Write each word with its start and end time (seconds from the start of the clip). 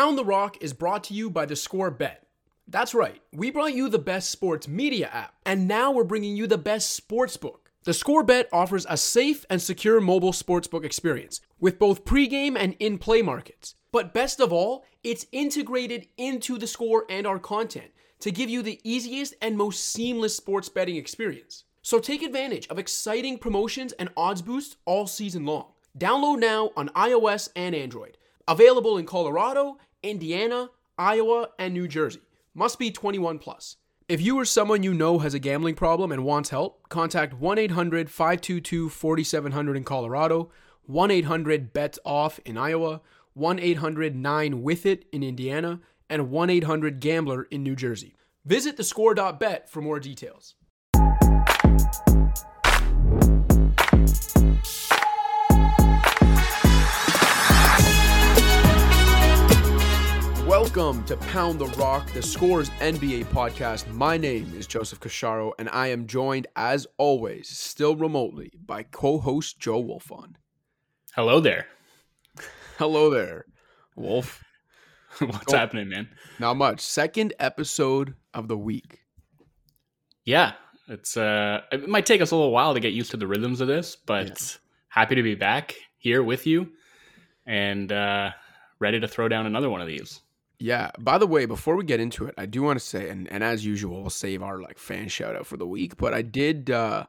Pound 0.00 0.16
the 0.16 0.24
Rock 0.24 0.56
is 0.62 0.72
brought 0.72 1.04
to 1.04 1.12
you 1.12 1.28
by 1.28 1.44
the 1.44 1.54
Score 1.54 1.90
Bet. 1.90 2.26
That's 2.66 2.94
right, 2.94 3.20
we 3.34 3.50
brought 3.50 3.74
you 3.74 3.90
the 3.90 3.98
best 3.98 4.30
sports 4.30 4.66
media 4.66 5.10
app, 5.12 5.34
and 5.44 5.68
now 5.68 5.90
we're 5.90 6.04
bringing 6.04 6.34
you 6.34 6.46
the 6.46 6.56
best 6.56 6.92
sports 6.92 7.36
book. 7.36 7.70
The 7.84 7.92
Score 7.92 8.22
Bet 8.22 8.48
offers 8.50 8.86
a 8.88 8.96
safe 8.96 9.44
and 9.50 9.60
secure 9.60 10.00
mobile 10.00 10.32
sportsbook 10.32 10.86
experience 10.86 11.42
with 11.58 11.78
both 11.78 12.06
pregame 12.06 12.56
and 12.58 12.76
in 12.78 12.96
play 12.96 13.20
markets. 13.20 13.74
But 13.92 14.14
best 14.14 14.40
of 14.40 14.54
all, 14.54 14.86
it's 15.04 15.26
integrated 15.32 16.06
into 16.16 16.56
the 16.56 16.66
score 16.66 17.04
and 17.10 17.26
our 17.26 17.38
content 17.38 17.90
to 18.20 18.30
give 18.30 18.48
you 18.48 18.62
the 18.62 18.80
easiest 18.82 19.34
and 19.42 19.54
most 19.58 19.84
seamless 19.92 20.34
sports 20.34 20.70
betting 20.70 20.96
experience. 20.96 21.64
So 21.82 21.98
take 21.98 22.22
advantage 22.22 22.66
of 22.68 22.78
exciting 22.78 23.36
promotions 23.36 23.92
and 23.92 24.08
odds 24.16 24.40
boosts 24.40 24.76
all 24.86 25.06
season 25.06 25.44
long. 25.44 25.72
Download 25.98 26.38
now 26.38 26.70
on 26.74 26.88
iOS 26.96 27.50
and 27.54 27.74
Android. 27.74 28.16
Available 28.48 28.98
in 28.98 29.06
Colorado, 29.06 29.76
Indiana, 30.02 30.70
Iowa, 30.98 31.50
and 31.58 31.74
New 31.74 31.88
Jersey. 31.88 32.20
Must 32.54 32.78
be 32.78 32.90
21 32.90 33.38
plus. 33.38 33.76
If 34.08 34.20
you 34.20 34.38
or 34.38 34.44
someone 34.44 34.82
you 34.82 34.92
know 34.92 35.20
has 35.20 35.34
a 35.34 35.38
gambling 35.38 35.76
problem 35.76 36.10
and 36.10 36.24
wants 36.24 36.50
help, 36.50 36.88
contact 36.88 37.34
1 37.34 37.58
800 37.58 38.10
522 38.10 38.88
4700 38.88 39.76
in 39.76 39.84
Colorado, 39.84 40.50
1 40.86 41.10
800 41.10 41.72
BETS 41.72 41.98
OFF 42.04 42.40
in 42.44 42.58
Iowa, 42.58 43.02
1 43.34 43.58
800 43.60 44.16
9 44.16 44.62
with 44.62 44.84
it 44.84 45.04
in 45.12 45.22
Indiana, 45.22 45.80
and 46.08 46.30
1 46.30 46.50
800 46.50 46.98
Gambler 46.98 47.44
in 47.44 47.62
New 47.62 47.76
Jersey. 47.76 48.16
Visit 48.44 48.76
thescore.bet 48.76 49.70
for 49.70 49.80
more 49.80 50.00
details. 50.00 50.56
Welcome 60.72 61.02
to 61.06 61.16
Pound 61.16 61.58
the 61.58 61.66
Rock, 61.66 62.12
the 62.12 62.22
Scores 62.22 62.70
NBA 62.78 63.24
podcast. 63.24 63.92
My 63.92 64.16
name 64.16 64.52
is 64.56 64.68
Joseph 64.68 65.00
Casciaro, 65.00 65.50
and 65.58 65.68
I 65.68 65.88
am 65.88 66.06
joined, 66.06 66.46
as 66.54 66.86
always, 66.96 67.48
still 67.48 67.96
remotely, 67.96 68.52
by 68.66 68.84
co 68.84 69.18
host 69.18 69.58
Joe 69.58 69.82
Wolfond. 69.82 70.34
Hello 71.16 71.40
there. 71.40 71.66
Hello 72.78 73.10
there, 73.10 73.46
Wolf. 73.96 74.44
What's 75.18 75.52
happening, 75.52 75.88
man? 75.88 76.08
Not 76.38 76.54
much. 76.56 76.78
Second 76.80 77.34
episode 77.40 78.14
of 78.32 78.46
the 78.46 78.56
week. 78.56 79.00
Yeah, 80.24 80.52
it's 80.86 81.16
uh 81.16 81.62
it 81.72 81.88
might 81.88 82.06
take 82.06 82.20
us 82.20 82.30
a 82.30 82.36
little 82.36 82.52
while 82.52 82.74
to 82.74 82.80
get 82.80 82.92
used 82.92 83.10
to 83.10 83.16
the 83.16 83.26
rhythms 83.26 83.60
of 83.60 83.66
this, 83.66 83.96
but 83.96 84.28
Yeah. 84.28 84.34
happy 84.88 85.16
to 85.16 85.22
be 85.24 85.34
back 85.34 85.74
here 85.98 86.22
with 86.22 86.46
you 86.46 86.70
and 87.44 87.90
uh 87.90 88.30
ready 88.78 89.00
to 89.00 89.08
throw 89.08 89.26
down 89.26 89.46
another 89.46 89.68
one 89.68 89.80
of 89.80 89.88
these. 89.88 90.20
Yeah. 90.60 90.90
By 90.98 91.16
the 91.16 91.26
way, 91.26 91.46
before 91.46 91.74
we 91.74 91.84
get 91.84 92.00
into 92.00 92.26
it, 92.26 92.34
I 92.36 92.44
do 92.44 92.62
want 92.62 92.78
to 92.78 92.84
say, 92.84 93.08
and, 93.08 93.26
and 93.32 93.42
as 93.42 93.64
usual, 93.64 94.02
we'll 94.02 94.10
save 94.10 94.42
our 94.42 94.60
like 94.60 94.78
fan 94.78 95.08
shout 95.08 95.34
out 95.34 95.46
for 95.46 95.56
the 95.56 95.66
week. 95.66 95.96
But 95.96 96.12
I 96.12 96.20
did, 96.20 96.70
uh, 96.70 97.06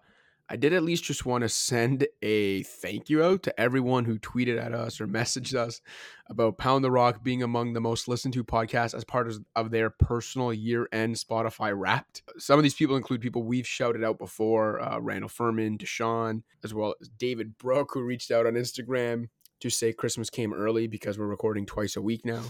I 0.49 0.55
did 0.55 0.71
at 0.71 0.83
least 0.83 1.03
just 1.03 1.25
want 1.25 1.41
to 1.41 1.49
send 1.49 2.07
a 2.22 2.63
thank 2.63 3.09
you 3.09 3.22
out 3.22 3.44
to 3.44 3.59
everyone 3.59 4.05
who 4.05 4.19
tweeted 4.19 4.57
at 4.57 4.73
us 4.73 5.02
or 5.02 5.07
messaged 5.07 5.53
us 5.53 5.81
about 6.27 6.57
Pound 6.57 6.85
the 6.85 6.91
Rock 6.91 7.23
being 7.23 7.44
among 7.44 7.73
the 7.73 7.81
most 7.81 8.07
listened 8.07 8.33
to 8.35 8.44
podcasts 8.44 8.94
as 8.94 9.03
part 9.03 9.29
of, 9.55 9.72
their 9.72 9.89
personal 9.89 10.53
year 10.53 10.88
end 10.94 11.16
Spotify 11.16 11.77
Wrapped. 11.77 12.23
Some 12.38 12.57
of 12.57 12.63
these 12.63 12.73
people 12.73 12.95
include 12.95 13.19
people 13.19 13.44
we've 13.44 13.67
shouted 13.67 14.02
out 14.02 14.17
before: 14.17 14.81
uh, 14.81 14.97
Randall 14.99 15.29
Furman, 15.29 15.77
Deshaun, 15.77 16.44
as 16.63 16.73
well 16.73 16.95
as 17.02 17.09
David 17.09 17.57
Brook, 17.57 17.89
who 17.94 18.02
reached 18.02 18.31
out 18.31 18.45
on 18.45 18.53
Instagram 18.53 19.27
to 19.59 19.69
say 19.69 19.91
Christmas 19.91 20.29
came 20.29 20.53
early 20.53 20.88
because 20.88 21.19
we're 21.19 21.27
recording 21.27 21.66
twice 21.66 21.97
a 21.97 22.02
week 22.02 22.25
now. 22.25 22.44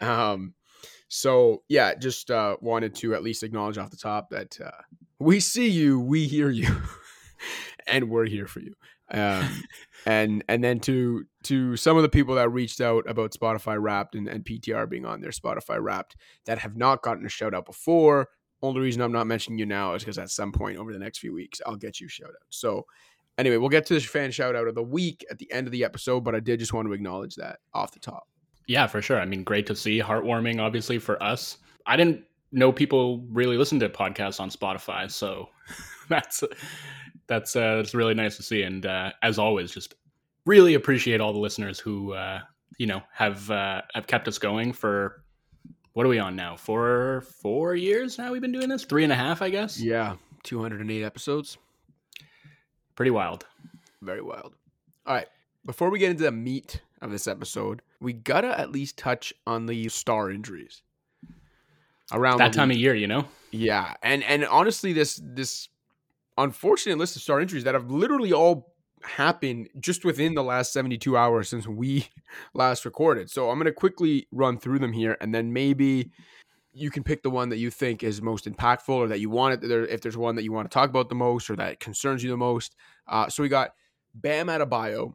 Um, 0.00 0.54
so 1.08 1.62
yeah, 1.68 1.94
just 1.94 2.30
uh, 2.30 2.56
wanted 2.60 2.94
to 2.96 3.14
at 3.14 3.22
least 3.22 3.42
acknowledge 3.42 3.78
off 3.78 3.90
the 3.90 3.96
top 3.96 4.30
that 4.30 4.58
uh, 4.64 4.70
we 5.18 5.40
see 5.40 5.68
you, 5.68 6.00
we 6.00 6.26
hear 6.26 6.50
you, 6.50 6.68
and 7.86 8.08
we're 8.08 8.26
here 8.26 8.46
for 8.46 8.60
you. 8.60 8.74
Um, 9.10 9.64
and 10.06 10.44
and 10.48 10.62
then 10.62 10.78
to 10.80 11.24
to 11.44 11.76
some 11.76 11.96
of 11.96 12.02
the 12.02 12.08
people 12.08 12.36
that 12.36 12.50
reached 12.50 12.80
out 12.80 13.08
about 13.08 13.32
Spotify 13.32 13.80
Wrapped 13.80 14.14
and, 14.14 14.28
and 14.28 14.44
PTR 14.44 14.88
being 14.88 15.04
on 15.04 15.20
their 15.20 15.32
Spotify 15.32 15.82
Wrapped 15.82 16.16
that 16.46 16.58
have 16.60 16.76
not 16.76 17.02
gotten 17.02 17.26
a 17.26 17.28
shout 17.28 17.54
out 17.54 17.66
before. 17.66 18.28
Only 18.62 18.80
reason 18.80 19.02
I'm 19.02 19.12
not 19.12 19.26
mentioning 19.26 19.58
you 19.58 19.66
now 19.66 19.94
is 19.94 20.02
because 20.02 20.18
at 20.18 20.30
some 20.30 20.52
point 20.52 20.76
over 20.76 20.92
the 20.92 20.98
next 20.98 21.18
few 21.18 21.32
weeks 21.32 21.60
I'll 21.66 21.76
get 21.76 21.98
you 21.98 22.06
a 22.06 22.10
shout 22.10 22.28
out. 22.28 22.46
So 22.50 22.86
anyway, 23.36 23.56
we'll 23.56 23.68
get 23.68 23.86
to 23.86 23.94
this 23.94 24.04
fan 24.04 24.30
shout 24.30 24.54
out 24.54 24.68
of 24.68 24.74
the 24.74 24.82
week 24.82 25.24
at 25.30 25.38
the 25.38 25.50
end 25.50 25.66
of 25.66 25.72
the 25.72 25.82
episode, 25.82 26.20
but 26.20 26.34
I 26.34 26.40
did 26.40 26.60
just 26.60 26.72
want 26.72 26.86
to 26.86 26.92
acknowledge 26.92 27.36
that 27.36 27.58
off 27.74 27.92
the 27.92 28.00
top. 28.00 28.28
Yeah, 28.66 28.86
for 28.86 29.02
sure. 29.02 29.20
I 29.20 29.24
mean, 29.24 29.44
great 29.44 29.66
to 29.66 29.76
see, 29.76 30.00
heartwarming 30.00 30.60
obviously 30.60 30.98
for 30.98 31.20
us. 31.22 31.58
I 31.86 31.96
didn't 31.96 32.24
know 32.52 32.72
people 32.72 33.26
really 33.30 33.56
listen 33.56 33.80
to 33.80 33.88
podcasts 33.88 34.40
on 34.40 34.50
Spotify, 34.50 35.10
so 35.10 35.48
that's 36.08 36.42
that's 37.26 37.54
uh 37.54 37.76
that's 37.76 37.94
really 37.94 38.14
nice 38.14 38.36
to 38.36 38.42
see 38.42 38.62
and 38.62 38.84
uh 38.86 39.12
as 39.22 39.38
always 39.38 39.70
just 39.70 39.94
really 40.46 40.74
appreciate 40.74 41.20
all 41.20 41.32
the 41.32 41.38
listeners 41.38 41.78
who 41.78 42.12
uh 42.12 42.40
you 42.76 42.88
know 42.88 43.00
have 43.12 43.48
uh 43.52 43.82
have 43.94 44.08
kept 44.08 44.26
us 44.26 44.36
going 44.36 44.72
for 44.72 45.22
what 45.92 46.06
are 46.06 46.08
we 46.08 46.18
on 46.18 46.36
now? 46.36 46.56
Four 46.56 47.22
four 47.42 47.74
years 47.74 48.18
now 48.18 48.32
we've 48.32 48.40
been 48.40 48.52
doing 48.52 48.68
this? 48.68 48.84
Three 48.84 49.04
and 49.04 49.12
a 49.12 49.16
half, 49.16 49.42
I 49.42 49.50
guess. 49.50 49.80
Yeah, 49.80 50.16
208 50.44 51.04
episodes. 51.04 51.58
Pretty 52.94 53.10
wild. 53.10 53.46
Very 54.02 54.22
wild. 54.22 54.54
All 55.06 55.14
right. 55.14 55.26
Before 55.66 55.90
we 55.90 55.98
get 55.98 56.10
into 56.10 56.22
the 56.22 56.32
meat 56.32 56.80
of 57.02 57.10
this 57.10 57.26
episode, 57.26 57.82
we 58.00 58.12
gotta 58.12 58.58
at 58.58 58.72
least 58.72 58.96
touch 58.96 59.32
on 59.46 59.66
the 59.66 59.88
star 59.88 60.30
injuries 60.30 60.82
around 62.12 62.38
That 62.38 62.52
time 62.52 62.70
of 62.70 62.76
year, 62.76 62.94
you 62.94 63.06
know? 63.06 63.26
Yeah, 63.50 63.94
and 64.02 64.22
and 64.24 64.44
honestly, 64.46 64.92
this 64.92 65.20
this 65.22 65.68
unfortunate 66.38 66.98
list 66.98 67.16
of 67.16 67.22
star 67.22 67.40
injuries 67.40 67.64
that 67.64 67.74
have 67.74 67.90
literally 67.90 68.32
all 68.32 68.72
happened 69.02 69.68
just 69.78 70.04
within 70.04 70.34
the 70.34 70.42
last 70.42 70.72
72 70.72 71.16
hours 71.16 71.48
since 71.48 71.66
we 71.66 72.08
last 72.54 72.84
recorded. 72.84 73.30
So 73.30 73.50
I'm 73.50 73.58
gonna 73.58 73.72
quickly 73.72 74.26
run 74.32 74.58
through 74.58 74.78
them 74.78 74.92
here, 74.92 75.16
and 75.20 75.34
then 75.34 75.52
maybe 75.52 76.10
you 76.72 76.90
can 76.90 77.02
pick 77.02 77.22
the 77.24 77.30
one 77.30 77.48
that 77.48 77.58
you 77.58 77.70
think 77.70 78.04
is 78.04 78.22
most 78.22 78.44
impactful, 78.44 78.94
or 78.94 79.08
that 79.08 79.20
you 79.20 79.30
want 79.30 79.54
it. 79.54 79.68
There, 79.68 79.84
if 79.86 80.00
there's 80.00 80.16
one 80.16 80.36
that 80.36 80.44
you 80.44 80.52
want 80.52 80.70
to 80.70 80.74
talk 80.74 80.88
about 80.88 81.08
the 81.08 81.16
most, 81.16 81.50
or 81.50 81.56
that 81.56 81.80
concerns 81.80 82.22
you 82.22 82.30
the 82.30 82.36
most. 82.36 82.76
Uh, 83.08 83.28
so 83.28 83.42
we 83.42 83.48
got 83.48 83.72
Bam 84.14 84.46
Adebayo 84.46 85.14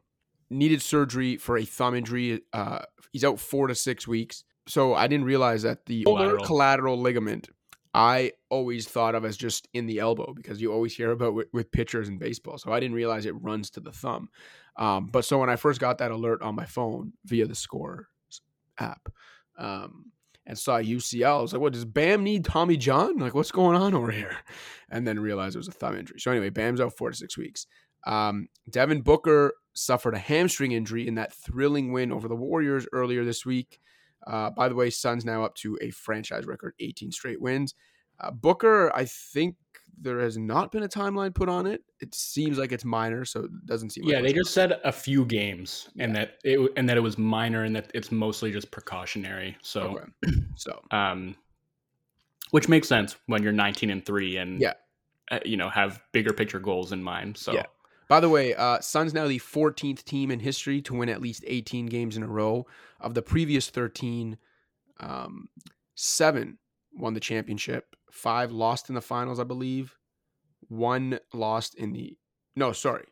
needed 0.50 0.82
surgery 0.82 1.36
for 1.36 1.56
a 1.56 1.64
thumb 1.64 1.94
injury. 1.94 2.42
Uh, 2.52 2.80
he's 3.12 3.24
out 3.24 3.38
four 3.38 3.66
to 3.66 3.74
six 3.74 4.06
weeks. 4.06 4.44
So 4.68 4.94
I 4.94 5.06
didn't 5.06 5.26
realize 5.26 5.62
that 5.62 5.86
the 5.86 6.02
Collateral. 6.02 6.44
collateral, 6.44 7.00
ligament 7.00 7.48
I 7.96 8.32
always 8.50 8.86
thought 8.86 9.14
of 9.14 9.24
as 9.24 9.38
just 9.38 9.68
in 9.72 9.86
the 9.86 10.00
elbow 10.00 10.34
because 10.34 10.60
you 10.60 10.70
always 10.70 10.94
hear 10.94 11.12
about 11.12 11.32
with, 11.32 11.48
with 11.54 11.72
pitchers 11.72 12.10
in 12.10 12.18
baseball. 12.18 12.58
So 12.58 12.70
I 12.70 12.78
didn't 12.78 12.94
realize 12.94 13.24
it 13.24 13.42
runs 13.42 13.70
to 13.70 13.80
the 13.80 13.90
thumb. 13.90 14.28
Um, 14.76 15.06
but 15.06 15.24
so 15.24 15.38
when 15.38 15.48
I 15.48 15.56
first 15.56 15.80
got 15.80 15.96
that 15.98 16.10
alert 16.10 16.42
on 16.42 16.54
my 16.54 16.66
phone 16.66 17.14
via 17.24 17.46
the 17.46 17.54
Score 17.54 18.08
app 18.78 19.08
um, 19.58 20.12
and 20.44 20.58
saw 20.58 20.78
UCL, 20.78 21.38
I 21.38 21.40
was 21.40 21.54
like, 21.54 21.62
"What 21.62 21.72
does 21.72 21.86
Bam 21.86 22.22
need 22.22 22.44
Tommy 22.44 22.76
John? 22.76 23.16
Like, 23.16 23.34
what's 23.34 23.50
going 23.50 23.80
on 23.80 23.94
over 23.94 24.10
here?" 24.10 24.36
And 24.90 25.08
then 25.08 25.18
realized 25.18 25.56
it 25.56 25.58
was 25.58 25.66
a 25.68 25.72
thumb 25.72 25.96
injury. 25.96 26.20
So 26.20 26.30
anyway, 26.30 26.50
Bam's 26.50 26.82
out 26.82 26.92
four 26.92 27.10
to 27.10 27.16
six 27.16 27.38
weeks. 27.38 27.66
Um, 28.06 28.48
Devin 28.68 29.00
Booker 29.00 29.54
suffered 29.76 30.14
a 30.14 30.18
hamstring 30.18 30.72
injury 30.72 31.06
in 31.06 31.14
that 31.16 31.32
thrilling 31.32 31.92
win 31.92 32.10
over 32.10 32.28
the 32.28 32.34
Warriors 32.36 32.86
earlier 32.92 33.24
this 33.24 33.44
week. 33.44 33.78
Uh, 34.26 34.50
by 34.50 34.68
the 34.68 34.74
way, 34.74 34.90
Suns 34.90 35.24
now 35.24 35.44
up 35.44 35.54
to 35.56 35.78
a 35.80 35.90
franchise 35.90 36.46
record 36.46 36.74
18 36.80 37.12
straight 37.12 37.40
wins. 37.40 37.74
Uh, 38.18 38.30
Booker, 38.30 38.90
I 38.94 39.04
think 39.04 39.56
there 40.00 40.20
has 40.20 40.36
not 40.36 40.72
been 40.72 40.82
a 40.82 40.88
timeline 40.88 41.34
put 41.34 41.48
on 41.48 41.66
it. 41.66 41.82
It 42.00 42.14
seems 42.14 42.58
like 42.58 42.72
it's 42.72 42.84
minor, 42.84 43.24
so 43.24 43.44
it 43.44 43.66
doesn't 43.66 43.90
seem. 43.90 44.04
Yeah, 44.04 44.16
like 44.16 44.24
they 44.24 44.32
just 44.32 44.52
said 44.52 44.80
a 44.84 44.92
few 44.92 45.24
games, 45.24 45.88
and 45.98 46.14
that 46.16 46.38
it 46.44 46.72
and 46.76 46.88
that 46.88 46.96
it 46.96 47.00
was 47.00 47.18
minor, 47.18 47.64
and 47.64 47.76
that 47.76 47.90
it's 47.94 48.10
mostly 48.10 48.50
just 48.50 48.70
precautionary. 48.70 49.56
So, 49.62 50.00
Okay. 50.24 50.36
So 50.56 50.80
um, 50.90 51.36
which 52.50 52.68
makes 52.68 52.88
sense 52.88 53.16
when 53.26 53.42
you're 53.42 53.52
19 53.52 53.90
and 53.90 54.04
three, 54.04 54.38
and 54.38 54.60
Yeah. 54.60 54.72
uh, 55.30 55.40
you 55.44 55.56
know 55.56 55.68
have 55.68 56.02
bigger 56.12 56.32
picture 56.32 56.58
goals 56.58 56.92
in 56.92 57.02
mind. 57.02 57.36
So, 57.36 57.52
Yeah. 57.52 57.66
By 58.08 58.20
the 58.20 58.28
way, 58.28 58.54
uh, 58.54 58.80
Suns 58.80 59.12
now 59.12 59.26
the 59.26 59.40
14th 59.40 60.04
team 60.04 60.30
in 60.30 60.40
history 60.40 60.80
to 60.82 60.94
win 60.94 61.08
at 61.08 61.20
least 61.20 61.44
18 61.46 61.86
games 61.86 62.16
in 62.16 62.22
a 62.22 62.28
row. 62.28 62.66
Of 63.00 63.14
the 63.14 63.22
previous 63.22 63.68
13, 63.68 64.38
um, 65.00 65.48
seven 65.94 66.58
won 66.94 67.14
the 67.14 67.20
championship. 67.20 67.96
Five 68.10 68.52
lost 68.52 68.88
in 68.88 68.94
the 68.94 69.00
finals, 69.00 69.40
I 69.40 69.44
believe. 69.44 69.96
One 70.68 71.18
lost 71.32 71.74
in 71.74 71.92
the 71.92 72.16
no, 72.56 72.72
sorry, 72.72 73.04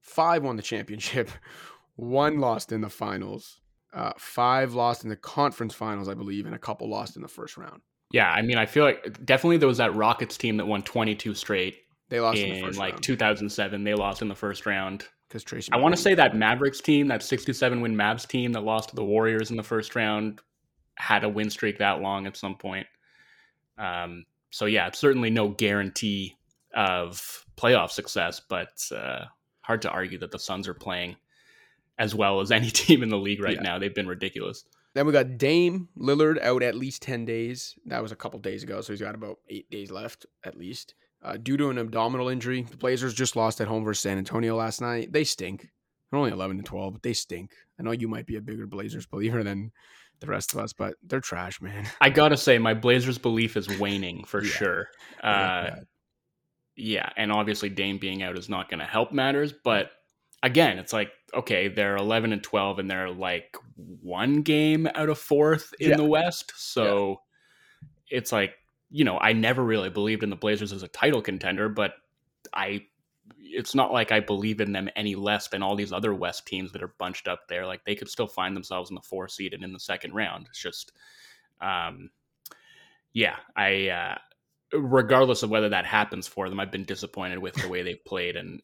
five 0.00 0.42
won 0.42 0.56
the 0.56 0.62
championship. 0.62 1.30
One 1.96 2.38
lost 2.38 2.70
in 2.72 2.80
the 2.80 2.88
finals. 2.88 3.60
Uh, 3.92 4.12
five 4.16 4.72
lost 4.72 5.02
in 5.02 5.10
the 5.10 5.16
conference 5.16 5.74
finals, 5.74 6.08
I 6.08 6.14
believe, 6.14 6.46
and 6.46 6.54
a 6.54 6.58
couple 6.58 6.88
lost 6.88 7.16
in 7.16 7.22
the 7.22 7.28
first 7.28 7.56
round. 7.56 7.82
yeah. 8.12 8.30
I 8.30 8.40
mean, 8.42 8.56
I 8.56 8.66
feel 8.66 8.84
like 8.84 9.24
definitely 9.26 9.56
there 9.56 9.68
was 9.68 9.78
that 9.78 9.94
Rockets 9.94 10.38
team 10.38 10.56
that 10.58 10.66
won 10.66 10.82
22 10.82 11.34
straight 11.34 11.76
They 12.08 12.20
lost 12.20 12.38
in, 12.38 12.50
the 12.50 12.58
in 12.58 12.64
first 12.64 12.78
like 12.78 12.92
round 12.94 13.02
2007. 13.02 13.84
They 13.84 13.94
lost 13.94 14.22
in 14.22 14.28
the 14.28 14.34
first 14.34 14.66
round. 14.66 15.04
because 15.28 15.44
Tracy. 15.44 15.70
I 15.72 15.76
want 15.76 15.94
to 15.94 16.00
say 16.00 16.14
that 16.14 16.36
Mavericks 16.36 16.80
team, 16.80 17.08
that 17.08 17.22
67 17.22 17.80
win 17.80 17.94
Mavs 17.94 18.26
team 18.26 18.52
that 18.52 18.64
lost 18.64 18.90
to 18.90 18.96
the 18.96 19.04
Warriors 19.04 19.50
in 19.50 19.56
the 19.56 19.62
first 19.62 19.94
round. 19.94 20.40
had 20.96 21.24
a 21.24 21.28
win 21.28 21.50
streak 21.50 21.78
that 21.78 22.00
long 22.00 22.26
at 22.26 22.36
some 22.36 22.56
point. 22.56 22.86
Um, 23.76 24.24
so 24.50 24.66
yeah, 24.66 24.86
it's 24.88 24.98
certainly 24.98 25.30
no 25.30 25.48
guarantee 25.48 26.36
of 26.74 27.44
playoff 27.56 27.90
success, 27.90 28.40
but 28.40 28.70
uh, 28.94 29.24
hard 29.60 29.82
to 29.82 29.90
argue 29.90 30.18
that 30.18 30.30
the 30.30 30.38
Suns 30.38 30.68
are 30.68 30.74
playing 30.74 31.16
as 31.98 32.14
well 32.14 32.40
as 32.40 32.50
any 32.50 32.70
team 32.70 33.02
in 33.02 33.08
the 33.08 33.18
league 33.18 33.42
right 33.42 33.56
yeah. 33.56 33.62
now. 33.62 33.78
They've 33.78 33.94
been 33.94 34.08
ridiculous. 34.08 34.64
Then 34.94 35.06
we 35.06 35.12
got 35.12 35.36
Dame 35.36 35.88
Lillard 35.98 36.40
out 36.42 36.62
at 36.62 36.74
least 36.74 37.02
10 37.02 37.24
days. 37.24 37.74
That 37.86 38.02
was 38.02 38.10
a 38.10 38.16
couple 38.16 38.40
days 38.40 38.62
ago, 38.62 38.80
so 38.80 38.92
he's 38.92 39.02
got 39.02 39.14
about 39.14 39.38
eight 39.48 39.70
days 39.70 39.90
left 39.90 40.26
at 40.44 40.56
least. 40.56 40.94
Uh, 41.22 41.36
due 41.36 41.56
to 41.56 41.68
an 41.68 41.78
abdominal 41.78 42.28
injury, 42.28 42.62
the 42.62 42.76
Blazers 42.76 43.12
just 43.12 43.36
lost 43.36 43.60
at 43.60 43.68
home 43.68 43.84
versus 43.84 44.02
San 44.02 44.18
Antonio 44.18 44.56
last 44.56 44.80
night. 44.80 45.12
They 45.12 45.24
stink. 45.24 45.68
They're 46.10 46.18
only 46.18 46.30
11 46.30 46.58
to 46.58 46.62
12, 46.62 46.92
but 46.94 47.02
they 47.02 47.12
stink. 47.12 47.52
I 47.78 47.82
know 47.82 47.90
you 47.90 48.08
might 48.08 48.26
be 48.26 48.36
a 48.36 48.40
bigger 48.40 48.66
Blazers 48.66 49.06
believer 49.06 49.42
than 49.42 49.72
the 50.20 50.26
rest 50.26 50.52
of 50.52 50.60
us, 50.60 50.72
but 50.72 50.94
they're 51.02 51.20
trash, 51.20 51.60
man. 51.60 51.86
I 52.00 52.10
gotta 52.10 52.36
say, 52.36 52.58
my 52.58 52.74
Blazers 52.74 53.18
belief 53.18 53.56
is 53.56 53.68
waning 53.78 54.24
for 54.24 54.42
yeah. 54.44 54.50
sure. 54.50 54.88
Uh, 55.22 55.70
yeah, 56.76 57.10
and 57.16 57.32
obviously 57.32 57.68
Dame 57.68 57.98
being 57.98 58.22
out 58.22 58.38
is 58.38 58.48
not 58.48 58.70
going 58.70 58.78
to 58.80 58.86
help 58.86 59.12
matters, 59.12 59.52
but 59.52 59.90
again, 60.42 60.78
it's 60.78 60.92
like 60.92 61.10
okay, 61.34 61.68
they're 61.68 61.96
11 61.96 62.32
and 62.32 62.42
12 62.42 62.78
and 62.78 62.90
they're 62.90 63.10
like 63.10 63.56
one 63.76 64.42
game 64.42 64.88
out 64.94 65.08
of 65.08 65.18
fourth 65.18 65.74
in 65.78 65.90
yeah. 65.90 65.96
the 65.96 66.04
West. 66.04 66.52
So 66.56 67.20
yeah. 68.10 68.18
it's 68.18 68.32
like, 68.32 68.54
you 68.90 69.04
know, 69.04 69.18
I 69.18 69.32
never 69.32 69.62
really 69.62 69.90
believed 69.90 70.22
in 70.22 70.30
the 70.30 70.36
Blazers 70.36 70.72
as 70.72 70.82
a 70.82 70.88
title 70.88 71.22
contender, 71.22 71.68
but 71.68 71.92
I 72.52 72.86
it's 73.40 73.74
not 73.74 73.92
like 73.92 74.12
I 74.12 74.20
believe 74.20 74.60
in 74.60 74.72
them 74.72 74.88
any 74.96 75.14
less 75.14 75.48
than 75.48 75.62
all 75.62 75.76
these 75.76 75.92
other 75.92 76.14
West 76.14 76.46
teams 76.46 76.72
that 76.72 76.82
are 76.82 76.94
bunched 76.98 77.28
up 77.28 77.48
there. 77.48 77.66
Like 77.66 77.84
they 77.84 77.94
could 77.94 78.08
still 78.08 78.26
find 78.26 78.54
themselves 78.54 78.90
in 78.90 78.94
the 78.94 79.02
four 79.02 79.28
seed 79.28 79.54
and 79.54 79.64
in 79.64 79.72
the 79.72 79.80
second 79.80 80.14
round. 80.14 80.46
It's 80.48 80.60
just, 80.60 80.92
um, 81.60 82.10
yeah, 83.12 83.36
I, 83.56 83.88
uh, 83.88 84.18
regardless 84.72 85.42
of 85.42 85.50
whether 85.50 85.70
that 85.70 85.86
happens 85.86 86.26
for 86.26 86.48
them, 86.48 86.60
I've 86.60 86.70
been 86.70 86.84
disappointed 86.84 87.38
with 87.38 87.54
the 87.54 87.68
way 87.68 87.82
they've 87.82 88.04
played. 88.04 88.36
And 88.36 88.60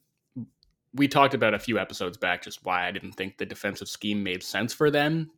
we 0.93 1.09
talked 1.09 1.35
about 1.35 1.55
a 1.55 1.59
few 1.59 1.79
episodes 1.79 2.17
back 2.17 2.43
just 2.43 2.65
why 2.65 2.87
I 2.87 2.91
didn't 2.91 3.13
think 3.13 3.39
the 3.39 3.47
defensive 3.47 3.89
scheme 3.89 4.23
made 4.23 4.43
sense 4.43 4.73
for 4.73 4.91
them. 4.91 5.31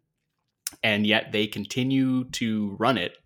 And 0.83 1.07
yet 1.07 1.31
they 1.31 1.47
continue 1.47 2.25
to 2.31 2.77
run 2.79 2.99
it 2.99 3.17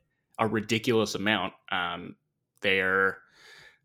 a 0.40 0.46
ridiculous 0.46 1.14
amount. 1.14 1.52
Um, 1.70 2.16
they're, 2.62 3.18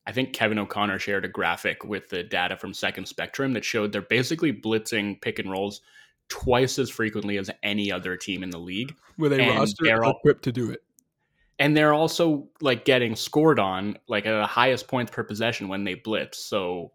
I 0.08 0.12
think 0.12 0.34
Kevin 0.34 0.58
O'Connor 0.58 1.00
shared 1.00 1.26
a 1.26 1.30
graphic 1.30 1.84
with 1.84 2.10
the 2.10 2.24
data 2.24 2.58
from 2.58 2.74
Second 2.74 3.08
Spectrum 3.08 3.54
that 3.54 3.66
showed 3.66 3.92
they're 3.92 4.02
basically 4.02 4.54
blitzing 4.54 5.22
pick 5.22 5.38
and 5.38 5.52
rolls 5.52 5.82
twice 6.30 6.80
as 6.80 6.90
frequently 6.90 7.38
as 7.38 7.52
any 7.62 7.92
other 7.92 8.18
team 8.18 8.42
in 8.42 8.50
the 8.50 8.58
league. 8.58 8.96
With 9.18 9.34
a 9.34 9.42
and 9.42 9.60
roster 9.60 10.04
equipped 10.04 10.44
to 10.46 10.52
do 10.52 10.72
it. 10.72 10.82
And 11.60 11.76
they're 11.76 11.94
also 11.94 12.48
like 12.62 12.84
getting 12.84 13.16
scored 13.16 13.60
on 13.60 13.98
like 14.08 14.26
at 14.26 14.38
the 14.38 14.48
highest 14.48 14.88
points 14.88 15.12
per 15.12 15.24
possession 15.24 15.68
when 15.68 15.84
they 15.84 15.94
blitz. 15.94 16.38
So 16.38 16.92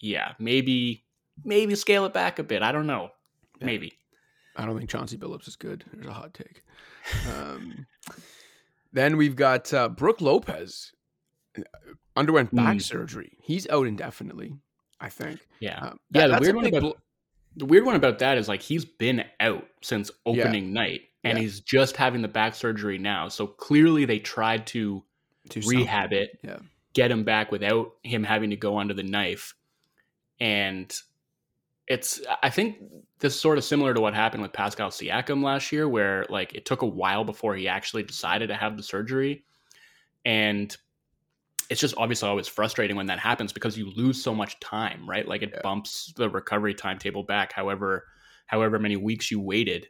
yeah, 0.00 0.32
maybe 0.38 1.04
maybe 1.44 1.74
scale 1.74 2.04
it 2.04 2.12
back 2.12 2.38
a 2.38 2.42
bit. 2.42 2.62
I 2.62 2.72
don't 2.72 2.86
know. 2.86 3.10
Yeah. 3.60 3.66
Maybe. 3.66 3.92
I 4.56 4.66
don't 4.66 4.76
think 4.76 4.90
Chauncey 4.90 5.16
Billups 5.16 5.48
is 5.48 5.56
good. 5.56 5.84
There's 5.92 6.06
a 6.06 6.12
hot 6.12 6.34
take. 6.34 6.62
Um, 7.36 7.86
then 8.94 9.16
we've 9.16 9.36
got 9.36 9.74
uh, 9.74 9.88
Brook 9.88 10.20
Lopez 10.20 10.92
underwent 12.16 12.54
back 12.54 12.76
mm. 12.76 12.82
surgery. 12.82 13.36
He's 13.42 13.68
out 13.68 13.86
indefinitely. 13.86 14.54
I 15.00 15.08
think. 15.10 15.46
Yeah. 15.60 15.78
Um, 15.78 16.00
that, 16.12 16.30
yeah. 16.30 16.38
The 16.38 16.40
weird 16.40 16.56
one 16.56 16.66
about 16.66 16.80
bl- 16.80 16.90
the 17.56 17.66
weird 17.66 17.84
one 17.84 17.96
about 17.96 18.20
that 18.20 18.38
is 18.38 18.48
like 18.48 18.62
he's 18.62 18.84
been 18.84 19.24
out 19.40 19.66
since 19.82 20.10
opening 20.24 20.66
yeah. 20.66 20.72
night, 20.72 21.00
and 21.24 21.36
yeah. 21.36 21.42
he's 21.42 21.60
just 21.60 21.96
having 21.96 22.22
the 22.22 22.28
back 22.28 22.54
surgery 22.54 22.98
now. 22.98 23.28
So 23.28 23.46
clearly 23.46 24.04
they 24.04 24.18
tried 24.20 24.66
to 24.68 25.02
rehab 25.66 26.10
something. 26.10 26.18
it, 26.18 26.38
yeah. 26.42 26.58
get 26.94 27.10
him 27.10 27.24
back 27.24 27.52
without 27.52 27.92
him 28.02 28.24
having 28.24 28.50
to 28.50 28.56
go 28.56 28.78
under 28.78 28.94
the 28.94 29.02
knife, 29.02 29.54
and 30.40 30.92
it's 31.86 32.20
I 32.42 32.50
think 32.50 32.78
this 33.18 33.34
is 33.34 33.40
sort 33.40 33.58
of 33.58 33.64
similar 33.64 33.94
to 33.94 34.00
what 34.00 34.14
happened 34.14 34.42
with 34.42 34.52
Pascal 34.52 34.90
Siakam 34.90 35.42
last 35.42 35.70
year, 35.72 35.88
where 35.88 36.24
like 36.28 36.54
it 36.54 36.64
took 36.64 36.82
a 36.82 36.86
while 36.86 37.24
before 37.24 37.54
he 37.54 37.68
actually 37.68 38.02
decided 38.02 38.48
to 38.48 38.54
have 38.54 38.76
the 38.76 38.82
surgery, 38.82 39.44
and 40.24 40.74
it's 41.70 41.80
just 41.80 41.94
obviously 41.96 42.28
always 42.28 42.48
frustrating 42.48 42.96
when 42.96 43.06
that 43.06 43.18
happens 43.18 43.52
because 43.52 43.76
you 43.76 43.90
lose 43.90 44.22
so 44.22 44.34
much 44.34 44.60
time, 44.60 45.08
right? 45.08 45.26
Like 45.26 45.42
it 45.42 45.50
yeah. 45.54 45.60
bumps 45.62 46.12
the 46.16 46.28
recovery 46.28 46.74
timetable 46.74 47.22
back 47.22 47.52
however 47.52 48.04
however 48.46 48.78
many 48.78 48.96
weeks 48.96 49.30
you 49.30 49.40
waited. 49.40 49.88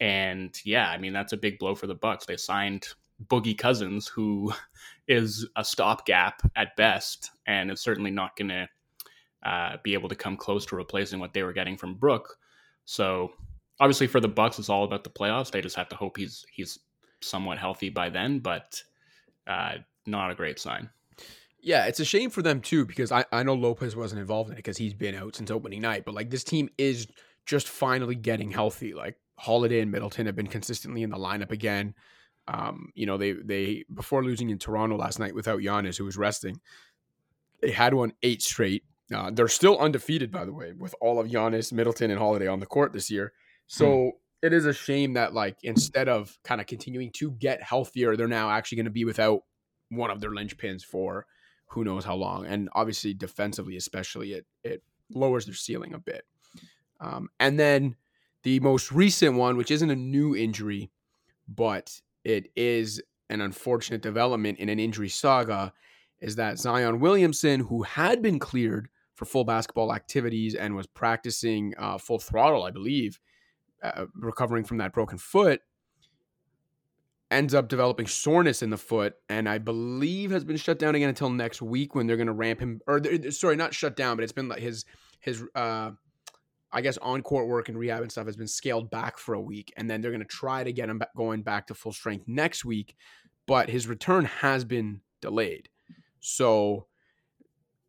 And 0.00 0.54
yeah, 0.64 0.88
I 0.88 0.98
mean 0.98 1.12
that's 1.12 1.32
a 1.32 1.38
big 1.38 1.58
blow 1.58 1.74
for 1.74 1.86
the 1.86 1.94
Bucks. 1.94 2.26
They 2.26 2.36
signed 2.36 2.86
Boogie 3.26 3.56
Cousins, 3.56 4.08
who 4.08 4.52
is 5.08 5.46
a 5.56 5.64
stopgap 5.64 6.42
at 6.56 6.76
best, 6.76 7.30
and 7.46 7.70
is 7.70 7.80
certainly 7.80 8.10
not 8.10 8.36
going 8.36 8.48
to 8.48 8.68
uh, 9.46 9.76
be 9.84 9.94
able 9.94 10.08
to 10.08 10.16
come 10.16 10.36
close 10.36 10.66
to 10.66 10.76
replacing 10.76 11.20
what 11.20 11.32
they 11.32 11.44
were 11.44 11.52
getting 11.52 11.76
from 11.76 11.94
Brook. 11.94 12.36
So 12.84 13.30
obviously 13.78 14.08
for 14.08 14.20
the 14.20 14.28
Bucks, 14.28 14.58
it's 14.58 14.68
all 14.68 14.84
about 14.84 15.04
the 15.04 15.10
playoffs. 15.10 15.52
They 15.52 15.60
just 15.60 15.76
have 15.76 15.88
to 15.90 15.96
hope 15.96 16.16
he's 16.16 16.44
he's 16.52 16.78
somewhat 17.22 17.58
healthy 17.58 17.88
by 17.88 18.10
then, 18.10 18.40
but 18.40 18.82
uh, 19.46 19.74
not 20.04 20.32
a 20.32 20.34
great 20.34 20.58
sign. 20.58 20.90
Yeah, 21.60 21.86
it's 21.86 22.00
a 22.00 22.04
shame 22.04 22.30
for 22.30 22.42
them 22.42 22.60
too 22.60 22.84
because 22.84 23.12
I, 23.12 23.24
I 23.30 23.44
know 23.44 23.54
Lopez 23.54 23.94
wasn't 23.94 24.20
involved 24.20 24.50
in 24.50 24.54
it 24.54 24.58
because 24.58 24.78
he's 24.78 24.94
been 24.94 25.14
out 25.14 25.36
since 25.36 25.50
opening 25.50 25.80
night, 25.80 26.04
but 26.04 26.14
like 26.14 26.30
this 26.30 26.44
team 26.44 26.68
is 26.76 27.06
just 27.46 27.68
finally 27.68 28.16
getting 28.16 28.50
healthy. 28.50 28.94
Like 28.94 29.16
Holiday 29.38 29.80
and 29.80 29.92
Middleton 29.92 30.26
have 30.26 30.36
been 30.36 30.48
consistently 30.48 31.04
in 31.04 31.10
the 31.10 31.16
lineup 31.16 31.52
again. 31.52 31.94
Um, 32.48 32.90
you 32.94 33.06
know, 33.06 33.16
they 33.16 33.32
they 33.32 33.84
before 33.94 34.24
losing 34.24 34.50
in 34.50 34.58
Toronto 34.58 34.96
last 34.96 35.20
night 35.20 35.36
without 35.36 35.60
Giannis, 35.60 35.98
who 35.98 36.04
was 36.04 36.16
resting, 36.16 36.60
they 37.62 37.70
had 37.70 37.94
won 37.94 38.12
eight 38.24 38.42
straight. 38.42 38.82
Uh, 39.14 39.30
they're 39.30 39.48
still 39.48 39.78
undefeated, 39.78 40.32
by 40.32 40.44
the 40.44 40.52
way, 40.52 40.72
with 40.76 40.94
all 41.00 41.20
of 41.20 41.28
Giannis, 41.28 41.72
Middleton, 41.72 42.10
and 42.10 42.18
Holiday 42.18 42.48
on 42.48 42.60
the 42.60 42.66
court 42.66 42.92
this 42.92 43.10
year. 43.10 43.32
So 43.66 43.86
hmm. 43.86 44.08
it 44.42 44.52
is 44.52 44.66
a 44.66 44.72
shame 44.72 45.14
that 45.14 45.32
like 45.32 45.58
instead 45.62 46.08
of 46.08 46.36
kind 46.42 46.60
of 46.60 46.66
continuing 46.66 47.10
to 47.12 47.30
get 47.32 47.62
healthier, 47.62 48.16
they're 48.16 48.26
now 48.26 48.50
actually 48.50 48.76
going 48.76 48.86
to 48.86 48.90
be 48.90 49.04
without 49.04 49.42
one 49.90 50.10
of 50.10 50.20
their 50.20 50.30
linchpins 50.30 50.82
for 50.82 51.26
who 51.66 51.84
knows 51.84 52.04
how 52.04 52.14
long. 52.16 52.46
And 52.46 52.68
obviously, 52.72 53.14
defensively, 53.14 53.76
especially, 53.76 54.32
it 54.32 54.46
it 54.64 54.82
lowers 55.10 55.46
their 55.46 55.54
ceiling 55.54 55.94
a 55.94 55.98
bit. 55.98 56.24
Um, 57.00 57.28
and 57.38 57.58
then 57.58 57.96
the 58.42 58.60
most 58.60 58.90
recent 58.90 59.36
one, 59.36 59.56
which 59.56 59.70
isn't 59.70 59.90
a 59.90 59.96
new 59.96 60.34
injury, 60.34 60.90
but 61.48 62.00
it 62.24 62.50
is 62.56 63.02
an 63.28 63.40
unfortunate 63.40 64.02
development 64.02 64.58
in 64.58 64.68
an 64.68 64.80
injury 64.80 65.08
saga, 65.08 65.72
is 66.20 66.36
that 66.36 66.58
Zion 66.58 67.00
Williamson, 67.00 67.60
who 67.60 67.82
had 67.82 68.22
been 68.22 68.38
cleared 68.38 68.88
for 69.16 69.24
full 69.24 69.44
basketball 69.44 69.92
activities 69.92 70.54
and 70.54 70.76
was 70.76 70.86
practicing 70.86 71.74
uh, 71.78 71.98
full 71.98 72.18
throttle, 72.18 72.62
I 72.62 72.70
believe, 72.70 73.18
uh, 73.82 74.06
recovering 74.14 74.64
from 74.64 74.78
that 74.78 74.92
broken 74.92 75.18
foot, 75.18 75.62
ends 77.30 77.54
up 77.54 77.68
developing 77.68 78.06
soreness 78.06 78.62
in 78.62 78.70
the 78.70 78.76
foot 78.76 79.14
and 79.28 79.48
I 79.48 79.58
believe 79.58 80.30
has 80.30 80.44
been 80.44 80.56
shut 80.56 80.78
down 80.78 80.94
again 80.94 81.08
until 81.08 81.28
next 81.28 81.60
week 81.60 81.94
when 81.94 82.06
they're 82.06 82.16
going 82.16 82.28
to 82.28 82.32
ramp 82.32 82.60
him 82.60 82.80
or 82.86 83.00
sorry 83.30 83.56
not 83.56 83.74
shut 83.74 83.96
down 83.96 84.16
but 84.16 84.22
it's 84.22 84.32
been 84.32 84.48
like 84.48 84.60
his 84.60 84.84
his 85.18 85.42
uh 85.56 85.90
I 86.70 86.80
guess 86.82 86.98
on 86.98 87.22
court 87.22 87.48
work 87.48 87.68
and 87.68 87.76
rehab 87.76 88.02
and 88.02 88.12
stuff 88.12 88.26
has 88.26 88.36
been 88.36 88.46
scaled 88.46 88.92
back 88.92 89.18
for 89.18 89.34
a 89.34 89.40
week 89.40 89.72
and 89.76 89.90
then 89.90 90.00
they're 90.00 90.12
going 90.12 90.20
to 90.20 90.24
try 90.24 90.62
to 90.62 90.72
get 90.72 90.88
him 90.88 91.02
going 91.16 91.42
back 91.42 91.66
to 91.66 91.74
full 91.74 91.92
strength 91.92 92.28
next 92.28 92.64
week 92.64 92.94
but 93.46 93.70
his 93.70 93.86
return 93.86 94.24
has 94.24 94.64
been 94.64 95.00
delayed. 95.20 95.68
So 96.20 96.86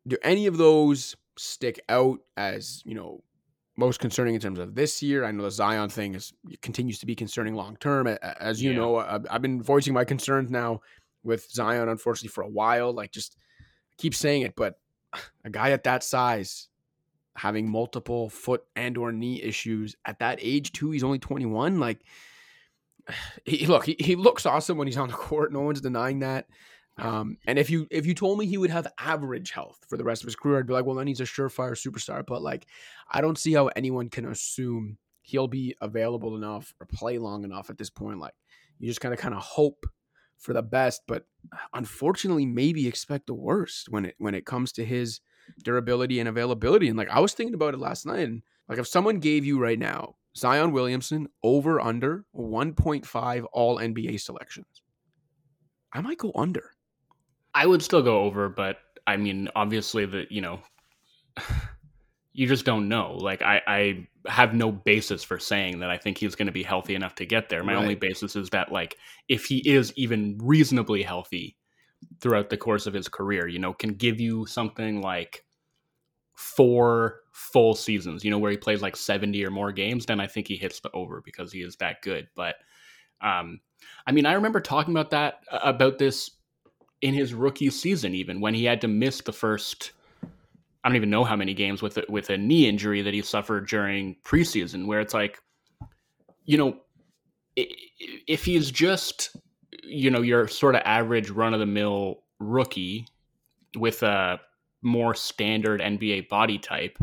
do 0.08 0.16
any 0.22 0.46
of 0.46 0.56
those 0.56 1.16
stick 1.36 1.80
out 1.88 2.20
as, 2.36 2.82
you 2.84 2.94
know, 2.94 3.22
most 3.76 4.00
concerning 4.00 4.34
in 4.34 4.40
terms 4.40 4.58
of 4.58 4.74
this 4.74 5.02
year. 5.02 5.24
I 5.24 5.30
know 5.30 5.44
the 5.44 5.50
Zion 5.50 5.88
thing 5.88 6.14
is 6.14 6.32
continues 6.62 6.98
to 6.98 7.06
be 7.06 7.14
concerning 7.14 7.54
long 7.54 7.76
term. 7.76 8.08
As 8.08 8.60
you 8.60 8.70
yeah. 8.70 8.76
know, 8.76 8.96
I've 9.30 9.40
been 9.40 9.62
voicing 9.62 9.94
my 9.94 10.04
concerns 10.04 10.50
now 10.50 10.80
with 11.22 11.48
Zion, 11.50 11.88
unfortunately, 11.88 12.30
for 12.30 12.42
a 12.42 12.48
while. 12.48 12.92
Like, 12.92 13.12
just 13.12 13.36
keep 13.96 14.14
saying 14.14 14.42
it, 14.42 14.54
but 14.56 14.80
a 15.44 15.50
guy 15.50 15.70
at 15.70 15.84
that 15.84 16.02
size 16.02 16.68
having 17.36 17.70
multiple 17.70 18.28
foot 18.28 18.64
and 18.74 18.98
or 18.98 19.12
knee 19.12 19.40
issues 19.40 19.94
at 20.04 20.18
that 20.18 20.40
age 20.42 20.72
too. 20.72 20.90
He's 20.90 21.04
only 21.04 21.20
21. 21.20 21.78
Like, 21.78 22.00
he 23.44 23.66
look, 23.66 23.86
he, 23.86 23.96
he 23.98 24.16
looks 24.16 24.44
awesome 24.44 24.76
when 24.76 24.88
he's 24.88 24.98
on 24.98 25.08
the 25.08 25.14
court. 25.14 25.52
No 25.52 25.60
one's 25.60 25.80
denying 25.80 26.18
that. 26.20 26.46
Um, 26.98 27.38
and 27.46 27.58
if 27.58 27.70
you 27.70 27.86
if 27.90 28.06
you 28.06 28.14
told 28.14 28.38
me 28.38 28.46
he 28.46 28.58
would 28.58 28.70
have 28.70 28.86
average 28.98 29.52
health 29.52 29.78
for 29.88 29.96
the 29.96 30.04
rest 30.04 30.22
of 30.22 30.26
his 30.26 30.36
career, 30.36 30.58
I'd 30.58 30.66
be 30.66 30.72
like, 30.72 30.84
well, 30.84 30.96
then 30.96 31.06
he's 31.06 31.20
a 31.20 31.24
surefire 31.24 31.72
superstar. 31.72 32.24
But 32.26 32.42
like, 32.42 32.66
I 33.10 33.20
don't 33.20 33.38
see 33.38 33.52
how 33.52 33.68
anyone 33.68 34.08
can 34.08 34.24
assume 34.26 34.98
he'll 35.22 35.48
be 35.48 35.76
available 35.80 36.36
enough 36.36 36.74
or 36.80 36.86
play 36.86 37.18
long 37.18 37.44
enough 37.44 37.70
at 37.70 37.78
this 37.78 37.90
point. 37.90 38.18
Like, 38.18 38.34
you 38.78 38.88
just 38.88 39.00
kind 39.00 39.14
of 39.14 39.20
kind 39.20 39.34
of 39.34 39.40
hope 39.40 39.86
for 40.38 40.52
the 40.52 40.62
best, 40.62 41.02
but 41.06 41.26
unfortunately, 41.72 42.46
maybe 42.46 42.86
expect 42.86 43.26
the 43.26 43.34
worst 43.34 43.88
when 43.88 44.06
it 44.06 44.14
when 44.18 44.34
it 44.34 44.46
comes 44.46 44.72
to 44.72 44.84
his 44.84 45.20
durability 45.62 46.20
and 46.20 46.28
availability. 46.28 46.88
And 46.88 46.98
like, 46.98 47.10
I 47.10 47.20
was 47.20 47.32
thinking 47.32 47.54
about 47.54 47.74
it 47.74 47.80
last 47.80 48.06
night, 48.06 48.28
and 48.28 48.42
like, 48.68 48.78
if 48.78 48.86
someone 48.88 49.18
gave 49.18 49.44
you 49.44 49.60
right 49.60 49.78
now 49.78 50.16
Zion 50.38 50.70
Williamson 50.72 51.28
over 51.42 51.80
under 51.80 52.24
1.5 52.34 53.44
all 53.52 53.78
NBA 53.78 54.20
selections. 54.20 54.82
I 55.92 56.00
might 56.00 56.18
go 56.18 56.32
under. 56.34 56.70
I 57.58 57.66
would 57.66 57.82
still 57.82 58.02
go 58.02 58.20
over, 58.20 58.48
but 58.48 58.78
I 59.04 59.16
mean, 59.16 59.48
obviously, 59.56 60.06
the 60.06 60.26
you 60.30 60.40
know, 60.40 60.60
you 62.32 62.46
just 62.46 62.64
don't 62.64 62.88
know. 62.88 63.14
Like, 63.14 63.42
I, 63.42 63.60
I 63.66 64.08
have 64.30 64.54
no 64.54 64.70
basis 64.70 65.24
for 65.24 65.40
saying 65.40 65.80
that 65.80 65.90
I 65.90 65.98
think 65.98 66.18
he's 66.18 66.36
going 66.36 66.46
to 66.46 66.52
be 66.52 66.62
healthy 66.62 66.94
enough 66.94 67.16
to 67.16 67.26
get 67.26 67.48
there. 67.48 67.64
My 67.64 67.74
right. 67.74 67.82
only 67.82 67.94
basis 67.96 68.36
is 68.36 68.50
that, 68.50 68.70
like, 68.70 68.96
if 69.28 69.46
he 69.46 69.58
is 69.68 69.92
even 69.96 70.38
reasonably 70.40 71.02
healthy 71.02 71.56
throughout 72.20 72.48
the 72.48 72.56
course 72.56 72.86
of 72.86 72.94
his 72.94 73.08
career, 73.08 73.48
you 73.48 73.58
know, 73.58 73.72
can 73.72 73.94
give 73.94 74.20
you 74.20 74.46
something 74.46 75.02
like 75.02 75.44
four 76.36 77.22
full 77.32 77.74
seasons, 77.74 78.24
you 78.24 78.30
know, 78.30 78.38
where 78.38 78.52
he 78.52 78.56
plays 78.56 78.82
like 78.82 78.94
70 78.94 79.44
or 79.44 79.50
more 79.50 79.72
games, 79.72 80.06
then 80.06 80.20
I 80.20 80.28
think 80.28 80.46
he 80.46 80.54
hits 80.54 80.78
the 80.78 80.92
over 80.92 81.22
because 81.24 81.50
he 81.50 81.62
is 81.62 81.74
that 81.76 82.02
good. 82.02 82.28
But 82.36 82.54
um, 83.20 83.58
I 84.06 84.12
mean, 84.12 84.26
I 84.26 84.34
remember 84.34 84.60
talking 84.60 84.94
about 84.94 85.10
that 85.10 85.40
about 85.50 85.98
this 85.98 86.37
in 87.02 87.14
his 87.14 87.34
rookie 87.34 87.70
season, 87.70 88.14
even 88.14 88.40
when 88.40 88.54
he 88.54 88.64
had 88.64 88.80
to 88.80 88.88
miss 88.88 89.20
the 89.20 89.32
first. 89.32 89.92
I 90.84 90.88
don't 90.88 90.96
even 90.96 91.10
know 91.10 91.24
how 91.24 91.36
many 91.36 91.54
games 91.54 91.82
with 91.82 91.98
a, 91.98 92.04
with 92.08 92.30
a 92.30 92.38
knee 92.38 92.68
injury 92.68 93.02
that 93.02 93.12
he 93.12 93.22
suffered 93.22 93.68
during 93.68 94.16
preseason, 94.24 94.86
where 94.86 95.00
it's 95.00 95.14
like, 95.14 95.38
you 96.44 96.56
know, 96.56 96.78
if 97.56 98.44
he's 98.44 98.70
just, 98.70 99.36
you 99.82 100.10
know, 100.10 100.22
your 100.22 100.46
sort 100.46 100.76
of 100.76 100.82
average 100.84 101.30
run 101.30 101.52
of 101.52 101.60
the 101.60 101.66
mill 101.66 102.22
rookie 102.38 103.06
with 103.76 104.02
a 104.02 104.40
more 104.82 105.14
standard 105.14 105.80
NBA 105.80 106.28
body 106.28 106.58
type, 106.58 106.96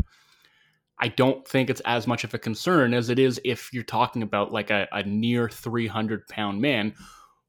I 0.98 1.08
don't 1.08 1.46
think 1.46 1.68
it's 1.68 1.82
as 1.84 2.06
much 2.06 2.24
of 2.24 2.32
a 2.32 2.38
concern 2.38 2.94
as 2.94 3.10
it 3.10 3.18
is 3.18 3.40
if 3.44 3.72
you're 3.72 3.82
talking 3.82 4.22
about 4.22 4.52
like 4.52 4.70
a, 4.70 4.88
a 4.92 5.02
near 5.02 5.48
300 5.48 6.26
pound 6.28 6.60
man 6.60 6.94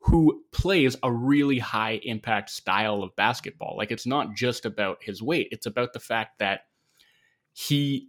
who 0.08 0.42
plays 0.54 0.96
a 1.04 1.12
really 1.12 1.60
high 1.60 2.00
impact 2.04 2.50
style 2.50 3.04
of 3.04 3.16
basketball. 3.18 3.76
Like 3.78 3.92
it's 3.92 4.06
not 4.06 4.36
just 4.36 4.66
about 4.66 5.04
his 5.04 5.22
weight, 5.22 5.50
it's 5.52 5.66
about 5.66 5.92
the 5.92 6.00
fact 6.00 6.40
that 6.40 6.62
he 7.52 8.08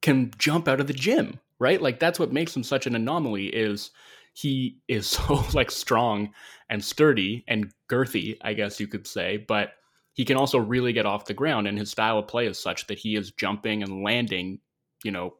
can 0.00 0.30
jump 0.38 0.68
out 0.68 0.80
of 0.80 0.86
the 0.86 0.94
gym, 0.94 1.38
right? 1.58 1.82
Like 1.82 2.00
that's 2.00 2.18
what 2.18 2.32
makes 2.32 2.56
him 2.56 2.62
such 2.62 2.86
an 2.86 2.94
anomaly 2.94 3.46
is 3.46 3.90
he 4.32 4.78
is 4.88 5.06
so 5.10 5.44
like 5.52 5.70
strong 5.70 6.32
and 6.70 6.82
sturdy 6.82 7.44
and 7.46 7.70
girthy, 7.90 8.38
I 8.40 8.54
guess 8.54 8.80
you 8.80 8.86
could 8.86 9.06
say, 9.06 9.36
but 9.36 9.72
he 10.14 10.24
can 10.24 10.38
also 10.38 10.58
really 10.58 10.94
get 10.94 11.04
off 11.04 11.26
the 11.26 11.34
ground 11.34 11.68
and 11.68 11.78
his 11.78 11.90
style 11.90 12.18
of 12.18 12.26
play 12.26 12.46
is 12.46 12.58
such 12.58 12.86
that 12.86 12.98
he 12.98 13.16
is 13.16 13.32
jumping 13.32 13.82
and 13.82 14.02
landing, 14.02 14.60
you 15.04 15.10
know, 15.10 15.34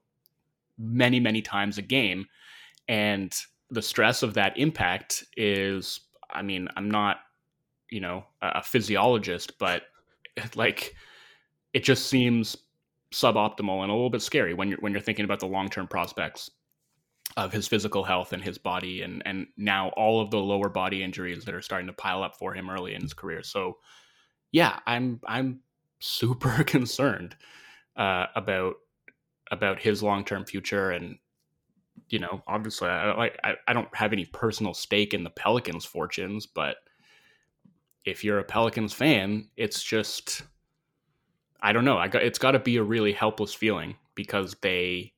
many 0.76 1.18
many 1.18 1.40
times 1.40 1.78
a 1.78 1.82
game 1.82 2.26
and 2.88 3.34
the 3.70 3.82
stress 3.82 4.22
of 4.22 4.34
that 4.34 4.56
impact 4.58 5.24
is 5.36 6.00
i 6.32 6.42
mean 6.42 6.68
i'm 6.76 6.90
not 6.90 7.18
you 7.90 8.00
know 8.00 8.24
a 8.42 8.62
physiologist 8.62 9.58
but 9.58 9.82
like 10.54 10.94
it 11.72 11.84
just 11.84 12.06
seems 12.06 12.56
suboptimal 13.12 13.82
and 13.82 13.90
a 13.90 13.94
little 13.94 14.10
bit 14.10 14.22
scary 14.22 14.54
when 14.54 14.68
you're 14.68 14.78
when 14.78 14.92
you're 14.92 15.00
thinking 15.00 15.24
about 15.24 15.40
the 15.40 15.46
long-term 15.46 15.86
prospects 15.86 16.50
of 17.36 17.52
his 17.52 17.66
physical 17.66 18.04
health 18.04 18.32
and 18.32 18.42
his 18.42 18.58
body 18.58 19.02
and 19.02 19.22
and 19.24 19.46
now 19.56 19.88
all 19.96 20.20
of 20.20 20.30
the 20.30 20.38
lower 20.38 20.68
body 20.68 21.02
injuries 21.02 21.44
that 21.44 21.54
are 21.54 21.62
starting 21.62 21.86
to 21.86 21.92
pile 21.92 22.22
up 22.22 22.36
for 22.36 22.54
him 22.54 22.70
early 22.70 22.94
in 22.94 23.02
his 23.02 23.14
career. 23.14 23.42
So 23.42 23.78
yeah, 24.52 24.78
I'm 24.86 25.20
I'm 25.26 25.60
super 26.00 26.62
concerned 26.66 27.36
uh, 27.96 28.26
about 28.36 28.74
about 29.50 29.80
his 29.80 30.02
long 30.02 30.24
term 30.24 30.44
future, 30.44 30.90
and 30.90 31.16
you 32.14 32.20
know, 32.20 32.44
obviously, 32.46 32.88
I, 32.88 33.12
like 33.16 33.36
I, 33.42 33.54
I 33.66 33.72
don't 33.72 33.88
have 33.92 34.12
any 34.12 34.24
personal 34.24 34.72
stake 34.72 35.14
in 35.14 35.24
the 35.24 35.30
Pelicans' 35.30 35.84
fortunes, 35.84 36.46
but 36.46 36.76
if 38.04 38.22
you're 38.22 38.38
a 38.38 38.44
Pelicans 38.44 38.92
fan, 38.92 39.48
it's 39.56 39.82
just 39.82 40.42
I 41.60 41.72
don't 41.72 41.84
know. 41.84 41.98
I 41.98 42.06
got 42.06 42.22
it's 42.22 42.38
got 42.38 42.52
to 42.52 42.60
be 42.60 42.76
a 42.76 42.84
really 42.84 43.12
helpless 43.12 43.52
feeling 43.52 43.96
because 44.14 44.54
they 44.62 45.12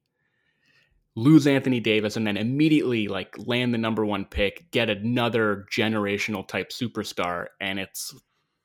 lose 1.17 1.47
Anthony 1.47 1.81
Davis 1.81 2.17
and 2.17 2.27
then 2.27 2.39
immediately 2.39 3.09
like 3.09 3.37
land 3.47 3.75
the 3.75 3.79
number 3.79 4.07
one 4.07 4.25
pick, 4.25 4.71
get 4.71 4.89
another 4.89 5.67
generational 5.71 6.49
type 6.49 6.71
superstar, 6.71 7.49
and 7.61 7.79
it's 7.79 8.15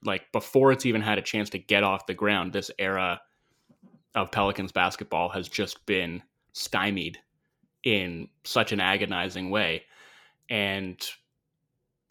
like 0.06 0.32
before 0.32 0.72
it's 0.72 0.86
even 0.86 1.02
had 1.02 1.18
a 1.18 1.22
chance 1.22 1.50
to 1.50 1.60
get 1.60 1.84
off 1.84 2.06
the 2.06 2.14
ground, 2.14 2.54
this 2.54 2.72
era 2.80 3.20
of 4.16 4.32
Pelicans 4.32 4.72
basketball 4.72 5.28
has 5.28 5.50
just 5.50 5.86
been 5.86 6.24
stymied 6.54 7.20
in 7.84 8.28
such 8.44 8.72
an 8.72 8.80
agonizing 8.80 9.50
way. 9.50 9.84
And 10.50 11.00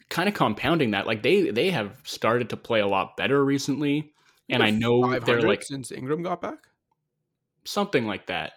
kind 0.09 0.27
of 0.27 0.35
compounding 0.35 0.91
that, 0.91 1.07
like 1.07 1.23
they 1.23 1.51
they 1.51 1.69
have 1.71 1.99
started 2.03 2.49
to 2.49 2.57
play 2.57 2.79
a 2.79 2.87
lot 2.87 3.17
better 3.17 3.43
recently. 3.43 4.13
And 4.49 4.61
I 4.61 4.69
know 4.69 5.19
they're 5.19 5.41
like 5.41 5.63
since 5.63 5.91
Ingram 5.91 6.23
got 6.23 6.41
back? 6.41 6.59
Something 7.63 8.05
like 8.05 8.27
that. 8.27 8.53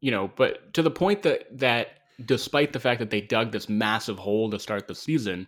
You 0.00 0.10
know, 0.10 0.30
but 0.36 0.72
to 0.74 0.82
the 0.82 0.90
point 0.90 1.22
that 1.22 1.58
that 1.58 1.88
despite 2.24 2.72
the 2.72 2.80
fact 2.80 3.00
that 3.00 3.10
they 3.10 3.20
dug 3.20 3.52
this 3.52 3.68
massive 3.68 4.18
hole 4.18 4.50
to 4.50 4.58
start 4.58 4.86
the 4.86 4.94
season, 4.94 5.46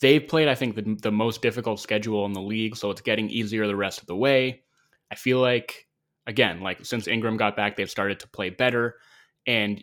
they've 0.00 0.26
played, 0.26 0.48
I 0.48 0.54
think, 0.54 0.76
the, 0.76 0.96
the 1.02 1.12
most 1.12 1.42
difficult 1.42 1.80
schedule 1.80 2.26
in 2.26 2.32
the 2.32 2.42
league, 2.42 2.76
so 2.76 2.90
it's 2.90 3.00
getting 3.00 3.30
easier 3.30 3.66
the 3.66 3.76
rest 3.76 4.00
of 4.00 4.06
the 4.06 4.16
way. 4.16 4.62
I 5.10 5.14
feel 5.14 5.40
like, 5.40 5.86
again, 6.26 6.60
like 6.60 6.84
since 6.84 7.08
Ingram 7.08 7.36
got 7.36 7.56
back, 7.56 7.76
they've 7.76 7.90
started 7.90 8.20
to 8.20 8.28
play 8.28 8.50
better. 8.50 8.96
And, 9.46 9.82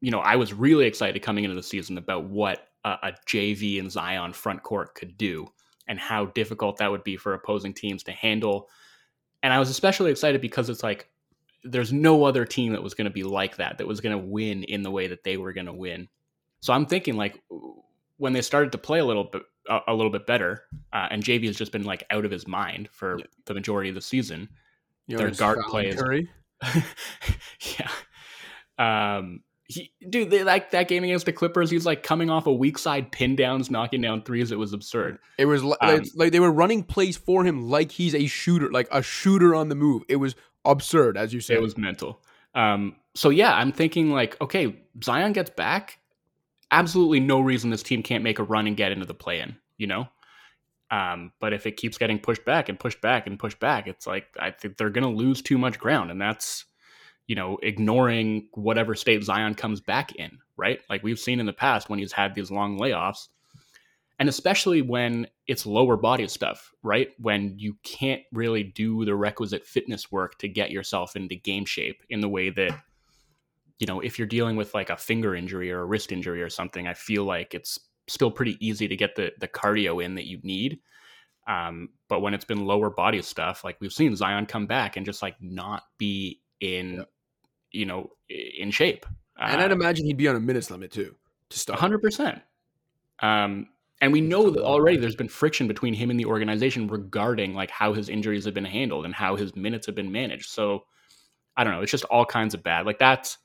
you 0.00 0.10
know, 0.10 0.20
I 0.20 0.36
was 0.36 0.52
really 0.52 0.86
excited 0.86 1.20
coming 1.22 1.44
into 1.44 1.56
the 1.56 1.62
season 1.62 1.98
about 1.98 2.24
what 2.24 2.68
a, 2.84 2.90
a 3.02 3.12
JV 3.26 3.78
and 3.78 3.90
Zion 3.90 4.32
front 4.32 4.62
court 4.62 4.94
could 4.94 5.16
do 5.16 5.48
and 5.88 5.98
how 5.98 6.26
difficult 6.26 6.78
that 6.78 6.90
would 6.90 7.04
be 7.04 7.16
for 7.16 7.34
opposing 7.34 7.72
teams 7.72 8.02
to 8.04 8.12
handle. 8.12 8.68
And 9.42 9.52
I 9.52 9.58
was 9.58 9.70
especially 9.70 10.10
excited 10.10 10.40
because 10.40 10.68
it's 10.68 10.82
like, 10.82 11.08
there's 11.64 11.92
no 11.92 12.24
other 12.24 12.44
team 12.44 12.72
that 12.72 12.82
was 12.82 12.94
going 12.94 13.06
to 13.06 13.10
be 13.10 13.24
like 13.24 13.56
that, 13.56 13.78
that 13.78 13.86
was 13.86 14.00
going 14.00 14.16
to 14.16 14.24
win 14.24 14.62
in 14.64 14.82
the 14.82 14.90
way 14.90 15.08
that 15.08 15.24
they 15.24 15.36
were 15.36 15.52
going 15.52 15.66
to 15.66 15.72
win. 15.72 16.08
So 16.60 16.72
I'm 16.72 16.86
thinking, 16.86 17.16
like, 17.16 17.42
when 18.18 18.32
they 18.32 18.42
started 18.42 18.72
to 18.72 18.78
play 18.78 18.98
a 18.98 19.04
little 19.04 19.24
bit 19.24 19.42
a, 19.68 19.92
little 19.92 20.12
bit 20.12 20.26
better, 20.26 20.62
uh, 20.92 21.08
and 21.10 21.22
JV 21.22 21.46
has 21.46 21.56
just 21.56 21.72
been 21.72 21.84
like 21.84 22.04
out 22.10 22.24
of 22.24 22.30
his 22.30 22.46
mind 22.46 22.88
for 22.92 23.18
yeah. 23.18 23.26
the 23.46 23.54
majority 23.54 23.88
of 23.88 23.94
the 23.94 24.00
season. 24.00 24.48
You 25.06 25.18
Their 25.18 25.30
guard 25.30 25.58
play 25.68 25.88
is 25.88 26.02
yeah. 27.78 27.90
Um, 28.78 29.40
he, 29.68 29.92
dude, 30.08 30.30
they, 30.30 30.44
like 30.44 30.70
that 30.70 30.88
game 30.88 31.04
against 31.04 31.26
the 31.26 31.32
Clippers, 31.32 31.70
he's 31.70 31.86
like 31.86 32.02
coming 32.02 32.30
off 32.30 32.46
a 32.46 32.52
weak 32.52 32.78
side 32.78 33.10
pin 33.12 33.36
downs, 33.36 33.70
knocking 33.70 34.00
down 34.00 34.22
threes. 34.22 34.52
It 34.52 34.58
was 34.58 34.72
absurd. 34.72 35.18
It 35.38 35.46
was 35.46 35.62
um, 35.62 36.02
like 36.14 36.32
they 36.32 36.40
were 36.40 36.52
running 36.52 36.82
plays 36.82 37.16
for 37.16 37.44
him 37.44 37.68
like 37.68 37.92
he's 37.92 38.14
a 38.14 38.26
shooter, 38.26 38.70
like 38.70 38.88
a 38.92 39.02
shooter 39.02 39.54
on 39.54 39.68
the 39.68 39.74
move. 39.74 40.02
It 40.08 40.16
was 40.16 40.34
absurd, 40.64 41.16
as 41.16 41.32
you 41.32 41.40
said. 41.40 41.56
It 41.56 41.62
was 41.62 41.76
mental. 41.76 42.20
Um, 42.54 42.96
so 43.14 43.30
yeah, 43.30 43.54
I'm 43.54 43.72
thinking 43.72 44.10
like, 44.10 44.40
okay, 44.40 44.76
Zion 45.02 45.32
gets 45.32 45.50
back 45.50 45.98
absolutely 46.70 47.20
no 47.20 47.40
reason 47.40 47.70
this 47.70 47.82
team 47.82 48.02
can't 48.02 48.24
make 48.24 48.38
a 48.38 48.42
run 48.42 48.66
and 48.66 48.76
get 48.76 48.92
into 48.92 49.06
the 49.06 49.14
play 49.14 49.40
in, 49.40 49.56
you 49.78 49.86
know? 49.86 50.08
Um, 50.90 51.32
but 51.40 51.52
if 51.52 51.66
it 51.66 51.76
keeps 51.76 51.98
getting 51.98 52.18
pushed 52.18 52.44
back 52.44 52.68
and 52.68 52.78
pushed 52.78 53.00
back 53.00 53.26
and 53.26 53.38
pushed 53.38 53.58
back, 53.58 53.88
it's 53.88 54.06
like 54.06 54.26
I 54.38 54.52
think 54.52 54.76
they're 54.76 54.90
going 54.90 55.04
to 55.04 55.10
lose 55.10 55.42
too 55.42 55.58
much 55.58 55.80
ground, 55.80 56.12
and 56.12 56.20
that's 56.20 56.64
you 57.26 57.34
know 57.34 57.58
ignoring 57.62 58.48
whatever 58.52 58.94
state 58.94 59.24
Zion 59.24 59.54
comes 59.54 59.80
back 59.80 60.14
in, 60.16 60.38
right? 60.56 60.80
Like 60.88 61.02
we've 61.02 61.18
seen 61.18 61.40
in 61.40 61.46
the 61.46 61.52
past 61.52 61.88
when 61.88 61.98
he's 61.98 62.12
had 62.12 62.34
these 62.34 62.50
long 62.50 62.78
layoffs, 62.78 63.28
and 64.18 64.28
especially 64.28 64.82
when 64.82 65.26
it's 65.46 65.66
lower 65.66 65.96
body 65.96 66.28
stuff, 66.28 66.72
right? 66.82 67.08
When 67.18 67.54
you 67.58 67.76
can't 67.82 68.22
really 68.32 68.62
do 68.62 69.04
the 69.04 69.14
requisite 69.14 69.66
fitness 69.66 70.10
work 70.10 70.38
to 70.38 70.48
get 70.48 70.70
yourself 70.70 71.16
into 71.16 71.36
game 71.36 71.64
shape 71.64 72.02
in 72.08 72.20
the 72.20 72.28
way 72.28 72.50
that 72.50 72.78
you 73.78 73.86
know, 73.86 74.00
if 74.00 74.18
you're 74.18 74.26
dealing 74.26 74.56
with 74.56 74.74
like 74.74 74.90
a 74.90 74.96
finger 74.96 75.34
injury 75.34 75.70
or 75.70 75.80
a 75.80 75.84
wrist 75.84 76.12
injury 76.12 76.42
or 76.42 76.48
something, 76.48 76.86
I 76.86 76.94
feel 76.94 77.24
like 77.24 77.54
it's 77.54 77.78
still 78.08 78.30
pretty 78.30 78.56
easy 78.66 78.88
to 78.88 78.96
get 78.96 79.16
the 79.16 79.32
the 79.38 79.48
cardio 79.48 80.02
in 80.02 80.14
that 80.14 80.26
you 80.26 80.38
need. 80.42 80.78
Um, 81.46 81.90
but 82.08 82.20
when 82.20 82.34
it's 82.34 82.44
been 82.44 82.64
lower 82.64 82.90
body 82.90 83.22
stuff, 83.22 83.64
like 83.64 83.76
we've 83.80 83.92
seen 83.92 84.16
Zion 84.16 84.46
come 84.46 84.66
back 84.66 84.96
and 84.96 85.06
just 85.06 85.22
like 85.22 85.36
not 85.40 85.82
be 85.98 86.40
in. 86.60 87.04
You 87.72 87.86
know, 87.86 88.10
in 88.28 88.70
shape. 88.70 89.06
And 89.38 89.60
uh, 89.60 89.64
I'd 89.64 89.72
imagine 89.72 90.06
he'd 90.06 90.16
be 90.16 90.28
on 90.28 90.36
a 90.36 90.40
minutes 90.40 90.70
limit 90.70 90.90
too 90.90 91.14
to 91.50 91.58
start. 91.58 91.78
Hundred 91.78 92.00
percent. 92.00 92.40
Um, 93.20 93.68
and 94.00 94.12
we 94.12 94.20
know 94.20 94.50
that 94.50 94.62
already 94.62 94.98
there's 94.98 95.16
been 95.16 95.28
friction 95.28 95.66
between 95.66 95.94
him 95.94 96.10
and 96.10 96.20
the 96.20 96.26
organization 96.26 96.86
regarding 96.86 97.54
like 97.54 97.70
how 97.70 97.94
his 97.94 98.08
injuries 98.08 98.44
have 98.44 98.54
been 98.54 98.64
handled 98.64 99.06
and 99.06 99.14
how 99.14 99.36
his 99.36 99.56
minutes 99.56 99.86
have 99.86 99.94
been 99.94 100.12
managed. 100.12 100.50
So 100.50 100.84
I 101.56 101.64
don't 101.64 101.72
know. 101.72 101.80
It's 101.80 101.90
just 101.90 102.04
all 102.04 102.26
kinds 102.26 102.54
of 102.54 102.62
bad. 102.62 102.84
Like 102.84 102.98
that's 102.98 103.38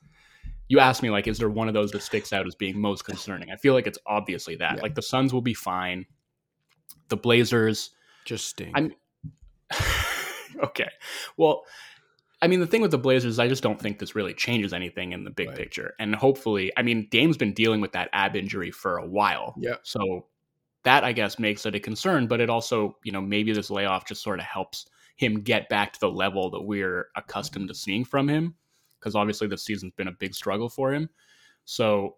you 0.68 0.78
asked 0.78 1.02
me 1.02 1.10
like, 1.10 1.26
is 1.26 1.38
there 1.38 1.50
one 1.50 1.68
of 1.68 1.74
those 1.74 1.90
that 1.92 2.02
sticks 2.02 2.32
out 2.32 2.46
as 2.46 2.54
being 2.54 2.80
most 2.80 3.04
concerning? 3.04 3.50
I 3.50 3.56
feel 3.56 3.74
like 3.74 3.86
it's 3.86 3.98
obviously 4.06 4.56
that. 4.56 4.76
Yeah. 4.76 4.82
Like 4.82 4.94
the 4.94 5.02
Suns 5.02 5.32
will 5.32 5.42
be 5.42 5.54
fine. 5.54 6.06
The 7.08 7.16
Blazers 7.16 7.90
just 8.24 8.48
stink. 8.48 8.72
I'm 8.74 8.94
okay. 10.62 10.88
Well, 11.36 11.64
I 12.42 12.48
mean, 12.48 12.58
the 12.58 12.66
thing 12.66 12.82
with 12.82 12.90
the 12.90 12.98
Blazers, 12.98 13.38
I 13.38 13.46
just 13.46 13.62
don't 13.62 13.80
think 13.80 14.00
this 14.00 14.16
really 14.16 14.34
changes 14.34 14.72
anything 14.72 15.12
in 15.12 15.22
the 15.22 15.30
big 15.30 15.48
Right. 15.48 15.56
picture. 15.56 15.94
And 16.00 16.14
hopefully, 16.14 16.72
I 16.76 16.82
mean, 16.82 17.06
Dame's 17.08 17.36
been 17.36 17.54
dealing 17.54 17.80
with 17.80 17.92
that 17.92 18.10
ab 18.12 18.34
injury 18.34 18.72
for 18.72 18.98
a 18.98 19.06
while. 19.06 19.54
Yeah. 19.56 19.76
So 19.84 20.26
that, 20.82 21.04
I 21.04 21.12
guess, 21.12 21.38
makes 21.38 21.64
it 21.64 21.76
a 21.76 21.80
concern. 21.80 22.26
But 22.26 22.40
it 22.40 22.50
also, 22.50 22.98
you 23.04 23.12
know, 23.12 23.20
maybe 23.20 23.52
this 23.52 23.70
layoff 23.70 24.06
just 24.06 24.22
sort 24.22 24.40
of 24.40 24.44
helps 24.44 24.86
him 25.16 25.40
get 25.42 25.68
back 25.68 25.92
to 25.92 26.00
the 26.00 26.10
level 26.10 26.50
that 26.50 26.62
we're 26.62 27.06
accustomed 27.14 27.68
to 27.68 27.74
seeing 27.74 28.04
from 28.04 28.28
him. 28.28 28.56
Because 28.98 29.14
obviously, 29.14 29.46
this 29.46 29.62
season's 29.62 29.92
been 29.92 30.08
a 30.08 30.12
big 30.12 30.34
struggle 30.34 30.68
for 30.68 30.92
him. 30.92 31.08
So, 31.64 32.16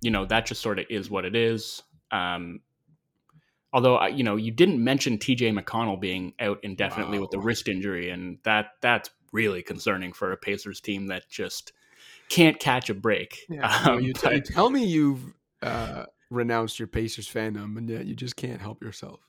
you 0.00 0.10
know, 0.10 0.24
that 0.26 0.44
just 0.44 0.60
sort 0.60 0.80
of 0.80 0.86
is 0.90 1.08
what 1.08 1.24
it 1.24 1.36
is. 1.36 1.82
Um, 2.10 2.60
although, 3.72 4.04
you 4.06 4.24
know, 4.24 4.34
you 4.34 4.50
didn't 4.50 4.82
mention 4.82 5.18
TJ 5.18 5.56
McConnell 5.56 6.00
being 6.00 6.34
out 6.40 6.58
indefinitely 6.64 7.20
with 7.20 7.30
the 7.30 7.38
wrist 7.38 7.68
injury, 7.68 8.10
and 8.10 8.38
that 8.42 8.70
that's 8.80 9.10
really 9.32 9.62
concerning 9.62 10.12
for 10.12 10.32
a 10.32 10.36
Pacers 10.36 10.80
team 10.80 11.06
that 11.08 11.28
just 11.28 11.72
can't 12.28 12.58
catch 12.60 12.88
a 12.90 12.94
break. 12.94 13.40
Yeah, 13.48 13.82
Um, 13.86 14.00
you, 14.00 14.12
t- 14.12 14.34
you 14.34 14.40
tell 14.40 14.70
me 14.70 14.84
you've 14.84 15.34
uh, 15.62 16.04
renounced 16.30 16.78
your 16.78 16.88
Pacers 16.88 17.28
fandom, 17.28 17.76
and 17.76 17.88
yet 17.88 18.06
you 18.06 18.14
just 18.14 18.36
can't 18.36 18.60
help 18.60 18.82
yourself. 18.82 19.20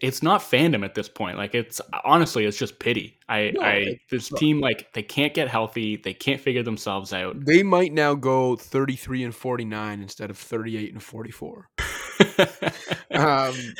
it's 0.00 0.22
not 0.22 0.40
fandom 0.40 0.84
at 0.84 0.94
this 0.94 1.08
point. 1.08 1.36
Like 1.38 1.54
it's 1.56 1.80
honestly, 2.04 2.44
it's 2.44 2.56
just 2.56 2.78
pity. 2.78 3.18
I, 3.28 3.50
No, 3.54 3.62
I 3.62 3.98
this 4.10 4.28
team 4.28 4.60
like 4.60 4.92
they 4.92 5.02
can't 5.02 5.34
get 5.34 5.48
healthy. 5.48 5.96
They 5.96 6.14
can't 6.14 6.40
figure 6.40 6.62
themselves 6.62 7.12
out. 7.12 7.44
They 7.44 7.62
might 7.64 7.92
now 7.92 8.14
go 8.14 8.54
33 8.56 9.24
and 9.24 9.34
49 9.34 10.00
instead 10.02 10.30
of 10.30 10.38
38 10.38 10.92
and 10.92 11.02
44. 11.02 11.68
Um, 13.10 13.16
yeah. 13.16 13.50
You- 13.52 13.74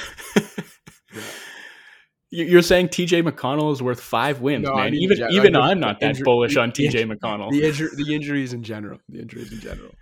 You're 2.30 2.60
saying 2.62 2.88
TJ 2.88 3.26
McConnell 3.26 3.72
is 3.72 3.82
worth 3.82 4.00
five 4.00 4.40
wins, 4.42 4.64
No, 4.66 4.74
I 4.74 4.84
man. 4.84 4.92
mean, 4.92 5.02
even 5.02 5.18
yeah, 5.18 5.28
even 5.30 5.56
I'm 5.56 5.80
not 5.80 5.98
that 6.00 6.10
injury- 6.10 6.24
bullish 6.24 6.56
on 6.56 6.72
TJ 6.72 6.84
injury- 7.00 7.16
McConnell. 7.16 7.50
The, 7.50 7.62
injur- 7.62 7.96
the 8.06 8.14
injuries 8.14 8.52
in 8.52 8.62
general. 8.62 8.98
The 9.08 9.20
injuries 9.20 9.50
in 9.52 9.60
general. 9.60 9.94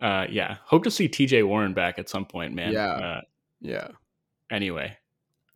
Uh, 0.00 0.26
yeah, 0.30 0.58
hope 0.64 0.84
to 0.84 0.90
see 0.90 1.08
TJ 1.08 1.44
Warren 1.46 1.72
back 1.74 1.98
at 1.98 2.08
some 2.08 2.24
point, 2.24 2.54
man. 2.54 2.72
Yeah. 2.72 2.86
Uh, 2.86 3.20
Yeah. 3.60 3.88
anyway, 4.50 4.96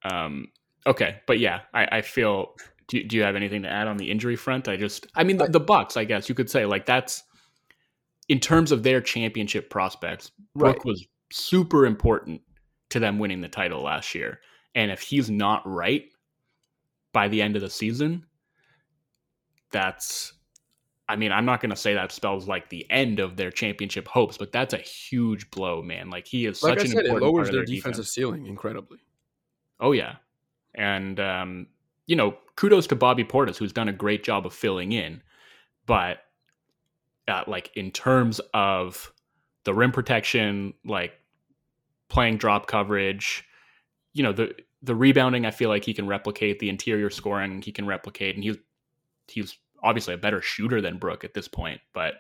um, 0.05 0.49
okay, 0.87 1.21
but 1.26 1.38
yeah, 1.38 1.61
I, 1.75 1.99
I 1.99 2.00
feel. 2.02 2.55
Do, 2.88 3.05
do 3.05 3.17
you 3.17 3.23
have 3.23 3.37
anything 3.37 3.62
to 3.62 3.69
add 3.69 3.87
on 3.87 3.97
the 3.99 4.11
injury 4.11 4.35
front? 4.35 4.67
I 4.67 4.75
just, 4.76 5.07
I 5.14 5.23
mean, 5.23 5.37
the, 5.37 5.47
the 5.47 5.61
Bucks. 5.61 5.97
I 5.97 6.02
guess 6.05 6.29
you 6.29 6.35
could 6.35 6.50
say 6.50 6.67
like 6.67 6.87
that's 6.87 7.23
in 8.29 8.40
terms 8.40 8.73
of 8.73 8.83
their 8.83 9.00
championship 9.00 9.71
prospects. 9.71 10.33
Brook 10.57 10.79
Right. 10.79 10.85
was 10.87 11.07
super 11.31 11.87
important 11.87 12.40
to 12.88 12.99
them 12.99 13.21
winning 13.21 13.43
the 13.43 13.49
title 13.49 13.83
last 13.83 14.12
year, 14.17 14.40
and 14.75 14.91
if 14.91 15.00
he's 15.00 15.31
not 15.31 15.62
right 15.65 16.07
by 17.12 17.29
the 17.29 17.43
end 17.43 17.57
of 17.57 17.62
the 17.62 17.71
season, 17.71 18.27
that's. 19.71 20.33
I 21.09 21.17
mean, 21.17 21.33
I'm 21.33 21.45
not 21.45 21.61
going 21.61 21.71
to 21.71 21.77
say 21.77 21.95
that 21.95 22.12
spells 22.12 22.47
like 22.47 22.69
the 22.69 22.89
end 22.89 23.19
of 23.19 23.37
their 23.37 23.50
championship 23.50 24.07
hopes, 24.07 24.39
but 24.39 24.53
that's 24.53 24.73
a 24.75 24.79
huge 24.79 25.50
blow, 25.50 25.83
man. 25.83 26.09
Like 26.09 26.25
he 26.25 26.47
is 26.47 26.62
Like 26.62 26.79
such 26.79 26.87
I 26.87 26.89
an 26.89 26.95
said, 26.95 26.99
it 26.99 27.07
important 27.07 27.33
lowers 27.33 27.35
part 27.35 27.49
of 27.49 27.53
their 27.55 27.65
their 27.67 27.75
defensive 27.75 28.05
defense. 28.05 28.15
ceiling 28.15 28.47
incredibly. 28.47 28.99
Oh 29.81 29.91
yeah, 29.91 30.17
and 30.75 31.19
um, 31.19 31.67
you 32.07 32.15
know, 32.15 32.37
kudos 32.55 32.87
to 32.89 32.95
Bobby 32.97 33.25
Portis 33.25 33.57
who's 33.57 33.73
done 33.73 33.89
a 33.89 33.93
great 33.93 34.23
job 34.23 34.47
of 34.47 34.55
filling 34.55 34.93
in, 34.93 35.21
but 35.85 36.19
uh, 37.27 37.43
like 37.49 37.73
in 37.77 37.91
terms 37.91 38.41
of 38.55 39.12
the 39.65 39.75
rim 39.75 39.91
protection, 39.91 40.75
like 40.85 41.12
playing 42.09 42.37
drop 42.37 42.69
coverage, 42.69 43.45
you 44.12 44.23
know 44.23 44.33
the 44.33 44.55
the 44.83 44.95
rebounding, 44.95 45.47
I 45.47 45.50
feel 45.50 45.69
like 45.69 45.85
he 45.85 45.95
can 45.95 46.07
replicate 46.07 46.59
the 46.59 46.69
interior 46.69 47.11
scoring. 47.11 47.62
He 47.62 47.73
can 47.73 47.87
replicate, 47.87 48.35
and 48.35 48.45
he's 48.45 48.57
he's 49.29 49.59
obviously 49.83 50.14
a 50.14 50.19
better 50.19 50.43
shooter 50.43 50.81
than 50.81 50.99
Brook 50.99 51.25
at 51.25 51.35
this 51.35 51.49
point, 51.49 51.81
but. 51.93 52.14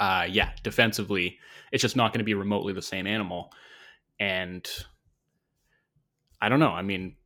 Uh, 0.00 0.24
yeah, 0.30 0.50
defensively, 0.62 1.38
it's 1.72 1.82
just 1.82 1.96
not 1.96 2.12
going 2.12 2.20
to 2.20 2.24
be 2.24 2.34
remotely 2.34 2.72
the 2.72 2.80
same 2.80 3.04
animal. 3.04 3.52
And 4.20 4.64
I 6.40 6.48
don't 6.48 6.60
know. 6.60 6.70
I 6.70 6.82
mean, 6.82 7.16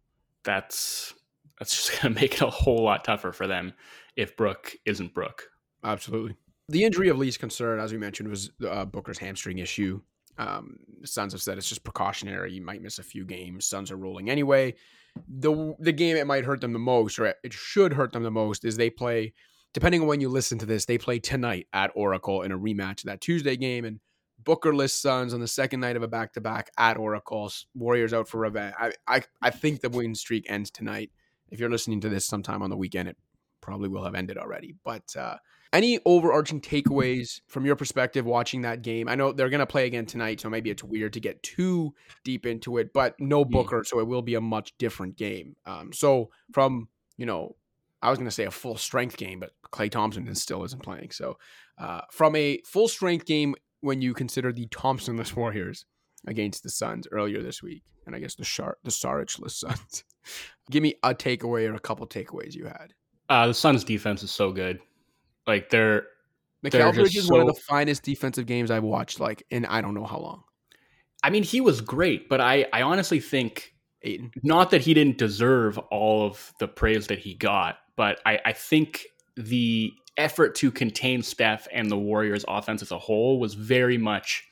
that's 0.44 1.14
that's 1.58 1.88
just 1.88 1.92
going 2.02 2.14
to 2.14 2.20
make 2.20 2.34
it 2.34 2.40
a 2.42 2.50
whole 2.50 2.82
lot 2.82 3.04
tougher 3.04 3.32
for 3.32 3.46
them 3.46 3.72
if 4.16 4.36
Brook 4.36 4.74
isn't 4.84 5.14
Brook. 5.14 5.48
Absolutely. 5.84 6.36
The 6.68 6.84
injury 6.84 7.08
of 7.08 7.18
least 7.18 7.40
concern, 7.40 7.80
as 7.80 7.92
we 7.92 7.98
mentioned, 7.98 8.28
was 8.28 8.50
uh, 8.66 8.84
Booker's 8.84 9.18
hamstring 9.18 9.58
issue. 9.58 10.00
Um, 10.38 10.78
Suns 11.04 11.32
have 11.32 11.42
said 11.42 11.58
it's 11.58 11.68
just 11.68 11.84
precautionary. 11.84 12.52
You 12.52 12.62
might 12.62 12.82
miss 12.82 12.98
a 12.98 13.02
few 13.02 13.24
games. 13.24 13.66
Suns 13.66 13.90
are 13.90 13.96
rolling 13.96 14.30
anyway. 14.30 14.74
The 15.28 15.74
the 15.78 15.92
game 15.92 16.16
it 16.16 16.26
might 16.26 16.44
hurt 16.44 16.60
them 16.60 16.72
the 16.72 16.78
most, 16.78 17.18
or 17.18 17.26
it 17.26 17.52
should 17.52 17.92
hurt 17.92 18.12
them 18.12 18.22
the 18.22 18.30
most, 18.30 18.64
is 18.64 18.76
they 18.76 18.90
play. 18.90 19.34
Depending 19.74 20.02
on 20.02 20.06
when 20.06 20.20
you 20.20 20.28
listen 20.28 20.58
to 20.58 20.66
this, 20.66 20.84
they 20.84 20.98
play 20.98 21.18
tonight 21.18 21.66
at 21.72 21.90
Oracle 21.94 22.42
in 22.42 22.52
a 22.52 22.58
rematch 22.58 23.00
of 23.00 23.04
that 23.04 23.20
Tuesday 23.20 23.56
game, 23.56 23.84
and 23.84 24.00
Booker 24.44 24.74
lists 24.74 25.00
Suns 25.00 25.34
on 25.34 25.40
the 25.40 25.48
second 25.48 25.80
night 25.80 25.96
of 25.96 26.02
a 26.02 26.08
back 26.08 26.32
to 26.34 26.40
back 26.40 26.70
at 26.78 26.96
Oracle. 26.96 27.50
Warriors 27.74 28.12
out 28.12 28.28
for 28.28 28.40
revenge. 28.40 28.74
I, 28.78 28.92
I 29.06 29.22
I 29.40 29.50
think 29.50 29.80
the 29.80 29.90
win 29.90 30.14
streak 30.14 30.50
ends 30.50 30.70
tonight. 30.70 31.10
If 31.50 31.60
you're 31.60 31.70
listening 31.70 32.00
to 32.00 32.08
this 32.08 32.26
sometime 32.26 32.62
on 32.62 32.70
the 32.70 32.76
weekend, 32.76 33.10
it 33.10 33.16
probably 33.62 33.88
will 33.88 34.04
have 34.04 34.14
ended 34.14 34.36
already. 34.36 34.74
But 34.84 35.16
uh, 35.16 35.36
any 35.72 35.98
overarching 36.04 36.60
takeaways 36.60 37.40
from 37.48 37.64
your 37.64 37.76
perspective 37.76 38.26
watching 38.26 38.60
that 38.62 38.82
game? 38.82 39.08
I 39.08 39.14
know 39.14 39.32
they're 39.32 39.48
going 39.48 39.60
to 39.60 39.66
play 39.66 39.86
again 39.86 40.04
tonight, 40.04 40.40
so 40.40 40.50
maybe 40.50 40.68
it's 40.68 40.84
weird 40.84 41.14
to 41.14 41.20
get 41.20 41.42
too 41.42 41.94
deep 42.24 42.44
into 42.44 42.76
it, 42.76 42.92
but 42.92 43.14
no 43.18 43.44
Booker, 43.44 43.82
so 43.84 43.98
it 44.00 44.06
will 44.06 44.20
be 44.22 44.34
a 44.34 44.40
much 44.40 44.76
different 44.76 45.16
game. 45.16 45.56
Um, 45.64 45.92
so 45.94 46.28
from, 46.52 46.88
you 47.16 47.24
know, 47.24 47.56
I 48.02 48.10
was 48.10 48.18
going 48.18 48.28
to 48.28 48.34
say 48.34 48.44
a 48.44 48.50
full 48.50 48.76
strength 48.76 49.16
game, 49.16 49.40
but 49.40 49.52
Klay 49.72 49.90
Thompson 49.90 50.26
is- 50.28 50.42
still 50.42 50.64
isn't 50.64 50.82
playing. 50.82 51.12
So 51.12 51.38
uh, 51.78 52.02
from 52.10 52.36
a 52.36 52.58
full 52.66 52.88
strength 52.88 53.24
game, 53.24 53.54
when 53.80 54.02
you 54.02 54.12
consider 54.12 54.52
the 54.52 54.66
Thompsonless 54.68 55.34
Warriors 55.36 55.86
against 56.26 56.62
the 56.64 56.70
Suns 56.70 57.06
earlier 57.10 57.42
this 57.42 57.62
week, 57.62 57.82
and 58.06 58.14
I 58.14 58.18
guess 58.18 58.34
the 58.34 58.44
Shar- 58.44 58.78
the 58.82 58.90
Sarichless 58.90 59.52
Suns, 59.58 60.04
give 60.70 60.82
me 60.82 60.94
a 61.02 61.14
takeaway 61.14 61.68
or 61.68 61.74
a 61.74 61.80
couple 61.80 62.06
takeaways 62.06 62.54
you 62.54 62.66
had. 62.66 62.94
Uh, 63.32 63.46
the 63.46 63.54
Suns' 63.54 63.82
defense 63.82 64.22
is 64.22 64.30
so 64.30 64.52
good. 64.52 64.78
Like 65.46 65.70
they're 65.70 66.04
Mikal 66.62 66.92
Bridges 66.92 67.24
is 67.24 67.30
one 67.30 67.40
of 67.40 67.46
the 67.46 67.54
finest 67.54 68.02
defensive 68.02 68.44
games 68.44 68.70
I've 68.70 68.82
watched, 68.82 69.20
like 69.20 69.42
in 69.48 69.64
I 69.64 69.80
don't 69.80 69.94
know 69.94 70.04
how 70.04 70.18
long. 70.18 70.42
I 71.24 71.30
mean, 71.30 71.42
he 71.42 71.62
was 71.62 71.80
great, 71.80 72.28
but 72.28 72.42
I, 72.42 72.66
I 72.74 72.82
honestly 72.82 73.20
think 73.20 73.74
Ayton, 74.02 74.32
not 74.42 74.70
that 74.70 74.82
he 74.82 74.92
didn't 74.92 75.16
deserve 75.16 75.78
all 75.78 76.26
of 76.26 76.52
the 76.58 76.68
praise 76.68 77.06
that 77.06 77.20
he 77.20 77.32
got, 77.32 77.78
but 77.96 78.20
I, 78.26 78.38
I 78.44 78.52
think 78.52 79.06
the 79.34 79.94
effort 80.18 80.54
to 80.56 80.70
contain 80.70 81.22
Steph 81.22 81.66
and 81.72 81.90
the 81.90 81.96
Warriors 81.96 82.44
offense 82.46 82.82
as 82.82 82.90
a 82.90 82.98
whole 82.98 83.40
was 83.40 83.54
very 83.54 83.96
much 83.96 84.44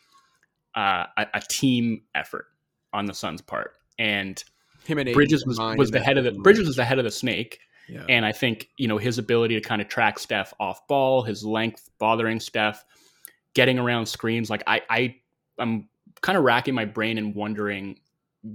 uh, 0.74 1.04
a, 1.18 1.26
a 1.34 1.42
team 1.50 2.00
effort 2.14 2.46
on 2.94 3.04
the 3.04 3.12
Suns' 3.12 3.42
part. 3.42 3.72
And 3.98 4.42
him 4.86 4.96
and 4.96 5.10
Ayton 5.10 5.18
Bridges 5.18 5.44
was, 5.44 5.58
was 5.76 5.90
the 5.90 6.00
head 6.00 6.16
of 6.16 6.24
the. 6.24 6.32
Bridges 6.32 6.66
was 6.66 6.76
the 6.76 6.84
head 6.86 6.98
of 6.98 7.04
the 7.04 7.10
snake. 7.10 7.58
Yeah. 7.90 8.04
And 8.08 8.24
I 8.24 8.32
think, 8.32 8.68
you 8.76 8.86
know, 8.86 8.98
his 8.98 9.18
ability 9.18 9.54
to 9.54 9.60
kind 9.60 9.82
of 9.82 9.88
track 9.88 10.18
Steph 10.18 10.54
off 10.60 10.86
ball, 10.86 11.22
his 11.22 11.44
length 11.44 11.90
bothering 11.98 12.40
Steph, 12.40 12.84
getting 13.54 13.78
around 13.78 14.06
screens. 14.06 14.48
Like 14.48 14.62
I, 14.66 14.82
I 14.88 15.16
I'm 15.58 15.88
kind 16.20 16.38
of 16.38 16.44
racking 16.44 16.74
my 16.74 16.84
brain 16.84 17.18
and 17.18 17.34
wondering, 17.34 17.98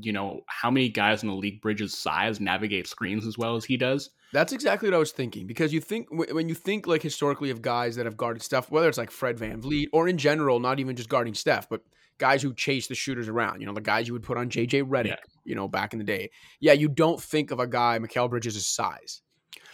you 0.01 0.13
know, 0.13 0.41
how 0.47 0.71
many 0.71 0.89
guys 0.89 1.21
in 1.21 1.29
the 1.29 1.35
league 1.35 1.61
Bridges 1.61 1.95
size 1.97 2.39
navigate 2.39 2.87
screens 2.87 3.27
as 3.27 3.37
well 3.37 3.55
as 3.55 3.65
he 3.65 3.77
does. 3.77 4.09
That's 4.33 4.53
exactly 4.53 4.89
what 4.89 4.95
I 4.95 4.99
was 4.99 5.11
thinking 5.11 5.47
because 5.47 5.73
you 5.73 5.79
think 5.79 6.07
when 6.11 6.49
you 6.49 6.55
think 6.55 6.87
like 6.87 7.01
historically 7.01 7.51
of 7.51 7.61
guys 7.61 7.95
that 7.95 8.05
have 8.05 8.17
guarded 8.17 8.41
Steph, 8.41 8.71
whether 8.71 8.89
it's 8.89 8.97
like 8.97 9.11
Fred 9.11 9.37
VanVleet 9.37 9.87
or 9.93 10.07
in 10.07 10.17
general, 10.17 10.59
not 10.59 10.79
even 10.79 10.95
just 10.95 11.09
guarding 11.09 11.33
Steph, 11.33 11.69
but 11.69 11.81
guys 12.17 12.41
who 12.41 12.53
chase 12.53 12.87
the 12.87 12.95
shooters 12.95 13.27
around, 13.27 13.59
you 13.59 13.65
know, 13.67 13.73
the 13.73 13.81
guys 13.81 14.07
you 14.07 14.13
would 14.13 14.23
put 14.23 14.37
on 14.37 14.49
JJ 14.49 14.83
Redick, 14.83 15.05
Yeah. 15.07 15.15
you 15.43 15.55
know, 15.55 15.67
back 15.67 15.93
in 15.93 15.99
the 15.99 16.05
day. 16.05 16.29
Yeah, 16.59 16.73
you 16.73 16.87
don't 16.87 17.21
think 17.21 17.51
of 17.51 17.59
a 17.59 17.67
guy, 17.67 17.99
Mikal 17.99 18.29
Bridges' 18.29 18.65
size. 18.67 19.21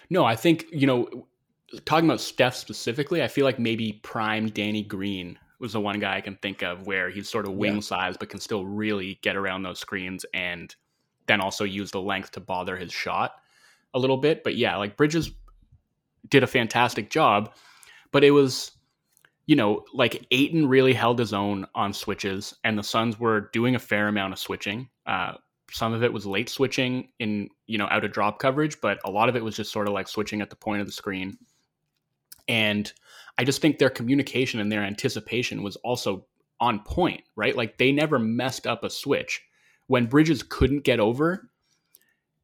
No, 0.09 0.25
I 0.25 0.35
think, 0.35 0.65
you 0.71 0.87
know, 0.87 1.27
talking 1.85 2.05
about 2.05 2.19
Steph 2.19 2.55
specifically, 2.55 3.23
I 3.23 3.27
feel 3.27 3.45
like 3.45 3.59
maybe 3.59 3.99
prime 4.03 4.49
Danny 4.49 4.83
Green 4.83 5.37
was 5.59 5.73
the 5.73 5.79
one 5.79 5.99
guy 5.99 6.17
I 6.17 6.21
can 6.21 6.35
think 6.37 6.63
of 6.63 6.87
where 6.87 7.09
he's 7.09 7.29
sort 7.29 7.45
of 7.45 7.53
wing 7.53 7.75
Yeah. 7.75 7.79
size, 7.81 8.17
but 8.17 8.29
can 8.29 8.39
still 8.39 8.65
really 8.65 9.19
get 9.21 9.35
around 9.35 9.61
those 9.63 9.79
screens 9.79 10.25
and 10.33 10.75
then 11.27 11.39
also 11.39 11.63
use 11.63 11.91
the 11.91 12.01
length 12.01 12.31
to 12.31 12.39
bother 12.39 12.75
his 12.75 12.91
shot 12.91 13.35
a 13.93 13.99
little 13.99 14.17
bit. 14.17 14.43
But 14.43 14.55
yeah, 14.55 14.75
like 14.77 14.97
Bridges 14.97 15.31
did 16.29 16.43
a 16.43 16.47
fantastic 16.47 17.09
job, 17.11 17.53
but 18.11 18.23
it 18.23 18.31
was, 18.31 18.71
you 19.51 19.57
know, 19.57 19.83
like 19.93 20.25
Ayton 20.31 20.69
really 20.69 20.93
held 20.93 21.19
his 21.19 21.33
own 21.33 21.67
on 21.75 21.91
switches, 21.91 22.55
and 22.63 22.79
the 22.79 22.83
Suns 22.83 23.19
were 23.19 23.49
doing 23.51 23.75
a 23.75 23.79
fair 23.79 24.07
amount 24.07 24.31
of 24.31 24.39
switching. 24.39 24.87
Uh, 25.05 25.33
some 25.69 25.91
of 25.91 26.03
it 26.03 26.13
was 26.13 26.25
late 26.25 26.47
switching 26.47 27.09
in, 27.19 27.49
you 27.67 27.77
know, 27.77 27.87
out 27.91 28.05
of 28.05 28.13
drop 28.13 28.39
coverage, 28.39 28.79
but 28.79 28.99
a 29.03 29.11
lot 29.11 29.27
of 29.27 29.35
it 29.35 29.43
was 29.43 29.57
just 29.57 29.73
sort 29.73 29.89
of 29.89 29.93
like 29.93 30.07
switching 30.07 30.39
at 30.41 30.49
the 30.49 30.55
point 30.55 30.79
of 30.79 30.87
the 30.87 30.93
screen. 30.93 31.37
And 32.47 32.93
I 33.37 33.43
just 33.43 33.61
think 33.61 33.77
their 33.77 33.89
communication 33.89 34.61
and 34.61 34.71
their 34.71 34.83
anticipation 34.83 35.63
was 35.63 35.75
also 35.75 36.25
on 36.61 36.79
point, 36.85 37.23
right? 37.35 37.53
Like 37.53 37.77
they 37.77 37.91
never 37.91 38.19
messed 38.19 38.65
up 38.65 38.85
a 38.85 38.89
switch. 38.89 39.41
When 39.87 40.05
Bridges 40.05 40.43
couldn't 40.43 40.85
get 40.85 41.01
over, 41.01 41.49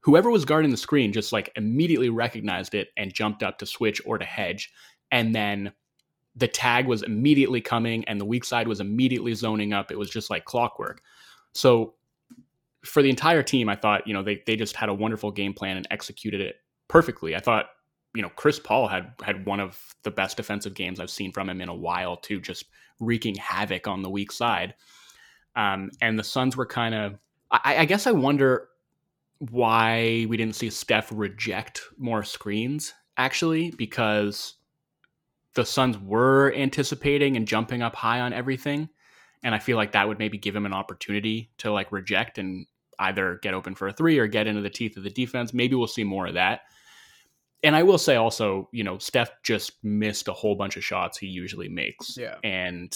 whoever 0.02 0.30
was 0.30 0.43
guarding 0.43 0.72
the 0.72 0.76
screen 0.76 1.13
just 1.13 1.32
like 1.32 1.54
immediately 1.56 2.10
recognized 2.10 2.76
it 2.76 2.89
and 2.98 3.13
jumped 3.13 3.43
up 3.43 3.60
to 3.60 3.65
switch 3.65 4.02
or 4.06 4.17
to 4.17 4.26
hedge. 4.26 4.74
And 5.10 5.34
then 5.34 5.72
the 6.38 6.47
tag 6.47 6.86
was 6.86 7.02
immediately 7.02 7.60
coming 7.60 8.06
and 8.06 8.21
the 8.21 8.26
weak 8.26 8.45
side 8.45 8.67
was 8.67 8.80
immediately 8.80 9.34
zoning 9.34 9.73
up. 9.73 9.91
It 9.91 9.97
was 9.97 10.10
just 10.10 10.30
like 10.30 10.45
clockwork. 10.45 11.02
So 11.54 11.95
for 12.86 13.02
the 13.02 13.10
entire 13.10 13.41
team, 13.41 13.69
I 13.69 13.76
thought, 13.76 14.06
you 14.06 14.13
know, 14.13 14.21
they, 14.21 14.43
they 14.45 14.56
just 14.56 14.76
had 14.76 14.88
a 14.88 14.93
wonderful 14.93 15.32
game 15.32 15.54
plan 15.54 15.78
and 15.78 15.88
executed 15.89 16.39
it 16.39 16.58
perfectly. 16.88 17.36
I 17.36 17.39
thought, 17.39 17.65
you 18.13 18.21
know, 18.21 18.30
Chris 18.30 18.60
Paul 18.60 18.88
had 18.88 19.13
had 19.23 19.45
one 19.47 19.60
of 19.60 19.82
the 20.04 20.12
best 20.12 20.38
defensive 20.38 20.76
games 20.76 21.00
I've 21.00 21.10
seen 21.10 21.32
from 21.32 21.50
him 21.50 21.60
in 21.60 21.69
a 21.69 21.76
while 21.76 22.17
too, 22.17 22.39
just 22.39 22.65
wreaking 23.00 23.36
havoc 23.36 23.88
on 23.88 24.04
the 24.04 24.10
weak 24.10 24.32
side. 24.32 24.76
Um, 25.56 25.89
and 26.02 26.19
the 26.19 26.23
Suns 26.23 26.56
were 26.56 26.67
kind 26.67 26.93
of, 26.93 27.17
I, 27.50 27.78
I 27.80 27.86
guess 27.86 28.06
I 28.06 28.12
wonder 28.12 28.69
why 29.39 30.26
we 30.30 30.38
didn't 30.38 30.56
see 30.56 30.69
Steph 30.69 31.12
reject 31.12 31.82
more 31.97 32.23
screens 32.23 32.93
actually, 33.17 33.71
because 33.71 34.54
the 35.58 35.65
Suns 35.65 35.98
were 35.98 36.54
anticipating 36.54 37.36
and 37.36 37.48
jumping 37.48 37.82
up 37.82 37.96
high 37.96 38.22
on 38.22 38.32
everything. 38.32 38.88
And 39.43 39.56
I 39.56 39.60
feel 39.60 39.76
like 39.76 39.91
that 39.93 40.08
would 40.08 40.20
maybe 40.20 40.38
give 40.38 40.56
him 40.56 40.67
an 40.67 40.74
opportunity 40.74 41.50
to 41.58 41.72
like 41.72 41.91
reject 41.91 42.38
and 42.38 42.67
either 43.00 43.39
get 43.41 43.56
open 43.56 43.74
for 43.74 43.88
a 43.88 43.93
three 43.93 44.20
or 44.20 44.28
get 44.28 44.46
into 44.46 44.62
the 44.62 44.70
teeth 44.70 44.98
of 44.98 45.04
the 45.04 45.10
defense. 45.10 45.56
Maybe 45.56 45.76
we'll 45.76 45.88
see 45.88 46.04
more 46.04 46.28
of 46.28 46.36
that. 46.36 46.62
And 47.63 47.76
I 47.76 47.82
will 47.82 47.98
say 47.98 48.17
also, 48.17 48.70
you 48.72 48.84
know, 48.84 49.00
Steph 49.00 49.32
just 49.41 49.84
missed 49.84 50.28
a 50.28 50.34
whole 50.34 50.54
bunch 50.54 50.78
of 50.78 50.86
shots 50.86 51.17
he 51.17 51.26
usually 51.26 51.70
makes. 51.70 52.15
Yeah. 52.15 52.36
And 52.43 52.96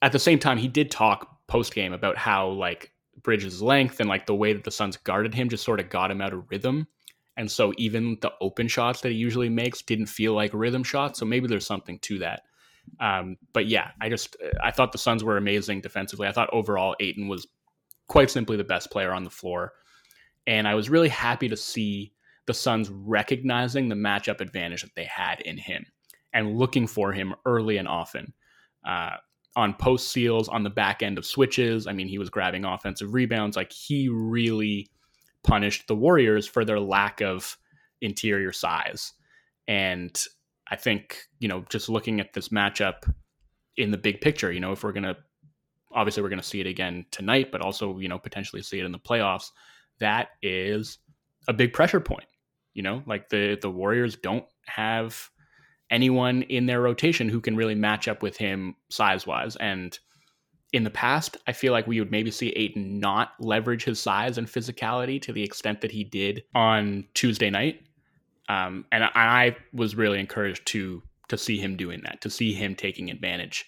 at 0.00 0.12
the 0.12 0.18
same 0.18 0.38
time, 0.38 0.56
he 0.56 0.68
did 0.68 0.90
talk 0.90 1.36
post 1.48 1.74
game 1.74 1.92
about 1.92 2.16
how 2.16 2.48
like 2.48 2.92
Bridges' 3.22 3.60
length 3.60 4.00
and 4.00 4.08
like 4.08 4.24
the 4.24 4.34
way 4.34 4.54
that 4.54 4.64
the 4.64 4.70
Suns 4.70 4.96
guarded 4.96 5.34
him 5.34 5.50
just 5.50 5.64
sort 5.64 5.80
of 5.80 5.90
got 5.90 6.10
him 6.10 6.22
out 6.22 6.32
of 6.32 6.50
rhythm. 6.50 6.86
And 7.36 7.50
so 7.50 7.72
even 7.76 8.18
the 8.22 8.32
open 8.40 8.68
shots 8.68 9.02
that 9.02 9.12
he 9.12 9.18
usually 9.18 9.48
makes 9.48 9.82
didn't 9.82 10.06
feel 10.06 10.34
like 10.34 10.52
rhythm 10.54 10.82
shots. 10.82 11.18
So 11.18 11.26
maybe 11.26 11.46
there's 11.46 11.66
something 11.66 11.98
to 12.00 12.18
that. 12.20 12.42
Um, 13.00 13.36
but 13.52 13.66
yeah, 13.66 13.90
I 14.00 14.08
just 14.08 14.36
I 14.62 14.70
thought 14.70 14.92
the 14.92 14.98
Suns 14.98 15.22
were 15.22 15.36
amazing 15.36 15.80
defensively. 15.80 16.28
I 16.28 16.32
thought 16.32 16.48
overall 16.52 16.96
Ayton 17.00 17.28
was 17.28 17.46
quite 18.08 18.30
simply 18.30 18.56
the 18.56 18.64
best 18.64 18.90
player 18.90 19.12
on 19.12 19.24
the 19.24 19.30
floor. 19.30 19.72
And 20.46 20.66
I 20.68 20.74
was 20.74 20.88
really 20.88 21.08
happy 21.08 21.48
to 21.48 21.56
see 21.56 22.12
the 22.46 22.54
Suns 22.54 22.88
recognizing 22.88 23.88
the 23.88 23.96
matchup 23.96 24.40
advantage 24.40 24.82
that 24.82 24.94
they 24.94 25.04
had 25.04 25.40
in 25.40 25.58
him 25.58 25.84
and 26.32 26.56
looking 26.56 26.86
for 26.86 27.12
him 27.12 27.34
early 27.44 27.76
and 27.76 27.88
often. 27.88 28.32
Uh, 28.86 29.16
on 29.56 29.72
post 29.72 30.12
seals, 30.12 30.48
on 30.48 30.62
the 30.62 30.70
back 30.70 31.02
end 31.02 31.16
of 31.16 31.24
switches. 31.24 31.86
I 31.86 31.92
mean, 31.92 32.08
he 32.08 32.18
was 32.18 32.28
grabbing 32.28 32.66
offensive 32.66 33.14
rebounds. 33.14 33.56
Like 33.56 33.72
he 33.72 34.08
really 34.08 34.90
punished 35.46 35.88
the 35.88 35.96
Warriors 35.96 36.46
for 36.46 36.64
their 36.64 36.80
lack 36.80 37.20
of 37.20 37.56
interior 38.00 38.52
size. 38.52 39.12
And 39.66 40.20
I 40.70 40.76
think, 40.76 41.22
you 41.38 41.48
know, 41.48 41.64
just 41.70 41.88
looking 41.88 42.20
at 42.20 42.32
this 42.32 42.50
matchup 42.50 43.10
in 43.76 43.90
the 43.90 43.98
big 43.98 44.20
picture, 44.20 44.52
you 44.52 44.60
know, 44.60 44.72
if 44.72 44.82
we're 44.84 44.92
going 44.92 45.04
to 45.04 45.16
obviously 45.92 46.22
we're 46.22 46.28
going 46.28 46.40
to 46.40 46.46
see 46.46 46.60
it 46.60 46.66
again 46.66 47.06
tonight, 47.10 47.50
but 47.50 47.62
also, 47.62 47.98
you 47.98 48.08
know, 48.08 48.18
potentially 48.18 48.62
see 48.62 48.78
it 48.78 48.84
in 48.84 48.92
the 48.92 48.98
playoffs, 48.98 49.50
that 49.98 50.28
is 50.42 50.98
a 51.48 51.52
big 51.52 51.72
pressure 51.72 52.00
point. 52.00 52.26
You 52.74 52.82
know, 52.82 53.02
like 53.06 53.30
the 53.30 53.58
the 53.60 53.70
Warriors 53.70 54.16
don't 54.16 54.44
have 54.66 55.30
anyone 55.90 56.42
in 56.42 56.66
their 56.66 56.80
rotation 56.82 57.28
who 57.28 57.40
can 57.40 57.56
really 57.56 57.74
match 57.74 58.08
up 58.08 58.22
with 58.22 58.36
him 58.36 58.74
size 58.90 59.26
wise. 59.26 59.56
And 59.56 59.98
in 60.72 60.84
the 60.84 60.90
past, 60.90 61.36
I 61.46 61.52
feel 61.52 61.72
like 61.72 61.86
we 61.86 62.00
would 62.00 62.10
maybe 62.10 62.30
see 62.30 62.50
Ayton 62.50 62.98
not 62.98 63.32
leverage 63.38 63.84
his 63.84 64.00
size 64.00 64.36
and 64.36 64.46
physicality 64.46 65.20
to 65.22 65.32
the 65.32 65.42
extent 65.42 65.80
that 65.80 65.92
he 65.92 66.04
did 66.04 66.42
on 66.54 67.04
Tuesday 67.14 67.50
night. 67.50 67.82
Um, 68.48 68.84
and 68.92 69.04
I 69.04 69.56
was 69.72 69.96
really 69.96 70.20
encouraged 70.20 70.66
to 70.68 71.02
to 71.28 71.36
see 71.36 71.58
him 71.58 71.76
doing 71.76 72.02
that, 72.04 72.20
to 72.20 72.30
see 72.30 72.52
him 72.52 72.76
taking 72.76 73.10
advantage 73.10 73.66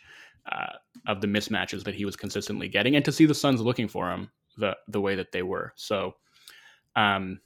uh, 0.51 0.75
of 1.09 1.21
the 1.21 1.27
mismatches 1.27 1.83
that 1.85 1.95
he 1.95 2.05
was 2.05 2.15
consistently 2.15 2.69
getting, 2.69 2.95
and 2.95 3.05
to 3.05 3.13
see 3.13 3.27
the 3.27 3.35
Suns 3.35 3.61
looking 3.61 3.89
for 3.89 4.11
him 4.11 4.31
the 4.57 4.77
the 4.87 5.01
way 5.01 5.17
that 5.17 5.33
they 5.33 5.43
were. 5.43 5.73
So, 5.77 6.15
um, 6.95 7.41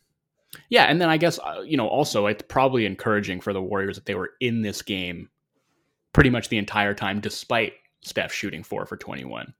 yeah, 0.68 0.84
and 0.84 1.00
then 1.00 1.08
I 1.08 1.16
guess 1.16 1.38
uh, 1.38 1.62
you 1.64 1.76
know 1.76 1.88
also 1.88 2.26
it's 2.26 2.44
probably 2.48 2.84
encouraging 2.84 3.40
for 3.40 3.52
the 3.52 3.62
Warriors 3.62 3.96
that 3.96 4.06
they 4.06 4.14
were 4.14 4.32
in 4.40 4.62
this 4.62 4.82
game 4.82 5.30
pretty 6.12 6.30
much 6.30 6.48
the 6.48 6.58
entire 6.58 6.94
time, 6.94 7.20
despite 7.20 7.72
Steph 8.02 8.32
shooting 8.32 8.62
four 8.62 8.86
for 8.86 8.96
twenty 8.96 9.24
one, 9.24 9.54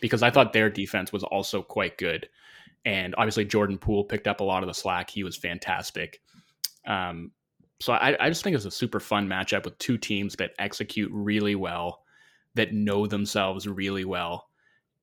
because 0.00 0.22
I 0.22 0.30
thought 0.30 0.52
their 0.52 0.70
defense 0.70 1.12
was 1.12 1.24
also 1.24 1.62
quite 1.62 1.96
good, 1.98 2.28
and 2.84 3.14
obviously 3.16 3.44
Jordan 3.44 3.78
Poole 3.78 4.04
picked 4.04 4.28
up 4.28 4.40
a 4.40 4.44
lot 4.44 4.62
of 4.62 4.66
the 4.66 4.74
slack. 4.74 5.10
He 5.10 5.24
was 5.24 5.36
fantastic. 5.36 6.20
Um, 6.86 7.32
so 7.80 7.92
I, 7.92 8.16
I 8.24 8.28
just 8.28 8.44
think 8.44 8.56
it's 8.56 8.64
a 8.64 8.70
super 8.70 9.00
fun 9.00 9.28
matchup 9.28 9.64
with 9.64 9.78
two 9.78 9.98
teams 9.98 10.36
that 10.36 10.52
execute 10.58 11.10
really 11.12 11.54
well, 11.54 12.04
that 12.54 12.72
know 12.72 13.06
themselves 13.06 13.66
really 13.66 14.04
well, 14.04 14.48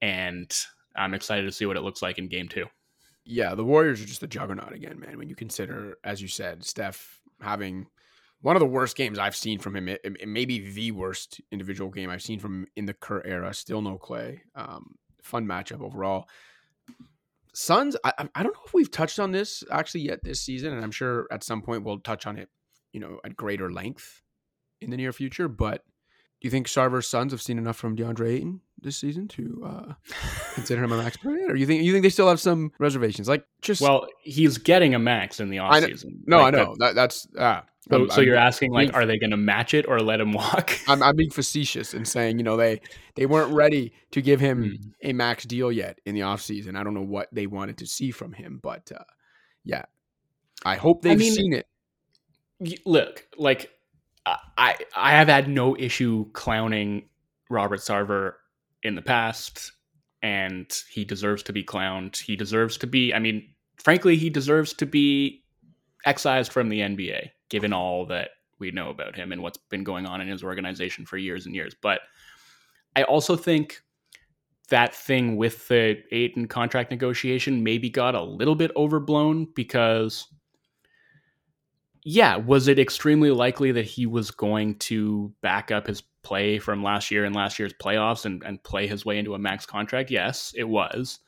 and 0.02 0.52
I'm 0.96 1.14
excited 1.14 1.46
to 1.46 1.52
see 1.52 1.66
what 1.66 1.78
it 1.78 1.84
looks 1.84 2.02
like 2.02 2.18
in 2.18 2.28
game 2.28 2.48
two. 2.48 2.66
Yeah, 3.24 3.56
the 3.56 3.64
Warriors 3.64 4.02
are 4.02 4.06
just 4.06 4.24
a 4.24 4.28
juggernaut 4.28 4.74
again, 4.74 5.00
man. 5.00 5.18
When 5.18 5.30
you 5.30 5.36
consider, 5.36 5.98
as 6.04 6.22
you 6.22 6.28
said, 6.28 6.66
Steph 6.66 7.20
having 7.40 7.88
one 8.42 8.56
of 8.56 8.60
the 8.60 8.66
worst 8.66 8.96
games 8.96 9.20
I've 9.20 9.36
seen 9.36 9.60
from 9.60 9.76
him, 9.76 9.88
it, 9.88 10.02
it 10.04 10.28
maybe 10.28 10.72
the 10.72 10.92
worst 10.92 11.40
individual 11.52 11.90
game 11.90 12.10
I've 12.10 12.24
seen 12.24 12.40
from 12.40 12.62
him 12.62 12.68
in 12.76 12.86
the 12.86 12.94
Kerr 12.94 13.22
era. 13.26 13.54
Still 13.54 13.82
no 13.82 13.98
Klay. 13.98 14.40
Um, 14.56 14.96
fun 15.22 15.46
matchup 15.46 15.82
overall. 15.82 16.28
Suns, 17.54 17.98
I, 18.04 18.14
I 18.34 18.44
don't 18.44 18.54
know 18.54 18.62
if 18.66 18.74
we've 18.74 18.90
touched 18.90 19.20
on 19.20 19.32
this 19.32 19.64
actually 19.70 20.02
yet 20.02 20.24
this 20.24 20.42
season, 20.42 20.74
and 20.74 20.84
I'm 20.84 20.92
sure 20.92 21.28
at 21.32 21.44
some 21.44 21.62
point 21.62 21.84
we'll 21.84 22.00
touch 22.00 22.26
on 22.26 22.38
it, 22.38 22.50
you 22.94 23.00
know, 23.00 23.20
at 23.26 23.36
greater 23.36 23.72
length 23.72 24.22
in 24.80 24.90
the 24.90 24.98
near 24.98 25.12
future. 25.12 25.48
But 25.48 25.84
do 26.40 26.48
you 26.48 26.50
think 26.50 26.68
Sarver's 26.68 27.08
Suns 27.08 27.34
have 27.34 27.42
seen 27.42 27.58
enough 27.58 27.78
from 27.78 27.96
DeAndre 27.96 28.36
Ayton 28.36 28.62
this 28.82 28.98
season 28.98 29.28
to 29.30 29.64
uh, 29.64 29.94
consider 30.56 30.84
him 30.84 30.92
a 30.92 30.98
max 30.98 31.18
player? 31.18 31.48
Or 31.50 31.56
you 31.56 31.68
think 31.68 31.84
you 31.84 31.92
think 31.92 32.04
they 32.04 32.10
still 32.10 32.30
have 32.30 32.40
some 32.40 32.72
reservations? 32.80 33.28
Like 33.28 33.46
just 33.62 33.82
well, 33.82 34.08
he's 34.24 34.58
getting 34.58 34.96
a 34.96 35.00
max 35.00 35.40
in 35.40 35.50
the 35.50 35.58
offseason. 35.58 36.22
No, 36.26 36.40
like 36.40 36.54
I 36.54 36.58
know 36.58 36.76
that, 36.80 36.96
that's 36.96 37.28
ah. 37.38 37.66
So, 37.90 38.08
so 38.10 38.22
you're 38.22 38.36
asking 38.36 38.72
like, 38.72 38.94
are 38.94 39.08
they 39.08 39.18
going 39.18 39.32
to 39.32 39.38
match 39.38 39.74
it 39.74 39.88
or 39.88 40.00
let 40.00 40.22
him 40.22 40.32
walk? 40.34 40.78
I'm, 40.88 41.02
I'm, 41.02 41.16
being 41.16 41.32
facetious 41.32 41.94
and 41.94 42.08
saying, 42.08 42.38
you 42.38 42.44
know, 42.44 42.56
they 42.56 42.80
they 43.16 43.26
weren't 43.26 43.52
ready 43.54 43.94
to 44.12 44.22
give 44.22 44.40
him 44.40 44.64
mm. 44.64 44.92
a 45.04 45.14
max 45.14 45.46
deal 45.46 45.72
yet 45.72 46.00
in 46.06 46.14
the 46.14 46.22
offseason. 46.22 46.78
I 46.78 46.84
don't 46.84 46.94
know 46.94 47.02
what 47.02 47.28
they 47.32 47.48
wanted 47.48 47.80
to 47.80 47.88
see 47.88 48.12
from 48.12 48.34
him, 48.34 48.60
but 48.62 48.92
uh, 48.96 49.04
yeah, 49.64 49.84
I 50.64 50.76
hope 50.76 51.02
they've 51.02 51.14
I 51.14 51.16
mean, 51.16 51.34
seen 51.34 51.54
it. 51.54 51.68
Look, 52.86 53.26
like 53.38 53.72
I 54.26 54.78
I 54.96 55.12
have 55.12 55.28
had 55.28 55.50
no 55.50 55.76
issue 55.76 56.32
clowning 56.34 57.10
Robert 57.50 57.80
Sarver 57.80 58.34
in 58.84 58.96
the 58.96 59.02
past, 59.02 59.72
and 60.22 60.72
he 60.92 61.04
deserves 61.04 61.44
to 61.44 61.54
be 61.54 61.64
clowned. 61.64 62.18
He 62.18 62.36
deserves 62.36 62.78
to 62.78 62.88
be. 62.88 63.14
I 63.14 63.20
mean, 63.20 63.50
frankly, 63.78 64.18
he 64.18 64.30
deserves 64.30 64.74
to 64.76 64.86
be 64.86 65.44
excised 66.06 66.52
from 66.52 66.70
the 66.70 66.80
NBA, 66.80 67.30
given 67.52 67.74
all 67.74 68.08
that 68.08 68.32
we 68.58 68.72
know 68.72 68.90
about 68.90 69.16
him 69.16 69.32
and 69.32 69.44
what's 69.44 69.58
been 69.70 69.84
going 69.84 70.08
on 70.08 70.22
in 70.22 70.28
his 70.28 70.44
organization 70.44 71.06
for 71.06 71.18
years 71.18 71.46
and 71.46 71.54
years. 71.54 71.76
But 71.80 72.02
I 72.96 73.04
also 73.04 73.36
think 73.36 73.82
that 74.70 74.96
thing 74.96 75.36
with 75.36 75.68
the 75.68 76.02
Ayton 76.12 76.48
contract 76.48 76.90
negotiation 76.90 77.64
maybe 77.64 77.90
got 77.90 78.16
a 78.16 78.24
little 78.24 78.56
bit 78.56 78.72
overblown 78.76 79.48
because 79.54 80.28
yeah, 82.04 82.38
was 82.38 82.68
it 82.68 82.80
extremely 82.80 83.30
likely 83.30 83.72
that 83.74 83.86
he 83.86 84.06
was 84.06 84.32
going 84.32 84.76
to 84.80 85.32
back 85.42 85.70
up 85.70 85.86
his 85.86 86.02
play 86.24 86.58
from 86.58 86.84
last 86.84 87.12
year 87.12 87.26
and 87.26 87.36
last 87.36 87.60
year's 87.60 87.74
playoffs 87.74 88.26
and, 88.26 88.42
and 88.44 88.64
play 88.64 88.88
his 88.88 89.06
way 89.06 89.20
into 89.20 89.36
a 89.36 89.40
max 89.40 89.66
contract? 89.66 90.10
Yes, 90.10 90.54
it 90.58 90.64
was. 90.64 91.20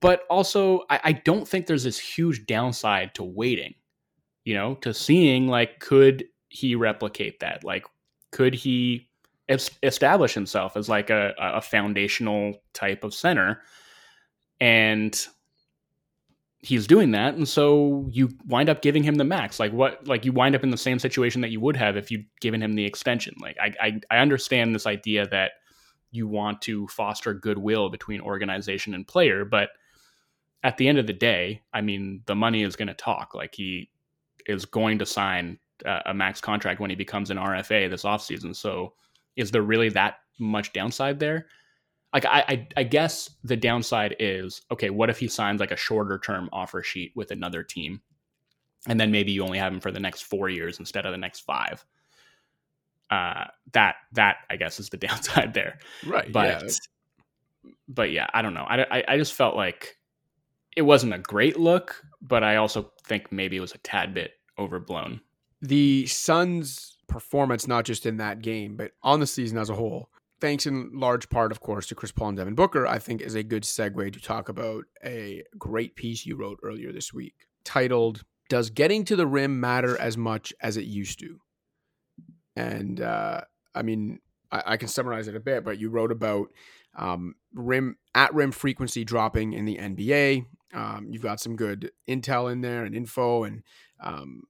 But 0.00 0.22
also, 0.30 0.84
I, 0.88 1.00
I 1.04 1.12
don't 1.12 1.46
think 1.46 1.66
there's 1.66 1.84
this 1.84 1.98
huge 1.98 2.46
downside 2.46 3.14
to 3.16 3.24
waiting, 3.24 3.74
you 4.48 4.54
know, 4.54 4.76
to 4.76 4.94
seeing 4.94 5.46
like, 5.46 5.78
could 5.78 6.24
he 6.48 6.74
replicate 6.74 7.40
that? 7.40 7.64
Like, 7.64 7.84
could 8.30 8.54
he 8.54 9.06
establish 9.82 10.32
himself 10.32 10.74
as 10.74 10.88
like 10.88 11.10
a, 11.10 11.34
a 11.38 11.60
foundational 11.60 12.54
type 12.72 13.04
of 13.04 13.12
center? 13.12 13.60
And 14.58 15.14
he's 16.60 16.88
doing 16.88 17.12
that 17.12 17.34
and 17.34 17.46
so 17.46 18.08
you 18.10 18.28
wind 18.46 18.68
up 18.68 18.82
giving 18.82 19.04
him 19.04 19.14
the 19.14 19.22
max 19.22 19.60
like 19.60 19.72
what 19.72 20.04
like 20.08 20.24
you 20.24 20.32
wind 20.32 20.56
up 20.56 20.64
in 20.64 20.70
the 20.70 20.76
same 20.76 20.98
situation 20.98 21.40
that 21.40 21.50
you 21.50 21.60
would 21.60 21.76
have 21.76 21.96
if 21.96 22.10
you'd 22.10 22.26
given 22.40 22.60
him 22.60 22.72
the 22.72 22.84
extension 22.84 23.32
like 23.40 23.56
i 23.62 23.72
i, 23.80 24.00
I 24.10 24.18
understand 24.18 24.74
this 24.74 24.84
idea 24.84 25.28
that 25.28 25.52
you 26.10 26.26
want 26.26 26.60
to 26.62 26.88
foster 26.88 27.32
goodwill 27.32 27.90
between 27.90 28.20
organization 28.20 28.92
and 28.92 29.06
player 29.06 29.44
but 29.44 29.68
at 30.64 30.78
the 30.78 30.88
end 30.88 30.98
of 30.98 31.06
the 31.06 31.12
day 31.12 31.62
i 31.72 31.80
mean 31.80 32.22
the 32.26 32.34
money 32.34 32.64
is 32.64 32.74
going 32.74 32.88
to 32.88 32.94
talk 32.94 33.36
like 33.36 33.54
he 33.54 33.88
is 34.48 34.64
going 34.64 34.98
to 34.98 35.06
sign 35.06 35.58
a 36.06 36.12
max 36.12 36.40
contract 36.40 36.80
when 36.80 36.90
he 36.90 36.96
becomes 36.96 37.30
an 37.30 37.36
rfa 37.36 37.88
this 37.88 38.02
offseason 38.02 38.54
so 38.54 38.92
is 39.36 39.52
there 39.52 39.62
really 39.62 39.88
that 39.88 40.16
much 40.40 40.72
downside 40.72 41.20
there 41.20 41.46
like 42.12 42.24
I, 42.24 42.44
I, 42.48 42.68
I 42.78 42.82
guess 42.84 43.30
the 43.44 43.56
downside 43.56 44.16
is 44.18 44.62
okay. 44.70 44.90
What 44.90 45.10
if 45.10 45.18
he 45.18 45.28
signs 45.28 45.60
like 45.60 45.72
a 45.72 45.76
shorter 45.76 46.18
term 46.18 46.48
offer 46.52 46.82
sheet 46.82 47.12
with 47.14 47.30
another 47.30 47.62
team, 47.62 48.00
and 48.86 48.98
then 48.98 49.10
maybe 49.10 49.32
you 49.32 49.44
only 49.44 49.58
have 49.58 49.72
him 49.72 49.80
for 49.80 49.90
the 49.90 50.00
next 50.00 50.22
four 50.22 50.48
years 50.48 50.78
instead 50.78 51.04
of 51.04 51.12
the 51.12 51.18
next 51.18 51.40
five? 51.40 51.84
Uh, 53.10 53.44
that 53.72 53.96
that 54.12 54.36
I 54.48 54.56
guess 54.56 54.80
is 54.80 54.88
the 54.88 54.96
downside 55.06 55.52
there. 55.52 55.78
Right. 56.06 56.32
But 56.32 56.62
yeah. 56.62 57.72
but 57.88 58.10
yeah, 58.10 58.26
I 58.32 58.40
don't 58.40 58.54
know. 58.54 58.64
I, 58.66 58.98
I 58.98 59.04
I 59.08 59.16
just 59.18 59.34
felt 59.34 59.54
like 59.54 59.98
it 60.76 60.82
wasn't 60.82 61.12
a 61.12 61.18
great 61.18 61.58
look, 61.58 62.02
but 62.22 62.42
I 62.42 62.56
also 62.56 62.90
think 63.04 63.30
maybe 63.30 63.58
it 63.58 63.60
was 63.60 63.74
a 63.74 63.78
tad 63.78 64.14
bit 64.14 64.32
overblown. 64.58 65.20
The 65.60 66.06
Suns' 66.06 66.96
performance, 67.08 67.66
not 67.66 67.84
just 67.84 68.06
in 68.06 68.18
that 68.18 68.42
game, 68.42 68.76
but 68.76 68.92
on 69.02 69.20
the 69.20 69.26
season 69.26 69.58
as 69.58 69.70
a 69.70 69.74
whole, 69.74 70.10
thanks 70.40 70.66
in 70.66 70.90
large 70.92 71.28
part, 71.28 71.52
of 71.52 71.60
course, 71.60 71.86
to 71.88 71.94
Chris 71.94 72.12
Paul 72.12 72.28
and 72.28 72.38
Devin 72.38 72.54
Booker, 72.54 72.86
I 72.86 72.98
think 72.98 73.20
is 73.20 73.34
a 73.34 73.42
good 73.42 73.64
segue 73.64 74.12
to 74.12 74.20
talk 74.20 74.48
about 74.48 74.84
a 75.04 75.42
great 75.58 75.96
piece 75.96 76.26
you 76.26 76.36
wrote 76.36 76.60
earlier 76.62 76.92
this 76.92 77.12
week 77.12 77.48
titled, 77.64 78.24
Does 78.48 78.70
Getting 78.70 79.04
to 79.06 79.16
the 79.16 79.26
Rim 79.26 79.60
Matter 79.60 79.98
as 79.98 80.16
Much 80.16 80.52
as 80.60 80.76
It 80.76 80.84
Used 80.84 81.18
to? 81.20 81.38
And 82.56 83.00
uh, 83.00 83.42
I 83.74 83.82
mean, 83.82 84.20
I, 84.50 84.62
I, 84.66 84.76
can 84.76 84.88
summarize 84.88 85.28
it 85.28 85.36
a 85.36 85.40
bit, 85.40 85.64
but 85.64 85.78
you 85.78 85.90
wrote 85.90 86.10
about 86.10 86.48
um, 86.96 87.34
rim 87.54 87.96
at 88.14 88.34
rim 88.34 88.50
frequency 88.50 89.04
dropping 89.04 89.52
in 89.52 89.64
the 89.64 89.76
NBA. 89.76 90.46
Um, 90.74 91.06
you've 91.10 91.22
got 91.22 91.40
some 91.40 91.56
good 91.56 91.92
intel 92.08 92.50
in 92.50 92.62
there 92.62 92.84
and 92.84 92.94
info, 92.94 93.44
and 93.44 93.62
um, 94.00 94.44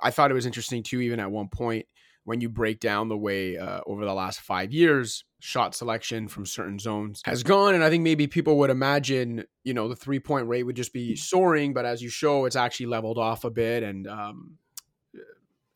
I 0.00 0.10
thought 0.10 0.30
it 0.30 0.34
was 0.34 0.46
interesting 0.46 0.82
too. 0.82 1.00
Even 1.00 1.20
at 1.20 1.30
one 1.30 1.48
point, 1.48 1.86
when 2.24 2.40
you 2.40 2.48
break 2.48 2.80
down 2.80 3.08
the 3.08 3.16
way 3.16 3.56
uh, 3.56 3.80
over 3.86 4.04
the 4.04 4.14
last 4.14 4.40
five 4.40 4.72
years 4.72 5.24
shot 5.40 5.74
selection 5.74 6.28
from 6.28 6.46
certain 6.46 6.78
zones 6.78 7.20
has 7.24 7.42
gone 7.42 7.74
and 7.74 7.82
i 7.82 7.90
think 7.90 8.04
maybe 8.04 8.26
people 8.26 8.58
would 8.58 8.70
imagine 8.70 9.44
you 9.64 9.74
know 9.74 9.88
the 9.88 9.96
three 9.96 10.20
point 10.20 10.46
rate 10.46 10.62
would 10.62 10.76
just 10.76 10.92
be 10.92 11.16
soaring 11.16 11.72
but 11.72 11.84
as 11.84 12.00
you 12.00 12.08
show 12.08 12.44
it's 12.44 12.54
actually 12.54 12.86
leveled 12.86 13.18
off 13.18 13.44
a 13.44 13.50
bit 13.50 13.82
and 13.82 14.06
um, 14.06 14.56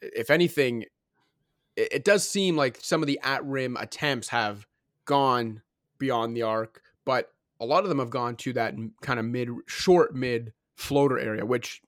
if 0.00 0.30
anything 0.30 0.84
it, 1.74 1.88
it 1.94 2.04
does 2.04 2.28
seem 2.28 2.56
like 2.56 2.78
some 2.80 3.02
of 3.02 3.08
the 3.08 3.18
at 3.24 3.44
rim 3.44 3.76
attempts 3.76 4.28
have 4.28 4.66
gone 5.04 5.62
beyond 5.98 6.36
the 6.36 6.42
arc 6.42 6.82
but 7.04 7.32
a 7.58 7.66
lot 7.66 7.82
of 7.82 7.88
them 7.88 7.98
have 7.98 8.10
gone 8.10 8.36
to 8.36 8.52
that 8.52 8.74
kind 9.00 9.18
of 9.18 9.24
mid 9.24 9.48
short 9.66 10.14
mid 10.14 10.52
floater 10.76 11.18
area 11.18 11.44
which 11.44 11.82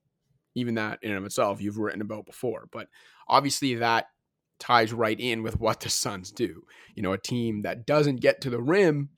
even 0.59 0.75
that 0.75 0.99
in 1.03 1.11
and 1.11 1.18
of 1.18 1.25
itself 1.25 1.61
you've 1.61 1.79
written 1.79 2.01
about 2.01 2.27
before 2.27 2.68
but 2.71 2.88
obviously 3.29 3.75
that 3.77 4.07
ties 4.59 4.92
right 4.92 5.18
in 5.18 5.42
with 5.42 5.59
what 5.61 5.81
the 5.81 5.90
Suns 5.90 6.31
do. 6.31 6.62
You 6.94 7.03
know, 7.03 7.12
a 7.12 7.18
team 7.18 7.62
that 7.62 7.87
doesn't 7.87 8.16
get 8.16 8.40
to 8.42 8.51
the 8.51 8.61
rim, 8.61 9.11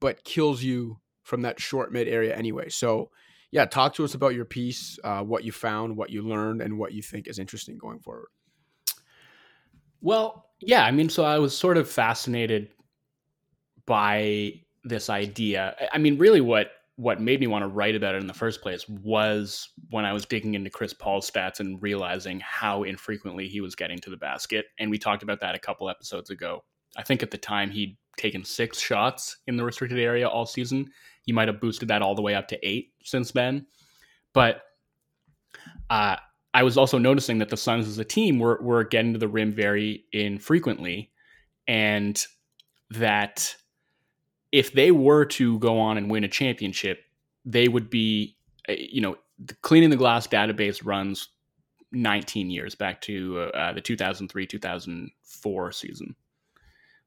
but 0.00 0.24
kills 0.24 0.62
you 0.62 0.98
from 1.22 1.42
that 1.42 1.60
short 1.60 1.92
mid 1.92 2.08
area 2.08 2.36
anyway. 2.36 2.68
So, 2.68 3.10
yeah, 3.50 3.64
talk 3.64 3.94
to 3.94 4.04
us 4.04 4.14
about 4.14 4.34
your 4.34 4.44
piece, 4.44 4.98
uh, 5.04 5.22
what 5.22 5.44
you 5.44 5.52
found, 5.52 5.96
what 5.96 6.10
you 6.10 6.22
learned, 6.22 6.60
and 6.60 6.78
what 6.78 6.92
you 6.92 7.02
think 7.02 7.28
is 7.28 7.38
interesting 7.38 7.78
going 7.78 8.00
forward. 8.00 8.28
Well, 10.00 10.50
yeah, 10.60 10.84
I 10.84 10.90
mean, 10.90 11.08
so 11.08 11.24
I 11.24 11.38
was 11.38 11.56
sort 11.56 11.76
of 11.76 11.88
fascinated 11.88 12.70
by 13.86 14.60
this 14.82 15.08
idea. 15.08 15.74
I 15.92 15.98
mean, 15.98 16.18
really, 16.18 16.40
what 16.40 16.68
what 16.96 17.20
made 17.20 17.40
me 17.40 17.46
want 17.46 17.62
to 17.62 17.68
write 17.68 17.96
about 17.96 18.14
it 18.14 18.20
in 18.20 18.26
the 18.26 18.34
first 18.34 18.62
place 18.62 18.88
was 18.88 19.68
when 19.90 20.04
I 20.04 20.12
was 20.12 20.24
digging 20.24 20.54
into 20.54 20.70
Chris 20.70 20.92
Paul's 20.92 21.28
stats 21.28 21.58
and 21.58 21.82
realizing 21.82 22.40
how 22.40 22.84
infrequently 22.84 23.48
he 23.48 23.60
was 23.60 23.74
getting 23.74 23.98
to 23.98 24.10
the 24.10 24.16
basket. 24.16 24.66
And 24.78 24.90
we 24.90 24.98
talked 24.98 25.24
about 25.24 25.40
that 25.40 25.56
a 25.56 25.58
couple 25.58 25.90
episodes 25.90 26.30
ago. 26.30 26.62
I 26.96 27.02
think 27.02 27.22
at 27.22 27.32
the 27.32 27.38
time 27.38 27.70
he'd 27.70 27.96
taken 28.16 28.44
six 28.44 28.78
shots 28.78 29.38
in 29.48 29.56
the 29.56 29.64
restricted 29.64 29.98
area 29.98 30.28
all 30.28 30.46
season. 30.46 30.88
He 31.22 31.32
might 31.32 31.48
have 31.48 31.60
boosted 31.60 31.88
that 31.88 32.02
all 32.02 32.14
the 32.14 32.22
way 32.22 32.36
up 32.36 32.46
to 32.48 32.68
eight 32.68 32.92
since 33.02 33.32
then. 33.32 33.66
But 34.32 34.62
uh, 35.90 36.16
I 36.52 36.62
was 36.62 36.78
also 36.78 36.98
noticing 36.98 37.38
that 37.38 37.48
the 37.48 37.56
Suns 37.56 37.88
as 37.88 37.98
a 37.98 38.04
team 38.04 38.38
were, 38.38 38.60
were 38.62 38.84
getting 38.84 39.14
to 39.14 39.18
the 39.18 39.26
rim 39.26 39.52
very 39.52 40.04
infrequently. 40.12 41.10
And 41.66 42.22
that 42.90 43.56
if 44.54 44.72
they 44.72 44.92
were 44.92 45.24
to 45.24 45.58
go 45.58 45.80
on 45.80 45.98
and 45.98 46.08
win 46.08 46.22
a 46.22 46.28
championship, 46.28 47.02
they 47.44 47.66
would 47.66 47.90
be, 47.90 48.36
eh, 48.68 48.76
you 48.78 49.00
know, 49.00 49.16
the 49.44 49.54
cleaning 49.62 49.90
the 49.90 49.96
glass 49.96 50.28
database 50.28 50.86
runs 50.86 51.28
19 51.90 52.50
years 52.50 52.76
back 52.76 53.00
to 53.00 53.50
uh, 53.52 53.72
the 53.72 53.80
2003 53.80 54.46
2004 54.46 55.72
season. 55.72 56.14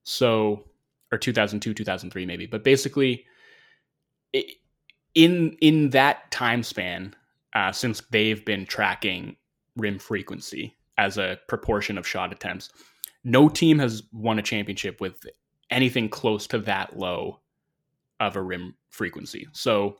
So, 0.03 0.65
or 1.09 1.17
2002 1.17 1.73
2003 1.73 2.25
maybe, 2.25 2.47
but 2.47 2.65
basically, 2.65 3.23
in 5.15 5.55
in 5.61 5.91
that 5.91 6.29
time 6.31 6.63
span, 6.63 7.15
uh, 7.55 7.71
since 7.71 8.01
they've 8.11 8.43
been 8.43 8.65
tracking 8.65 9.37
rim 9.77 9.99
frequency 9.99 10.75
as 10.97 11.17
a 11.17 11.39
proportion 11.47 11.97
of 11.97 12.05
shot 12.05 12.33
attempts, 12.33 12.71
no 13.23 13.47
team 13.47 13.79
has 13.79 14.03
won 14.11 14.37
a 14.37 14.41
championship 14.41 14.99
with 14.99 15.25
anything 15.69 16.09
close 16.09 16.47
to 16.47 16.59
that 16.59 16.97
low 16.97 17.39
of 18.19 18.35
a 18.35 18.41
rim 18.41 18.75
frequency. 18.89 19.47
So 19.51 19.97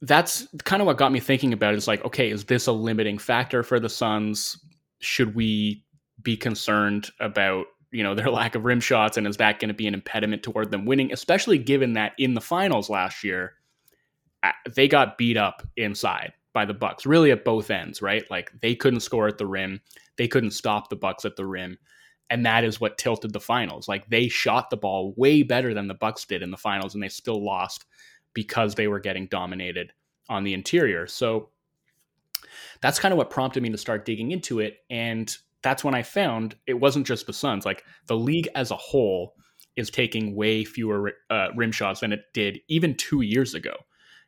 that's 0.00 0.46
kind 0.64 0.80
of 0.80 0.86
what 0.86 0.96
got 0.96 1.12
me 1.12 1.20
thinking 1.20 1.52
about 1.52 1.74
it. 1.74 1.78
Is 1.78 1.88
like, 1.88 2.04
okay, 2.04 2.30
is 2.30 2.44
this 2.44 2.66
a 2.66 2.72
limiting 2.72 3.18
factor 3.18 3.62
for 3.62 3.80
the 3.80 3.88
Suns? 3.88 4.58
Should 5.00 5.34
we 5.34 5.84
be 6.22 6.36
concerned 6.36 7.10
about 7.20 7.66
you 7.90 8.02
know 8.02 8.14
their 8.16 8.30
lack 8.30 8.54
of 8.54 8.64
rim 8.64 8.80
shots, 8.80 9.16
and 9.16 9.26
is 9.26 9.36
that 9.38 9.58
going 9.58 9.68
to 9.68 9.74
be 9.74 9.86
an 9.86 9.94
impediment 9.94 10.42
toward 10.42 10.70
them 10.70 10.84
winning? 10.84 11.12
Especially 11.12 11.58
given 11.58 11.94
that 11.94 12.12
in 12.18 12.34
the 12.34 12.40
finals 12.40 12.88
last 12.88 13.24
year, 13.24 13.54
they 14.74 14.88
got 14.88 15.18
beat 15.18 15.36
up 15.36 15.66
inside 15.76 16.32
by 16.52 16.64
the 16.64 16.74
Bucks, 16.74 17.06
really 17.06 17.30
at 17.30 17.44
both 17.44 17.70
ends, 17.70 18.00
right? 18.02 18.28
Like 18.30 18.52
they 18.60 18.74
couldn't 18.74 19.00
score 19.00 19.28
at 19.28 19.38
the 19.38 19.46
rim, 19.46 19.80
they 20.16 20.28
couldn't 20.28 20.52
stop 20.52 20.88
the 20.88 20.96
Bucks 20.96 21.24
at 21.24 21.36
the 21.36 21.46
rim, 21.46 21.78
and 22.30 22.44
that 22.44 22.64
is 22.64 22.80
what 22.80 22.98
tilted 22.98 23.32
the 23.32 23.40
finals. 23.40 23.88
Like 23.88 24.08
they 24.08 24.28
shot 24.28 24.70
the 24.70 24.76
ball 24.76 25.14
way 25.16 25.42
better 25.42 25.74
than 25.74 25.88
the 25.88 25.94
Bucks 25.94 26.24
did 26.24 26.42
in 26.42 26.50
the 26.50 26.56
finals, 26.56 26.94
and 26.94 27.02
they 27.02 27.08
still 27.08 27.42
lost 27.42 27.86
because 28.34 28.74
they 28.74 28.88
were 28.88 29.00
getting 29.00 29.26
dominated 29.26 29.92
on 30.28 30.44
the 30.44 30.54
interior. 30.54 31.06
So 31.06 31.48
that's 32.80 32.98
kind 32.98 33.12
of 33.12 33.18
what 33.18 33.30
prompted 33.30 33.62
me 33.62 33.70
to 33.70 33.78
start 33.78 34.04
digging 34.04 34.30
into 34.30 34.60
it, 34.60 34.78
and 34.90 35.34
that's 35.62 35.82
when 35.82 35.94
I 35.94 36.02
found 36.02 36.54
it 36.66 36.74
wasn't 36.74 37.06
just 37.06 37.26
the 37.26 37.32
Suns. 37.32 37.64
Like 37.64 37.84
the 38.06 38.16
league 38.16 38.48
as 38.54 38.70
a 38.70 38.76
whole 38.76 39.34
is 39.76 39.90
taking 39.90 40.34
way 40.34 40.64
fewer 40.64 41.14
uh, 41.30 41.48
rim 41.56 41.72
shots 41.72 42.00
than 42.00 42.12
it 42.12 42.24
did 42.34 42.60
even 42.68 42.94
two 42.94 43.22
years 43.22 43.54
ago, 43.54 43.74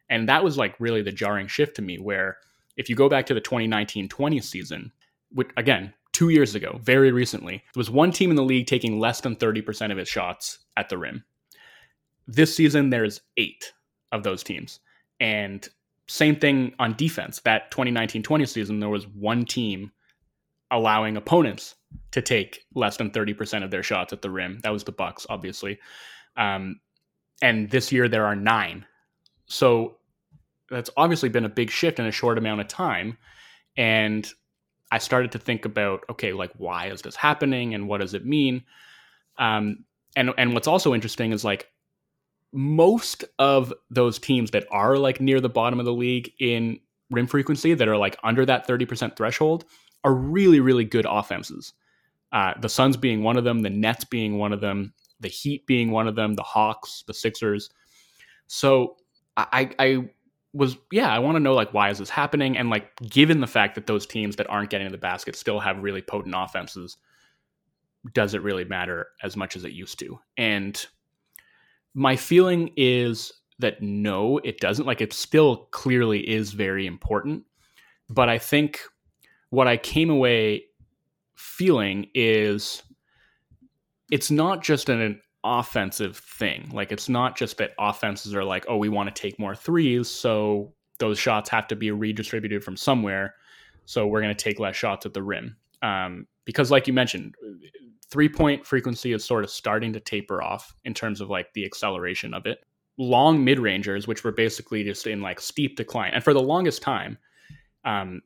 and 0.09 0.29
that 0.29 0.43
was 0.43 0.57
like 0.57 0.75
really 0.81 1.03
the 1.03 1.13
jarring 1.13 1.47
shift 1.47 1.77
to 1.77 1.83
me. 1.83 1.99
Where 1.99 2.39
if 2.77 2.89
you 2.89 2.97
go 2.97 3.09
back 3.09 3.27
to 3.27 3.35
the 3.35 3.41
2019-20 3.41 4.43
season, 4.43 4.93
which 5.33 5.51
again 5.57 5.93
two 6.13 6.31
years 6.31 6.55
ago, 6.55 6.81
very 6.83 7.13
recently, 7.13 7.63
there 7.75 7.81
was 7.81 7.91
one 7.91 8.13
team 8.13 8.31
in 8.31 8.37
the 8.37 8.43
league 8.43 8.67
taking 8.67 8.99
less 8.99 9.21
than 9.21 9.37
30% 9.37 9.93
of 9.93 9.99
its 9.99 10.11
shots 10.11 10.59
at 10.77 10.89
the 10.89 10.99
rim. 10.99 11.25
This 12.27 12.55
season, 12.55 12.91
there's 12.91 13.21
eight 13.37 13.73
of 14.13 14.23
those 14.23 14.43
teams. 14.43 14.81
And 15.19 15.69
same 16.09 16.37
thing 16.37 16.75
on 16.79 16.95
defense. 16.95 17.41
That 17.41 17.71
2019 17.71 18.23
20 18.23 18.47
season, 18.47 18.81
there 18.81 18.89
was 18.89 19.07
one 19.07 19.45
team 19.45 19.93
allowing 20.71 21.17
opponents 21.17 21.75
to 22.13 22.23
take 22.23 22.65
less 22.75 22.97
than 22.97 23.11
30% 23.11 23.65
of 23.65 23.71
their 23.71 23.83
shots 23.83 24.13
at 24.13 24.23
the 24.23 24.31
rim. 24.31 24.61
That 24.63 24.73
was 24.73 24.85
the 24.85 24.93
Bucks, 24.93 25.27
obviously. 25.29 25.79
Um, 26.37 26.81
and 27.43 27.71
this 27.71 27.91
year, 27.91 28.09
there 28.09 28.27
are 28.27 28.37
nine. 28.37 28.87
So 29.47 29.97
that's 30.69 30.91
obviously 30.97 31.29
been 31.29 31.45
a 31.45 31.49
big 31.49 31.71
shift 31.71 31.99
in 31.99 32.07
a 32.07 32.13
short 32.13 32.39
amount 32.39 32.61
of 32.61 32.69
time. 32.69 33.19
And 33.77 34.29
I 34.91 34.99
started 34.99 35.33
to 35.33 35.39
think 35.39 35.65
about 35.65 36.05
okay, 36.11 36.33
like 36.33 36.53
why 36.57 36.87
is 36.87 37.03
this 37.03 37.17
happening 37.17 37.75
and 37.75 37.89
what 37.89 38.01
does 38.01 38.15
it 38.15 38.27
mean? 38.27 38.63
Um, 39.39 39.85
and 40.17 40.33
and 40.37 40.55
what's 40.55 40.69
also 40.69 40.95
interesting 40.95 41.33
is 41.33 41.45
like 41.45 41.71
most 42.53 43.25
of 43.39 43.73
those 43.91 44.19
teams 44.19 44.51
that 44.51 44.67
are 44.71 44.97
like 44.97 45.21
near 45.21 45.41
the 45.41 45.49
bottom 45.49 45.79
of 45.79 45.87
the 45.87 45.93
league 45.93 46.33
in 46.41 46.81
rim 47.11 47.27
frequency 47.27 47.75
that 47.75 47.89
are 47.89 47.97
like 47.97 48.17
under 48.25 48.45
that 48.45 48.67
30% 48.67 49.17
threshold 49.17 49.65
are 50.05 50.15
really 50.15 50.61
really 50.61 50.85
good 50.85 51.07
offenses. 51.09 51.73
Uh, 52.33 52.55
the 52.61 52.69
Suns 52.69 52.97
being 52.97 53.23
one 53.23 53.37
of 53.37 53.45
them, 53.45 53.61
the 53.61 53.71
Nets 53.71 54.05
being 54.05 54.39
one 54.39 54.53
of 54.53 54.61
them, 54.61 54.93
the 55.19 55.29
Heat 55.29 55.67
being 55.67 55.91
one 55.91 56.07
of 56.07 56.15
them, 56.15 56.35
the 56.35 56.43
Hawks, 56.43 57.03
the 57.07 57.15
Sixers. 57.15 57.71
So 58.47 58.97
I, 59.37 59.71
I 59.79 60.09
was 60.53 60.77
yeah, 60.91 61.09
I 61.13 61.19
want 61.21 61.37
to 61.37 61.41
know 61.41 61.55
like 61.55 61.73
why 61.73 61.91
is 61.91 61.99
this 61.99 62.11
happening 62.11 62.57
and 62.57 62.71
like 62.71 62.97
given 62.97 63.41
the 63.41 63.47
fact 63.47 63.77
that 63.77 63.87
those 63.87 64.07
teams 64.07 64.37
that 64.37 64.51
aren't 64.51 64.71
getting 64.71 64.89
to 64.89 64.93
the 64.93 64.99
basket 64.99 65.37
still 65.37 65.61
have 65.61 65.83
really 65.83 66.03
potent 66.03 66.35
offenses, 66.37 66.97
does 68.13 68.35
it 68.35 68.43
really 68.43 68.65
matter 68.65 69.09
as 69.23 69.37
much 69.37 69.57
as 69.57 69.65
it 69.65 69.73
used 69.73 69.99
to? 70.01 70.19
And 70.37 70.85
my 71.95 72.17
feeling 72.17 72.71
is 72.77 73.33
that 73.59 73.83
no, 73.83 74.39
it 74.39 74.59
doesn't. 74.59 74.87
Like 74.87 75.01
it 75.01 75.13
still 75.13 75.69
clearly 75.71 76.29
is 76.29 76.53
very 76.53 76.87
important, 76.87 77.45
but 78.09 78.29
I 78.29 78.39
think 78.39 78.81
what 79.51 79.69
I 79.69 79.77
came 79.77 80.11
away 80.11 80.65
feeling 81.35 82.09
is 82.15 82.83
it's 84.11 84.31
not 84.31 84.63
just 84.63 84.89
an 84.89 85.21
offensive 85.45 86.17
thing. 86.17 86.71
Like 86.73 86.93
it's 86.93 87.09
not 87.09 87.37
just 87.37 87.59
that 87.59 87.73
offenses 87.79 88.35
are 88.35 88.45
like, 88.45 88.67
oh, 88.69 88.77
we 88.77 88.89
want 88.89 89.15
to 89.15 89.23
take 89.23 89.39
more 89.39 89.55
threes, 89.55 90.09
so 90.09 90.73
those 90.99 91.19
shots 91.19 91.49
have 91.51 91.67
to 91.69 91.77
be 91.77 91.91
redistributed 91.91 92.63
from 92.63 92.77
somewhere. 92.77 93.35
So 93.87 94.07
we're 94.07 94.21
going 94.21 94.35
to 94.35 94.45
take 94.45 94.61
less 94.61 94.77
shots 94.77 95.07
at 95.07 95.15
the 95.15 95.23
rim. 95.23 95.57
Um, 95.83 96.27
because, 96.45 96.71
like 96.71 96.87
you 96.87 96.93
mentioned, 96.93 97.35
three 98.11 98.29
point 98.29 98.67
frequency 98.67 99.13
is 99.13 99.25
sort 99.25 99.45
of 99.45 99.51
starting 99.51 99.93
to 99.95 100.01
taper 100.01 100.43
off 100.43 100.75
in 100.85 100.95
terms 100.95 101.21
of 101.21 101.31
like 101.31 101.53
the 101.55 101.65
acceleration 101.65 102.35
of 102.35 102.47
it. 102.47 102.59
Long 102.99 103.45
mid 103.45 103.59
rangers, 103.59 104.07
which 104.07 104.25
were 104.25 104.33
basically 104.33 104.85
just 104.85 105.07
in 105.07 105.23
like 105.23 105.41
steep 105.41 105.77
decline, 105.77 106.13
and 106.13 106.23
for 106.23 106.35
the 106.35 106.43
longest 106.43 106.83
time, 106.83 107.19
um, 107.85 108.21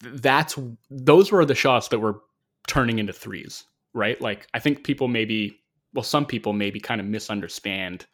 that's 0.00 0.58
those 0.90 1.32
were 1.32 1.44
the 1.44 1.54
shots 1.54 1.88
that 1.88 1.98
were 1.98 2.20
turning 2.68 2.98
into 2.98 3.12
threes, 3.12 3.64
right? 3.92 4.20
Like 4.20 4.46
I 4.54 4.58
think 4.58 4.84
people 4.84 5.08
maybe, 5.08 5.58
well, 5.94 6.02
some 6.02 6.26
people 6.26 6.52
maybe 6.52 6.80
kind 6.80 7.00
of 7.00 7.06
misunderstand, 7.06 8.06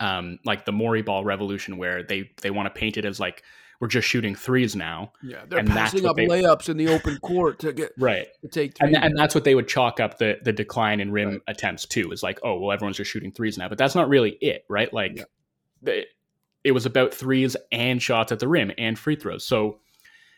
um, 0.00 0.38
like 0.44 0.64
the 0.64 0.72
Morey 0.72 1.02
ball 1.02 1.24
revolution, 1.24 1.76
where 1.76 2.02
they 2.02 2.30
they 2.40 2.50
want 2.50 2.72
to 2.72 2.78
paint 2.78 2.96
it 2.96 3.04
as 3.04 3.20
like 3.20 3.42
we're 3.82 3.88
just 3.88 4.06
shooting 4.06 4.36
threes 4.36 4.76
now. 4.76 5.12
Yeah, 5.22 5.42
they're 5.48 5.64
passing 5.64 6.06
up 6.06 6.14
they, 6.14 6.26
layups 6.26 6.68
in 6.68 6.76
the 6.76 6.88
open 6.88 7.18
court 7.18 7.58
to 7.58 7.72
get 7.72 7.90
right 7.98 8.28
to 8.42 8.48
take 8.48 8.76
and, 8.80 8.96
and, 8.96 9.18
that's 9.18 9.34
what 9.34 9.42
they 9.42 9.56
would 9.56 9.66
chalk 9.66 9.98
up 9.98 10.18
the 10.18 10.38
the 10.42 10.52
decline 10.52 11.00
in 11.00 11.10
rim 11.10 11.30
right. 11.30 11.40
attempts 11.48 11.84
too. 11.84 12.12
Is 12.12 12.22
like, 12.22 12.38
oh 12.44 12.60
well, 12.60 12.72
everyone's 12.72 12.96
just 12.96 13.10
shooting 13.10 13.32
threes 13.32 13.58
now, 13.58 13.68
but 13.68 13.78
that's 13.78 13.96
not 13.96 14.08
really 14.08 14.38
it, 14.40 14.64
right? 14.68 14.92
Like, 14.94 15.24
yeah. 15.84 16.02
it 16.62 16.70
was 16.70 16.86
about 16.86 17.12
threes 17.12 17.56
and 17.72 18.00
shots 18.00 18.30
at 18.30 18.38
the 18.38 18.46
rim 18.46 18.70
and 18.78 18.96
free 18.98 19.16
throws. 19.16 19.44
So 19.44 19.80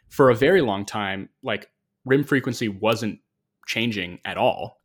for 0.08 0.30
a 0.30 0.34
very 0.34 0.62
long 0.62 0.86
time, 0.86 1.28
like 1.42 1.68
rim 2.06 2.24
frequency 2.24 2.68
wasn't 2.68 3.20
changing 3.66 4.20
at 4.24 4.38
all. 4.38 4.80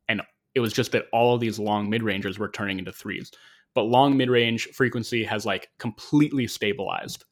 It 0.60 0.62
was 0.62 0.74
just 0.74 0.92
that 0.92 1.06
all 1.14 1.34
of 1.34 1.40
these 1.40 1.58
long 1.58 1.90
mid 1.90 2.04
rangers 2.04 2.38
were 2.38 2.50
turning 2.50 2.80
into 2.80 2.92
threes. 2.92 3.32
But 3.74 3.84
long 3.84 4.18
mid 4.18 4.30
range 4.30 4.68
frequency 4.74 5.24
has 5.24 5.46
like 5.46 5.70
completely 5.78 6.48
stabilized. 6.48 7.24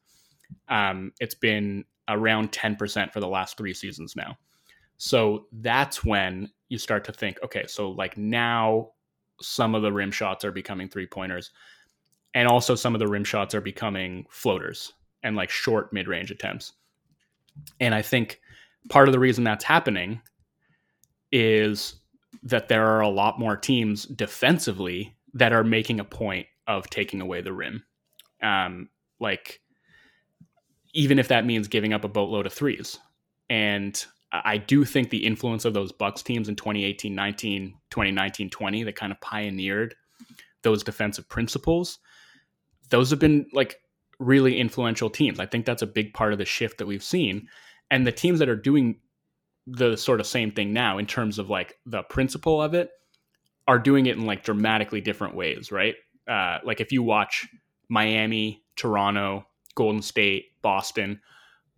Um, 0.68 1.12
it's 1.20 1.34
been 1.34 1.84
around 2.08 2.52
10% 2.52 3.12
for 3.12 3.20
the 3.20 3.28
last 3.28 3.58
three 3.58 3.74
seasons 3.74 4.16
now. 4.16 4.38
So 4.96 5.44
that's 5.52 6.02
when 6.02 6.48
you 6.70 6.78
start 6.78 7.04
to 7.04 7.12
think, 7.12 7.36
okay, 7.44 7.66
so 7.66 7.90
like 7.90 8.16
now 8.16 8.92
some 9.42 9.74
of 9.74 9.82
the 9.82 9.92
rim 9.92 10.10
shots 10.10 10.42
are 10.42 10.50
becoming 10.50 10.88
three 10.88 11.06
pointers. 11.06 11.50
And 12.32 12.48
also 12.48 12.74
some 12.74 12.94
of 12.94 12.98
the 12.98 13.08
rim 13.08 13.24
shots 13.24 13.54
are 13.54 13.60
becoming 13.60 14.24
floaters 14.30 14.94
and 15.22 15.36
like 15.36 15.50
short 15.50 15.92
mid 15.92 16.08
range 16.08 16.30
attempts. 16.30 16.72
And 17.78 17.94
I 17.94 18.00
think 18.00 18.40
part 18.88 19.06
of 19.06 19.12
the 19.12 19.18
reason 19.18 19.44
that's 19.44 19.64
happening 19.64 20.22
is 21.30 21.97
that 22.42 22.68
there 22.68 22.86
are 22.86 23.00
a 23.00 23.08
lot 23.08 23.38
more 23.38 23.56
teams 23.56 24.04
defensively 24.04 25.16
that 25.34 25.52
are 25.52 25.64
making 25.64 26.00
a 26.00 26.04
point 26.04 26.46
of 26.66 26.88
taking 26.90 27.20
away 27.20 27.40
the 27.40 27.52
rim. 27.52 27.84
Um, 28.42 28.88
like, 29.20 29.60
even 30.94 31.18
if 31.18 31.28
that 31.28 31.46
means 31.46 31.68
giving 31.68 31.92
up 31.92 32.04
a 32.04 32.08
boatload 32.08 32.46
of 32.46 32.52
threes. 32.52 32.98
And 33.50 34.02
I 34.32 34.58
do 34.58 34.84
think 34.84 35.10
the 35.10 35.24
influence 35.24 35.64
of 35.64 35.74
those 35.74 35.92
Bucks 35.92 36.22
teams 36.22 36.48
in 36.48 36.56
2018 36.56 37.14
19, 37.14 37.74
2019 37.90 38.50
20 38.50 38.82
that 38.84 38.96
kind 38.96 39.12
of 39.12 39.20
pioneered 39.20 39.94
those 40.62 40.82
defensive 40.82 41.28
principles, 41.28 41.98
those 42.90 43.10
have 43.10 43.18
been 43.18 43.46
like 43.52 43.80
really 44.18 44.58
influential 44.58 45.08
teams. 45.08 45.40
I 45.40 45.46
think 45.46 45.64
that's 45.64 45.82
a 45.82 45.86
big 45.86 46.12
part 46.12 46.32
of 46.32 46.38
the 46.38 46.44
shift 46.44 46.78
that 46.78 46.86
we've 46.86 47.02
seen. 47.02 47.48
And 47.90 48.06
the 48.06 48.12
teams 48.12 48.38
that 48.40 48.48
are 48.48 48.56
doing 48.56 49.00
the 49.70 49.96
sort 49.96 50.20
of 50.20 50.26
same 50.26 50.50
thing 50.50 50.72
now 50.72 50.98
in 50.98 51.06
terms 51.06 51.38
of 51.38 51.50
like 51.50 51.76
the 51.86 52.02
principle 52.04 52.62
of 52.62 52.74
it 52.74 52.90
are 53.66 53.78
doing 53.78 54.06
it 54.06 54.16
in 54.16 54.24
like 54.24 54.44
dramatically 54.44 55.00
different 55.00 55.34
ways, 55.34 55.70
right? 55.70 55.94
Uh, 56.26 56.58
like 56.64 56.80
if 56.80 56.90
you 56.92 57.02
watch 57.02 57.46
Miami, 57.88 58.62
Toronto, 58.76 59.46
Golden 59.74 60.02
State, 60.02 60.46
Boston, 60.62 61.20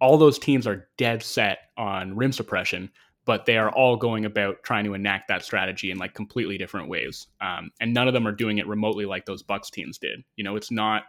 all 0.00 0.16
those 0.16 0.38
teams 0.38 0.66
are 0.66 0.88
dead 0.96 1.22
set 1.22 1.59
on 1.76 2.16
rim 2.16 2.33
suppression, 2.33 2.90
but 3.24 3.44
they 3.44 3.59
are 3.59 3.70
all 3.70 3.96
going 3.96 4.24
about 4.24 4.62
trying 4.62 4.85
to 4.85 4.94
enact 4.94 5.29
that 5.29 5.44
strategy 5.44 5.90
in 5.90 5.98
like 5.98 6.14
completely 6.14 6.57
different 6.57 6.88
ways. 6.88 7.26
Um, 7.40 7.70
and 7.81 7.92
none 7.92 8.09
of 8.09 8.14
them 8.14 8.26
are 8.26 8.33
doing 8.33 8.59
it 8.59 8.66
remotely 8.66 9.05
like 9.05 9.26
those 9.26 9.42
Bucks 9.42 9.70
teams 9.70 9.98
did. 9.98 10.22
You 10.37 10.44
know, 10.44 10.57
it's 10.57 10.70
not 10.70 11.03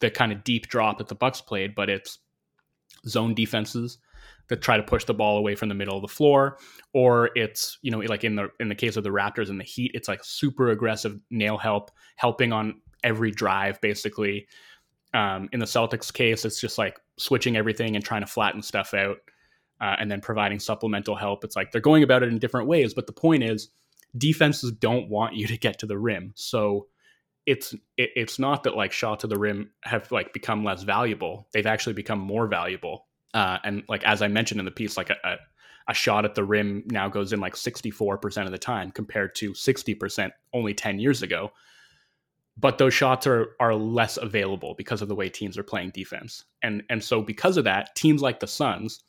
the 0.00 0.10
kind 0.10 0.32
of 0.32 0.44
deep 0.44 0.68
drop 0.68 0.98
that 0.98 1.08
the 1.08 1.14
Bucks 1.14 1.40
played, 1.40 1.74
but 1.74 1.88
it's 1.90 2.18
zone 3.06 3.34
defenses 3.34 3.98
that 4.52 4.60
try 4.60 4.76
to 4.76 4.82
push 4.82 5.06
the 5.06 5.14
ball 5.14 5.38
away 5.38 5.54
from 5.54 5.70
the 5.70 5.74
middle 5.74 5.96
of 5.96 6.02
the 6.02 6.08
floor, 6.08 6.58
or 6.92 7.30
it's 7.34 7.78
you 7.80 7.90
know 7.90 8.00
like 8.00 8.22
in 8.22 8.36
the 8.36 8.50
in 8.60 8.68
the 8.68 8.74
case 8.74 8.98
of 8.98 9.02
the 9.02 9.08
Raptors 9.08 9.48
and 9.48 9.58
the 9.58 9.64
Heat, 9.64 9.92
it's 9.94 10.08
like 10.08 10.22
super 10.22 10.68
aggressive 10.68 11.18
nail 11.30 11.56
help, 11.56 11.90
helping 12.16 12.52
on 12.52 12.82
every 13.02 13.30
drive 13.30 13.80
basically. 13.80 14.46
Um, 15.14 15.48
in 15.52 15.60
the 15.60 15.66
Celtics 15.66 16.12
case, 16.12 16.44
it's 16.44 16.60
just 16.60 16.76
like 16.76 17.00
switching 17.18 17.56
everything 17.56 17.96
and 17.96 18.04
trying 18.04 18.20
to 18.20 18.26
flatten 18.26 18.60
stuff 18.60 18.92
out, 18.92 19.16
uh, 19.80 19.96
and 19.98 20.10
then 20.10 20.20
providing 20.20 20.60
supplemental 20.60 21.16
help. 21.16 21.44
It's 21.44 21.56
like 21.56 21.72
they're 21.72 21.80
going 21.80 22.02
about 22.02 22.22
it 22.22 22.28
in 22.28 22.38
different 22.38 22.68
ways, 22.68 22.92
but 22.92 23.06
the 23.06 23.12
point 23.14 23.42
is, 23.42 23.70
defenses 24.18 24.70
don't 24.70 25.08
want 25.08 25.34
you 25.34 25.46
to 25.46 25.56
get 25.56 25.78
to 25.78 25.86
the 25.86 25.98
rim, 25.98 26.32
so 26.36 26.88
it's 27.46 27.72
it, 27.96 28.10
it's 28.16 28.38
not 28.38 28.64
that 28.64 28.76
like 28.76 28.92
shots 28.92 29.22
to 29.22 29.28
the 29.28 29.38
rim 29.38 29.70
have 29.82 30.12
like 30.12 30.32
become 30.32 30.62
less 30.62 30.84
valuable 30.84 31.48
they've 31.52 31.66
actually 31.66 31.92
become 31.92 32.20
more 32.20 32.46
valuable 32.46 33.08
uh, 33.34 33.58
and 33.64 33.82
like 33.88 34.04
as 34.04 34.22
i 34.22 34.28
mentioned 34.28 34.60
in 34.60 34.64
the 34.64 34.70
piece 34.70 34.96
like 34.96 35.10
a, 35.10 35.16
a, 35.24 35.36
a, 35.88 35.94
shot 35.94 36.24
at 36.24 36.34
the 36.34 36.44
rim 36.44 36.84
now 36.86 37.08
goes 37.08 37.32
in 37.32 37.40
like 37.40 37.54
64% 37.54 38.46
of 38.46 38.52
the 38.52 38.58
time 38.58 38.90
compared 38.90 39.34
to 39.36 39.52
60% 39.52 40.30
only 40.52 40.74
10 40.74 40.98
years 40.98 41.22
ago. 41.22 41.50
But 42.58 42.76
those 42.76 42.92
shots 42.92 43.26
are 43.26 43.56
are 43.60 43.74
less 43.74 44.18
available 44.18 44.74
because 44.76 45.00
of 45.00 45.08
the 45.08 45.14
way 45.14 45.30
teams 45.30 45.56
are 45.56 45.62
playing 45.62 45.90
defense. 45.90 46.44
And 46.62 46.82
and 46.90 47.02
so 47.02 47.22
because 47.22 47.56
of 47.56 47.64
that 47.64 47.94
teams 47.94 48.20
like 48.20 48.40
the 48.40 48.46
suns 48.46 49.02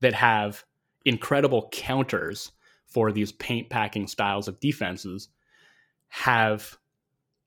that 0.00 0.14
have 0.14 0.64
incredible 1.04 1.68
counters 1.72 2.52
for 2.86 3.10
these 3.10 3.32
paint 3.32 3.70
packing 3.70 4.06
styles 4.06 4.46
of 4.46 4.60
defenses 4.60 5.28
have 6.08 6.78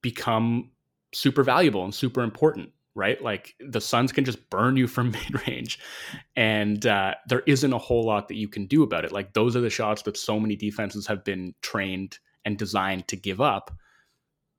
become 0.02 0.70
super 1.12 1.42
valuable 1.42 1.84
and 1.84 1.94
super 1.94 2.22
important 2.22 2.70
right? 2.94 3.22
Like 3.22 3.54
the 3.60 3.80
suns 3.80 4.12
can 4.12 4.24
just 4.24 4.50
burn 4.50 4.76
you 4.76 4.86
from 4.86 5.10
mid-range. 5.32 5.78
And 6.36 6.84
uh, 6.86 7.14
there 7.28 7.42
isn't 7.46 7.72
a 7.72 7.78
whole 7.78 8.04
lot 8.04 8.28
that 8.28 8.36
you 8.36 8.48
can 8.48 8.66
do 8.66 8.82
about 8.82 9.04
it. 9.04 9.12
Like 9.12 9.32
those 9.32 9.56
are 9.56 9.60
the 9.60 9.70
shots 9.70 10.02
that 10.02 10.16
so 10.16 10.40
many 10.40 10.56
defenses 10.56 11.06
have 11.06 11.24
been 11.24 11.54
trained 11.62 12.18
and 12.44 12.58
designed 12.58 13.08
to 13.08 13.16
give 13.16 13.40
up. 13.40 13.70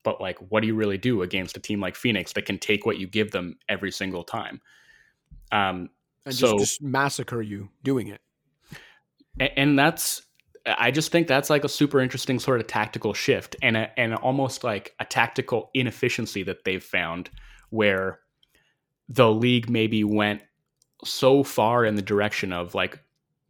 But 0.03 0.19
like 0.19 0.39
what 0.49 0.61
do 0.61 0.67
you 0.67 0.75
really 0.75 0.97
do 0.97 1.21
against 1.21 1.57
a 1.57 1.59
team 1.59 1.79
like 1.79 1.95
phoenix 1.95 2.33
that 2.33 2.45
can 2.45 2.57
take 2.57 2.85
what 2.85 2.97
you 2.97 3.07
give 3.07 3.31
them 3.31 3.57
every 3.69 3.91
single 3.91 4.23
time? 4.23 4.61
Um 5.51 5.89
and 6.25 6.35
so 6.35 6.57
just, 6.57 6.71
just 6.71 6.81
massacre 6.81 7.41
you 7.41 7.69
doing 7.83 8.07
it. 8.07 8.21
And, 9.39 9.51
and 9.57 9.79
that's 9.79 10.23
I 10.65 10.91
just 10.91 11.11
think 11.11 11.27
that's 11.27 11.49
like 11.49 11.63
a 11.63 11.69
super 11.69 11.99
interesting 11.99 12.39
sort 12.39 12.59
of 12.59 12.67
tactical 12.67 13.13
shift 13.13 13.55
and 13.61 13.75
a, 13.75 13.99
and 13.99 14.13
almost 14.15 14.63
like 14.63 14.93
a 14.99 15.05
tactical 15.05 15.71
inefficiency 15.73 16.43
that 16.43 16.63
they've 16.65 16.83
found 16.83 17.29
where 17.71 18.19
the 19.09 19.29
league 19.31 19.69
maybe 19.69 20.03
went 20.03 20.41
so 21.03 21.43
far 21.43 21.83
in 21.83 21.95
the 21.95 22.01
direction 22.01 22.53
of 22.53 22.75
like 22.75 22.99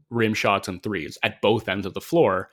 rim 0.09 0.33
shots 0.33 0.67
and 0.67 0.81
threes 0.81 1.17
at 1.23 1.41
both 1.41 1.67
ends 1.67 1.85
of 1.85 1.93
the 1.93 2.01
floor 2.01 2.49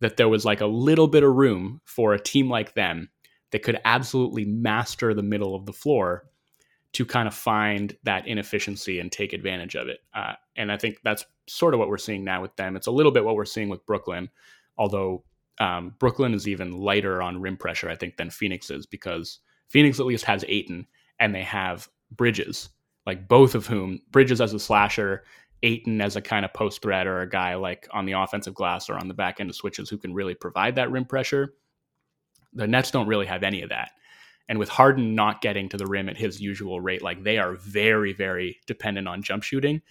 that 0.00 0.16
there 0.16 0.28
was 0.28 0.44
like 0.44 0.60
a 0.60 0.66
little 0.66 1.08
bit 1.08 1.22
of 1.22 1.34
room 1.34 1.80
for 1.84 2.14
a 2.14 2.20
team 2.20 2.48
like 2.48 2.74
them 2.74 3.08
that 3.50 3.62
could 3.62 3.80
absolutely 3.84 4.44
master 4.44 5.14
the 5.14 5.22
middle 5.22 5.54
of 5.54 5.66
the 5.66 5.72
floor 5.72 6.24
to 6.92 7.04
kind 7.04 7.28
of 7.28 7.34
find 7.34 7.96
that 8.04 8.26
inefficiency 8.26 9.00
and 9.00 9.12
take 9.12 9.32
advantage 9.32 9.74
of 9.74 9.88
it. 9.88 9.98
Uh, 10.14 10.32
and 10.56 10.72
I 10.72 10.78
think 10.78 10.98
that's 11.04 11.24
sort 11.46 11.74
of 11.74 11.80
what 11.80 11.88
we're 11.88 11.98
seeing 11.98 12.24
now 12.24 12.42
with 12.42 12.56
them. 12.56 12.76
It's 12.76 12.86
a 12.86 12.92
little 12.92 13.12
bit 13.12 13.24
what 13.24 13.36
we're 13.36 13.44
seeing 13.44 13.68
with 13.68 13.84
Brooklyn, 13.86 14.30
although 14.78 15.24
um, 15.58 15.94
Brooklyn 15.98 16.34
is 16.34 16.48
even 16.48 16.72
lighter 16.72 17.22
on 17.22 17.40
rim 17.40 17.56
pressure, 17.56 17.88
I 17.88 17.96
think, 17.96 18.16
than 18.16 18.30
Phoenix 18.30 18.70
is 18.70 18.86
because 18.86 19.40
Phoenix 19.68 20.00
at 20.00 20.06
least 20.06 20.24
has 20.24 20.44
Ayton 20.48 20.86
and 21.18 21.34
they 21.34 21.42
have 21.42 21.88
Bridges, 22.10 22.68
like 23.06 23.28
both 23.28 23.54
of 23.54 23.66
whom 23.66 24.00
Bridges 24.10 24.40
as 24.40 24.52
a 24.54 24.58
slasher, 24.58 25.24
Ayton 25.62 26.00
as 26.00 26.16
a 26.16 26.22
kind 26.22 26.44
of 26.44 26.52
post 26.52 26.82
threat 26.82 27.06
or 27.06 27.20
a 27.20 27.28
guy 27.28 27.54
like 27.54 27.88
on 27.92 28.06
the 28.06 28.12
offensive 28.12 28.54
glass 28.54 28.88
or 28.88 28.94
on 28.94 29.08
the 29.08 29.14
back 29.14 29.40
end 29.40 29.50
of 29.50 29.56
switches 29.56 29.88
who 29.88 29.98
can 29.98 30.14
really 30.14 30.34
provide 30.34 30.76
that 30.76 30.90
rim 30.90 31.04
pressure. 31.04 31.54
The 32.52 32.66
Nets 32.66 32.90
don't 32.90 33.08
really 33.08 33.26
have 33.26 33.42
any 33.42 33.62
of 33.62 33.70
that. 33.70 33.90
And 34.48 34.58
with 34.58 34.68
Harden 34.68 35.14
not 35.14 35.40
getting 35.40 35.68
to 35.70 35.76
the 35.76 35.86
rim 35.86 36.08
at 36.08 36.16
his 36.16 36.40
usual 36.40 36.80
rate, 36.80 37.02
like 37.02 37.24
they 37.24 37.38
are 37.38 37.54
very, 37.54 38.12
very 38.12 38.58
dependent 38.66 39.08
on 39.08 39.22
jump 39.22 39.42
shooting. 39.42 39.82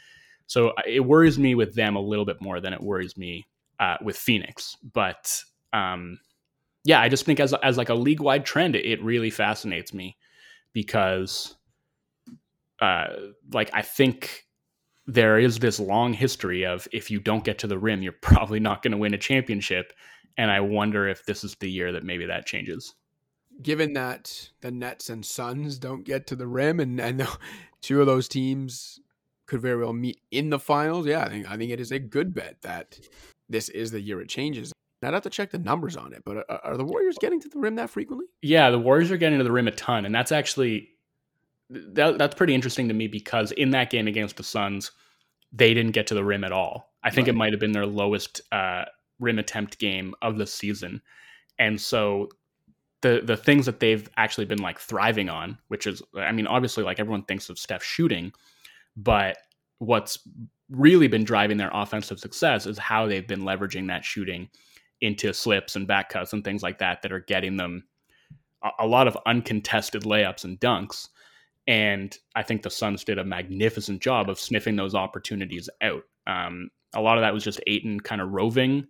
So 0.48 0.70
uh, 0.70 0.84
it 0.88 1.02
worries 1.02 1.38
me 1.38 1.56
with 1.56 1.76
them 1.76 1.96
a 1.96 2.02
little 2.02 2.26
bit 2.26 2.42
more 2.42 2.62
than 2.62 2.72
it 2.72 2.82
worries 2.82 3.18
me 3.18 3.48
uh, 3.80 3.98
with 4.02 4.16
Phoenix. 4.16 4.78
But 4.94 5.42
um, 5.74 6.20
yeah, 6.86 7.02
I 7.02 7.10
just 7.10 7.26
think 7.26 7.40
as 7.40 7.54
as 7.56 7.78
like 7.78 7.90
a 7.90 7.96
league 7.96 8.22
wide 8.22 8.46
trend, 8.46 8.76
it 8.76 9.04
really 9.04 9.30
fascinates 9.30 9.94
me 9.94 10.16
because 10.76 11.56
uh, 12.82 13.08
like 13.52 13.72
I 13.74 13.82
think 13.82 14.46
there 15.08 15.40
is 15.40 15.58
this 15.60 15.80
long 15.80 16.14
history 16.14 16.66
of 16.66 16.88
if 16.92 17.10
you 17.10 17.20
don't 17.20 17.44
get 17.44 17.58
to 17.60 17.68
the 17.68 17.80
rim, 17.80 18.04
you're 18.04 18.12
probably 18.22 18.60
not 18.60 18.84
going 18.84 18.92
to 18.92 18.98
win 18.98 19.16
a 19.16 19.18
championship. 19.18 19.94
And 20.38 20.52
I 20.52 20.60
wonder 20.60 21.08
if 21.08 21.26
this 21.26 21.44
is 21.44 21.56
the 21.56 21.72
year 21.72 21.94
that 21.94 22.04
maybe 22.04 22.26
that 22.28 22.46
changes. 22.46 22.94
Given 23.62 23.94
that 23.94 24.50
the 24.60 24.70
Nets 24.70 25.10
and 25.10 25.26
Suns 25.26 25.80
don't 25.80 26.04
get 26.04 26.28
to 26.28 26.36
the 26.36 26.46
rim, 26.46 26.82
and 26.82 27.00
and 27.00 27.26
two 27.82 28.02
of 28.02 28.06
those 28.06 28.28
teams 28.28 29.00
could 29.46 29.62
very 29.62 29.78
well 29.82 29.94
meet 29.94 30.20
in 30.30 30.50
the 30.50 30.60
finals, 30.60 31.08
yeah, 31.08 31.24
I 31.24 31.30
think 31.30 31.50
I 31.50 31.56
think 31.56 31.72
it 31.72 31.80
is 31.80 31.94
a 31.94 32.00
good 32.00 32.34
bet 32.34 32.58
that 32.64 33.00
this 33.48 33.70
is 33.70 33.92
the 33.92 34.02
year 34.02 34.20
it 34.20 34.28
changes. 34.28 34.74
I'd 35.06 35.14
have 35.14 35.24
to 35.24 35.30
check 35.30 35.52
the 35.52 35.58
numbers 35.58 35.96
on 35.96 36.14
it, 36.14 36.24
but 36.26 36.38
are, 36.50 36.60
are 36.64 36.78
the 36.78 36.84
Warriors 36.84 37.18
getting 37.20 37.40
to 37.42 37.50
the 37.50 37.60
rim 37.60 37.76
that 37.76 37.90
frequently? 37.90 38.26
Yeah, 38.42 38.70
the 38.72 38.80
Warriors 38.80 39.12
are 39.12 39.18
getting 39.18 39.38
to 39.38 39.44
the 39.44 39.52
rim 39.52 39.68
a 39.68 39.72
ton, 39.72 40.06
and 40.06 40.14
that's 40.14 40.32
actually 40.32 40.90
that, 41.70 42.18
that's 42.18 42.36
pretty 42.36 42.54
interesting 42.54 42.88
to 42.88 42.94
me 42.94 43.08
because 43.08 43.52
in 43.52 43.72
that 43.72 43.90
game 43.90 44.08
against 44.08 44.38
the 44.38 44.44
Suns, 44.44 44.92
they 45.52 45.74
didn't 45.74 45.94
get 45.94 46.08
to 46.08 46.14
the 46.14 46.24
rim 46.24 46.44
at 46.44 46.52
all. 46.52 46.94
I 47.04 47.10
think 47.10 47.28
right. 47.28 47.36
it 47.36 47.38
might 47.38 47.54
have 47.54 47.60
been 47.60 47.72
their 47.72 47.86
lowest 47.86 48.42
uh, 48.52 48.86
rim 49.20 49.40
attempt 49.40 49.80
game 49.80 50.14
of 50.22 50.38
the 50.38 50.48
season, 50.48 51.02
and 51.60 51.80
so 51.80 52.30
the 53.02 53.22
the 53.24 53.38
things 53.38 53.66
that 53.68 53.80
they've 53.80 54.10
actually 54.18 54.46
been 54.46 54.62
like 54.62 54.80
thriving 54.80 55.30
on, 55.30 55.58
which 55.68 55.88
is, 55.88 56.02
I 56.18 56.32
mean, 56.32 56.48
obviously, 56.48 56.84
like 56.84 57.00
everyone 57.00 57.24
thinks 57.24 57.50
of 57.50 57.60
Steph 57.60 57.84
shooting, 57.84 58.34
but 58.98 59.38
what's 59.80 60.20
really 60.70 61.08
been 61.08 61.24
driving 61.24 61.58
their 61.58 61.70
offensive 61.74 62.20
success 62.20 62.66
is 62.66 62.78
how 62.78 63.06
they've 63.06 63.28
been 63.28 63.42
leveraging 63.42 63.88
that 63.88 64.04
shooting 64.04 64.50
into 65.02 65.34
slips 65.34 65.76
and 65.76 65.88
back 65.88 66.10
cuts 66.10 66.34
and 66.34 66.44
things 66.44 66.64
like 66.64 66.80
that 66.80 67.02
that 67.02 67.12
are 67.12 67.20
getting 67.20 67.58
them 67.58 67.84
a, 68.64 68.70
a 68.80 68.88
lot 68.88 69.08
of 69.08 69.18
uncontested 69.26 70.04
layups 70.04 70.44
and 70.44 70.60
dunks. 70.60 71.10
And 71.68 72.16
I 72.36 72.44
think 72.44 72.62
the 72.62 72.70
Suns 72.70 73.04
did 73.04 73.18
a 73.18 73.26
magnificent 73.26 74.02
job 74.02 74.30
of 74.30 74.40
sniffing 74.40 74.76
those 74.76 74.96
opportunities 74.96 75.70
out. 75.82 76.04
Um, 76.28 76.70
a 76.94 77.02
lot 77.02 77.18
of 77.18 77.22
that 77.22 77.34
was 77.34 77.44
just 77.44 77.60
Ayton 77.68 78.00
kind 78.00 78.22
of 78.22 78.32
roving 78.32 78.88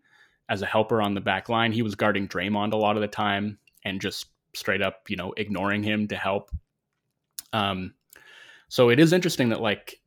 as 0.50 0.62
a 0.62 0.66
helper 0.66 1.02
on 1.02 1.16
the 1.16 1.22
back 1.22 1.50
line. 1.50 1.72
He 1.72 1.82
was 1.82 1.96
guarding 1.96 2.28
Draymond 2.28 2.74
a 2.74 2.78
lot 2.78 2.98
of 2.98 3.02
the 3.02 3.08
time 3.08 3.58
and 3.84 4.02
just 4.02 4.28
straight 4.54 4.82
up, 4.82 5.10
you 5.10 5.16
know, 5.16 5.34
ignoring 5.38 5.84
him 5.84 6.08
to 6.10 6.16
help. 6.16 6.52
Um, 7.54 7.94
so 8.68 8.90
it 8.90 9.00
is 9.00 9.14
interesting 9.14 9.50
that 9.50 9.62
like, 9.62 10.00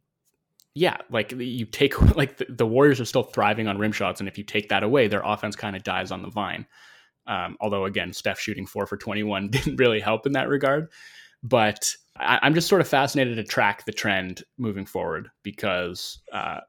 yeah, 0.74 0.96
like 1.10 1.32
you 1.32 1.64
take 1.64 2.00
like 2.16 2.36
the, 2.36 2.46
the, 2.48 2.66
Warriors 2.66 3.00
are 3.00 3.04
still 3.04 3.22
thriving 3.22 3.68
on 3.68 3.78
rim 3.78 3.92
shots, 3.92 4.20
and 4.20 4.28
if 4.28 4.38
you 4.38 4.44
take 4.44 4.68
that 4.68 4.82
away, 4.82 5.08
their 5.08 5.22
offense 5.24 5.56
kind 5.56 5.76
of 5.76 5.82
dies 5.82 6.10
on 6.10 6.22
the 6.22 6.30
vine. 6.30 6.66
Um, 7.26 7.56
although 7.60 7.84
again, 7.84 8.12
Steph 8.12 8.38
shooting 8.38 8.66
four 8.66 8.86
for 8.86 8.96
twenty 8.96 9.22
one 9.22 9.48
didn't 9.50 9.76
really 9.76 10.00
help 10.00 10.26
in 10.26 10.32
that 10.32 10.48
regard. 10.48 10.88
But 11.42 11.94
I, 12.16 12.44
am 12.46 12.54
just 12.54 12.68
sort 12.68 12.80
of 12.80 12.88
fascinated 12.88 13.36
to 13.36 13.44
track 13.44 13.84
the 13.84 13.92
trend 13.92 14.42
moving 14.56 14.86
forward 14.86 15.30
because, 15.42 16.18
uh, 16.32 16.60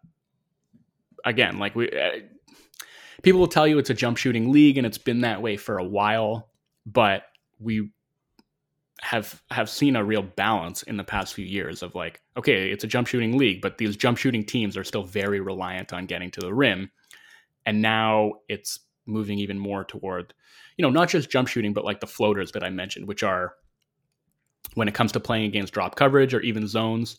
again, 1.26 1.58
like 1.58 1.76
we, 1.76 1.90
uh, 1.90 2.20
people 3.24 3.40
will 3.40 3.48
tell 3.48 3.68
you 3.68 3.80
it's 3.80 3.90
a 3.90 3.96
jump 3.96 4.18
shooting 4.18 4.52
league 4.52 4.78
and 4.78 4.86
it's 4.86 5.00
been 5.00 5.22
that 5.22 5.42
way 5.42 5.58
for 5.58 5.80
a 5.80 5.84
while, 5.84 6.50
but 6.86 7.24
we 7.60 7.90
have 9.02 9.42
have 9.52 9.70
seen 9.70 9.96
a 9.96 10.04
real 10.04 10.22
balance 10.22 10.84
in 10.84 10.98
the 10.98 11.04
past 11.04 11.34
few 11.34 11.46
years 11.46 11.82
of 11.82 11.96
like, 11.96 12.22
okay, 12.38 12.72
it's 12.72 12.84
a 12.84 12.88
jump 12.88 13.08
shooting 13.08 13.38
league, 13.38 13.62
but 13.62 13.78
these 13.78 13.96
jump 13.96 14.18
shooting 14.18 14.44
teams 14.44 14.76
are 14.76 14.84
still 14.84 15.04
very 15.04 15.40
reliant 15.40 15.94
on 15.94 16.06
getting 16.06 16.32
to 16.32 16.42
the 16.42 16.54
rim, 16.54 16.92
and 17.66 17.82
now 17.82 18.34
it's 18.48 18.80
moving 19.06 19.40
even 19.40 19.58
more 19.58 19.84
toward, 19.84 20.34
you 20.78 20.84
know, 20.84 20.90
not 20.90 21.10
just 21.10 21.30
jump 21.30 21.48
shooting, 21.48 21.74
but 21.74 21.86
like 21.86 22.00
the 22.00 22.08
floaters 22.08 22.52
that 22.52 22.64
I 22.64 22.70
mentioned, 22.70 23.08
which 23.08 23.24
are 23.24 23.54
when 24.76 24.88
it 24.88 24.94
comes 24.94 25.12
to 25.14 25.20
playing 25.20 25.46
against 25.46 25.74
drop 25.74 25.96
coverage 25.96 26.34
or 26.34 26.42
even 26.42 26.68
zones, 26.68 27.18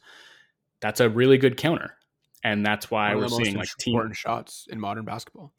that's 0.81 1.01
a 1.01 1.09
really 1.09 1.39
good 1.39 1.57
counter. 1.57 1.97
And 2.43 2.65
that's 2.65 2.91
why 2.91 3.15
we're 3.15 3.29
seeing 3.29 3.57
like 3.57 3.69
team 3.79 4.13
shots 4.13 4.67
in 4.71 4.81
modern 4.81 5.05
basketball. 5.05 5.53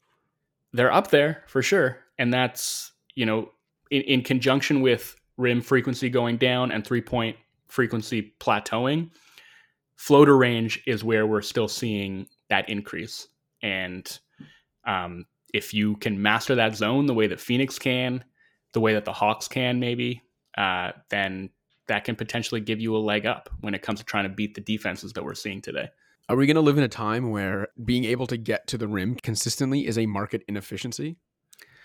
They're 0.72 0.92
up 0.92 1.10
there 1.10 1.44
for 1.46 1.62
sure. 1.62 1.98
And 2.18 2.32
that's, 2.32 2.92
you 3.14 3.26
know, 3.26 3.50
in, 3.90 4.02
in 4.02 4.22
conjunction 4.22 4.80
with 4.80 5.14
rim 5.42 5.60
frequency 5.60 6.08
going 6.08 6.38
down 6.38 6.72
and 6.72 6.86
three 6.86 7.02
point 7.02 7.36
frequency 7.68 8.34
plateauing, 8.40 9.10
floater 9.96 10.36
range 10.36 10.82
is 10.86 11.04
where 11.04 11.26
we're 11.26 11.42
still 11.42 11.68
seeing 11.68 12.26
that 12.48 12.68
increase. 12.68 13.28
And 13.62 14.18
um, 14.86 15.26
if 15.52 15.74
you 15.74 15.96
can 15.96 16.20
master 16.20 16.54
that 16.54 16.76
zone 16.76 17.06
the 17.06 17.14
way 17.14 17.26
that 17.26 17.40
Phoenix 17.40 17.78
can, 17.78 18.24
the 18.72 18.80
way 18.80 18.94
that 18.94 19.04
the 19.04 19.12
Hawks 19.12 19.48
can, 19.48 19.80
maybe, 19.80 20.22
uh, 20.56 20.92
then 21.10 21.50
that 21.88 22.04
can 22.04 22.16
potentially 22.16 22.60
give 22.60 22.80
you 22.80 22.96
a 22.96 22.98
leg 22.98 23.26
up 23.26 23.50
when 23.60 23.74
it 23.74 23.82
comes 23.82 23.98
to 24.00 24.04
trying 24.04 24.24
to 24.24 24.30
beat 24.30 24.54
the 24.54 24.60
defenses 24.60 25.12
that 25.12 25.24
we're 25.24 25.34
seeing 25.34 25.60
today. 25.60 25.88
Are 26.28 26.36
we 26.36 26.46
going 26.46 26.56
to 26.56 26.62
live 26.62 26.78
in 26.78 26.84
a 26.84 26.88
time 26.88 27.30
where 27.30 27.68
being 27.84 28.04
able 28.04 28.26
to 28.28 28.36
get 28.36 28.66
to 28.68 28.78
the 28.78 28.86
rim 28.86 29.16
consistently 29.16 29.86
is 29.86 29.98
a 29.98 30.06
market 30.06 30.42
inefficiency 30.48 31.16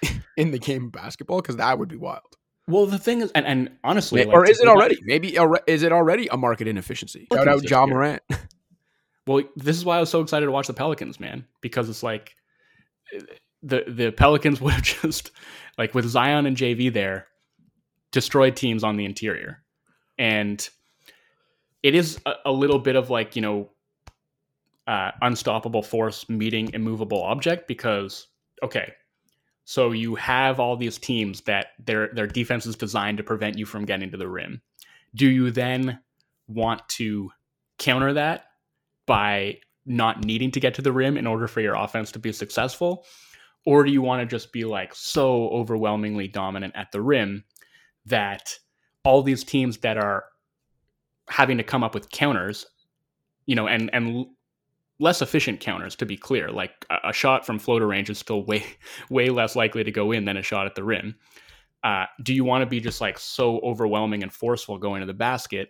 in 0.37 0.51
the 0.51 0.59
game 0.59 0.85
of 0.85 0.91
basketball? 0.91 1.41
Because 1.41 1.57
that 1.57 1.79
would 1.79 1.89
be 1.89 1.97
wild. 1.97 2.36
Well, 2.67 2.85
the 2.85 2.99
thing 2.99 3.21
is, 3.21 3.31
and, 3.31 3.45
and 3.45 3.71
honestly, 3.83 4.25
like, 4.25 4.33
or 4.33 4.49
is 4.49 4.59
it 4.59 4.67
already? 4.67 4.97
Maybe 5.03 5.37
is 5.67 5.83
it 5.83 5.91
already 5.91 6.27
a 6.27 6.37
market 6.37 6.67
inefficiency? 6.67 7.27
Shout 7.33 7.47
out 7.47 7.69
Ja 7.69 7.85
Morant. 7.85 8.21
well, 9.27 9.43
this 9.55 9.77
is 9.77 9.85
why 9.85 9.97
I 9.97 9.99
was 10.01 10.09
so 10.09 10.21
excited 10.21 10.45
to 10.45 10.51
watch 10.51 10.67
the 10.67 10.73
Pelicans, 10.73 11.19
man, 11.19 11.45
because 11.61 11.87
it's 11.89 12.03
like 12.03 12.35
the 13.63 13.83
the 13.87 14.11
Pelicans 14.11 14.59
would 14.61 14.73
have 14.73 14.83
just 14.83 15.31
like 15.77 15.95
with 15.95 16.05
Zion 16.05 16.45
and 16.45 16.57
JV 16.57 16.91
there 16.91 17.27
destroyed 18.11 18.55
teams 18.55 18.83
on 18.83 18.97
the 18.97 19.05
interior 19.05 19.61
and 20.17 20.69
it 21.83 21.95
is 21.95 22.19
a, 22.25 22.33
a 22.45 22.51
little 22.51 22.79
bit 22.79 22.95
of 22.95 23.09
like 23.09 23.35
you 23.35 23.41
know 23.41 23.69
uh, 24.87 25.11
unstoppable 25.21 25.83
force 25.83 26.27
meeting 26.29 26.71
immovable 26.73 27.21
object 27.21 27.67
because 27.67 28.27
okay 28.63 28.93
so 29.69 29.91
you 29.91 30.15
have 30.15 30.61
all 30.61 30.77
these 30.77 30.97
teams 30.97 31.41
that 31.41 31.73
their 31.77 32.07
their 32.13 32.25
defense 32.25 32.65
is 32.65 32.77
designed 32.77 33.17
to 33.17 33.23
prevent 33.23 33.57
you 33.57 33.65
from 33.65 33.83
getting 33.83 34.09
to 34.09 34.15
the 34.15 34.29
rim. 34.29 34.61
Do 35.13 35.27
you 35.27 35.51
then 35.51 35.99
want 36.47 36.87
to 36.91 37.31
counter 37.77 38.13
that 38.13 38.45
by 39.07 39.57
not 39.85 40.23
needing 40.23 40.51
to 40.51 40.61
get 40.61 40.75
to 40.75 40.81
the 40.81 40.93
rim 40.93 41.17
in 41.17 41.27
order 41.27 41.49
for 41.49 41.59
your 41.59 41.75
offense 41.75 42.13
to 42.13 42.19
be 42.19 42.31
successful? 42.31 43.03
Or 43.65 43.83
do 43.83 43.91
you 43.91 44.01
want 44.01 44.21
to 44.21 44.25
just 44.25 44.53
be 44.53 44.63
like 44.63 44.95
so 44.95 45.49
overwhelmingly 45.49 46.29
dominant 46.29 46.73
at 46.77 46.93
the 46.93 47.01
rim 47.01 47.43
that 48.05 48.57
all 49.03 49.21
these 49.21 49.43
teams 49.43 49.79
that 49.79 49.97
are 49.97 50.23
having 51.27 51.57
to 51.57 51.63
come 51.63 51.83
up 51.83 51.93
with 51.93 52.09
counters, 52.09 52.65
you 53.45 53.55
know, 53.55 53.67
and 53.67 53.89
and 53.91 54.27
less 54.99 55.21
efficient 55.21 55.59
counters 55.59 55.95
to 55.97 56.05
be 56.05 56.17
clear. 56.17 56.51
Like 56.51 56.85
a, 56.89 57.09
a 57.09 57.13
shot 57.13 57.45
from 57.45 57.59
floater 57.59 57.87
range 57.87 58.09
is 58.09 58.17
still 58.17 58.43
way 58.45 58.65
way 59.09 59.29
less 59.29 59.55
likely 59.55 59.83
to 59.83 59.91
go 59.91 60.11
in 60.11 60.25
than 60.25 60.37
a 60.37 60.43
shot 60.43 60.65
at 60.65 60.75
the 60.75 60.83
rim. 60.83 61.15
Uh, 61.83 62.05
do 62.23 62.33
you 62.33 62.43
want 62.43 62.63
to 62.63 62.65
be 62.65 62.79
just 62.79 63.01
like 63.01 63.19
so 63.19 63.59
overwhelming 63.59 64.23
and 64.23 64.33
forceful 64.33 64.77
going 64.77 65.01
to 65.01 65.05
the 65.05 65.13
basket 65.13 65.69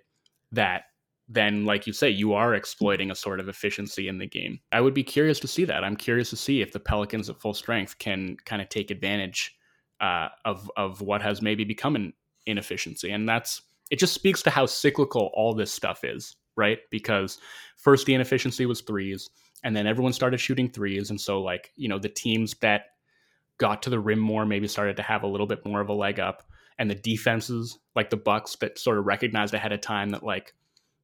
that 0.52 0.84
then, 1.30 1.66
like 1.66 1.86
you 1.86 1.92
say, 1.92 2.10
you 2.10 2.34
are 2.34 2.56
exploiting 2.56 3.12
a 3.12 3.16
sort 3.16 3.42
of 3.42 3.50
efficiency 3.50 4.08
in 4.08 4.18
the 4.18 4.28
game? 4.28 4.60
I 4.72 4.80
would 4.80 4.94
be 4.94 5.04
curious 5.04 5.40
to 5.42 5.48
see 5.48 5.66
that. 5.66 5.84
I'm 5.84 5.98
curious 5.98 6.30
to 6.30 6.38
see 6.38 6.62
if 6.62 6.72
the 6.72 6.80
Pelicans 6.80 7.30
at 7.30 7.42
full 7.42 7.54
strength 7.54 7.98
can 7.98 8.38
kind 8.46 8.62
of 8.62 8.70
take 8.70 8.92
advantage 8.92 9.54
uh, 10.00 10.30
of 10.46 10.72
of 10.78 11.02
what 11.02 11.22
has 11.22 11.42
maybe 11.42 11.64
become 11.64 11.96
an 11.96 12.14
inefficiency. 12.46 13.12
And 13.12 13.28
that's 13.28 13.62
it 13.92 14.00
just 14.00 14.14
speaks 14.14 14.42
to 14.44 14.50
how 14.50 14.66
cyclical 14.66 15.32
all 15.34 15.54
this 15.54 15.72
stuff 15.72 16.04
is, 16.04 16.36
right? 16.58 16.80
Because 16.90 17.40
first 17.78 18.06
the 18.06 18.14
inefficiency 18.14 18.66
was 18.66 18.82
threes, 18.82 19.30
and 19.64 19.76
then 19.76 19.88
everyone 19.88 20.14
started 20.14 20.40
shooting 20.40 20.70
threes. 20.70 21.10
And 21.10 21.20
so, 21.20 21.42
like, 21.42 21.72
you 21.76 21.88
know, 21.88 22.00
the 22.00 22.10
teams 22.10 22.54
that 22.62 22.88
got 23.58 23.82
to 23.84 23.90
the 23.90 24.00
rim 24.00 24.20
more 24.20 24.46
maybe 24.46 24.68
started 24.68 24.98
to 24.98 25.04
have 25.04 25.24
a 25.24 25.28
little 25.28 25.48
bit 25.48 25.66
more 25.66 25.82
of 25.82 25.90
a 25.90 25.94
leg 25.94 26.20
up. 26.20 26.44
And 26.78 26.92
the 26.92 26.96
defenses, 26.96 27.80
like 27.96 28.12
the 28.12 28.18
Bucks, 28.18 28.56
that 28.58 28.78
sort 28.78 29.00
of 29.00 29.06
recognized 29.06 29.54
ahead 29.54 29.72
of 29.72 29.82
time 29.82 30.12
that, 30.12 30.24
like, 30.24 30.54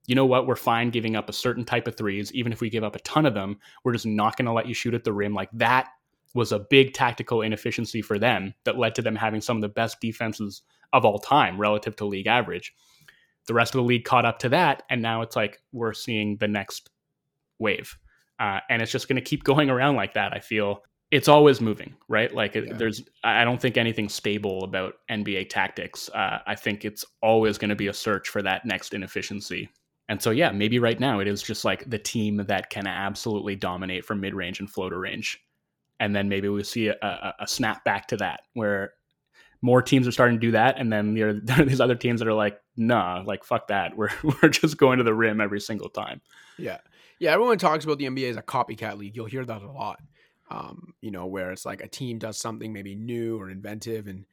you 0.06 0.16
know 0.16 0.26
what, 0.26 0.46
we're 0.46 0.56
fine 0.56 0.90
giving 0.90 1.16
up 1.16 1.30
a 1.30 1.34
certain 1.34 1.66
type 1.66 1.88
of 1.88 1.96
threes. 1.96 2.32
Even 2.34 2.52
if 2.52 2.62
we 2.62 2.70
give 2.70 2.84
up 2.84 2.96
a 2.96 3.00
ton 3.00 3.26
of 3.26 3.34
them, 3.34 3.58
we're 3.84 3.94
just 3.94 4.06
not 4.06 4.38
going 4.38 4.46
to 4.46 4.52
let 4.52 4.68
you 4.68 4.74
shoot 4.74 4.94
at 4.94 5.04
the 5.04 5.14
rim. 5.14 5.34
Like, 5.34 5.50
that 5.54 5.88
was 6.36 6.52
a 6.52 6.60
big 6.60 6.94
tactical 6.94 7.42
inefficiency 7.42 8.02
for 8.02 8.20
them 8.20 8.54
that 8.66 8.78
led 8.78 8.96
to 8.96 9.02
them 9.02 9.16
having 9.16 9.42
some 9.42 9.58
of 9.58 9.62
the 9.62 9.70
best 9.70 10.00
defenses 10.00 10.62
of 10.92 11.06
all 11.06 11.20
time 11.20 11.60
relative 11.60 11.96
to 11.96 12.06
league 12.06 12.28
average. 12.28 12.74
The 13.48 13.54
rest 13.54 13.76
of 13.76 13.80
the 13.80 13.88
league 13.88 14.06
caught 14.06 14.26
up 14.26 14.40
to 14.40 14.50
that, 14.50 14.84
and 14.90 15.02
now 15.02 15.22
it's 15.22 15.36
like 15.36 15.62
we're 15.72 15.94
seeing 15.94 16.38
the 16.38 16.48
next 16.48 16.90
wave, 17.60 17.98
uh, 18.40 18.60
and 18.70 18.82
it's 18.82 18.92
just 18.92 19.08
going 19.08 19.18
to 19.18 19.22
keep 19.22 19.44
going 19.44 19.70
around 19.70 19.96
like 19.96 20.14
that. 20.14 20.34
I 20.34 20.40
feel 20.40 20.82
it's 21.14 21.28
always 21.28 21.62
moving, 21.62 21.94
right? 22.08 22.34
Like 22.34 22.56
yeah. 22.56 22.74
there's, 22.74 23.04
I 23.24 23.44
don't 23.44 23.62
think 23.62 23.78
anything 23.78 24.10
stable 24.10 24.64
about 24.64 24.96
NBA 25.12 25.50
tactics. 25.50 26.10
Uh, 26.10 26.40
I 26.48 26.56
think 26.56 26.86
it's 26.86 27.06
always 27.22 27.60
going 27.60 27.70
to 27.70 27.76
be 27.76 27.86
a 27.86 27.94
search 27.94 28.30
for 28.30 28.42
that 28.42 28.66
next 28.66 28.96
inefficiency. 28.96 29.70
And 30.10 30.20
so, 30.20 30.32
yeah, 30.32 30.52
maybe 30.52 30.80
right 30.80 31.00
now 31.00 31.20
it 31.20 31.28
is 31.28 31.44
just 31.44 31.66
like 31.66 31.88
the 31.88 32.00
team 32.00 32.38
that 32.48 32.72
can 32.72 32.88
absolutely 32.88 33.56
dominate 33.56 34.06
from 34.06 34.22
mid 34.22 34.34
range 34.34 34.60
and 34.60 34.68
floater 34.68 35.00
range. 35.00 35.40
And 36.00 36.16
then 36.16 36.30
maybe 36.30 36.50
we 36.50 36.64
see 36.64 36.88
a, 36.88 36.96
a, 37.04 37.34
a 37.42 37.48
snap 37.48 37.84
back 37.86 38.08
to 38.08 38.18
that 38.18 38.42
where 38.56 38.94
more 39.64 39.82
teams 39.82 40.08
are 40.08 40.12
starting 40.12 40.38
to 40.40 40.46
do 40.46 40.52
that, 40.52 40.78
and 40.78 40.94
then 40.94 41.14
there 41.44 41.62
are 41.62 41.66
these 41.66 41.82
other 41.82 41.96
teams 41.96 42.20
that 42.20 42.28
are 42.28 42.34
like, 42.34 42.60
nah, 42.78 43.24
like 43.26 43.44
fuck 43.44 43.70
that. 43.70 43.94
We're 43.98 44.10
we're 44.22 44.50
just 44.50 44.78
going 44.78 45.00
to 45.00 45.04
the 45.04 45.14
rim 45.14 45.42
every 45.42 45.62
single 45.62 45.90
time. 45.90 46.22
Yeah, 46.60 46.78
yeah. 47.20 47.32
Everyone 47.32 47.58
talks 47.58 47.86
about 47.86 47.98
the 47.98 48.06
NBA 48.06 48.30
as 48.30 48.38
a 48.38 48.44
copycat 48.44 48.98
league. 48.98 49.16
You'll 49.16 49.26
hear 49.26 49.46
that 49.46 49.62
a 49.64 49.72
lot. 49.72 50.00
Um, 50.52 50.94
you 51.02 51.10
know, 51.10 51.26
where 51.26 51.52
it's 51.52 51.66
like 51.66 51.82
a 51.82 51.88
team 51.88 52.20
does 52.20 52.38
something 52.38 52.72
maybe 52.74 52.96
new 52.96 53.40
or 53.40 53.50
inventive, 53.50 54.08
and 54.08 54.26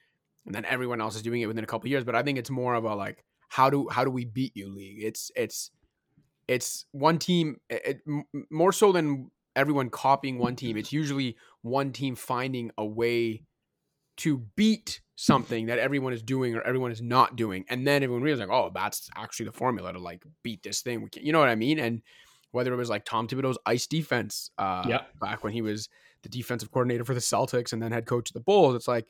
and 0.44 0.54
then 0.54 0.64
everyone 0.64 1.00
else 1.00 1.14
is 1.14 1.22
doing 1.22 1.40
it 1.40 1.46
within 1.46 1.64
a 1.64 1.68
couple 1.68 1.88
years. 1.88 2.04
But 2.04 2.16
I 2.16 2.22
think 2.22 2.36
it's 2.36 2.50
more 2.50 2.74
of 2.74 2.84
a 2.84 2.94
like 2.94 3.24
how 3.48 3.70
do 3.70 3.88
how 3.88 4.04
do 4.04 4.10
we 4.10 4.24
beat 4.24 4.56
you 4.56 4.68
league? 4.68 5.02
It's 5.02 5.30
it's 5.36 5.70
it's 6.48 6.84
one 6.90 7.18
team 7.18 7.58
it, 7.70 8.00
more 8.50 8.72
so 8.72 8.90
than 8.90 9.30
everyone 9.54 9.90
copying 9.90 10.38
one 10.38 10.56
team. 10.56 10.76
It's 10.76 10.92
usually 10.92 11.36
one 11.62 11.92
team 11.92 12.16
finding 12.16 12.72
a 12.76 12.84
way 12.84 13.44
to 14.20 14.38
beat 14.56 15.00
something 15.16 15.66
that 15.66 15.78
everyone 15.78 16.12
is 16.12 16.22
doing 16.22 16.54
or 16.54 16.62
everyone 16.62 16.90
is 16.90 17.02
not 17.02 17.36
doing, 17.36 17.64
and 17.68 17.86
then 17.86 18.02
everyone 18.02 18.22
realizes 18.22 18.48
like, 18.48 18.56
oh, 18.56 18.70
that's 18.74 19.08
actually 19.16 19.46
the 19.46 19.52
formula 19.52 19.92
to 19.92 19.98
like 19.98 20.22
beat 20.42 20.62
this 20.62 20.82
thing. 20.82 21.02
We 21.02 21.10
can, 21.10 21.24
you 21.24 21.32
know 21.32 21.40
what 21.40 21.48
I 21.48 21.54
mean? 21.56 21.78
And 21.78 22.02
whether 22.52 22.72
it 22.72 22.76
was 22.76 22.90
like 22.90 23.04
Tom 23.04 23.28
Thibodeau's 23.28 23.58
ice 23.66 23.86
defense, 23.86 24.50
uh, 24.58 24.84
yeah. 24.88 25.02
back 25.20 25.44
when 25.44 25.52
he 25.52 25.62
was 25.62 25.88
the 26.22 26.28
defensive 26.28 26.70
coordinator 26.70 27.04
for 27.04 27.14
the 27.14 27.20
Celtics 27.20 27.72
and 27.72 27.82
then 27.82 27.92
head 27.92 28.06
coach 28.06 28.30
of 28.30 28.34
the 28.34 28.40
Bulls, 28.40 28.74
it's 28.74 28.88
like, 28.88 29.06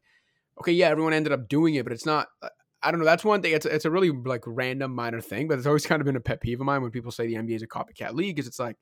okay, 0.61 0.73
yeah, 0.73 0.89
everyone 0.89 1.13
ended 1.13 1.33
up 1.33 1.49
doing 1.49 1.75
it, 1.75 1.85
but 1.85 1.93
it's 1.93 2.07
not. 2.07 2.29
Uh, 2.43 2.49
I 2.83 2.91
don't 2.91 3.01
know. 3.01 3.07
That's 3.07 3.25
one 3.25 3.43
thing. 3.43 3.53
It's 3.53 3.67
it's 3.67 3.85
a 3.85 3.91
really 3.91 4.11
like 4.11 4.43
random 4.47 4.95
minor 4.95 5.21
thing, 5.21 5.49
but 5.49 5.59
it's 5.59 5.67
always 5.67 5.87
kind 5.87 6.01
of 6.01 6.07
been 6.07 6.17
a 6.17 6.21
pet 6.21 6.41
peeve 6.41 6.61
of 6.61 6.67
mine 6.67 6.83
when 6.83 6.91
people 6.91 7.11
say 7.11 7.27
the 7.27 7.35
NBA 7.35 7.57
is 7.57 7.63
a 7.63 7.67
copycat 7.67 8.15
league, 8.15 8.37
because 8.37 8.49
it's 8.49 8.59
like, 8.59 8.77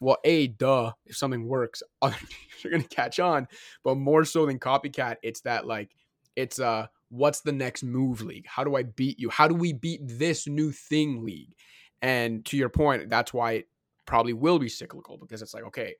well, 0.00 0.16
a 0.24 0.48
duh, 0.48 0.92
if 1.06 1.16
something 1.16 1.46
works, 1.46 1.82
other 2.02 2.16
teams 2.16 2.64
are 2.64 2.70
gonna 2.70 2.84
catch 2.84 3.20
on. 3.20 3.46
But 3.84 3.96
more 3.96 4.24
so 4.24 4.46
than 4.46 4.58
copycat, 4.58 5.16
it's 5.22 5.42
that 5.42 5.66
like 5.66 5.90
it's 6.36 6.58
uh 6.58 6.86
what's 7.10 7.40
the 7.40 7.52
next 7.52 7.82
move 7.82 8.22
league? 8.22 8.46
How 8.46 8.64
do 8.64 8.76
I 8.76 8.84
beat 8.84 9.18
you? 9.18 9.30
How 9.30 9.48
do 9.48 9.54
we 9.54 9.72
beat 9.72 10.00
this 10.02 10.46
new 10.46 10.72
thing 10.72 11.24
league? 11.24 11.54
And 12.02 12.44
to 12.46 12.56
your 12.56 12.68
point, 12.68 13.10
that's 13.10 13.34
why 13.34 13.52
it 13.52 13.68
probably 14.06 14.32
will 14.32 14.58
be 14.58 14.68
cyclical 14.68 15.18
because 15.18 15.42
it's 15.42 15.52
like, 15.52 15.64
okay, 15.64 15.94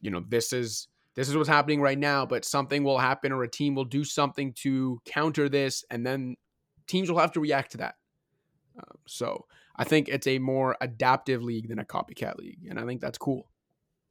you 0.00 0.10
know, 0.10 0.22
this 0.28 0.52
is 0.52 0.88
this 1.14 1.28
is 1.28 1.36
what's 1.36 1.48
happening 1.48 1.80
right 1.80 1.98
now, 1.98 2.26
but 2.26 2.44
something 2.44 2.84
will 2.84 2.98
happen 2.98 3.32
or 3.32 3.42
a 3.42 3.48
team 3.48 3.74
will 3.74 3.84
do 3.84 4.04
something 4.04 4.52
to 4.54 5.00
counter 5.04 5.48
this, 5.48 5.84
and 5.90 6.06
then 6.06 6.36
teams 6.86 7.10
will 7.10 7.18
have 7.18 7.32
to 7.32 7.40
react 7.40 7.72
to 7.72 7.78
that. 7.78 7.94
Um, 8.78 8.98
so 9.06 9.46
I 9.76 9.84
think 9.84 10.08
it's 10.08 10.26
a 10.26 10.38
more 10.38 10.76
adaptive 10.80 11.42
league 11.42 11.68
than 11.68 11.78
a 11.78 11.84
copycat 11.84 12.36
league, 12.36 12.66
and 12.68 12.78
I 12.78 12.84
think 12.84 13.00
that's 13.00 13.18
cool. 13.18 13.48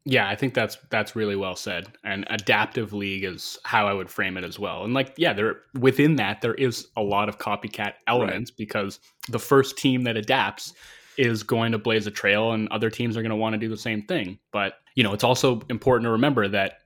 Yeah, 0.05 0.27
I 0.27 0.35
think 0.35 0.53
that's 0.53 0.77
that's 0.89 1.15
really 1.15 1.37
well 1.37 1.55
said. 1.55 1.87
And 2.03 2.25
adaptive 2.29 2.91
league 2.91 3.23
is 3.23 3.57
how 3.63 3.87
I 3.87 3.93
would 3.93 4.09
frame 4.09 4.35
it 4.35 4.43
as 4.43 4.59
well. 4.59 4.83
And 4.83 4.93
like, 4.93 5.13
yeah, 5.17 5.31
there 5.31 5.61
within 5.79 6.17
that 6.17 6.41
there 6.41 6.55
is 6.55 6.87
a 6.97 7.01
lot 7.01 7.29
of 7.29 7.37
copycat 7.37 7.93
elements 8.07 8.51
right. 8.51 8.57
because 8.57 8.99
the 9.29 9.39
first 9.39 9.77
team 9.77 10.03
that 10.03 10.17
adapts 10.17 10.73
is 11.17 11.43
going 11.43 11.71
to 11.71 11.77
blaze 11.77 12.05
a 12.05 12.11
trail, 12.11 12.51
and 12.51 12.67
other 12.69 12.89
teams 12.89 13.15
are 13.15 13.21
going 13.21 13.29
to 13.29 13.35
want 13.35 13.53
to 13.53 13.59
do 13.59 13.69
the 13.69 13.77
same 13.77 14.01
thing. 14.01 14.37
But 14.51 14.73
you 14.95 15.03
know, 15.03 15.13
it's 15.13 15.23
also 15.23 15.61
important 15.69 16.05
to 16.07 16.11
remember 16.11 16.49
that 16.49 16.79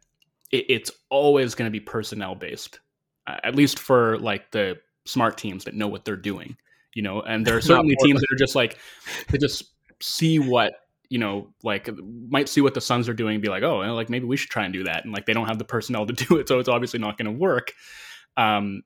it, 0.52 0.66
it's 0.70 0.92
always 1.10 1.56
going 1.56 1.68
to 1.68 1.72
be 1.72 1.80
personnel 1.80 2.36
based, 2.36 2.80
uh, 3.26 3.38
at 3.44 3.56
least 3.56 3.80
for 3.80 4.20
like 4.20 4.52
the 4.52 4.78
smart 5.06 5.38
teams 5.38 5.64
that 5.64 5.74
know 5.74 5.88
what 5.88 6.06
they're 6.06 6.16
doing. 6.16 6.56
You 6.98 7.04
know, 7.04 7.22
and 7.22 7.46
there 7.46 7.56
are 7.56 7.62
certainly 7.72 7.96
teams 8.04 8.22
that 8.22 8.32
are 8.32 8.36
just 8.36 8.56
like 8.56 8.80
they 9.30 9.38
just 9.38 9.66
see 10.02 10.40
what 10.40 10.74
you 11.10 11.20
know, 11.20 11.54
like 11.64 11.90
might 12.28 12.50
see 12.50 12.60
what 12.60 12.74
the 12.74 12.82
Suns 12.82 13.08
are 13.08 13.14
doing 13.14 13.36
and 13.36 13.42
be 13.42 13.50
like, 13.50 13.62
oh, 13.62 13.78
like 13.94 14.10
maybe 14.10 14.26
we 14.26 14.36
should 14.36 14.50
try 14.50 14.66
and 14.66 14.74
do 14.74 14.84
that. 14.86 15.06
And 15.06 15.14
like 15.14 15.28
they 15.28 15.34
don't 15.34 15.48
have 15.48 15.60
the 15.60 15.64
personnel 15.64 16.08
to 16.08 16.14
do 16.26 16.38
it, 16.38 16.48
so 16.48 16.58
it's 16.58 16.68
obviously 16.68 17.00
not 17.00 17.20
going 17.20 17.28
to 17.28 17.40
work. 17.40 17.72
Um, 18.36 18.82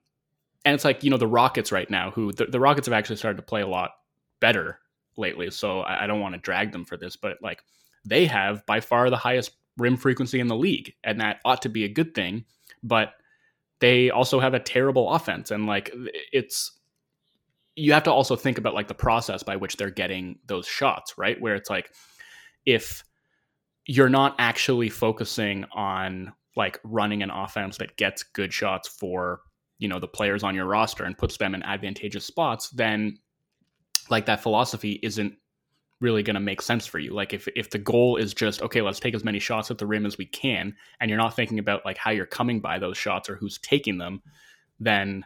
and 0.66 0.74
it's 0.74 0.84
like 0.84 1.02
you 1.02 1.10
know 1.10 1.16
the 1.16 1.26
Rockets 1.26 1.72
right 1.72 1.88
now, 1.88 2.10
who 2.10 2.32
the, 2.32 2.44
the, 2.44 2.60
Rockets 2.60 2.86
have 2.86 2.92
actually 2.92 3.16
started 3.16 3.38
to 3.38 3.42
play 3.42 3.62
a 3.62 3.66
lot 3.66 3.92
better 4.40 4.78
lately. 5.16 5.50
So 5.50 5.80
I, 5.80 6.04
I 6.04 6.06
don't 6.06 6.20
want 6.20 6.34
to 6.34 6.40
drag 6.40 6.70
them 6.70 6.84
for 6.84 6.98
this, 6.98 7.16
but 7.16 7.38
like 7.42 7.62
they 8.04 8.26
have 8.26 8.64
by 8.66 8.80
far 8.80 9.08
the 9.08 9.16
highest 9.16 9.52
rim 9.78 9.96
frequency 9.96 10.38
in 10.38 10.48
the 10.48 10.56
league, 10.56 10.92
and 11.02 11.20
that 11.22 11.40
ought 11.46 11.62
to 11.62 11.70
be 11.70 11.84
a 11.84 11.88
good 11.88 12.14
thing. 12.14 12.44
But 12.82 13.14
they 13.80 14.10
also 14.10 14.38
have 14.38 14.52
a 14.52 14.60
terrible 14.60 15.10
offense, 15.10 15.50
and 15.50 15.66
like 15.66 15.90
it's 16.30 16.78
you 17.74 17.92
have 17.92 18.02
to 18.04 18.12
also 18.12 18.36
think 18.36 18.58
about 18.58 18.74
like 18.74 18.88
the 18.88 18.94
process 18.94 19.42
by 19.42 19.56
which 19.56 19.76
they're 19.76 19.90
getting 19.90 20.38
those 20.46 20.66
shots, 20.66 21.16
right? 21.16 21.40
Where 21.40 21.54
it's 21.54 21.70
like 21.70 21.90
if 22.66 23.04
you're 23.86 24.08
not 24.08 24.34
actually 24.38 24.88
focusing 24.88 25.64
on 25.72 26.32
like 26.56 26.78
running 26.84 27.22
an 27.22 27.30
offense 27.30 27.78
that 27.78 27.96
gets 27.96 28.22
good 28.22 28.52
shots 28.52 28.88
for 28.88 29.40
you 29.78 29.88
know 29.88 29.98
the 29.98 30.08
players 30.08 30.42
on 30.42 30.54
your 30.54 30.66
roster 30.66 31.04
and 31.04 31.18
puts 31.18 31.36
them 31.38 31.54
in 31.54 31.62
advantageous 31.62 32.24
spots 32.24 32.70
then 32.70 33.18
like 34.10 34.26
that 34.26 34.42
philosophy 34.42 35.00
isn't 35.02 35.34
really 36.00 36.22
going 36.22 36.34
to 36.34 36.40
make 36.40 36.60
sense 36.60 36.86
for 36.86 36.98
you 36.98 37.12
like 37.14 37.32
if 37.32 37.48
if 37.56 37.70
the 37.70 37.78
goal 37.78 38.16
is 38.16 38.34
just 38.34 38.60
okay 38.62 38.82
let's 38.82 39.00
take 39.00 39.14
as 39.14 39.24
many 39.24 39.38
shots 39.38 39.70
at 39.70 39.78
the 39.78 39.86
rim 39.86 40.04
as 40.04 40.18
we 40.18 40.26
can 40.26 40.74
and 41.00 41.08
you're 41.08 41.18
not 41.18 41.34
thinking 41.34 41.58
about 41.58 41.84
like 41.84 41.96
how 41.96 42.10
you're 42.10 42.26
coming 42.26 42.60
by 42.60 42.78
those 42.78 42.98
shots 42.98 43.28
or 43.28 43.36
who's 43.36 43.58
taking 43.58 43.98
them 43.98 44.22
then 44.78 45.24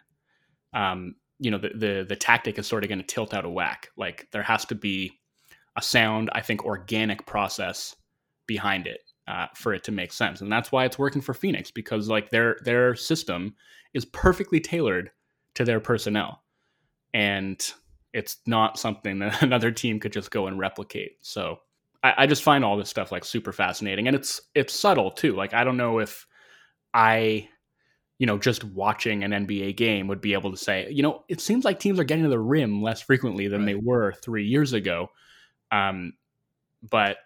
um 0.75 1.15
you 1.39 1.51
know 1.51 1.59
the 1.59 1.71
the, 1.75 2.07
the 2.09 2.17
tactic 2.17 2.59
is 2.59 2.67
sort 2.67 2.85
of 2.85 2.89
going 2.89 2.99
to 2.99 3.05
tilt 3.05 3.35
out 3.35 3.45
of 3.45 3.53
whack 3.53 3.91
like 3.97 4.29
there 4.33 4.43
has 4.43 4.65
to 4.67 4.75
be 4.75 5.13
a 5.77 5.83
sound, 5.83 6.31
I 6.33 6.41
think, 6.41 6.65
organic 6.65 7.27
process 7.27 7.95
behind 8.47 8.87
it 8.87 9.01
uh, 9.29 9.47
for 9.55 9.75
it 9.75 9.85
to 9.85 9.93
make 9.93 10.13
sense, 10.13 10.41
and 10.41 10.51
that's 10.51 10.73
why 10.73 10.85
it's 10.85 10.99
working 10.99 11.23
for 11.23 11.35
Phoenix 11.35 11.71
because 11.71 12.09
like 12.09 12.31
their 12.31 12.57
their 12.65 12.95
system 12.95 13.55
is 13.95 14.05
perfectly 14.05 14.61
tailored 14.61 15.11
to 15.55 15.65
their 15.65 15.81
personnel, 15.81 16.43
and 17.13 17.73
it's 18.13 18.39
not 18.47 18.79
something 18.79 19.19
that 19.21 19.43
another 19.43 19.71
team 19.71 20.01
could 20.01 20.13
just 20.13 20.31
go 20.31 20.47
and 20.47 20.59
replicate. 20.59 21.19
So 21.21 21.61
I, 22.03 22.15
I 22.19 22.27
just 22.27 22.43
find 22.43 22.65
all 22.65 22.77
this 22.77 22.89
stuff 22.89 23.13
like 23.13 23.25
super 23.25 23.53
fascinating, 23.53 24.07
and 24.07 24.17
it's 24.17 24.41
it's 24.55 24.75
subtle 24.75 25.11
too. 25.11 25.35
Like 25.37 25.53
I 25.53 25.65
don't 25.65 25.77
know 25.77 25.99
if 25.99 26.27
I 26.95 27.49
you 28.19 28.27
know, 28.27 28.39
just 28.39 28.65
watching 28.65 29.23
an 29.25 29.33
NBA 29.33 29.77
game 29.77 30.09
would 30.09 30.21
be 30.21 30.33
able 30.33 30.51
to 30.51 30.57
say, 30.57 30.89
you 30.91 31.03
know, 31.03 31.25
it 31.29 31.41
seems 31.41 31.65
like 31.65 31.79
teams 31.79 32.01
are 32.01 32.05
getting 32.05 32.25
to 32.25 32.31
the 32.31 32.39
rim 32.39 32.83
less 32.83 33.03
frequently 33.03 33.49
than 33.49 33.61
right. 33.61 33.67
they 33.67 33.75
were 33.75 34.13
three 34.13 34.47
years 34.47 34.73
ago. 34.73 35.11
Um, 35.71 36.15
but 36.89 37.19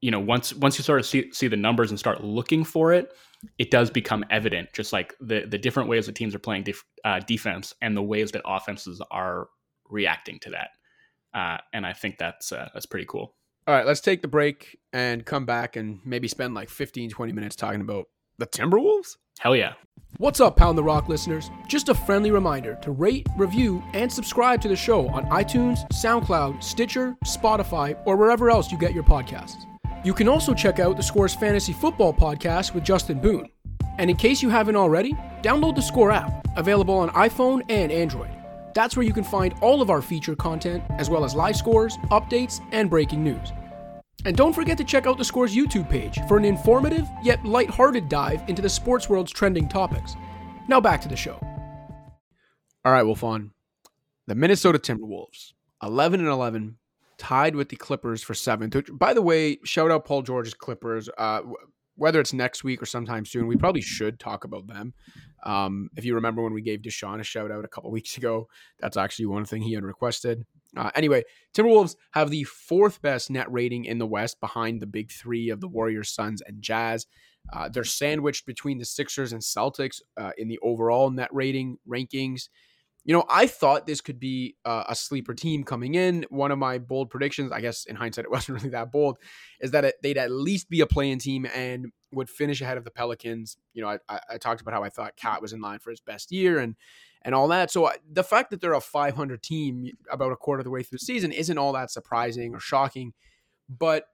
you 0.00 0.10
know, 0.10 0.20
once 0.20 0.54
once 0.54 0.78
you 0.78 0.84
sort 0.84 1.00
of 1.00 1.06
see 1.06 1.30
see 1.32 1.48
the 1.48 1.56
numbers 1.56 1.90
and 1.90 1.98
start 1.98 2.24
looking 2.24 2.64
for 2.64 2.92
it, 2.92 3.12
it 3.58 3.70
does 3.70 3.90
become 3.90 4.24
evident. 4.30 4.72
Just 4.72 4.92
like 4.92 5.14
the 5.20 5.46
the 5.46 5.58
different 5.58 5.88
ways 5.88 6.06
that 6.06 6.14
teams 6.14 6.34
are 6.34 6.38
playing 6.38 6.64
def, 6.64 6.84
uh, 7.04 7.20
defense 7.20 7.74
and 7.82 7.96
the 7.96 8.02
ways 8.02 8.32
that 8.32 8.42
offenses 8.46 9.00
are 9.10 9.48
reacting 9.88 10.38
to 10.40 10.50
that. 10.50 10.70
Uh, 11.32 11.58
and 11.72 11.86
I 11.86 11.92
think 11.92 12.18
that's 12.18 12.52
uh, 12.52 12.68
that's 12.72 12.86
pretty 12.86 13.06
cool. 13.06 13.34
All 13.66 13.74
right, 13.74 13.86
let's 13.86 14.00
take 14.00 14.22
the 14.22 14.28
break 14.28 14.78
and 14.92 15.24
come 15.24 15.44
back 15.44 15.76
and 15.76 16.00
maybe 16.04 16.28
spend 16.28 16.54
like 16.54 16.70
15, 16.70 17.10
20 17.10 17.32
minutes 17.32 17.54
talking 17.54 17.82
about 17.82 18.06
the 18.40 18.46
Timberwolves. 18.46 19.18
Hell 19.38 19.54
yeah. 19.54 19.74
What's 20.16 20.40
up, 20.40 20.56
Pound 20.56 20.76
the 20.76 20.82
Rock 20.82 21.08
listeners? 21.08 21.50
Just 21.68 21.88
a 21.88 21.94
friendly 21.94 22.30
reminder 22.30 22.76
to 22.82 22.90
rate, 22.90 23.26
review, 23.36 23.82
and 23.92 24.12
subscribe 24.12 24.60
to 24.62 24.68
the 24.68 24.74
show 24.74 25.08
on 25.10 25.24
iTunes, 25.26 25.88
SoundCloud, 25.92 26.62
Stitcher, 26.62 27.16
Spotify, 27.24 27.96
or 28.06 28.16
wherever 28.16 28.50
else 28.50 28.72
you 28.72 28.78
get 28.78 28.92
your 28.92 29.04
podcasts. 29.04 29.64
You 30.04 30.12
can 30.12 30.28
also 30.28 30.52
check 30.54 30.78
out 30.78 30.96
the 30.96 31.02
Scores 31.02 31.34
Fantasy 31.34 31.72
Football 31.72 32.12
podcast 32.12 32.74
with 32.74 32.82
Justin 32.82 33.20
Boone. 33.20 33.48
And 33.98 34.10
in 34.10 34.16
case 34.16 34.42
you 34.42 34.48
haven't 34.48 34.76
already, 34.76 35.12
download 35.42 35.76
the 35.76 35.82
Score 35.82 36.10
app, 36.10 36.46
available 36.56 36.94
on 36.94 37.10
iPhone 37.10 37.62
and 37.68 37.92
Android. 37.92 38.30
That's 38.74 38.96
where 38.96 39.06
you 39.06 39.12
can 39.12 39.24
find 39.24 39.54
all 39.60 39.82
of 39.82 39.90
our 39.90 40.00
featured 40.00 40.38
content, 40.38 40.82
as 40.90 41.10
well 41.10 41.24
as 41.24 41.34
live 41.34 41.56
scores, 41.56 41.98
updates, 42.10 42.60
and 42.72 42.88
breaking 42.88 43.22
news. 43.22 43.52
And 44.24 44.36
don't 44.36 44.52
forget 44.52 44.76
to 44.78 44.84
check 44.84 45.06
out 45.06 45.18
the 45.18 45.24
Scores 45.24 45.54
YouTube 45.54 45.88
page 45.88 46.18
for 46.28 46.36
an 46.36 46.44
informative 46.44 47.08
yet 47.22 47.44
light-hearted 47.44 48.08
dive 48.08 48.42
into 48.48 48.62
the 48.62 48.68
sports 48.68 49.08
world's 49.08 49.32
trending 49.32 49.68
topics. 49.68 50.16
Now 50.68 50.80
back 50.80 51.00
to 51.02 51.08
the 51.08 51.16
show. 51.16 51.38
All 52.84 52.92
right, 52.92 53.04
Wolfond. 53.04 53.50
The 54.26 54.34
Minnesota 54.34 54.78
Timberwolves, 54.78 55.52
11 55.82 56.20
and 56.20 56.28
11, 56.28 56.76
tied 57.18 57.54
with 57.54 57.68
the 57.68 57.76
Clippers 57.76 58.22
for 58.22 58.34
seventh. 58.34 58.76
By 58.92 59.12
the 59.12 59.22
way, 59.22 59.58
shout 59.64 59.90
out 59.90 60.04
Paul 60.04 60.22
George's 60.22 60.54
Clippers. 60.54 61.08
Uh, 61.18 61.42
whether 61.96 62.18
it's 62.18 62.32
next 62.32 62.64
week 62.64 62.80
or 62.80 62.86
sometime 62.86 63.26
soon, 63.26 63.46
we 63.46 63.56
probably 63.56 63.82
should 63.82 64.18
talk 64.18 64.44
about 64.44 64.66
them. 64.66 64.94
Um, 65.44 65.90
if 65.96 66.04
you 66.04 66.14
remember 66.14 66.42
when 66.42 66.54
we 66.54 66.62
gave 66.62 66.80
Deshaun 66.80 67.20
a 67.20 67.22
shout 67.22 67.50
out 67.50 67.64
a 67.64 67.68
couple 67.68 67.90
weeks 67.90 68.16
ago, 68.16 68.48
that's 68.78 68.96
actually 68.96 69.26
one 69.26 69.44
thing 69.44 69.60
he 69.60 69.74
had 69.74 69.84
requested. 69.84 70.46
Uh, 70.76 70.90
anyway, 70.94 71.24
Timberwolves 71.54 71.96
have 72.12 72.30
the 72.30 72.44
fourth 72.44 73.02
best 73.02 73.30
net 73.30 73.50
rating 73.50 73.84
in 73.84 73.98
the 73.98 74.06
West 74.06 74.40
behind 74.40 74.80
the 74.80 74.86
big 74.86 75.10
three 75.10 75.50
of 75.50 75.60
the 75.60 75.68
Warriors, 75.68 76.10
Suns, 76.10 76.42
and 76.42 76.62
Jazz. 76.62 77.06
Uh, 77.52 77.68
they're 77.68 77.84
sandwiched 77.84 78.46
between 78.46 78.78
the 78.78 78.84
Sixers 78.84 79.32
and 79.32 79.42
Celtics 79.42 80.00
uh, 80.16 80.30
in 80.38 80.48
the 80.48 80.58
overall 80.62 81.10
net 81.10 81.30
rating 81.32 81.78
rankings. 81.88 82.48
You 83.04 83.14
know, 83.14 83.24
I 83.30 83.46
thought 83.46 83.86
this 83.86 84.02
could 84.02 84.20
be 84.20 84.56
uh, 84.64 84.84
a 84.88 84.94
sleeper 84.94 85.32
team 85.32 85.64
coming 85.64 85.94
in. 85.94 86.26
One 86.28 86.52
of 86.52 86.58
my 86.58 86.78
bold 86.78 87.08
predictions, 87.08 87.50
I 87.50 87.62
guess 87.62 87.86
in 87.86 87.96
hindsight, 87.96 88.24
it 88.26 88.30
wasn't 88.30 88.58
really 88.58 88.70
that 88.70 88.92
bold, 88.92 89.16
is 89.60 89.70
that 89.70 89.84
it, 89.84 89.94
they'd 90.02 90.18
at 90.18 90.30
least 90.30 90.68
be 90.68 90.80
a 90.82 90.86
play-in 90.86 91.18
team 91.18 91.46
and 91.54 91.86
would 92.12 92.28
finish 92.28 92.60
ahead 92.60 92.76
of 92.76 92.84
the 92.84 92.90
Pelicans. 92.90 93.56
You 93.72 93.82
know, 93.82 93.88
I, 93.88 93.98
I, 94.08 94.20
I 94.32 94.38
talked 94.38 94.60
about 94.60 94.74
how 94.74 94.82
I 94.82 94.90
thought 94.90 95.16
KAT 95.16 95.40
was 95.40 95.52
in 95.52 95.60
line 95.60 95.78
for 95.78 95.90
his 95.90 96.00
best 96.00 96.30
year, 96.30 96.58
and 96.58 96.76
and 97.22 97.34
all 97.34 97.48
that. 97.48 97.70
So 97.70 97.90
the 98.10 98.24
fact 98.24 98.50
that 98.50 98.60
they're 98.60 98.72
a 98.72 98.80
500 98.80 99.42
team 99.42 99.86
about 100.10 100.32
a 100.32 100.36
quarter 100.36 100.60
of 100.60 100.64
the 100.64 100.70
way 100.70 100.82
through 100.82 100.98
the 100.98 101.04
season 101.04 101.32
isn't 101.32 101.58
all 101.58 101.72
that 101.72 101.90
surprising 101.90 102.54
or 102.54 102.60
shocking. 102.60 103.12
But 103.68 104.04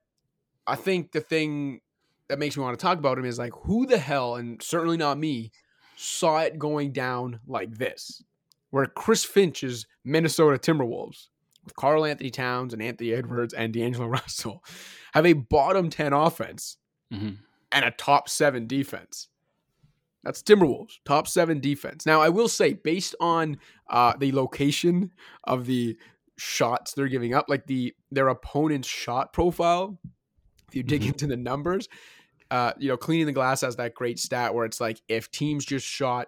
I 0.67 0.75
think 0.75 1.13
the 1.13 1.21
thing 1.21 1.81
that 2.29 2.39
makes 2.39 2.57
me 2.57 2.63
want 2.63 2.79
to 2.79 2.83
talk 2.83 2.99
about 2.99 3.19
him 3.19 3.25
is 3.25 3.39
like 3.39 3.53
who 3.65 3.87
the 3.87 3.99
hell, 3.99 4.35
and 4.35 4.63
certainly 4.63 4.97
not 4.97 5.19
me, 5.19 5.53
saw 5.97 6.41
it 6.41 6.59
going 6.59 6.93
down 6.93 7.41
like 7.47 7.79
this, 7.79 8.23
where 8.71 8.87
Chris 8.87 9.25
Finch's 9.25 9.87
Minnesota 10.05 10.59
Timberwolves 10.59 11.29
with 11.65 11.77
Karl-Anthony 11.77 12.31
Towns 12.31 12.73
and 12.73 12.83
Anthony 12.83 13.13
Edwards 13.13 13.55
and 13.55 13.73
D'Angelo 13.73 14.07
Russell 14.09 14.65
have 15.15 15.27
a 15.27 15.35
bottom 15.35 15.91
10 15.91 16.13
offense 16.13 16.77
mm-hmm. 17.13 17.35
and 17.73 17.85
a 17.85 17.91
top 17.91 18.29
seven 18.29 18.67
defense. 18.67 19.29
That's 20.27 20.43
Timberwolves, 20.43 20.99
top 21.05 21.29
seven 21.29 21.61
defense. 21.61 22.05
Now, 22.05 22.21
I 22.21 22.31
will 22.31 22.49
say, 22.49 22.73
based 22.73 23.15
on 23.21 23.59
uh, 23.89 24.15
the 24.19 24.33
location 24.33 25.13
of 25.45 25.67
the 25.67 25.97
shots 26.37 26.95
they're 26.95 27.07
giving 27.07 27.33
up, 27.33 27.47
like 27.49 27.67
the 27.67 27.95
their 28.11 28.27
opponent's 28.27 28.89
shot 28.89 29.33
profile, 29.33 30.01
if 30.67 30.75
you 30.75 30.83
dig 30.83 31.03
mm-hmm. 31.03 31.11
into 31.11 31.29
the 31.29 31.37
numbers, 31.37 31.89
uh, 32.51 32.73
you 32.77 32.89
know, 32.89 32.97
cleaning 32.97 33.27
the 33.27 33.33
glass 33.33 33.61
has 33.61 33.77
that 33.77 33.95
great 33.95 34.19
stat 34.19 34.53
where 34.53 34.65
it's 34.65 34.81
like 34.81 35.01
if 35.07 35.31
teams 35.31 35.65
just 35.65 35.87
shot 35.87 36.27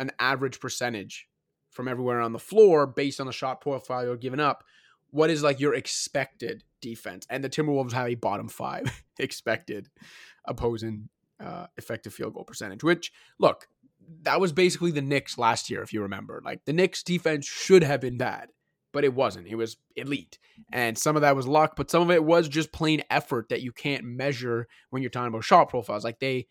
an 0.00 0.10
average 0.18 0.58
percentage 0.58 1.28
from 1.70 1.86
everywhere 1.86 2.20
on 2.20 2.32
the 2.32 2.38
floor 2.40 2.84
based 2.84 3.20
on 3.20 3.26
the 3.26 3.32
shot 3.32 3.60
profile 3.60 4.04
you're 4.04 4.16
giving 4.16 4.40
up, 4.40 4.64
what 5.10 5.30
is 5.30 5.44
like 5.44 5.60
your 5.60 5.74
expected 5.74 6.64
defense? 6.80 7.28
And 7.30 7.44
the 7.44 7.48
Timberwolves 7.48 7.92
have 7.92 8.08
a 8.08 8.16
bottom 8.16 8.48
five 8.48 9.04
expected 9.20 9.88
opposing 10.46 11.10
uh, 11.40 11.66
effective 11.76 12.14
field 12.14 12.34
goal 12.34 12.44
percentage, 12.44 12.82
which 12.82 13.12
look, 13.38 13.68
that 14.22 14.40
was 14.40 14.52
basically 14.52 14.90
the 14.90 15.02
Knicks 15.02 15.38
last 15.38 15.70
year, 15.70 15.82
if 15.82 15.92
you 15.92 16.02
remember. 16.02 16.40
Like 16.44 16.64
the 16.64 16.72
Knicks 16.72 17.02
defense 17.02 17.46
should 17.46 17.82
have 17.82 18.00
been 18.00 18.16
bad, 18.16 18.48
but 18.92 19.04
it 19.04 19.14
wasn't. 19.14 19.48
It 19.48 19.56
was 19.56 19.76
elite. 19.96 20.38
And 20.72 20.96
some 20.96 21.16
of 21.16 21.22
that 21.22 21.36
was 21.36 21.46
luck, 21.46 21.74
but 21.76 21.90
some 21.90 22.02
of 22.02 22.10
it 22.10 22.24
was 22.24 22.48
just 22.48 22.72
plain 22.72 23.02
effort 23.10 23.48
that 23.48 23.62
you 23.62 23.72
can't 23.72 24.04
measure 24.04 24.68
when 24.90 25.02
you're 25.02 25.10
talking 25.10 25.28
about 25.28 25.44
shot 25.44 25.68
profiles. 25.68 26.04
Like 26.04 26.20
they 26.20 26.46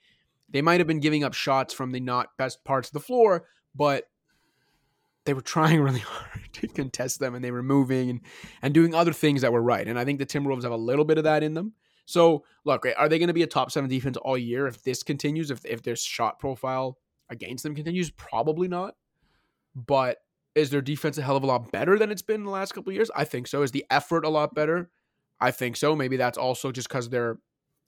they 0.49 0.61
might 0.61 0.79
have 0.79 0.87
been 0.87 0.99
giving 0.99 1.23
up 1.23 1.33
shots 1.33 1.73
from 1.73 1.91
the 1.91 1.99
not 1.99 2.29
best 2.37 2.63
parts 2.63 2.89
of 2.89 2.93
the 2.93 2.99
floor, 2.99 3.45
but 3.73 4.05
they 5.25 5.33
were 5.33 5.41
trying 5.41 5.81
really 5.81 5.99
hard 5.99 6.53
to 6.53 6.67
contest 6.67 7.19
them 7.19 7.35
and 7.35 7.43
they 7.43 7.51
were 7.51 7.63
moving 7.63 8.09
and, 8.09 8.21
and 8.61 8.73
doing 8.73 8.93
other 8.93 9.13
things 9.13 9.41
that 9.41 9.51
were 9.51 9.61
right. 9.61 9.87
And 9.87 9.99
I 9.99 10.05
think 10.05 10.19
the 10.19 10.25
Timberwolves 10.25 10.63
have 10.63 10.71
a 10.71 10.77
little 10.77 11.05
bit 11.05 11.17
of 11.17 11.23
that 11.23 11.43
in 11.43 11.53
them. 11.53 11.73
So 12.05 12.43
look, 12.63 12.85
are 12.97 13.09
they 13.09 13.19
going 13.19 13.27
to 13.27 13.33
be 13.33 13.43
a 13.43 13.47
top 13.47 13.71
seven 13.71 13.89
defense 13.89 14.17
all 14.17 14.37
year 14.37 14.67
if 14.67 14.83
this 14.83 15.03
continues? 15.03 15.51
If 15.51 15.65
if 15.65 15.83
their 15.83 15.95
shot 15.95 16.39
profile 16.39 16.97
against 17.29 17.63
them 17.63 17.75
continues, 17.75 18.11
probably 18.11 18.67
not. 18.67 18.95
But 19.75 20.19
is 20.53 20.69
their 20.69 20.81
defense 20.81 21.17
a 21.17 21.21
hell 21.21 21.35
of 21.35 21.43
a 21.43 21.47
lot 21.47 21.71
better 21.71 21.97
than 21.99 22.11
it's 22.11 22.21
been 22.21 22.41
in 22.41 22.45
the 22.45 22.51
last 22.51 22.73
couple 22.73 22.93
years? 22.93 23.11
I 23.15 23.25
think 23.25 23.47
so. 23.47 23.61
Is 23.61 23.71
the 23.71 23.85
effort 23.89 24.23
a 24.25 24.29
lot 24.29 24.55
better? 24.55 24.89
I 25.39 25.51
think 25.51 25.75
so. 25.75 25.95
Maybe 25.95 26.15
that's 26.15 26.37
also 26.37 26.71
just 26.71 26.87
because 26.87 27.09
they're 27.09 27.39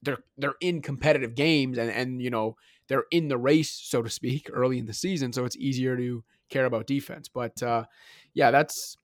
they're 0.03 0.19
they're 0.37 0.55
in 0.61 0.81
competitive 0.81 1.33
games 1.35 1.77
and 1.77 1.89
and 1.89 2.21
you 2.21 2.29
know 2.29 2.55
they're 2.87 3.05
in 3.11 3.27
the 3.27 3.37
race 3.37 3.71
so 3.71 4.01
to 4.01 4.09
speak 4.09 4.49
early 4.53 4.79
in 4.79 4.85
the 4.85 4.93
season, 4.93 5.31
so 5.31 5.45
it's 5.45 5.57
easier 5.57 5.95
to 5.95 6.23
care 6.49 6.65
about 6.65 6.87
defense. 6.87 7.29
But 7.29 7.61
uh, 7.63 7.85
yeah, 8.33 8.51
that's 8.51 8.97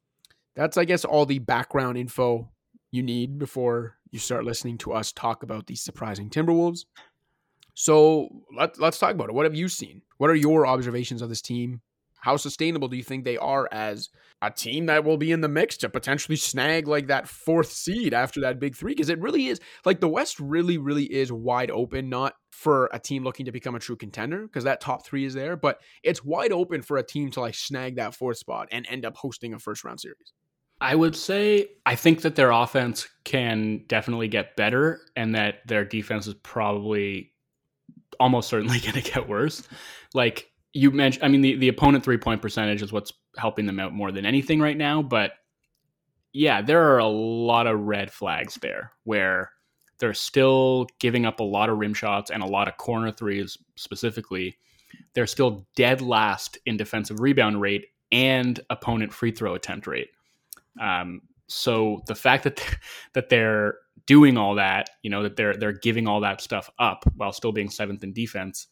that's 0.55 0.77
I 0.77 0.85
guess 0.85 1.05
all 1.05 1.25
the 1.25 1.39
background 1.39 1.97
info 1.97 2.49
you 2.91 3.01
need 3.01 3.39
before 3.39 3.97
you 4.13 4.19
start 4.19 4.45
listening 4.45 4.77
to 4.77 4.93
us 4.93 5.11
talk 5.11 5.41
about 5.41 5.65
these 5.65 5.81
surprising 5.81 6.29
Timberwolves. 6.29 6.85
So 7.73 8.29
let, 8.55 8.79
let's 8.79 8.99
talk 8.99 9.15
about 9.15 9.29
it. 9.29 9.33
What 9.33 9.45
have 9.45 9.55
you 9.55 9.67
seen? 9.67 10.03
What 10.19 10.29
are 10.29 10.35
your 10.35 10.67
observations 10.67 11.23
of 11.23 11.29
this 11.29 11.41
team? 11.41 11.81
How 12.21 12.37
sustainable 12.37 12.87
do 12.87 12.95
you 12.95 13.03
think 13.03 13.25
they 13.25 13.37
are 13.37 13.67
as 13.71 14.09
a 14.39 14.51
team 14.51 14.85
that 14.85 15.03
will 15.03 15.17
be 15.17 15.31
in 15.31 15.41
the 15.41 15.49
mix 15.49 15.77
to 15.77 15.89
potentially 15.89 16.35
snag 16.35 16.87
like 16.87 17.07
that 17.07 17.27
fourth 17.27 17.71
seed 17.71 18.13
after 18.13 18.39
that 18.41 18.59
big 18.59 18.75
three? 18.75 18.91
Because 18.93 19.09
it 19.09 19.19
really 19.19 19.47
is 19.47 19.59
like 19.83 19.99
the 19.99 20.07
West 20.07 20.39
really, 20.39 20.77
really 20.77 21.11
is 21.11 21.31
wide 21.31 21.71
open, 21.71 22.07
not 22.07 22.35
for 22.51 22.91
a 22.93 22.99
team 22.99 23.23
looking 23.23 23.47
to 23.47 23.51
become 23.51 23.73
a 23.73 23.79
true 23.79 23.97
contender 23.97 24.43
because 24.43 24.63
that 24.63 24.79
top 24.79 25.03
three 25.03 25.25
is 25.25 25.33
there, 25.33 25.57
but 25.57 25.81
it's 26.03 26.23
wide 26.23 26.51
open 26.51 26.83
for 26.83 26.97
a 26.97 27.03
team 27.03 27.31
to 27.31 27.41
like 27.41 27.55
snag 27.55 27.95
that 27.95 28.13
fourth 28.13 28.37
spot 28.37 28.67
and 28.71 28.85
end 28.87 29.05
up 29.05 29.17
hosting 29.17 29.55
a 29.55 29.59
first 29.59 29.83
round 29.83 29.99
series. 29.99 30.33
I 30.83 30.95
would 30.95 31.15
say 31.15 31.69
I 31.85 31.95
think 31.95 32.23
that 32.23 32.35
their 32.35 32.51
offense 32.51 33.07
can 33.23 33.85
definitely 33.87 34.27
get 34.27 34.57
better 34.57 34.99
and 35.15 35.33
that 35.33 35.65
their 35.65 35.85
defense 35.85 36.27
is 36.27 36.33
probably 36.33 37.31
almost 38.19 38.49
certainly 38.49 38.79
going 38.81 39.01
to 39.01 39.11
get 39.11 39.29
worse. 39.29 39.63
Like 40.13 40.51
you 40.73 40.91
mentioned, 40.91 41.23
I 41.23 41.29
mean, 41.29 41.39
the, 41.39 41.55
the 41.55 41.69
opponent 41.69 42.03
three 42.03 42.17
point 42.17 42.41
percentage 42.41 42.81
is 42.81 42.91
what's 42.91 43.13
helping 43.37 43.65
them 43.65 43.79
out 43.79 43.93
more 43.93 44.11
than 44.11 44.25
anything 44.25 44.59
right 44.59 44.75
now. 44.75 45.01
But 45.01 45.31
yeah, 46.33 46.61
there 46.61 46.91
are 46.91 46.97
a 46.97 47.07
lot 47.07 47.65
of 47.65 47.79
red 47.79 48.11
flags 48.11 48.55
there 48.55 48.91
where 49.05 49.51
they're 49.99 50.13
still 50.13 50.87
giving 50.99 51.25
up 51.25 51.39
a 51.39 51.43
lot 51.43 51.69
of 51.69 51.77
rim 51.77 51.93
shots 51.93 52.29
and 52.29 52.43
a 52.43 52.47
lot 52.47 52.67
of 52.67 52.75
corner 52.75 53.09
threes 53.09 53.57
specifically. 53.77 54.57
They're 55.13 55.27
still 55.27 55.65
dead 55.77 56.01
last 56.01 56.57
in 56.65 56.75
defensive 56.75 57.21
rebound 57.21 57.61
rate 57.61 57.85
and 58.11 58.59
opponent 58.69 59.13
free 59.13 59.31
throw 59.31 59.55
attempt 59.55 59.87
rate. 59.87 60.09
Um, 60.79 61.21
so 61.47 62.01
the 62.07 62.15
fact 62.15 62.43
that 62.43 62.63
that 63.13 63.29
they're 63.29 63.75
doing 64.05 64.37
all 64.37 64.55
that, 64.55 64.89
you 65.01 65.09
know, 65.09 65.23
that 65.23 65.35
they're 65.35 65.55
they're 65.55 65.73
giving 65.73 66.07
all 66.07 66.21
that 66.21 66.41
stuff 66.41 66.69
up 66.79 67.05
while 67.15 67.31
still 67.31 67.51
being 67.51 67.69
seventh 67.69 68.03
in 68.03 68.13
defense, 68.13 68.67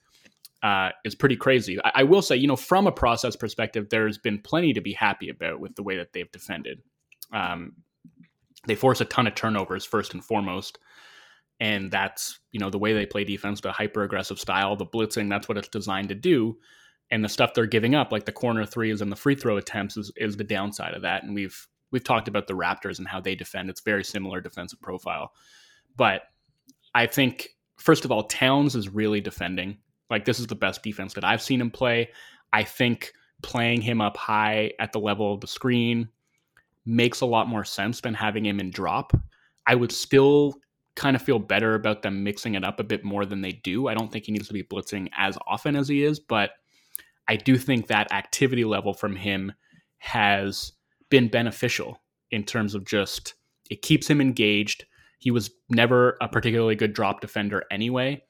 uh, 0.64 0.90
is 1.06 1.16
pretty 1.16 1.36
crazy. 1.36 1.80
I, 1.84 1.92
I, 1.96 2.04
will 2.04 2.22
say, 2.22 2.36
you 2.36 2.48
know, 2.48 2.56
from 2.56 2.88
a 2.88 2.92
process 2.92 3.36
perspective, 3.36 3.90
there's 3.90 4.18
been 4.18 4.40
plenty 4.40 4.74
to 4.74 4.82
be 4.82 4.94
happy 4.94 5.30
about 5.30 5.60
with 5.60 5.76
the 5.76 5.84
way 5.84 5.98
that 5.98 6.14
they've 6.14 6.32
defended. 6.32 6.82
Um, 7.34 7.74
they 8.68 8.76
force 8.76 9.02
a 9.02 9.06
ton 9.06 9.26
of 9.26 9.34
turnovers 9.34 9.86
first 9.86 10.14
and 10.14 10.24
foremost, 10.24 10.78
and 11.60 11.90
that's 11.92 12.40
you 12.52 12.60
know 12.60 12.70
the 12.70 12.78
way 12.78 12.94
they 12.94 13.06
play 13.06 13.24
defense, 13.24 13.62
the 13.62 13.72
hyper 13.72 14.04
aggressive 14.04 14.40
style, 14.40 14.76
the 14.76 14.86
blitzing. 14.86 15.30
That's 15.30 15.48
what 15.50 15.58
it's 15.58 15.68
designed 15.68 16.10
to 16.10 16.16
do. 16.16 16.58
And 17.10 17.26
the 17.26 17.30
stuff 17.30 17.54
they're 17.54 17.66
giving 17.66 17.94
up, 17.94 18.12
like 18.14 18.24
the 18.24 18.32
corner 18.32 18.66
threes 18.66 19.02
and 19.02 19.12
the 19.12 19.18
free 19.18 19.36
throw 19.36 19.58
attempts, 19.58 19.98
is, 19.98 20.14
is 20.16 20.38
the 20.38 20.46
downside 20.46 20.94
of 20.94 21.02
that. 21.02 21.24
And 21.24 21.36
we've 21.36 21.68
we've 21.92 22.04
talked 22.04 22.28
about 22.28 22.48
the 22.48 22.54
Raptors 22.54 23.00
and 23.00 23.08
how 23.08 23.20
they 23.20 23.36
defend. 23.36 23.70
It's 23.70 23.82
very 23.82 24.04
similar 24.04 24.42
defensive 24.42 24.82
profile. 24.82 25.34
But 25.96 26.24
I 26.96 27.06
think 27.06 27.50
first 27.78 28.06
of 28.06 28.12
all, 28.12 28.24
Towns 28.24 28.76
is 28.76 28.90
really 28.90 29.22
defending. 29.22 29.78
Like 30.10 30.26
this 30.26 30.40
is 30.40 30.48
the 30.48 30.56
best 30.56 30.84
defense 30.84 31.14
that 31.14 31.24
I've 31.24 31.42
seen 31.42 31.62
him 31.62 31.72
play. 31.72 32.10
I 32.54 32.64
think 32.64 33.14
playing 33.42 33.82
him 33.82 34.02
up 34.02 34.18
high 34.18 34.72
at 34.80 34.92
the 34.92 35.00
level 35.00 35.34
of 35.34 35.42
the 35.42 35.48
screen 35.48 36.10
makes 36.86 37.22
a 37.22 37.26
lot 37.26 37.48
more 37.48 37.64
sense 37.64 38.02
than 38.02 38.14
having 38.14 38.46
him 38.46 38.60
in 38.60 38.72
drop. 38.72 39.14
I 39.68 39.76
would 39.76 39.92
still 39.92 40.56
kind 40.96 41.16
of 41.16 41.22
feel 41.22 41.40
better 41.40 41.76
about 41.76 42.02
them 42.02 42.24
mixing 42.24 42.56
it 42.56 42.64
up 42.64 42.80
a 42.80 42.84
bit 42.84 43.04
more 43.04 43.26
than 43.26 43.42
they 43.42 43.54
do. 43.54 43.88
I 43.88 43.94
don't 43.94 44.12
think 44.12 44.26
he 44.26 44.32
needs 44.32 44.48
to 44.48 44.54
be 44.54 44.64
blitzing 44.64 45.10
as 45.16 45.38
often 45.48 45.76
as 45.76 45.88
he 45.88 46.04
is, 46.04 46.20
but 46.20 46.52
I 47.28 47.38
do 47.38 47.58
think 47.58 47.88
that 47.88 48.12
activity 48.12 48.66
level 48.66 48.94
from 48.94 49.16
him 49.16 49.54
has 50.00 50.74
been 51.12 51.28
beneficial 51.28 52.02
in 52.32 52.44
terms 52.44 52.74
of 52.74 52.86
just 52.86 53.36
it 53.70 53.84
keeps 53.84 54.10
him 54.10 54.20
engaged. 54.20 54.86
He 55.20 55.30
was 55.30 55.52
never 55.70 56.18
a 56.20 56.28
particularly 56.28 56.76
good 56.76 56.94
drop 56.94 57.22
defender 57.22 57.64
anyway. 57.70 58.24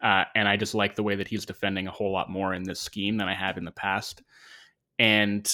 Uh, 0.00 0.24
and 0.34 0.48
I 0.48 0.56
just 0.56 0.74
like 0.74 0.94
the 0.94 1.02
way 1.02 1.16
that 1.16 1.28
he's 1.28 1.44
defending 1.44 1.86
a 1.86 1.90
whole 1.90 2.12
lot 2.12 2.30
more 2.30 2.54
in 2.54 2.62
this 2.62 2.80
scheme 2.80 3.18
than 3.18 3.28
I 3.28 3.34
have 3.34 3.58
in 3.58 3.64
the 3.64 3.72
past. 3.72 4.22
And, 4.98 5.52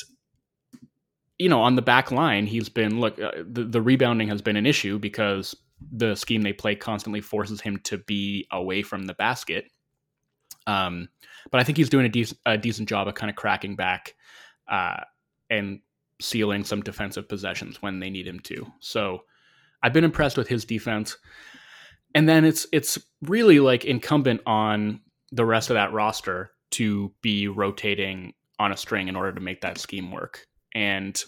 you 1.39 1.49
know, 1.49 1.63
on 1.63 1.75
the 1.75 1.83
back 1.83 2.13
line, 2.13 2.47
he's 2.47 2.69
been 2.69 3.01
look, 3.01 3.19
uh, 3.21 3.33
the, 3.45 3.65
the 3.65 3.83
rebounding 3.83 4.29
has 4.29 4.43
been 4.43 4.57
an 4.57 4.67
issue 4.67 4.99
because 4.99 5.57
the 5.93 6.15
scheme 6.15 6.43
they 6.43 6.53
play 6.53 6.77
constantly 6.77 7.21
forces 7.21 7.61
him 7.61 7.79
to 7.85 7.99
be 7.99 8.47
away 8.53 8.83
from 8.83 9.07
the 9.07 9.15
basket. 9.15 9.65
Um, 10.67 11.09
but 11.51 11.61
I 11.61 11.65
think 11.65 11.77
he's 11.77 11.91
doing 11.91 12.07
a, 12.07 12.11
de- 12.11 12.37
a 12.47 12.57
decent 12.57 12.89
job 12.89 13.09
of 13.09 13.15
kind 13.15 13.31
of 13.31 13.37
cracking 13.37 13.77
back 13.77 14.15
uh, 14.69 15.01
and 15.51 15.81
sealing 16.21 16.65
some 16.65 16.83
defensive 16.83 17.29
possessions 17.29 17.83
when 17.83 18.01
they 18.01 18.11
need 18.11 18.27
him 18.27 18.41
to. 18.41 18.67
So 18.81 19.25
I've 19.83 19.93
been 19.93 20.05
impressed 20.05 20.37
with 20.37 20.49
his 20.49 20.65
defense. 20.65 21.17
And 22.15 22.29
then 22.29 22.45
it's 22.45 22.67
it's 22.73 22.99
really 23.23 23.61
like 23.61 23.85
incumbent 23.85 24.41
on 24.47 25.01
the 25.33 25.45
rest 25.45 25.71
of 25.71 25.75
that 25.75 25.93
roster 25.93 26.53
to 26.73 27.13
be 27.23 27.49
rotating 27.49 28.35
on 28.59 28.73
a 28.73 28.77
string 28.77 29.09
in 29.09 29.17
order 29.17 29.33
to 29.33 29.41
make 29.41 29.61
that 29.63 29.79
scheme 29.79 30.11
work. 30.13 30.47
And 30.75 31.23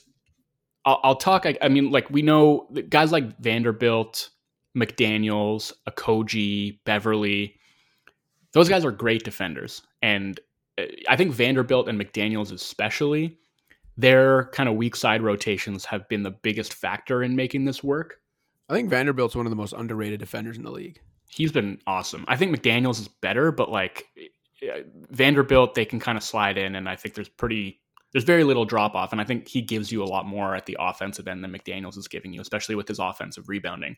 I'll, 0.85 1.01
I'll 1.03 1.17
talk. 1.17 1.45
I, 1.45 1.59
I, 1.61 1.69
mean, 1.69 1.91
like 1.91 2.09
we 2.11 2.23
know 2.23 2.69
guys 2.89 3.13
like 3.13 3.39
Vanderbilt, 3.41 4.31
McDaniels, 4.77 5.73
Okogie, 5.89 6.79
Beverley. 6.85 7.57
Those 8.53 8.69
guys 8.69 8.85
are 8.85 8.93
great 8.93 9.25
defenders, 9.25 9.83
and 10.01 10.41
uh, 10.79 10.85
I 11.09 11.17
think 11.17 11.33
Vanderbilt 11.33 11.89
and 11.89 12.01
McDaniels 12.01 12.53
especially 12.53 13.37
their 13.97 14.47
kind 14.47 14.69
of 14.69 14.77
weak 14.77 14.97
side 14.97 15.23
rotations 15.23 15.85
have 15.85 16.09
been 16.09 16.23
the 16.23 16.31
biggest 16.31 16.75
factor 16.75 17.23
in 17.23 17.35
making 17.35 17.65
this 17.65 17.83
work. 17.83 18.21
I 18.69 18.75
think 18.75 18.91
Vanderbilt's 18.91 19.37
one 19.37 19.47
of 19.47 19.51
the 19.51 19.57
most 19.57 19.73
underrated 19.73 20.21
defenders 20.21 20.57
in 20.57 20.65
the 20.65 20.71
league. 20.71 21.01
He's 21.29 21.53
been 21.53 21.81
awesome. 21.87 22.25
I 22.29 22.37
think 22.37 22.55
McDaniels 22.55 23.01
is 23.01 23.09
better, 23.09 23.53
but 23.53 23.71
like 23.71 24.07
eh, 24.63 24.83
Vanderbilt, 25.11 25.75
they 25.75 25.85
can 25.85 26.01
kind 26.01 26.19
of 26.19 26.25
slide 26.25 26.59
in, 26.59 26.75
and 26.75 26.89
I 26.89 26.97
think 26.97 27.15
there's 27.15 27.29
pretty 27.29 27.81
there's 28.13 28.25
very 28.25 28.45
little 28.45 28.65
drop 28.65 28.95
off, 28.95 29.13
and 29.13 29.21
I 29.21 29.25
think 29.25 29.49
he 29.49 29.61
gives 29.61 29.93
you 29.93 30.03
a 30.03 30.07
lot 30.07 30.27
more 30.27 30.55
at 30.55 30.67
the 30.67 30.77
offensive 30.81 31.29
end 31.29 31.45
than 31.45 31.53
McDaniels 31.53 31.99
is 31.99 32.09
giving 32.09 32.33
you, 32.33 32.41
especially 32.41 32.75
with 32.75 32.89
his 32.89 32.99
offensive 32.99 33.49
rebounding, 33.49 33.97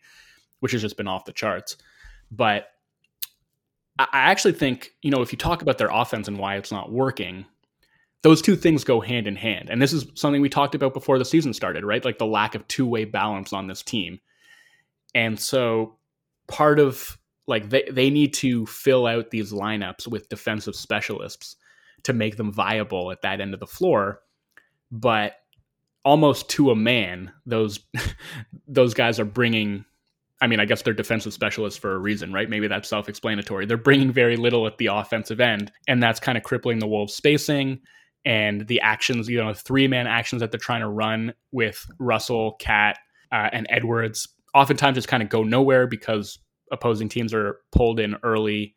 which 0.61 0.73
has 0.73 0.83
just 0.83 0.97
been 0.97 1.09
off 1.09 1.25
the 1.25 1.33
charts. 1.33 1.77
But 2.31 2.69
I 3.99 4.07
actually 4.13 4.53
think, 4.53 4.93
you 5.03 5.11
know, 5.11 5.23
if 5.23 5.33
you 5.33 5.39
talk 5.39 5.63
about 5.63 5.79
their 5.79 5.91
offense 5.91 6.29
and 6.29 6.39
why 6.39 6.57
it's 6.57 6.73
not 6.73 6.91
working, 6.91 7.47
those 8.23 8.43
two 8.43 8.57
things 8.57 8.85
go 8.85 9.01
hand 9.01 9.27
in 9.27 9.37
hand. 9.37 9.69
And 9.71 9.81
this 9.81 9.93
is 9.93 10.07
something 10.15 10.43
we 10.43 10.49
talked 10.49 10.75
about 10.75 10.95
before 10.95 11.19
the 11.19 11.25
season 11.25 11.55
started, 11.55 11.85
right? 11.85 12.05
Like 12.05 12.19
the 12.19 12.27
lack 12.27 12.55
of 12.55 12.67
two 12.69 12.87
way 12.87 13.05
balance 13.05 13.53
on 13.53 13.69
this 13.69 13.83
team. 13.83 14.21
And 15.15 15.39
so 15.39 15.97
part 16.49 16.79
of 16.79 17.19
like 17.47 17.71
they, 17.71 17.89
they 17.91 18.11
need 18.11 18.35
to 18.35 18.67
fill 18.67 19.07
out 19.07 19.31
these 19.31 19.53
lineups 19.53 20.07
with 20.07 20.29
defensive 20.29 20.75
specialists 20.75 21.57
to 22.05 22.13
make 22.13 22.37
them 22.37 22.53
viable 22.53 23.11
at 23.11 23.23
that 23.23 23.41
end 23.41 23.55
of 23.55 23.61
the 23.61 23.67
floor. 23.67 24.21
But 24.91 25.35
almost 26.05 26.49
to 26.51 26.71
a 26.71 26.77
man, 26.77 27.33
those 27.47 27.81
those 28.69 28.95
guys 28.95 29.21
are 29.21 29.25
bringing 29.25 29.85
I 30.41 30.47
mean, 30.47 30.61
I 30.61 30.67
guess 30.67 30.83
they're 30.83 30.95
defensive 30.95 31.33
specialists 31.33 31.81
for 31.81 31.93
a 31.95 31.99
reason, 31.99 32.33
right? 32.33 32.49
Maybe 32.49 32.69
that's 32.69 32.89
self 32.89 33.09
explanatory. 33.09 33.67
They're 33.67 33.77
bringing 33.77 34.13
very 34.13 34.37
little 34.37 34.67
at 34.67 34.79
the 34.79 34.87
offensive 34.87 35.41
end, 35.41 35.73
and 35.89 36.03
that's 36.03 36.21
kind 36.21 36.39
of 36.39 36.45
crippling 36.45 36.79
the 36.79 36.87
Wolves' 36.87 37.15
spacing 37.15 37.81
and 38.29 38.67
the 38.67 38.79
actions, 38.83 39.27
you 39.27 39.43
know, 39.43 39.55
three 39.55 39.89
man 39.89 40.07
actions 40.07 40.41
that 40.41 40.51
they're 40.51 40.61
trying 40.61 40.83
to 40.83 40.89
run 40.89 41.33
with 41.51 41.87
Russell, 41.99 42.57
KAT, 42.61 42.99
uh, 43.33 43.49
and 43.53 43.67
Edwards. 43.71 44.29
Oftentimes 44.55 44.97
just 44.97 45.09
kind 45.09 45.23
of 45.23 45.31
go 45.31 45.43
nowhere 45.43 45.87
because 45.87 46.39
opposing 46.71 47.09
teams 47.09 47.33
are 47.33 47.61
pulled 47.73 47.99
in 47.99 48.17
early. 48.23 48.77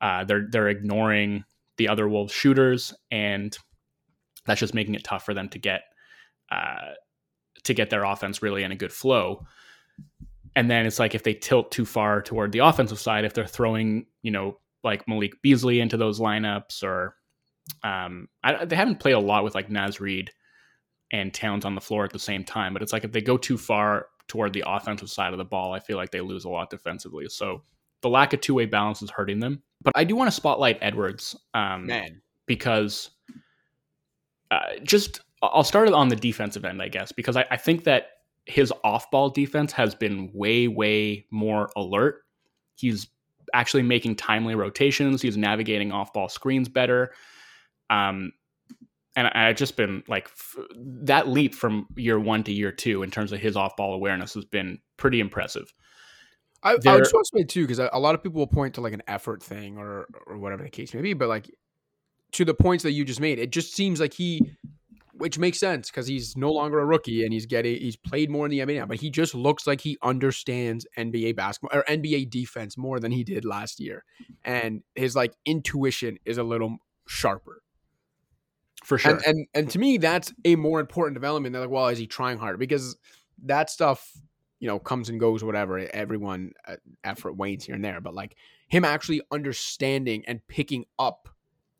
Uh, 0.00 0.22
they're 0.22 0.46
they're 0.48 0.68
ignoring 0.68 1.42
the 1.76 1.88
other 1.88 2.08
Wolves 2.08 2.32
shooters, 2.32 2.94
and 3.10 3.58
that's 4.46 4.60
just 4.60 4.74
making 4.74 4.94
it 4.94 5.02
tough 5.02 5.24
for 5.24 5.34
them 5.34 5.48
to 5.48 5.58
get 5.58 5.82
uh, 6.52 6.92
to 7.64 7.74
get 7.74 7.90
their 7.90 8.04
offense 8.04 8.42
really 8.42 8.62
in 8.62 8.70
a 8.70 8.76
good 8.76 8.92
flow 8.92 9.44
and 10.56 10.70
then 10.70 10.86
it's 10.86 11.00
like 11.00 11.16
if 11.16 11.24
they 11.24 11.34
tilt 11.34 11.72
too 11.72 11.84
far 11.84 12.22
toward 12.22 12.52
the 12.52 12.60
offensive 12.60 13.00
side, 13.00 13.24
if 13.24 13.34
they're 13.34 13.44
throwing, 13.44 14.06
you 14.22 14.30
know, 14.30 14.58
like 14.84 15.08
Malik 15.08 15.42
Beasley 15.42 15.80
into 15.80 15.96
those 15.96 16.20
lineups, 16.20 16.84
or 16.84 17.16
um, 17.82 18.28
I, 18.42 18.64
they 18.64 18.76
haven't 18.76 19.00
played 19.00 19.12
a 19.12 19.20
lot 19.20 19.44
with 19.44 19.54
like 19.54 19.70
Naz 19.70 20.00
Reid 20.00 20.30
and 21.12 21.32
Towns 21.32 21.64
on 21.64 21.74
the 21.74 21.80
floor 21.80 22.04
at 22.04 22.12
the 22.12 22.18
same 22.18 22.44
time. 22.44 22.72
But 22.72 22.82
it's 22.82 22.92
like 22.92 23.04
if 23.04 23.12
they 23.12 23.20
go 23.20 23.36
too 23.36 23.58
far 23.58 24.06
toward 24.28 24.52
the 24.52 24.64
offensive 24.66 25.10
side 25.10 25.32
of 25.32 25.38
the 25.38 25.44
ball, 25.44 25.72
I 25.72 25.80
feel 25.80 25.96
like 25.96 26.10
they 26.10 26.20
lose 26.20 26.44
a 26.44 26.48
lot 26.48 26.70
defensively. 26.70 27.28
So 27.28 27.62
the 28.02 28.08
lack 28.08 28.32
of 28.32 28.40
two 28.40 28.54
way 28.54 28.66
balance 28.66 29.02
is 29.02 29.10
hurting 29.10 29.40
them. 29.40 29.62
But 29.82 29.92
I 29.96 30.04
do 30.04 30.16
want 30.16 30.28
to 30.28 30.36
spotlight 30.36 30.78
Edwards, 30.80 31.36
um, 31.52 31.86
Man, 31.86 32.20
because 32.46 33.10
uh, 34.50 34.60
just 34.82 35.20
I'll 35.42 35.64
start 35.64 35.88
on 35.90 36.08
the 36.08 36.16
defensive 36.16 36.64
end, 36.64 36.80
I 36.80 36.88
guess, 36.88 37.12
because 37.12 37.36
I, 37.36 37.44
I 37.50 37.56
think 37.56 37.84
that 37.84 38.08
his 38.46 38.72
off 38.82 39.10
ball 39.10 39.30
defense 39.30 39.72
has 39.72 39.94
been 39.94 40.30
way, 40.32 40.68
way 40.68 41.26
more 41.30 41.70
alert. 41.76 42.22
He's 42.76 43.08
actually 43.52 43.82
making 43.82 44.16
timely 44.16 44.54
rotations. 44.54 45.22
He's 45.22 45.36
navigating 45.36 45.92
off 45.92 46.12
ball 46.12 46.28
screens 46.28 46.68
better. 46.68 47.12
Um, 47.90 48.32
and 49.16 49.28
I, 49.28 49.46
have 49.46 49.56
just 49.56 49.76
been 49.76 50.02
like 50.08 50.26
f- 50.26 50.64
that 51.02 51.28
leap 51.28 51.54
from 51.54 51.86
year 51.96 52.18
one 52.18 52.42
to 52.44 52.52
year 52.52 52.72
two 52.72 53.02
in 53.02 53.10
terms 53.10 53.32
of 53.32 53.40
his 53.40 53.56
off 53.56 53.76
ball 53.76 53.94
awareness 53.94 54.34
has 54.34 54.44
been 54.44 54.78
pretty 54.96 55.20
impressive. 55.20 55.72
I, 56.62 56.70
I 56.70 56.94
would 56.94 57.04
just 57.04 57.14
want 57.14 57.26
to 57.32 57.38
say 57.38 57.44
too, 57.44 57.66
because 57.66 57.78
a 57.78 57.98
lot 57.98 58.14
of 58.14 58.22
people 58.22 58.38
will 58.38 58.46
point 58.46 58.74
to 58.74 58.80
like 58.80 58.94
an 58.94 59.02
effort 59.06 59.42
thing 59.42 59.76
or 59.76 60.06
or 60.26 60.38
whatever 60.38 60.62
the 60.62 60.70
case 60.70 60.94
may 60.94 61.02
be, 61.02 61.12
but 61.12 61.28
like 61.28 61.50
to 62.32 62.44
the 62.44 62.54
points 62.54 62.82
that 62.84 62.92
you 62.92 63.04
just 63.04 63.20
made, 63.20 63.38
it 63.38 63.50
just 63.50 63.74
seems 63.74 64.00
like 64.00 64.14
he 64.14 64.40
which 65.16 65.38
makes 65.38 65.60
sense 65.60 65.90
because 65.90 66.08
he's 66.08 66.36
no 66.36 66.50
longer 66.50 66.80
a 66.80 66.84
rookie 66.84 67.22
and 67.22 67.32
he's 67.32 67.46
getting 67.46 67.76
he's 67.76 67.96
played 67.96 68.30
more 68.30 68.46
in 68.46 68.50
the 68.50 68.60
NBA 68.60 68.78
now, 68.78 68.86
but 68.86 68.98
he 69.00 69.10
just 69.10 69.34
looks 69.34 69.66
like 69.66 69.80
he 69.80 69.96
understands 70.02 70.86
NBA 70.98 71.36
basketball 71.36 71.78
or 71.78 71.84
NBA 71.84 72.30
defense 72.30 72.76
more 72.76 72.98
than 72.98 73.12
he 73.12 73.24
did 73.24 73.44
last 73.44 73.78
year, 73.78 74.04
and 74.44 74.82
his 74.94 75.14
like 75.14 75.34
intuition 75.44 76.18
is 76.24 76.38
a 76.38 76.42
little 76.42 76.78
sharper. 77.06 77.62
For 78.84 78.98
sure, 78.98 79.12
and 79.12 79.22
and, 79.26 79.46
and 79.54 79.70
to 79.70 79.78
me, 79.78 79.96
that's 79.98 80.32
a 80.44 80.54
more 80.54 80.78
important 80.78 81.14
development. 81.14 81.52
Than 81.52 81.62
like, 81.62 81.70
well, 81.70 81.88
is 81.88 81.98
he 81.98 82.06
trying 82.06 82.38
harder? 82.38 82.58
Because 82.58 82.96
that 83.44 83.70
stuff, 83.70 84.12
you 84.60 84.68
know, 84.68 84.78
comes 84.78 85.08
and 85.08 85.18
goes. 85.18 85.42
Whatever, 85.42 85.78
everyone 85.92 86.52
uh, 86.68 86.76
effort 87.02 87.36
wanes 87.36 87.64
here 87.64 87.74
and 87.74 87.84
there, 87.84 88.00
but 88.00 88.14
like 88.14 88.36
him 88.68 88.84
actually 88.84 89.22
understanding 89.32 90.24
and 90.26 90.46
picking 90.46 90.84
up 90.98 91.28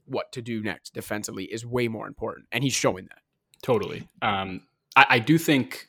what 0.06 0.32
to 0.32 0.42
do 0.42 0.62
next 0.62 0.92
defensively 0.92 1.44
is 1.44 1.64
way 1.64 1.88
more 1.88 2.06
important, 2.06 2.46
and 2.52 2.64
he's 2.64 2.74
showing 2.74 3.06
that. 3.06 3.20
Totally. 3.62 4.06
Um, 4.20 4.62
I, 4.96 5.06
I 5.08 5.18
do 5.18 5.38
think 5.38 5.88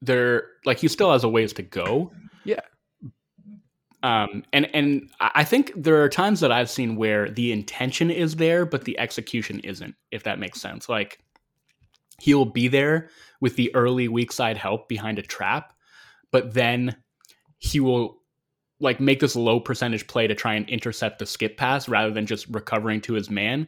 there, 0.00 0.50
like, 0.64 0.78
he 0.78 0.86
still 0.86 1.10
has 1.10 1.24
a 1.24 1.28
ways 1.28 1.52
to 1.54 1.62
go. 1.62 2.12
Yeah. 2.44 2.60
Um, 4.02 4.44
and 4.52 4.72
and 4.74 5.10
I 5.20 5.42
think 5.44 5.72
there 5.74 6.02
are 6.02 6.08
times 6.08 6.40
that 6.40 6.52
I've 6.52 6.70
seen 6.70 6.96
where 6.96 7.28
the 7.28 7.50
intention 7.50 8.10
is 8.10 8.36
there, 8.36 8.64
but 8.64 8.84
the 8.84 8.98
execution 8.98 9.60
isn't. 9.60 9.94
If 10.12 10.22
that 10.22 10.38
makes 10.38 10.60
sense, 10.60 10.88
like 10.88 11.18
he'll 12.20 12.44
be 12.44 12.68
there 12.68 13.10
with 13.40 13.56
the 13.56 13.74
early 13.74 14.08
weak 14.08 14.32
side 14.32 14.56
help 14.56 14.88
behind 14.88 15.18
a 15.18 15.22
trap, 15.22 15.72
but 16.30 16.54
then 16.54 16.96
he 17.58 17.80
will 17.80 18.22
like 18.80 19.00
make 19.00 19.18
this 19.18 19.34
low 19.34 19.58
percentage 19.58 20.06
play 20.06 20.28
to 20.28 20.34
try 20.34 20.54
and 20.54 20.68
intercept 20.68 21.18
the 21.18 21.26
skip 21.26 21.56
pass 21.56 21.88
rather 21.88 22.12
than 22.12 22.26
just 22.26 22.46
recovering 22.50 23.00
to 23.00 23.14
his 23.14 23.28
man, 23.28 23.66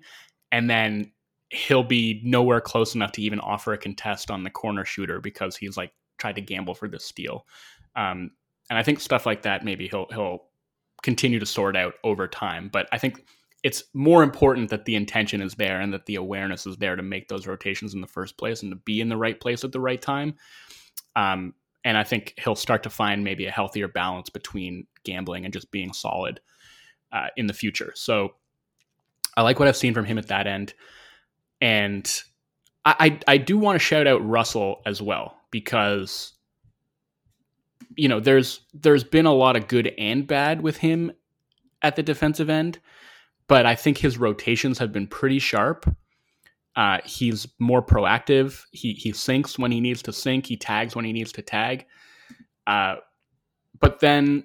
and 0.52 0.70
then 0.70 1.10
he'll 1.50 1.82
be 1.82 2.20
nowhere 2.24 2.60
close 2.60 2.94
enough 2.94 3.10
to 3.10 3.22
even 3.22 3.40
offer 3.40 3.72
a 3.72 3.78
contest 3.78 4.30
on 4.30 4.44
the 4.44 4.50
corner 4.50 4.84
shooter 4.84 5.20
because 5.20 5.56
he's 5.56 5.76
like 5.76 5.92
tried 6.18 6.36
to 6.36 6.40
gamble 6.40 6.74
for 6.74 6.86
this 6.86 7.04
steal. 7.04 7.46
Um, 7.96 8.30
and 8.70 8.78
I 8.78 8.82
think 8.82 9.00
stuff 9.00 9.26
like 9.26 9.42
that 9.42 9.64
maybe 9.64 9.88
he'll 9.88 10.06
he'll 10.10 10.44
continue 11.02 11.38
to 11.38 11.46
sort 11.46 11.76
out 11.76 11.94
over 12.04 12.26
time. 12.28 12.70
But 12.72 12.88
I 12.92 12.98
think 12.98 13.24
it's 13.62 13.84
more 13.92 14.22
important 14.22 14.70
that 14.70 14.86
the 14.86 14.94
intention 14.94 15.42
is 15.42 15.54
there 15.54 15.80
and 15.80 15.92
that 15.92 16.06
the 16.06 16.14
awareness 16.14 16.66
is 16.66 16.76
there 16.78 16.96
to 16.96 17.02
make 17.02 17.28
those 17.28 17.46
rotations 17.46 17.92
in 17.92 18.00
the 18.00 18.06
first 18.06 18.38
place 18.38 18.62
and 18.62 18.72
to 18.72 18.76
be 18.76 19.00
in 19.00 19.08
the 19.08 19.16
right 19.16 19.38
place 19.38 19.64
at 19.64 19.72
the 19.72 19.80
right 19.80 20.00
time. 20.00 20.34
Um, 21.16 21.54
and 21.84 21.96
I 21.96 22.04
think 22.04 22.34
he'll 22.42 22.54
start 22.54 22.82
to 22.84 22.90
find 22.90 23.24
maybe 23.24 23.46
a 23.46 23.50
healthier 23.50 23.88
balance 23.88 24.30
between 24.30 24.86
gambling 25.04 25.44
and 25.44 25.52
just 25.52 25.70
being 25.70 25.92
solid 25.92 26.40
uh, 27.12 27.28
in 27.36 27.46
the 27.46 27.54
future. 27.54 27.92
So 27.94 28.34
I 29.36 29.42
like 29.42 29.58
what 29.58 29.68
I've 29.68 29.76
seen 29.76 29.94
from 29.94 30.04
him 30.04 30.18
at 30.18 30.28
that 30.28 30.46
end. 30.46 30.74
And 31.60 32.22
I, 32.84 32.94
I, 33.26 33.34
I 33.34 33.36
do 33.38 33.58
want 33.58 33.76
to 33.76 33.84
shout 33.84 34.06
out 34.06 34.26
Russell 34.26 34.82
as 34.86 35.02
well 35.02 35.36
because 35.50 36.32
you 37.96 38.08
know 38.08 38.20
there's 38.20 38.60
there's 38.74 39.04
been 39.04 39.26
a 39.26 39.32
lot 39.32 39.56
of 39.56 39.68
good 39.68 39.92
and 39.98 40.26
bad 40.26 40.62
with 40.62 40.76
him 40.76 41.12
at 41.82 41.96
the 41.96 42.02
defensive 42.02 42.50
end, 42.50 42.78
but 43.48 43.66
I 43.66 43.74
think 43.74 43.98
his 43.98 44.18
rotations 44.18 44.78
have 44.78 44.92
been 44.92 45.06
pretty 45.06 45.38
sharp. 45.38 45.92
Uh, 46.76 46.98
he's 47.04 47.46
more 47.58 47.82
proactive. 47.82 48.62
He 48.70 48.92
he 48.92 49.12
sinks 49.12 49.58
when 49.58 49.72
he 49.72 49.80
needs 49.80 50.02
to 50.02 50.12
sink. 50.12 50.46
He 50.46 50.56
tags 50.56 50.94
when 50.94 51.04
he 51.04 51.12
needs 51.12 51.32
to 51.32 51.42
tag. 51.42 51.86
Uh, 52.66 52.96
but 53.80 54.00
then 54.00 54.44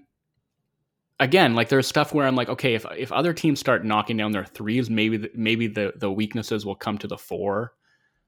again, 1.20 1.56
like 1.56 1.70
there's 1.70 1.88
stuff 1.88 2.14
where 2.14 2.26
I'm 2.26 2.36
like, 2.36 2.50
okay, 2.50 2.74
if 2.74 2.86
if 2.98 3.12
other 3.12 3.34
teams 3.34 3.60
start 3.60 3.86
knocking 3.86 4.18
down 4.18 4.32
their 4.32 4.46
threes, 4.46 4.90
maybe 4.90 5.18
the, 5.18 5.32
maybe 5.36 5.68
the 5.68 5.94
the 5.96 6.12
weaknesses 6.12 6.66
will 6.66 6.76
come 6.76 6.98
to 7.00 7.08
the 7.08 7.18
fore 7.18 7.74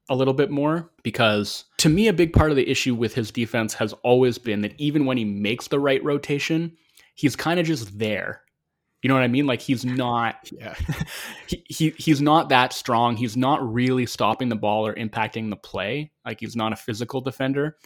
a 0.09 0.15
little 0.15 0.33
bit 0.33 0.49
more 0.49 0.89
because 1.03 1.65
to 1.77 1.89
me 1.89 2.07
a 2.07 2.13
big 2.13 2.33
part 2.33 2.49
of 2.49 2.55
the 2.55 2.69
issue 2.69 2.95
with 2.95 3.13
his 3.13 3.31
defense 3.31 3.73
has 3.73 3.93
always 4.03 4.37
been 4.37 4.61
that 4.61 4.73
even 4.77 5.05
when 5.05 5.17
he 5.17 5.25
makes 5.25 5.67
the 5.67 5.79
right 5.79 6.03
rotation, 6.03 6.75
he's 7.15 7.35
kind 7.35 7.59
of 7.59 7.65
just 7.65 7.97
there. 7.99 8.41
You 9.01 9.09
know 9.09 9.15
what 9.15 9.23
I 9.23 9.27
mean? 9.27 9.45
Like 9.45 9.61
he's 9.61 9.85
not 9.85 10.49
yeah. 10.51 10.75
he, 11.47 11.63
he 11.67 11.89
he's 11.97 12.21
not 12.21 12.49
that 12.49 12.73
strong. 12.73 13.17
He's 13.17 13.37
not 13.37 13.73
really 13.73 14.05
stopping 14.05 14.49
the 14.49 14.55
ball 14.55 14.87
or 14.87 14.95
impacting 14.95 15.49
the 15.49 15.57
play. 15.57 16.11
Like 16.25 16.39
he's 16.39 16.55
not 16.55 16.73
a 16.73 16.77
physical 16.77 17.21
defender. 17.21 17.77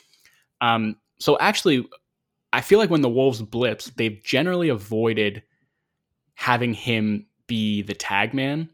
Um 0.62 0.98
so 1.20 1.38
actually 1.40 1.86
I 2.54 2.62
feel 2.62 2.80
like 2.80 2.90
when 2.90 3.02
the 3.02 3.10
Wolves 3.10 3.42
blitz, 3.42 3.86
they've 3.92 4.22
generally 4.24 4.70
avoided 4.70 5.44
having 6.36 6.74
him 6.74 7.28
be 7.48 7.82
the 7.82 7.94
tag 7.94 8.34
man. 8.34 8.70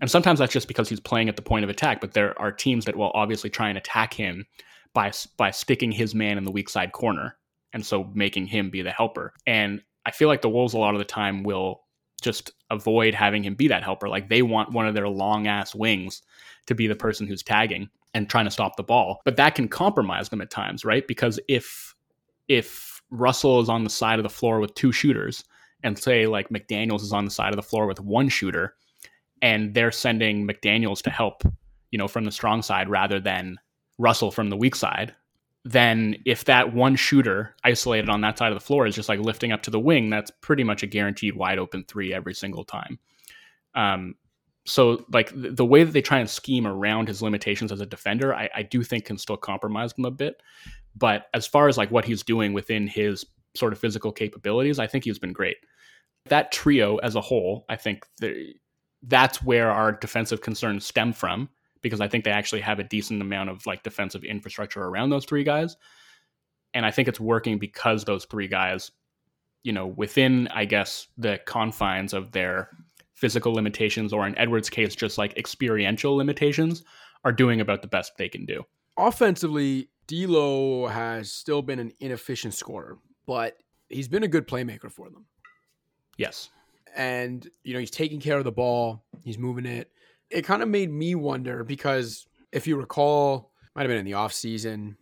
And 0.00 0.10
sometimes 0.10 0.38
that's 0.38 0.52
just 0.52 0.68
because 0.68 0.88
he's 0.88 1.00
playing 1.00 1.28
at 1.28 1.36
the 1.36 1.42
point 1.42 1.64
of 1.64 1.70
attack, 1.70 2.00
but 2.00 2.14
there 2.14 2.38
are 2.40 2.50
teams 2.50 2.84
that 2.86 2.96
will 2.96 3.12
obviously 3.14 3.50
try 3.50 3.68
and 3.68 3.78
attack 3.78 4.14
him 4.14 4.46
by 4.94 5.12
by 5.36 5.50
sticking 5.50 5.92
his 5.92 6.14
man 6.14 6.38
in 6.38 6.44
the 6.44 6.50
weak 6.50 6.68
side 6.68 6.92
corner 6.92 7.36
and 7.72 7.84
so 7.84 8.10
making 8.14 8.46
him 8.46 8.70
be 8.70 8.82
the 8.82 8.90
helper. 8.90 9.32
And 9.46 9.82
I 10.04 10.10
feel 10.10 10.28
like 10.28 10.42
the 10.42 10.48
Wolves 10.48 10.74
a 10.74 10.78
lot 10.78 10.94
of 10.94 10.98
the 10.98 11.04
time 11.04 11.42
will 11.42 11.82
just 12.22 12.52
avoid 12.70 13.14
having 13.14 13.42
him 13.42 13.54
be 13.54 13.68
that 13.68 13.82
helper. 13.82 14.08
Like 14.08 14.28
they 14.28 14.42
want 14.42 14.72
one 14.72 14.86
of 14.86 14.94
their 14.94 15.08
long 15.08 15.46
ass 15.46 15.74
wings 15.74 16.22
to 16.66 16.74
be 16.74 16.86
the 16.86 16.96
person 16.96 17.26
who's 17.26 17.42
tagging 17.42 17.88
and 18.14 18.28
trying 18.28 18.44
to 18.44 18.50
stop 18.50 18.76
the 18.76 18.82
ball. 18.82 19.20
But 19.24 19.36
that 19.36 19.54
can 19.54 19.68
compromise 19.68 20.28
them 20.28 20.40
at 20.40 20.50
times, 20.50 20.84
right? 20.84 21.06
Because 21.06 21.40
if 21.48 21.94
if 22.48 23.02
Russell 23.10 23.60
is 23.60 23.68
on 23.68 23.84
the 23.84 23.90
side 23.90 24.18
of 24.18 24.22
the 24.22 24.28
floor 24.28 24.60
with 24.60 24.74
two 24.74 24.92
shooters, 24.92 25.44
and 25.82 25.98
say 25.98 26.26
like 26.26 26.48
McDaniels 26.48 27.02
is 27.02 27.12
on 27.12 27.24
the 27.24 27.30
side 27.30 27.50
of 27.50 27.56
the 27.56 27.62
floor 27.62 27.86
with 27.86 28.00
one 28.00 28.28
shooter, 28.28 28.74
and 29.42 29.74
they're 29.74 29.92
sending 29.92 30.48
McDaniels 30.48 31.02
to 31.02 31.10
help, 31.10 31.42
you 31.90 31.98
know, 31.98 32.08
from 32.08 32.24
the 32.24 32.32
strong 32.32 32.62
side 32.62 32.88
rather 32.88 33.20
than 33.20 33.58
Russell 33.98 34.30
from 34.30 34.48
the 34.48 34.56
weak 34.56 34.74
side. 34.74 35.14
then 35.64 36.16
if 36.24 36.44
that 36.44 36.74
one 36.74 36.96
shooter 36.96 37.54
isolated 37.62 38.08
on 38.08 38.20
that 38.22 38.36
side 38.36 38.50
of 38.50 38.58
the 38.58 38.64
floor 38.64 38.86
is 38.86 38.94
just 38.94 39.08
like 39.08 39.20
lifting 39.20 39.52
up 39.52 39.62
to 39.62 39.70
the 39.70 39.78
wing, 39.78 40.10
that's 40.10 40.30
pretty 40.40 40.64
much 40.64 40.82
a 40.82 40.86
guaranteed 40.86 41.36
wide 41.36 41.58
open 41.58 41.84
three 41.86 42.12
every 42.12 42.34
single 42.34 42.64
time. 42.64 42.98
Um, 43.74 44.16
so 44.66 45.04
like 45.12 45.30
the 45.34 45.64
way 45.64 45.84
that 45.84 45.92
they 45.92 46.02
try 46.02 46.18
and 46.18 46.28
scheme 46.28 46.66
around 46.66 47.08
his 47.08 47.22
limitations 47.22 47.70
as 47.72 47.80
a 47.80 47.86
defender, 47.86 48.34
I, 48.34 48.48
I 48.54 48.62
do 48.62 48.82
think 48.82 49.04
can 49.04 49.18
still 49.18 49.36
compromise 49.36 49.92
him 49.96 50.04
a 50.04 50.10
bit. 50.10 50.42
But 50.96 51.26
as 51.32 51.46
far 51.46 51.68
as 51.68 51.78
like 51.78 51.90
what 51.90 52.04
he's 52.04 52.22
doing 52.22 52.52
within 52.52 52.86
his 52.86 53.24
sort 53.54 53.72
of 53.72 53.78
physical 53.78 54.12
capabilities, 54.12 54.78
I 54.78 54.86
think 54.86 55.04
he's 55.04 55.18
been 55.18 55.32
great. 55.32 55.56
That 56.26 56.52
trio 56.52 56.96
as 56.98 57.14
a 57.16 57.20
whole, 57.20 57.64
I 57.68 57.76
think 57.76 58.04
that's 59.02 59.42
where 59.42 59.70
our 59.70 59.92
defensive 59.92 60.40
concerns 60.40 60.86
stem 60.86 61.12
from 61.12 61.48
because 61.82 62.00
I 62.00 62.08
think 62.08 62.24
they 62.24 62.30
actually 62.30 62.60
have 62.60 62.78
a 62.78 62.84
decent 62.84 63.20
amount 63.20 63.50
of 63.50 63.66
like 63.66 63.82
defensive 63.82 64.24
infrastructure 64.24 64.82
around 64.82 65.10
those 65.10 65.24
three 65.24 65.44
guys. 65.44 65.76
And 66.74 66.86
I 66.86 66.90
think 66.90 67.08
it's 67.08 67.20
working 67.20 67.58
because 67.58 68.04
those 68.04 68.24
three 68.24 68.48
guys, 68.48 68.92
you 69.64 69.72
know, 69.72 69.86
within, 69.88 70.48
I 70.48 70.64
guess, 70.64 71.08
the 71.18 71.40
confines 71.44 72.14
of 72.14 72.32
their 72.32 72.70
physical 73.14 73.52
limitations, 73.52 74.12
or 74.12 74.26
in 74.26 74.36
Edwards' 74.38 74.70
case, 74.70 74.94
just 74.94 75.18
like 75.18 75.36
experiential 75.36 76.16
limitations, 76.16 76.82
are 77.24 77.32
doing 77.32 77.60
about 77.60 77.82
the 77.82 77.88
best 77.88 78.16
they 78.16 78.28
can 78.28 78.44
do. 78.46 78.64
Offensively, 78.96 79.88
D'Lo 80.06 80.86
has 80.86 81.30
still 81.30 81.62
been 81.62 81.78
an 81.78 81.92
inefficient 82.00 82.54
scorer, 82.54 82.98
but 83.26 83.56
he's 83.88 84.08
been 84.08 84.24
a 84.24 84.28
good 84.28 84.48
playmaker 84.48 84.90
for 84.90 85.10
them. 85.10 85.26
Yes. 86.16 86.50
And, 86.94 87.48
you 87.64 87.72
know, 87.72 87.80
he's 87.80 87.90
taking 87.90 88.20
care 88.20 88.38
of 88.38 88.44
the 88.44 88.52
ball, 88.52 89.04
he's 89.24 89.38
moving 89.38 89.66
it. 89.66 89.90
It 90.30 90.42
kind 90.42 90.62
of 90.62 90.68
made 90.68 90.90
me 90.90 91.14
wonder 91.14 91.64
because 91.64 92.26
if 92.52 92.66
you 92.66 92.76
recall, 92.76 93.50
might 93.74 93.82
have 93.82 93.88
been 93.88 93.98
in 93.98 94.04
the 94.04 94.14
off 94.14 94.32
season 94.32 94.96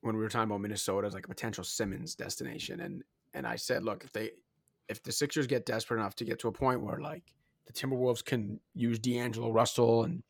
when 0.00 0.16
we 0.16 0.22
were 0.22 0.28
talking 0.28 0.50
about 0.50 0.60
Minnesota 0.60 1.06
as 1.06 1.14
like 1.14 1.24
a 1.24 1.28
potential 1.28 1.64
Simmons 1.64 2.14
destination, 2.14 2.80
and 2.80 3.02
and 3.34 3.46
I 3.46 3.56
said, 3.56 3.84
look, 3.84 4.04
if 4.04 4.12
they 4.12 4.30
if 4.88 5.02
the 5.02 5.12
Sixers 5.12 5.46
get 5.46 5.66
desperate 5.66 6.00
enough 6.00 6.14
to 6.16 6.24
get 6.24 6.38
to 6.40 6.48
a 6.48 6.52
point 6.52 6.80
where 6.80 6.98
like 6.98 7.34
the 7.66 7.72
Timberwolves 7.72 8.24
can 8.24 8.58
use 8.74 8.98
D'Angelo 8.98 9.50
Russell 9.50 10.04
and 10.04 10.22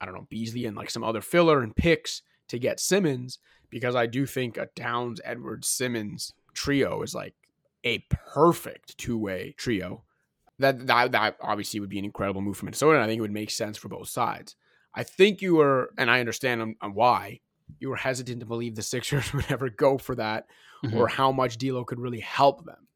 I 0.00 0.06
don't 0.06 0.14
know 0.14 0.26
Beasley 0.30 0.66
and 0.66 0.76
like 0.76 0.90
some 0.90 1.04
other 1.04 1.20
filler 1.20 1.62
and 1.62 1.74
picks 1.74 2.22
to 2.48 2.58
get 2.58 2.80
Simmons, 2.80 3.38
because 3.70 3.96
I 3.96 4.06
do 4.06 4.26
think 4.26 4.56
a 4.56 4.66
Towns 4.76 5.20
Edwards 5.24 5.68
Simmons 5.68 6.32
trio 6.52 7.02
is 7.02 7.14
like 7.14 7.34
a 7.84 8.04
perfect 8.10 8.96
two 8.96 9.18
way 9.18 9.54
trio 9.56 10.03
that, 10.58 10.86
that 10.86 11.12
that 11.12 11.36
obviously 11.40 11.80
would 11.80 11.90
be 11.90 11.98
an 11.98 12.04
incredible 12.04 12.40
move 12.40 12.56
for 12.56 12.66
Minnesota. 12.66 12.94
And 12.94 13.04
I 13.04 13.06
think 13.06 13.18
it 13.18 13.22
would 13.22 13.32
make 13.32 13.50
sense 13.50 13.76
for 13.76 13.88
both 13.88 14.08
sides. 14.08 14.56
I 14.94 15.02
think 15.02 15.42
you 15.42 15.56
were, 15.56 15.90
and 15.98 16.10
I 16.10 16.20
understand 16.20 16.62
on, 16.62 16.76
on 16.80 16.94
why 16.94 17.40
you 17.80 17.88
were 17.88 17.96
hesitant 17.96 18.40
to 18.40 18.46
believe 18.46 18.74
the 18.74 18.82
Sixers 18.94 19.32
would 19.32 19.50
ever 19.50 19.68
go 19.68 19.98
for 19.98 20.14
that, 20.14 20.46
mm-hmm. 20.84 20.96
or 20.96 21.08
how 21.08 21.32
much 21.32 21.58
D'Lo 21.58 21.84
could 21.84 21.98
really 21.98 22.20
help 22.20 22.64
them. 22.64 22.88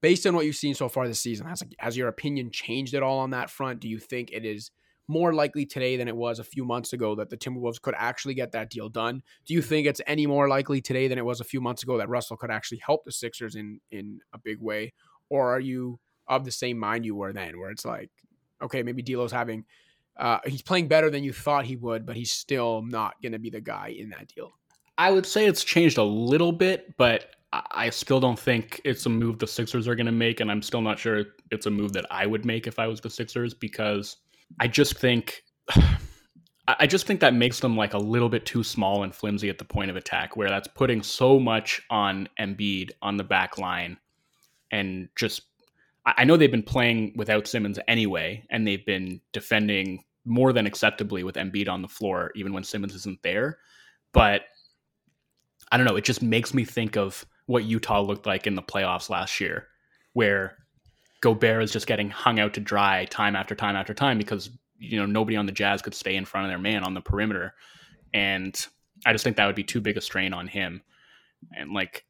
Based 0.00 0.26
on 0.26 0.34
what 0.34 0.46
you've 0.46 0.56
seen 0.56 0.74
so 0.74 0.88
far 0.88 1.06
this 1.06 1.20
season, 1.20 1.46
has 1.46 1.62
has 1.78 1.96
your 1.96 2.08
opinion 2.08 2.50
changed 2.50 2.94
at 2.94 3.04
all 3.04 3.20
on 3.20 3.30
that 3.30 3.50
front? 3.50 3.80
Do 3.80 3.88
you 3.88 3.98
think 3.98 4.30
it 4.32 4.44
is 4.44 4.72
more 5.06 5.32
likely 5.32 5.64
today 5.64 5.96
than 5.96 6.08
it 6.08 6.16
was 6.16 6.38
a 6.38 6.44
few 6.44 6.64
months 6.64 6.92
ago 6.92 7.14
that 7.14 7.30
the 7.30 7.36
Timberwolves 7.36 7.80
could 7.80 7.94
actually 7.96 8.34
get 8.34 8.50
that 8.52 8.68
deal 8.68 8.88
done? 8.88 9.22
Do 9.46 9.54
you 9.54 9.62
think 9.62 9.86
it's 9.86 10.00
any 10.06 10.26
more 10.26 10.48
likely 10.48 10.80
today 10.80 11.06
than 11.06 11.18
it 11.18 11.24
was 11.24 11.40
a 11.40 11.44
few 11.44 11.60
months 11.60 11.84
ago 11.84 11.98
that 11.98 12.08
Russell 12.08 12.36
could 12.36 12.50
actually 12.50 12.80
help 12.84 13.04
the 13.04 13.12
Sixers 13.12 13.54
in 13.54 13.80
in 13.92 14.18
a 14.32 14.38
big 14.38 14.60
way, 14.60 14.92
or 15.30 15.54
are 15.54 15.60
you 15.60 16.00
of 16.28 16.44
the 16.44 16.50
same 16.50 16.78
mind 16.78 17.04
you 17.04 17.14
were 17.14 17.32
then, 17.32 17.58
where 17.58 17.70
it's 17.70 17.84
like, 17.84 18.10
okay, 18.62 18.82
maybe 18.82 19.02
D'Lo's 19.02 19.32
having, 19.32 19.64
uh, 20.16 20.38
he's 20.46 20.62
playing 20.62 20.88
better 20.88 21.10
than 21.10 21.24
you 21.24 21.32
thought 21.32 21.64
he 21.64 21.76
would, 21.76 22.06
but 22.06 22.16
he's 22.16 22.32
still 22.32 22.82
not 22.82 23.20
going 23.22 23.32
to 23.32 23.38
be 23.38 23.50
the 23.50 23.60
guy 23.60 23.94
in 23.96 24.10
that 24.10 24.28
deal. 24.28 24.52
I 24.98 25.10
would 25.10 25.26
say 25.26 25.46
it's 25.46 25.64
changed 25.64 25.98
a 25.98 26.04
little 26.04 26.52
bit, 26.52 26.96
but 26.96 27.34
I 27.52 27.90
still 27.90 28.20
don't 28.20 28.38
think 28.38 28.80
it's 28.84 29.04
a 29.04 29.10
move 29.10 29.38
the 29.38 29.46
Sixers 29.46 29.86
are 29.86 29.94
going 29.94 30.06
to 30.06 30.12
make, 30.12 30.40
and 30.40 30.50
I'm 30.50 30.62
still 30.62 30.80
not 30.80 30.98
sure 30.98 31.24
it's 31.50 31.66
a 31.66 31.70
move 31.70 31.92
that 31.92 32.06
I 32.10 32.24
would 32.24 32.44
make 32.44 32.66
if 32.66 32.78
I 32.78 32.86
was 32.86 33.00
the 33.00 33.10
Sixers 33.10 33.52
because 33.54 34.16
I 34.60 34.68
just 34.68 34.98
think. 34.98 35.42
I 36.68 36.86
just 36.86 37.08
think 37.08 37.18
that 37.20 37.34
makes 37.34 37.58
them 37.58 37.76
like 37.76 37.92
a 37.92 37.98
little 37.98 38.28
bit 38.28 38.46
too 38.46 38.62
small 38.62 39.02
and 39.02 39.12
flimsy 39.12 39.50
at 39.50 39.58
the 39.58 39.64
point 39.64 39.90
of 39.90 39.96
attack, 39.96 40.36
where 40.36 40.48
that's 40.48 40.68
putting 40.68 41.02
so 41.02 41.40
much 41.40 41.82
on 41.90 42.28
Embiid 42.38 42.92
on 43.02 43.16
the 43.16 43.24
back 43.24 43.58
line 43.58 43.98
and 44.70 45.08
just 45.16 45.42
I 46.04 46.24
know 46.24 46.36
they've 46.36 46.50
been 46.50 46.62
playing 46.62 47.12
without 47.16 47.46
Simmons 47.46 47.78
anyway, 47.86 48.44
and 48.50 48.66
they've 48.66 48.84
been 48.84 49.20
defending 49.32 50.02
more 50.24 50.52
than 50.52 50.66
acceptably 50.66 51.22
with 51.22 51.36
Embiid 51.36 51.68
on 51.68 51.82
the 51.82 51.88
floor, 51.88 52.32
even 52.34 52.52
when 52.52 52.64
Simmons 52.64 52.94
isn't 52.94 53.22
there. 53.22 53.58
But 54.12 54.42
I 55.70 55.76
don't 55.76 55.86
know. 55.86 55.96
It 55.96 56.04
just 56.04 56.22
makes 56.22 56.54
me 56.54 56.64
think 56.64 56.96
of 56.96 57.24
what 57.46 57.64
Utah 57.64 58.00
looked 58.00 58.26
like 58.26 58.46
in 58.46 58.54
the 58.54 58.62
playoffs 58.62 59.10
last 59.10 59.40
year, 59.40 59.68
where 60.12 60.58
Gobert 61.20 61.62
is 61.62 61.72
just 61.72 61.86
getting 61.86 62.10
hung 62.10 62.40
out 62.40 62.54
to 62.54 62.60
dry 62.60 63.04
time 63.06 63.36
after 63.36 63.54
time 63.54 63.76
after 63.76 63.94
time 63.94 64.18
because 64.18 64.50
you 64.78 64.98
know 64.98 65.06
nobody 65.06 65.36
on 65.36 65.46
the 65.46 65.52
Jazz 65.52 65.82
could 65.82 65.94
stay 65.94 66.16
in 66.16 66.24
front 66.24 66.46
of 66.46 66.50
their 66.50 66.58
man 66.58 66.82
on 66.82 66.94
the 66.94 67.00
perimeter, 67.00 67.54
and 68.12 68.66
I 69.06 69.12
just 69.12 69.22
think 69.22 69.36
that 69.36 69.46
would 69.46 69.54
be 69.54 69.64
too 69.64 69.80
big 69.80 69.96
a 69.96 70.00
strain 70.00 70.32
on 70.32 70.48
him. 70.48 70.82
And 71.56 71.72
like, 71.72 72.04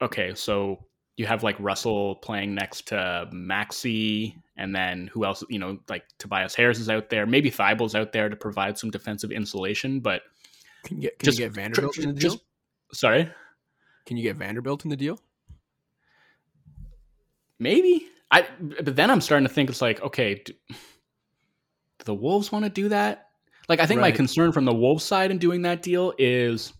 okay, 0.00 0.34
so 0.34 0.86
you 1.16 1.26
have 1.26 1.42
like 1.42 1.56
Russell 1.58 2.16
playing 2.16 2.54
next 2.54 2.88
to 2.88 3.28
Maxey, 3.32 4.36
and 4.56 4.74
then 4.74 5.08
who 5.12 5.24
else? 5.24 5.42
You 5.48 5.58
know, 5.58 5.78
like 5.88 6.04
Tobias 6.18 6.54
Harris 6.54 6.78
is 6.78 6.90
out 6.90 7.08
there. 7.08 7.26
Maybe 7.26 7.50
Thybulle's 7.50 7.94
out 7.94 8.12
there 8.12 8.28
to 8.28 8.36
provide 8.36 8.78
some 8.78 8.90
defensive 8.90 9.30
insulation. 9.30 10.00
But 10.00 10.22
can 10.84 10.96
you 10.96 11.02
get 11.02 11.18
can 11.18 11.26
just, 11.26 11.38
you 11.38 11.46
get 11.46 11.52
Vanderbilt 11.52 11.94
tr- 11.94 12.02
in 12.02 12.14
the 12.14 12.20
deal? 12.20 12.32
Just, 12.32 12.44
sorry, 12.92 13.30
can 14.04 14.16
you 14.16 14.22
get 14.22 14.36
Vanderbilt 14.36 14.84
in 14.84 14.90
the 14.90 14.96
deal? 14.96 15.18
Maybe 17.58 18.06
I. 18.30 18.46
But 18.60 18.96
then 18.96 19.10
I'm 19.10 19.22
starting 19.22 19.48
to 19.48 19.52
think 19.52 19.70
it's 19.70 19.82
like, 19.82 20.02
okay, 20.02 20.42
do, 20.44 20.52
do 20.68 20.74
the 22.04 22.14
Wolves 22.14 22.52
want 22.52 22.64
to 22.66 22.70
do 22.70 22.90
that? 22.90 23.28
Like, 23.68 23.80
I 23.80 23.86
think 23.86 24.00
right. 24.00 24.12
my 24.12 24.16
concern 24.16 24.52
from 24.52 24.64
the 24.64 24.74
Wolves 24.74 25.02
side 25.02 25.30
in 25.30 25.38
doing 25.38 25.62
that 25.62 25.82
deal 25.82 26.12
is 26.18 26.72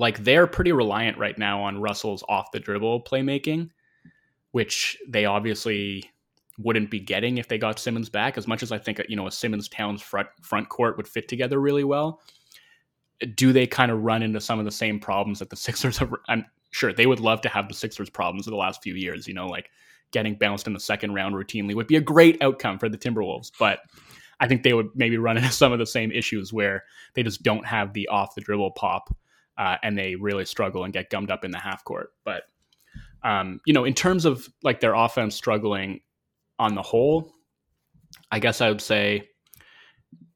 like 0.00 0.24
they're 0.24 0.46
pretty 0.46 0.72
reliant 0.72 1.18
right 1.18 1.36
now 1.36 1.62
on 1.62 1.78
Russell's 1.78 2.24
off 2.26 2.52
the 2.52 2.58
dribble 2.58 3.02
playmaking, 3.02 3.68
which 4.52 4.96
they 5.06 5.26
obviously 5.26 6.10
wouldn't 6.58 6.90
be 6.90 6.98
getting 6.98 7.36
if 7.36 7.48
they 7.48 7.58
got 7.58 7.78
Simmons 7.78 8.08
back. 8.08 8.38
As 8.38 8.48
much 8.48 8.62
as 8.62 8.72
I 8.72 8.78
think 8.78 9.00
you 9.10 9.16
know 9.16 9.26
a 9.26 9.30
Simmons 9.30 9.68
Towns 9.68 10.00
front 10.00 10.28
front 10.40 10.70
court 10.70 10.96
would 10.96 11.06
fit 11.06 11.28
together 11.28 11.60
really 11.60 11.84
well, 11.84 12.22
do 13.34 13.52
they 13.52 13.66
kind 13.66 13.90
of 13.90 14.02
run 14.02 14.22
into 14.22 14.40
some 14.40 14.58
of 14.58 14.64
the 14.64 14.70
same 14.70 14.98
problems 14.98 15.38
that 15.40 15.50
the 15.50 15.56
Sixers 15.68 15.98
have? 15.98 16.14
I'm 16.28 16.46
sure 16.70 16.94
they 16.94 17.06
would 17.06 17.20
love 17.20 17.42
to 17.42 17.50
have 17.50 17.68
the 17.68 17.74
Sixers 17.74 18.08
problems 18.08 18.46
of 18.46 18.52
the 18.52 18.56
last 18.56 18.82
few 18.82 18.94
years. 18.94 19.28
You 19.28 19.34
know, 19.34 19.48
like 19.48 19.68
getting 20.12 20.34
bounced 20.34 20.66
in 20.66 20.72
the 20.72 20.80
second 20.80 21.12
round 21.12 21.34
routinely 21.34 21.74
would 21.74 21.86
be 21.86 21.96
a 21.96 22.00
great 22.00 22.42
outcome 22.42 22.78
for 22.78 22.88
the 22.88 22.98
Timberwolves, 22.98 23.52
but. 23.58 23.80
I 24.42 24.48
think 24.48 24.62
they 24.62 24.72
would 24.72 24.88
maybe 24.94 25.18
run 25.18 25.36
into 25.36 25.50
some 25.52 25.70
of 25.70 25.78
the 25.78 25.84
same 25.84 26.10
issues 26.10 26.50
where 26.50 26.84
they 27.12 27.22
just 27.22 27.42
don't 27.42 27.66
have 27.66 27.92
the 27.92 28.08
off 28.08 28.34
the 28.34 28.40
dribble 28.40 28.70
pop 28.70 29.14
uh, 29.60 29.76
and 29.82 29.96
they 29.96 30.14
really 30.14 30.46
struggle 30.46 30.84
and 30.84 30.92
get 30.92 31.10
gummed 31.10 31.30
up 31.30 31.44
in 31.44 31.50
the 31.50 31.58
half 31.58 31.84
court. 31.84 32.14
But 32.24 32.44
um, 33.22 33.60
you 33.66 33.74
know, 33.74 33.84
in 33.84 33.92
terms 33.92 34.24
of 34.24 34.48
like 34.62 34.80
their 34.80 34.94
offense 34.94 35.36
struggling 35.36 36.00
on 36.58 36.74
the 36.74 36.82
whole, 36.82 37.34
I 38.32 38.38
guess 38.38 38.62
I 38.62 38.70
would 38.70 38.80
say, 38.80 39.28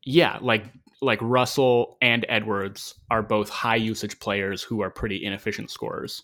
yeah, 0.04 0.38
like 0.42 0.66
like 1.00 1.18
Russell 1.22 1.96
and 2.02 2.26
Edwards 2.28 2.96
are 3.10 3.22
both 3.22 3.48
high 3.48 3.76
usage 3.76 4.18
players 4.20 4.62
who 4.62 4.82
are 4.82 4.90
pretty 4.90 5.24
inefficient 5.24 5.70
scorers. 5.70 6.22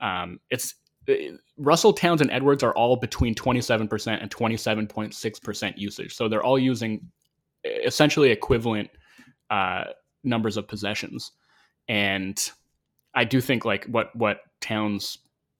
Um, 0.00 0.38
it's 0.50 0.74
uh, 1.08 1.14
Russell 1.56 1.94
Towns 1.94 2.20
and 2.20 2.30
Edwards 2.30 2.62
are 2.62 2.74
all 2.74 2.96
between 2.96 3.34
27% 3.34 4.22
and 4.22 4.30
27.6% 4.30 5.78
usage. 5.78 6.14
So 6.14 6.28
they're 6.28 6.42
all 6.42 6.58
using 6.58 7.00
essentially 7.64 8.30
equivalent 8.30 8.90
uh, 9.50 9.84
numbers 10.24 10.56
of 10.56 10.68
possessions 10.68 11.32
and 11.88 12.38
I 13.14 13.24
do 13.24 13.40
think 13.40 13.64
like 13.64 13.84
what 13.86 14.14
what 14.14 14.40
Towns, 14.60 15.18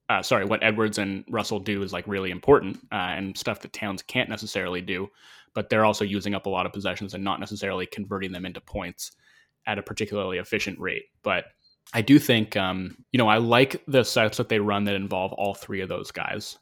uh, 0.09 0.21
sorry, 0.21 0.45
what 0.45 0.63
Edwards 0.63 0.97
and 0.97 1.23
Russell 1.29 1.59
do 1.59 1.81
is 1.83 1.93
like 1.93 2.07
really 2.07 2.31
important 2.31 2.77
uh, 2.91 2.95
and 2.95 3.37
stuff 3.37 3.61
that 3.61 3.73
Towns 3.73 4.01
can't 4.01 4.29
necessarily 4.29 4.81
do. 4.81 5.07
But 5.55 5.69
they're 5.69 5.85
also 5.85 6.05
using 6.05 6.35
up 6.35 6.45
a 6.45 6.49
lot 6.49 6.65
of 6.65 6.73
possessions 6.73 7.13
and 7.13 7.23
not 7.23 7.39
necessarily 7.39 7.85
converting 7.87 8.31
them 8.31 8.45
into 8.45 8.61
points 8.61 9.11
at 9.65 9.79
a 9.79 9.83
particularly 9.83 10.37
efficient 10.37 10.79
rate. 10.79 11.05
But 11.23 11.45
I 11.93 12.01
do 12.01 12.19
think, 12.19 12.55
um, 12.55 12.97
you 13.11 13.17
know, 13.17 13.27
I 13.27 13.37
like 13.37 13.81
the 13.87 14.03
sets 14.03 14.37
that 14.37 14.49
they 14.49 14.59
run 14.59 14.83
that 14.83 14.95
involve 14.95 15.33
all 15.33 15.55
three 15.55 15.81
of 15.81 15.89
those 15.89 16.11
guys. 16.11 16.57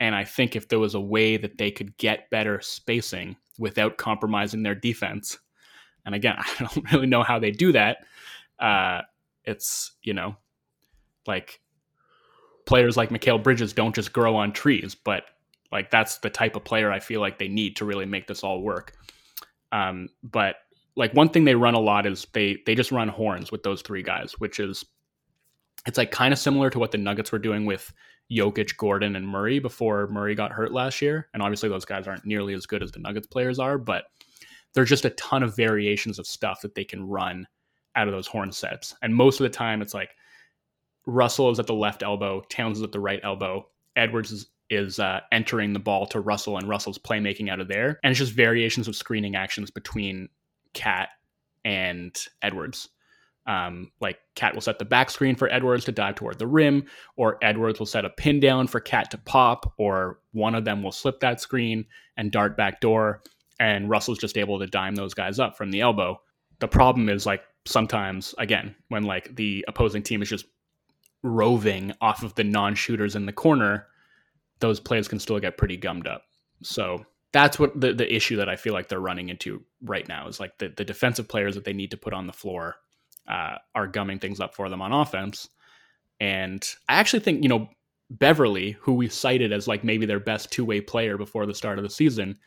And 0.00 0.14
I 0.14 0.24
think 0.24 0.56
if 0.56 0.68
there 0.68 0.80
was 0.80 0.94
a 0.94 1.00
way 1.00 1.36
that 1.36 1.58
they 1.58 1.70
could 1.70 1.96
get 1.96 2.28
better 2.30 2.60
spacing 2.60 3.36
without 3.58 3.98
compromising 3.98 4.64
their 4.64 4.74
defense, 4.74 5.38
and 6.04 6.14
again, 6.14 6.34
I 6.38 6.52
don't 6.58 6.92
really 6.92 7.06
know 7.06 7.22
how 7.22 7.38
they 7.38 7.52
do 7.52 7.72
that, 7.72 7.98
uh, 8.58 9.02
it's 9.44 9.92
you 10.02 10.14
know 10.14 10.36
like 11.26 11.60
players 12.66 12.96
like 12.96 13.10
Mikal 13.10 13.42
Bridges 13.42 13.72
don't 13.72 13.94
just 13.94 14.12
grow 14.12 14.36
on 14.36 14.52
trees, 14.52 14.94
but 14.94 15.24
like 15.72 15.90
that's 15.90 16.18
the 16.18 16.30
type 16.30 16.56
of 16.56 16.64
player 16.64 16.90
I 16.90 17.00
feel 17.00 17.20
like 17.20 17.38
they 17.38 17.48
need 17.48 17.76
to 17.76 17.84
really 17.84 18.06
make 18.06 18.26
this 18.26 18.44
all 18.44 18.62
work. 18.62 18.94
Um, 19.72 20.08
but 20.22 20.56
like 20.96 21.12
one 21.14 21.28
thing 21.28 21.44
they 21.44 21.54
run 21.56 21.74
a 21.74 21.80
lot 21.80 22.06
is 22.06 22.26
they 22.32 22.58
they 22.66 22.74
just 22.74 22.92
run 22.92 23.08
horns 23.08 23.50
with 23.50 23.62
those 23.62 23.82
three 23.82 24.02
guys, 24.02 24.32
which 24.38 24.60
is 24.60 24.84
it's 25.86 25.98
like 25.98 26.10
kind 26.10 26.32
of 26.32 26.38
similar 26.38 26.70
to 26.70 26.78
what 26.78 26.92
the 26.92 26.98
Nuggets 26.98 27.32
were 27.32 27.38
doing 27.38 27.66
with 27.66 27.92
Jokic, 28.30 28.76
Gordon, 28.76 29.16
and 29.16 29.28
Murray 29.28 29.58
before 29.58 30.06
Murray 30.08 30.34
got 30.34 30.52
hurt 30.52 30.72
last 30.72 31.02
year. 31.02 31.28
And 31.34 31.42
obviously, 31.42 31.68
those 31.68 31.84
guys 31.84 32.06
aren't 32.06 32.24
nearly 32.24 32.54
as 32.54 32.66
good 32.66 32.82
as 32.82 32.92
the 32.92 33.00
Nuggets 33.00 33.26
players 33.26 33.58
are, 33.58 33.76
but 33.76 34.04
there's 34.72 34.88
just 34.88 35.04
a 35.04 35.10
ton 35.10 35.42
of 35.42 35.56
variations 35.56 36.18
of 36.18 36.26
stuff 36.26 36.60
that 36.62 36.74
they 36.74 36.84
can 36.84 37.06
run 37.06 37.46
out 37.96 38.08
of 38.08 38.14
those 38.14 38.26
horn 38.26 38.52
sets. 38.52 38.94
And 39.02 39.14
most 39.14 39.40
of 39.40 39.44
the 39.44 39.50
time, 39.50 39.82
it's 39.82 39.94
like 39.94 40.10
Russell 41.06 41.50
is 41.50 41.58
at 41.58 41.66
the 41.66 41.74
left 41.74 42.02
elbow, 42.02 42.42
Towns 42.48 42.78
is 42.78 42.84
at 42.84 42.92
the 42.92 43.00
right 43.00 43.20
elbow, 43.22 43.66
Edwards 43.96 44.32
is, 44.32 44.46
is 44.70 44.98
uh, 44.98 45.20
entering 45.30 45.72
the 45.72 45.78
ball 45.78 46.06
to 46.06 46.20
Russell, 46.20 46.56
and 46.56 46.68
Russell's 46.68 46.98
playmaking 46.98 47.50
out 47.50 47.60
of 47.60 47.68
there. 47.68 48.00
And 48.02 48.10
it's 48.10 48.18
just 48.18 48.32
variations 48.32 48.88
of 48.88 48.96
screening 48.96 49.36
actions 49.36 49.70
between 49.70 50.28
KAT 50.72 51.08
and 51.64 52.16
Edwards. 52.42 52.88
Um, 53.46 53.90
like 54.00 54.18
KAT 54.36 54.54
will 54.54 54.62
set 54.62 54.78
the 54.78 54.86
back 54.86 55.10
screen 55.10 55.36
for 55.36 55.52
Edwards 55.52 55.84
to 55.84 55.92
dive 55.92 56.14
toward 56.14 56.38
the 56.38 56.46
rim, 56.46 56.86
or 57.16 57.38
Edwards 57.42 57.78
will 57.78 57.86
set 57.86 58.06
a 58.06 58.10
pin 58.10 58.40
down 58.40 58.66
for 58.66 58.80
KAT 58.80 59.10
to 59.10 59.18
pop, 59.18 59.74
or 59.76 60.20
one 60.32 60.54
of 60.54 60.64
them 60.64 60.82
will 60.82 60.92
slip 60.92 61.20
that 61.20 61.40
screen 61.40 61.84
and 62.16 62.32
dart 62.32 62.56
back 62.56 62.80
door, 62.80 63.22
and 63.60 63.90
Russell's 63.90 64.18
just 64.18 64.38
able 64.38 64.58
to 64.58 64.66
dime 64.66 64.94
those 64.94 65.14
guys 65.14 65.38
up 65.38 65.58
from 65.58 65.70
the 65.70 65.82
elbow. 65.82 66.20
The 66.64 66.68
problem 66.68 67.10
is 67.10 67.26
like 67.26 67.42
sometimes, 67.66 68.34
again, 68.38 68.74
when 68.88 69.02
like 69.02 69.36
the 69.36 69.66
opposing 69.68 70.02
team 70.02 70.22
is 70.22 70.30
just 70.30 70.46
roving 71.22 71.92
off 72.00 72.22
of 72.22 72.34
the 72.36 72.44
non-shooters 72.44 73.16
in 73.16 73.26
the 73.26 73.34
corner, 73.34 73.86
those 74.60 74.80
plays 74.80 75.06
can 75.06 75.18
still 75.18 75.38
get 75.38 75.58
pretty 75.58 75.76
gummed 75.76 76.06
up. 76.06 76.22
So 76.62 77.04
that's 77.32 77.58
what 77.58 77.78
the, 77.78 77.92
the 77.92 78.10
issue 78.10 78.36
that 78.36 78.48
I 78.48 78.56
feel 78.56 78.72
like 78.72 78.88
they're 78.88 78.98
running 78.98 79.28
into 79.28 79.62
right 79.82 80.08
now 80.08 80.26
is 80.26 80.40
like 80.40 80.56
the, 80.56 80.68
the 80.74 80.86
defensive 80.86 81.28
players 81.28 81.54
that 81.54 81.64
they 81.64 81.74
need 81.74 81.90
to 81.90 81.98
put 81.98 82.14
on 82.14 82.26
the 82.26 82.32
floor 82.32 82.76
uh, 83.28 83.56
are 83.74 83.86
gumming 83.86 84.18
things 84.18 84.40
up 84.40 84.54
for 84.54 84.70
them 84.70 84.80
on 84.80 84.90
offense. 84.90 85.50
And 86.18 86.66
I 86.88 86.94
actually 86.94 87.20
think, 87.20 87.42
you 87.42 87.50
know, 87.50 87.68
Beverley, 88.08 88.70
who 88.80 88.94
we 88.94 89.10
cited 89.10 89.52
as 89.52 89.68
like 89.68 89.84
maybe 89.84 90.06
their 90.06 90.18
best 90.18 90.50
two 90.50 90.64
way 90.64 90.80
player 90.80 91.18
before 91.18 91.44
the 91.44 91.54
start 91.54 91.78
of 91.78 91.82
the 91.82 91.90
season, 91.90 92.38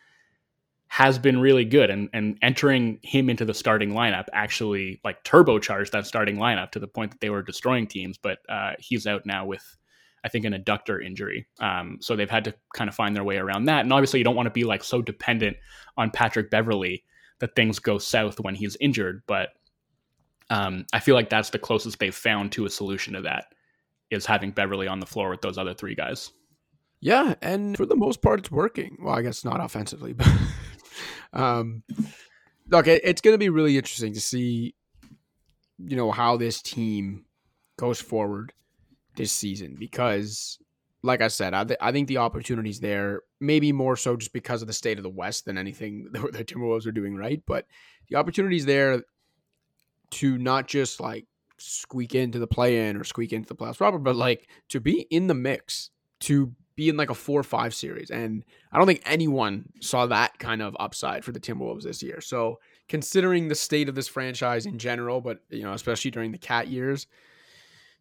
has 0.89 1.19
been 1.19 1.39
really 1.39 1.65
good. 1.65 1.89
And, 1.89 2.09
and 2.13 2.37
entering 2.41 2.99
him 3.03 3.29
into 3.29 3.45
the 3.45 3.53
starting 3.53 3.91
lineup 3.91 4.25
actually 4.33 5.01
like 5.03 5.23
turbocharged 5.23 5.91
that 5.91 6.07
starting 6.07 6.37
lineup 6.37 6.71
to 6.71 6.79
the 6.79 6.87
point 6.87 7.11
that 7.11 7.19
they 7.19 7.29
were 7.29 7.41
destroying 7.41 7.87
teams. 7.87 8.17
But 8.17 8.39
uh, 8.49 8.73
he's 8.79 9.05
out 9.05 9.25
now 9.25 9.45
with, 9.45 9.63
I 10.23 10.29
think, 10.29 10.45
an 10.45 10.53
adductor 10.53 11.03
injury. 11.03 11.47
Um, 11.59 11.97
so 12.01 12.15
they've 12.15 12.29
had 12.29 12.45
to 12.45 12.53
kind 12.73 12.87
of 12.87 12.95
find 12.95 13.15
their 13.15 13.23
way 13.23 13.37
around 13.37 13.65
that. 13.65 13.81
And 13.81 13.91
obviously, 13.91 14.19
you 14.19 14.23
don't 14.23 14.35
want 14.35 14.47
to 14.47 14.51
be 14.51 14.63
like 14.63 14.83
so 14.83 15.01
dependent 15.01 15.57
on 15.97 16.11
Patrick 16.11 16.49
Beverley 16.49 17.03
that 17.39 17.55
things 17.55 17.79
go 17.79 17.97
south 17.97 18.39
when 18.39 18.55
he's 18.55 18.77
injured. 18.79 19.23
But 19.27 19.49
um, 20.49 20.85
I 20.93 20.99
feel 20.99 21.15
like 21.15 21.29
that's 21.29 21.49
the 21.49 21.59
closest 21.59 21.99
they've 21.99 22.15
found 22.15 22.51
to 22.53 22.65
a 22.65 22.69
solution 22.69 23.13
to 23.13 23.21
that 23.21 23.45
is 24.09 24.25
having 24.25 24.51
Beverley 24.51 24.87
on 24.87 24.99
the 24.99 25.05
floor 25.05 25.29
with 25.29 25.41
those 25.41 25.57
other 25.57 25.73
three 25.73 25.95
guys. 25.95 26.31
Yeah, 26.99 27.35
and 27.41 27.77
for 27.77 27.85
the 27.85 27.95
most 27.95 28.21
part, 28.21 28.39
it's 28.39 28.51
working. 28.51 28.97
Well, 29.01 29.13
I 29.13 29.21
guess 29.21 29.45
not 29.45 29.63
offensively, 29.63 30.13
but 30.13 30.27
um, 31.33 31.83
look, 32.69 32.87
it, 32.87 33.01
it's 33.03 33.21
going 33.21 33.33
to 33.33 33.39
be 33.39 33.49
really 33.49 33.77
interesting 33.77 34.13
to 34.13 34.21
see, 34.21 34.75
you 35.77 35.95
know, 35.95 36.11
how 36.11 36.37
this 36.37 36.61
team 36.61 37.25
goes 37.77 38.01
forward 38.01 38.53
this 39.15 39.31
season 39.31 39.75
because, 39.79 40.57
like 41.03 41.21
I 41.21 41.27
said, 41.27 41.53
I, 41.53 41.63
th- 41.63 41.79
I 41.81 41.91
think 41.91 42.07
the 42.07 42.17
opportunities 42.17 42.79
there 42.79 43.21
maybe 43.39 43.71
more 43.71 43.95
so 43.95 44.17
just 44.17 44.33
because 44.33 44.61
of 44.61 44.67
the 44.67 44.73
state 44.73 44.97
of 44.97 45.03
the 45.03 45.09
West 45.09 45.45
than 45.45 45.57
anything 45.57 46.09
the, 46.11 46.19
the 46.19 46.45
Timberwolves 46.45 46.85
are 46.87 46.91
doing 46.91 47.15
right, 47.15 47.41
but 47.45 47.65
the 48.09 48.15
opportunities 48.15 48.65
there 48.65 49.03
to 50.09 50.37
not 50.37 50.67
just 50.67 50.99
like 50.99 51.25
squeak 51.57 52.15
into 52.15 52.39
the 52.39 52.47
play 52.47 52.87
in 52.87 52.97
or 52.97 53.03
squeak 53.03 53.33
into 53.33 53.47
the 53.47 53.55
playoffs 53.55 53.77
proper, 53.77 53.97
but 53.97 54.15
like 54.15 54.47
to 54.69 54.79
be 54.79 55.01
in 55.11 55.27
the 55.27 55.33
mix, 55.33 55.89
to 56.19 56.53
be 56.77 56.87
in 56.87 56.95
like 56.95 57.09
a 57.09 57.15
four 57.15 57.43
five 57.43 57.75
series. 57.75 58.09
And 58.09 58.45
I 58.71 58.77
don't 58.77 58.87
think 58.87 59.01
anyone 59.05 59.67
saw 59.81 60.05
that 60.05 60.39
kind 60.39 60.61
of 60.61 60.77
upside 60.79 61.25
for 61.25 61.33
the 61.33 61.39
Timberwolves 61.39 61.83
this 61.83 62.01
year. 62.01 62.21
So 62.21 62.59
considering 62.87 63.47
the 63.47 63.55
state 63.55 63.89
of 63.89 63.95
this 63.95 64.07
franchise 64.07 64.65
in 64.65 64.77
general, 64.77 65.19
but 65.19 65.39
you 65.49 65.63
know, 65.63 65.73
especially 65.73 66.11
during 66.11 66.31
the 66.31 66.37
KAT 66.37 66.67
years, 66.67 67.07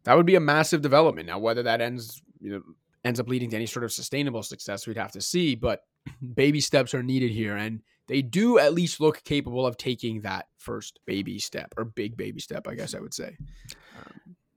that 0.03 0.15
would 0.15 0.27
be 0.27 0.35
a 0.35 0.39
massive 0.39 0.81
development. 0.81 1.27
Now, 1.27 1.39
whether 1.39 1.63
that 1.63 1.81
ends, 1.81 2.21
you 2.39 2.51
know, 2.51 2.61
ends 3.03 3.19
up 3.19 3.27
leading 3.27 3.49
to 3.49 3.55
any 3.55 3.65
sort 3.65 3.83
of 3.83 3.91
sustainable 3.91 4.43
success, 4.43 4.85
we'd 4.85 4.95
have 4.95 5.11
to 5.13 5.21
see. 5.21 5.55
But 5.55 5.81
baby 6.35 6.61
steps 6.61 6.93
are 6.93 7.03
needed 7.03 7.31
here. 7.31 7.57
And 7.57 7.81
they 8.07 8.21
do 8.21 8.59
at 8.59 8.73
least 8.73 9.01
look 9.01 9.23
capable 9.23 9.65
of 9.65 9.75
taking 9.75 10.21
that 10.21 10.47
first 10.59 10.99
baby 11.07 11.39
step 11.39 11.73
or 11.77 11.83
big 11.83 12.15
baby 12.15 12.39
step, 12.39 12.67
I 12.67 12.75
guess 12.75 12.93
I 12.93 12.99
would 12.99 13.13
say. 13.13 13.35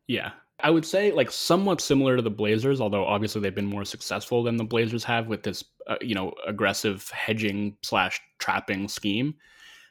Yeah. 0.07 0.33
I 0.63 0.71
would 0.71 0.87
say 0.87 1.13
like 1.13 1.31
somewhat 1.31 1.81
similar 1.81 2.17
to 2.17 2.23
the 2.23 2.31
Blazers, 2.31 2.81
although 2.81 3.05
obviously 3.05 3.41
they've 3.41 3.55
been 3.55 3.67
more 3.67 3.85
successful 3.85 4.43
than 4.43 4.57
the 4.57 4.65
Blazers 4.65 5.05
have 5.05 5.27
with 5.27 5.43
this, 5.43 5.65
uh, 5.87 5.97
you 6.01 6.15
know, 6.15 6.33
aggressive 6.47 7.09
hedging 7.11 7.77
slash 7.83 8.21
trapping 8.39 8.89
scheme. 8.89 9.35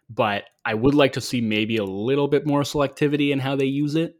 But 0.09 0.45
I 0.65 0.73
would 0.73 0.95
like 0.95 1.13
to 1.13 1.21
see 1.21 1.41
maybe 1.41 1.77
a 1.77 1.83
little 1.83 2.27
bit 2.27 2.45
more 2.45 2.61
selectivity 2.61 3.31
in 3.31 3.39
how 3.39 3.55
they 3.55 3.65
use 3.65 3.95
it. 3.95 4.15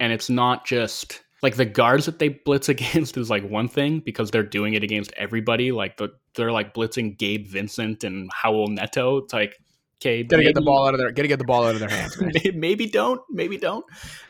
And 0.00 0.12
it's 0.12 0.28
not 0.28 0.66
just 0.66 1.22
like 1.42 1.56
the 1.56 1.64
guards 1.64 2.06
that 2.06 2.18
they 2.18 2.28
blitz 2.30 2.68
against 2.70 3.16
is 3.16 3.30
like 3.30 3.48
one 3.48 3.68
thing 3.68 4.00
because 4.00 4.30
they're 4.30 4.42
doing 4.42 4.74
it 4.74 4.82
against 4.82 5.12
everybody. 5.16 5.72
Like 5.72 5.98
the, 5.98 6.10
they're 6.34 6.52
like 6.52 6.74
blitzing 6.74 7.16
Gabe 7.16 7.46
Vincent 7.46 8.02
and 8.02 8.30
Raul 8.42 8.68
Neto. 8.68 9.18
It's 9.18 9.32
like, 9.32 9.58
okay, 9.96 10.22
gotta 10.22 10.42
maybe, 10.42 10.48
get 10.48 10.54
the 10.54 10.62
ball 10.62 10.86
out 10.86 10.94
of 10.94 11.00
their, 11.00 11.10
gotta 11.12 11.28
get 11.28 11.38
the 11.38 11.44
ball 11.44 11.64
out 11.64 11.74
of 11.74 11.80
their 11.80 11.88
hands. 11.88 12.16
maybe 12.54 12.86
don't, 12.86 13.20
maybe 13.30 13.56
don't. 13.56 13.84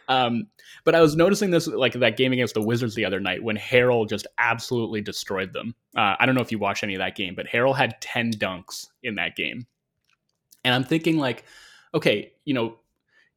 Um, 0.09 0.49
but 0.85 0.95
I 0.95 1.01
was 1.01 1.17
noticing 1.17 1.51
this 1.51 1.67
like 1.67 1.95
that 1.95 2.17
game 2.17 2.33
against 2.33 2.55
the 2.55 2.63
Wizards 2.63 2.95
the 2.95 3.05
other 3.05 3.21
night 3.21 3.43
when 3.43 3.57
Harrell 3.57 4.09
just 4.09 4.27
absolutely 4.39 5.01
destroyed 5.01 5.53
them. 5.53 5.75
Uh, 5.97 6.15
I 6.19 6.27
don't 6.27 6.35
know 6.35 6.43
if 6.43 6.53
you 6.53 6.59
watched 6.59 6.85
any 6.85 6.95
of 6.95 6.99
that 6.99 7.17
game, 7.17 7.35
but 7.35 7.47
Harrell 7.47 7.77
had 7.77 8.01
ten 8.01 8.31
dunks 8.33 8.89
in 9.03 9.15
that 9.17 9.37
game, 9.37 9.67
and 10.65 10.75
I'm 10.75 10.85
thinking 10.85 11.19
like, 11.19 11.45
okay, 11.95 12.33
you 12.45 12.55
know, 12.55 12.77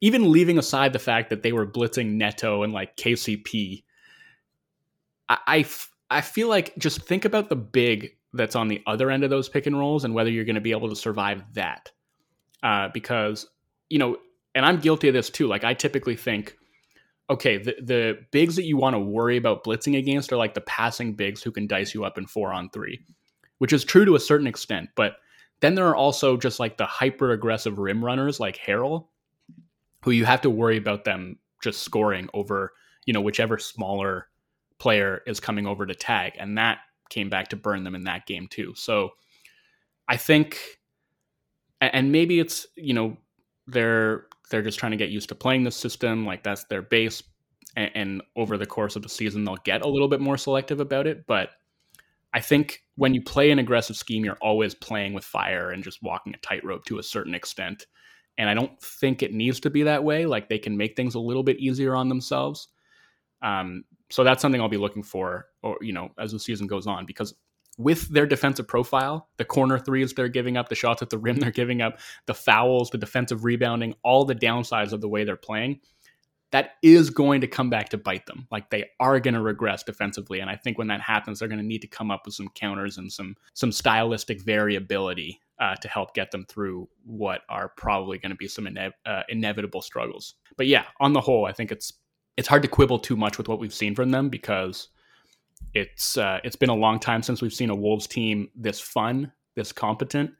even 0.00 0.30
leaving 0.30 0.58
aside 0.58 0.92
the 0.92 0.98
fact 0.98 1.30
that 1.30 1.42
they 1.42 1.52
were 1.52 1.66
blitzing 1.66 2.12
Neto 2.12 2.62
and 2.62 2.72
like 2.72 2.96
KCP, 2.96 3.82
I, 5.28 5.38
I, 5.46 5.66
I 6.10 6.20
feel 6.20 6.48
like 6.48 6.76
just 6.78 7.02
think 7.02 7.24
about 7.24 7.48
the 7.48 7.56
big 7.56 8.12
that's 8.32 8.56
on 8.56 8.68
the 8.68 8.82
other 8.86 9.10
end 9.10 9.24
of 9.24 9.30
those 9.30 9.48
pick 9.48 9.66
and 9.66 9.78
rolls 9.78 10.04
and 10.04 10.14
whether 10.14 10.30
you're 10.30 10.44
going 10.44 10.54
to 10.54 10.60
be 10.60 10.70
able 10.70 10.88
to 10.88 10.96
survive 10.96 11.42
that. 11.54 11.90
Uh, 12.62 12.88
because, 12.92 13.46
you 13.88 13.98
know, 13.98 14.16
and 14.54 14.66
I'm 14.66 14.80
guilty 14.80 15.08
of 15.08 15.14
this 15.14 15.30
too. 15.30 15.46
Like 15.46 15.64
I 15.64 15.74
typically 15.74 16.16
think, 16.16 16.56
okay, 17.30 17.58
the, 17.58 17.76
the 17.80 18.18
bigs 18.32 18.56
that 18.56 18.64
you 18.64 18.76
want 18.76 18.94
to 18.94 18.98
worry 19.00 19.36
about 19.36 19.64
blitzing 19.64 19.96
against 19.96 20.32
are 20.32 20.36
like 20.36 20.54
the 20.54 20.60
passing 20.62 21.14
bigs 21.14 21.42
who 21.42 21.52
can 21.52 21.66
dice 21.66 21.94
you 21.94 22.04
up 22.04 22.18
in 22.18 22.26
four 22.26 22.52
on 22.52 22.70
three, 22.70 23.00
which 23.58 23.72
is 23.72 23.84
true 23.84 24.04
to 24.04 24.16
a 24.16 24.20
certain 24.20 24.46
extent. 24.46 24.88
But 24.96 25.16
then 25.60 25.74
there 25.74 25.86
are 25.88 25.96
also 25.96 26.36
just 26.36 26.58
like 26.58 26.76
the 26.76 26.86
hyper 26.86 27.32
aggressive 27.32 27.78
rim 27.78 28.04
runners 28.04 28.40
like 28.40 28.56
Harrell 28.56 29.06
who 30.04 30.10
you 30.10 30.24
have 30.24 30.40
to 30.42 30.50
worry 30.50 30.76
about 30.76 31.04
them 31.04 31.38
just 31.62 31.82
scoring 31.82 32.28
over, 32.32 32.72
you 33.04 33.12
know, 33.12 33.20
whichever 33.20 33.58
smaller 33.58 34.28
player 34.78 35.22
is 35.26 35.40
coming 35.40 35.66
over 35.66 35.84
to 35.86 35.94
tag. 35.94 36.34
And 36.38 36.56
that 36.56 36.78
came 37.10 37.28
back 37.28 37.48
to 37.48 37.56
burn 37.56 37.84
them 37.84 37.94
in 37.94 38.04
that 38.04 38.26
game 38.26 38.46
too. 38.48 38.74
So 38.76 39.10
I 40.08 40.16
think 40.16 40.77
and 41.80 42.12
maybe 42.12 42.40
it's, 42.40 42.66
you 42.76 42.94
know, 42.94 43.16
they're 43.66 44.26
they're 44.50 44.62
just 44.62 44.78
trying 44.78 44.92
to 44.92 44.96
get 44.96 45.10
used 45.10 45.28
to 45.28 45.34
playing 45.34 45.64
the 45.64 45.70
system, 45.70 46.24
like 46.24 46.42
that's 46.42 46.64
their 46.64 46.82
base. 46.82 47.22
And, 47.76 47.90
and 47.94 48.22
over 48.34 48.56
the 48.56 48.66
course 48.66 48.96
of 48.96 49.02
the 49.02 49.08
season, 49.08 49.44
they'll 49.44 49.56
get 49.56 49.82
a 49.82 49.88
little 49.88 50.08
bit 50.08 50.20
more 50.20 50.38
selective 50.38 50.80
about 50.80 51.06
it. 51.06 51.26
But 51.26 51.50
I 52.32 52.40
think 52.40 52.82
when 52.96 53.14
you 53.14 53.22
play 53.22 53.50
an 53.50 53.58
aggressive 53.58 53.96
scheme, 53.96 54.24
you're 54.24 54.38
always 54.40 54.74
playing 54.74 55.12
with 55.12 55.24
fire 55.24 55.70
and 55.70 55.84
just 55.84 56.02
walking 56.02 56.34
a 56.34 56.38
tightrope 56.38 56.84
to 56.86 56.98
a 56.98 57.02
certain 57.02 57.34
extent. 57.34 57.86
And 58.38 58.48
I 58.48 58.54
don't 58.54 58.80
think 58.80 59.22
it 59.22 59.34
needs 59.34 59.60
to 59.60 59.70
be 59.70 59.82
that 59.82 60.04
way. 60.04 60.24
Like 60.24 60.48
they 60.48 60.58
can 60.58 60.76
make 60.76 60.96
things 60.96 61.14
a 61.14 61.20
little 61.20 61.42
bit 61.42 61.58
easier 61.58 61.94
on 61.94 62.08
themselves. 62.08 62.68
Um, 63.42 63.84
so 64.10 64.24
that's 64.24 64.40
something 64.42 64.60
I'll 64.60 64.68
be 64.68 64.76
looking 64.76 65.02
for, 65.02 65.46
or 65.62 65.76
you 65.80 65.92
know, 65.92 66.10
as 66.18 66.32
the 66.32 66.40
season 66.40 66.66
goes 66.66 66.86
on, 66.86 67.04
because 67.06 67.34
with 67.78 68.08
their 68.08 68.26
defensive 68.26 68.68
profile, 68.68 69.28
the 69.38 69.44
corner 69.44 69.78
threes 69.78 70.12
they're 70.12 70.28
giving 70.28 70.56
up, 70.56 70.68
the 70.68 70.74
shots 70.74 71.00
at 71.00 71.10
the 71.10 71.18
rim 71.18 71.36
they're 71.40 71.50
giving 71.50 71.80
up, 71.80 71.98
the 72.26 72.34
fouls, 72.34 72.90
the 72.90 72.98
defensive 72.98 73.44
rebounding, 73.44 73.94
all 74.02 74.24
the 74.24 74.34
downsides 74.34 74.92
of 74.92 75.00
the 75.00 75.08
way 75.08 75.24
they're 75.24 75.36
playing, 75.36 75.80
that 76.50 76.72
is 76.82 77.10
going 77.10 77.42
to 77.42 77.46
come 77.46 77.70
back 77.70 77.90
to 77.90 77.98
bite 77.98 78.26
them. 78.26 78.46
Like 78.50 78.70
they 78.70 78.86
are 79.00 79.20
going 79.20 79.34
to 79.34 79.40
regress 79.40 79.82
defensively, 79.82 80.40
and 80.40 80.50
I 80.50 80.56
think 80.56 80.78
when 80.78 80.88
that 80.88 81.00
happens, 81.00 81.38
they're 81.38 81.48
going 81.48 81.60
to 81.60 81.66
need 81.66 81.82
to 81.82 81.88
come 81.88 82.10
up 82.10 82.22
with 82.24 82.34
some 82.34 82.48
counters 82.54 82.98
and 82.98 83.12
some 83.12 83.36
some 83.54 83.70
stylistic 83.70 84.42
variability 84.42 85.40
uh, 85.60 85.76
to 85.76 85.88
help 85.88 86.14
get 86.14 86.30
them 86.30 86.46
through 86.48 86.88
what 87.04 87.42
are 87.48 87.72
probably 87.76 88.18
going 88.18 88.30
to 88.30 88.36
be 88.36 88.48
some 88.48 88.66
ine- 88.66 88.92
uh, 89.04 89.22
inevitable 89.28 89.82
struggles. 89.82 90.34
But 90.56 90.66
yeah, 90.66 90.84
on 91.00 91.12
the 91.12 91.20
whole, 91.20 91.44
I 91.44 91.52
think 91.52 91.70
it's 91.70 91.92
it's 92.36 92.48
hard 92.48 92.62
to 92.62 92.68
quibble 92.68 93.00
too 93.00 93.16
much 93.16 93.36
with 93.36 93.48
what 93.48 93.58
we've 93.58 93.74
seen 93.74 93.94
from 93.94 94.10
them 94.10 94.28
because 94.28 94.88
it's 95.74 96.16
uh, 96.16 96.38
it's 96.44 96.56
been 96.56 96.70
a 96.70 96.74
long 96.74 96.98
time 96.98 97.22
since 97.22 97.42
we've 97.42 97.52
seen 97.52 97.70
a 97.70 97.74
Wolves 97.74 98.06
team 98.06 98.48
this 98.54 98.80
fun, 98.80 99.32
this 99.54 99.72
competent, 99.72 100.30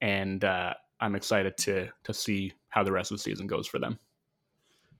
and 0.00 0.44
uh, 0.44 0.74
I'm 1.00 1.14
excited 1.14 1.56
to 1.58 1.88
to 2.04 2.14
see 2.14 2.52
how 2.68 2.82
the 2.82 2.92
rest 2.92 3.10
of 3.10 3.18
the 3.18 3.22
season 3.22 3.46
goes 3.46 3.66
for 3.66 3.78
them. 3.78 3.98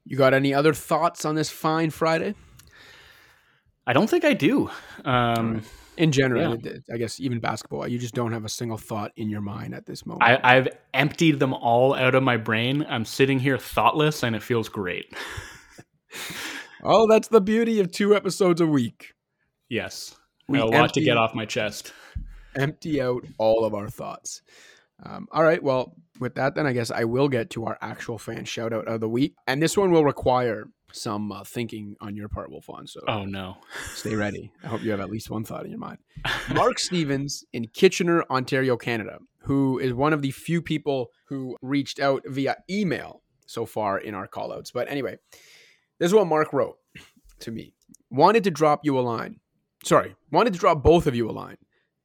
You 0.04 0.16
got 0.16 0.34
any 0.34 0.52
other 0.52 0.74
thoughts 0.74 1.24
on 1.24 1.34
this 1.34 1.50
fine 1.50 1.90
Friday? 1.90 2.34
I 3.86 3.92
don't 3.92 4.08
think 4.08 4.24
I 4.24 4.32
do. 4.32 4.70
Um, 5.04 5.62
in 5.96 6.12
general, 6.12 6.56
yeah. 6.56 6.72
I 6.92 6.96
guess 6.96 7.20
even 7.20 7.40
basketball, 7.40 7.86
you 7.86 7.98
just 7.98 8.14
don't 8.14 8.32
have 8.32 8.44
a 8.44 8.48
single 8.48 8.78
thought 8.78 9.12
in 9.16 9.28
your 9.28 9.40
mind 9.40 9.74
at 9.74 9.86
this 9.86 10.06
moment. 10.06 10.22
I, 10.22 10.54
have 10.54 10.68
emptied 10.94 11.38
them 11.38 11.52
all 11.52 11.94
out 11.94 12.14
of 12.14 12.22
my 12.22 12.36
brain. 12.36 12.86
I'm 12.88 13.04
sitting 13.04 13.38
here 13.38 13.58
thoughtless, 13.58 14.22
and 14.22 14.34
it 14.34 14.42
feels 14.42 14.68
great. 14.68 15.14
oh, 16.82 17.06
that's 17.08 17.28
the 17.28 17.40
beauty 17.40 17.80
of 17.80 17.90
two 17.92 18.14
episodes 18.14 18.60
a 18.60 18.66
week. 18.66 19.14
Yes, 19.72 20.14
we 20.48 20.58
a 20.58 20.66
lot 20.66 20.92
to 20.92 21.00
get 21.00 21.16
off 21.16 21.34
my 21.34 21.46
chest. 21.46 21.94
Empty 22.54 23.00
out 23.00 23.24
all 23.38 23.64
of 23.64 23.72
our 23.72 23.88
thoughts. 23.88 24.42
Um, 25.02 25.28
all 25.32 25.42
right, 25.42 25.62
well, 25.62 25.96
with 26.20 26.34
that, 26.34 26.54
then 26.54 26.66
I 26.66 26.74
guess 26.74 26.90
I 26.90 27.04
will 27.04 27.26
get 27.26 27.48
to 27.52 27.64
our 27.64 27.78
actual 27.80 28.18
fan 28.18 28.44
shout 28.44 28.74
out 28.74 28.86
of 28.86 29.00
the 29.00 29.08
week, 29.08 29.34
and 29.46 29.62
this 29.62 29.74
one 29.74 29.90
will 29.90 30.04
require 30.04 30.68
some 30.92 31.32
uh, 31.32 31.42
thinking 31.42 31.96
on 32.02 32.16
your 32.16 32.28
part, 32.28 32.50
Wolfond. 32.50 32.90
So, 32.90 33.00
oh 33.08 33.24
no, 33.24 33.56
stay 33.94 34.14
ready. 34.14 34.52
I 34.62 34.66
hope 34.66 34.82
you 34.82 34.90
have 34.90 35.00
at 35.00 35.08
least 35.08 35.30
one 35.30 35.42
thought 35.42 35.64
in 35.64 35.70
your 35.70 35.80
mind. 35.80 36.00
Mark 36.52 36.78
Stevens 36.78 37.42
in 37.54 37.66
Kitchener, 37.68 38.24
Ontario, 38.28 38.76
Canada, 38.76 39.20
who 39.38 39.78
is 39.78 39.94
one 39.94 40.12
of 40.12 40.20
the 40.20 40.32
few 40.32 40.60
people 40.60 41.08
who 41.28 41.56
reached 41.62 41.98
out 41.98 42.24
via 42.26 42.56
email 42.68 43.22
so 43.46 43.64
far 43.64 43.96
in 43.96 44.14
our 44.14 44.28
callouts. 44.28 44.70
But 44.70 44.90
anyway, 44.90 45.16
this 45.98 46.08
is 46.08 46.14
what 46.14 46.26
Mark 46.26 46.52
wrote 46.52 46.76
to 47.38 47.50
me. 47.50 47.72
Wanted 48.10 48.44
to 48.44 48.50
drop 48.50 48.80
you 48.84 48.98
a 48.98 49.00
line. 49.00 49.38
Sorry, 49.84 50.14
wanted 50.30 50.52
to 50.52 50.60
drop 50.60 50.82
both 50.82 51.08
of 51.08 51.16
you 51.16 51.28
a 51.28 51.32
line. 51.32 51.56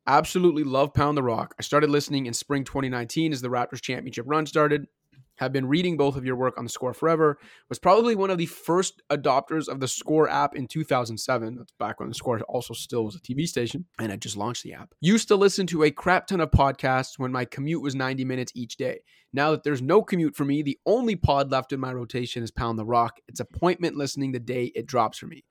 Absolutely 0.08 0.64
love 0.64 0.96
Pound 0.96 1.16
the 1.16 1.22
Rock. 1.22 1.54
I 1.60 1.62
started 1.62 1.92
listening 1.92 2.26
in 2.26 2.34
spring 2.34 2.64
2019 2.64 3.32
as 3.32 3.42
the 3.42 3.50
Raptors 3.50 3.82
championship 3.82 4.26
run 4.28 4.48
started. 4.48 4.88
Have 5.36 5.54
been 5.54 5.68
reading 5.68 5.98
both 5.98 6.16
of 6.16 6.26
your 6.26 6.36
work 6.36 6.58
on 6.58 6.64
the 6.64 6.70
score 6.72 6.96
forever. 6.96 7.38
Was 7.70 7.78
probably 7.78 8.16
one 8.16 8.32
of 8.32 8.40
the 8.40 8.48
first 8.48 9.04
adopters 9.12 9.68
of 9.68 9.80
the 9.80 9.88
score 9.88 10.28
app 10.28 10.56
in 10.56 10.66
2007 10.66 11.56
that's 11.56 11.74
back 11.78 12.00
when 12.00 12.10
the 12.10 12.16
score 12.16 12.40
also 12.50 12.74
still 12.74 13.06
was 13.06 13.16
a 13.16 13.20
tv 13.20 13.46
station 13.46 13.86
and 14.00 14.12
I 14.12 14.16
just 14.16 14.38
launched 14.38 14.64
the 14.64 14.74
app. 14.74 14.96
Used 15.00 15.28
to 15.28 15.36
listen 15.36 15.68
to 15.68 15.84
a 15.84 15.92
crap 15.92 16.26
ton 16.26 16.42
of 16.42 16.50
podcasts 16.50 17.20
when 17.20 17.32
my 17.32 17.46
commute 17.46 17.84
was 17.84 17.94
90 17.94 18.26
minutes 18.26 18.52
each 18.56 18.78
day. 18.78 19.02
Now 19.32 19.52
that 19.52 19.62
there's 19.62 19.84
no 19.84 20.02
commute 20.02 20.36
for 20.36 20.46
me 20.46 20.64
the 20.64 20.80
only 20.88 21.16
pod 21.16 21.52
left 21.52 21.72
in 21.72 21.80
my 21.80 21.94
rotation 21.94 22.42
is 22.42 22.50
pound 22.50 22.80
the 22.80 22.86
rock. 22.86 23.20
It's 23.28 23.40
appointment 23.40 23.96
listening 23.96 24.32
the 24.32 24.40
day 24.40 24.72
it 24.74 24.88
drops 24.88 25.20
for 25.20 25.28
me 25.28 25.44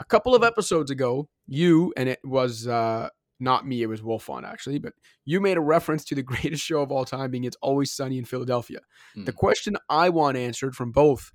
a 0.00 0.04
couple 0.04 0.34
of 0.34 0.42
episodes 0.42 0.90
ago 0.90 1.28
you 1.46 1.92
and 1.96 2.08
it 2.08 2.20
was 2.24 2.66
uh 2.66 3.08
not 3.40 3.66
me, 3.66 3.82
it 3.82 3.86
was 3.86 4.00
Wolfond 4.00 4.44
actually, 4.44 4.78
but 4.78 4.94
you 5.24 5.40
made 5.40 5.56
a 5.56 5.60
reference 5.60 6.04
to 6.06 6.14
the 6.14 6.22
greatest 6.24 6.62
show 6.62 6.82
of 6.82 6.90
all 6.90 7.04
time 7.04 7.30
being 7.30 7.44
It's 7.44 7.56
Always 7.62 7.92
Sunny 7.92 8.18
in 8.18 8.24
Philadelphia. 8.24 8.80
Mm. 9.16 9.26
The 9.26 9.32
question 9.32 9.76
I 9.88 10.08
want 10.08 10.36
answered 10.36 10.74
from 10.74 10.92
both 10.92 11.32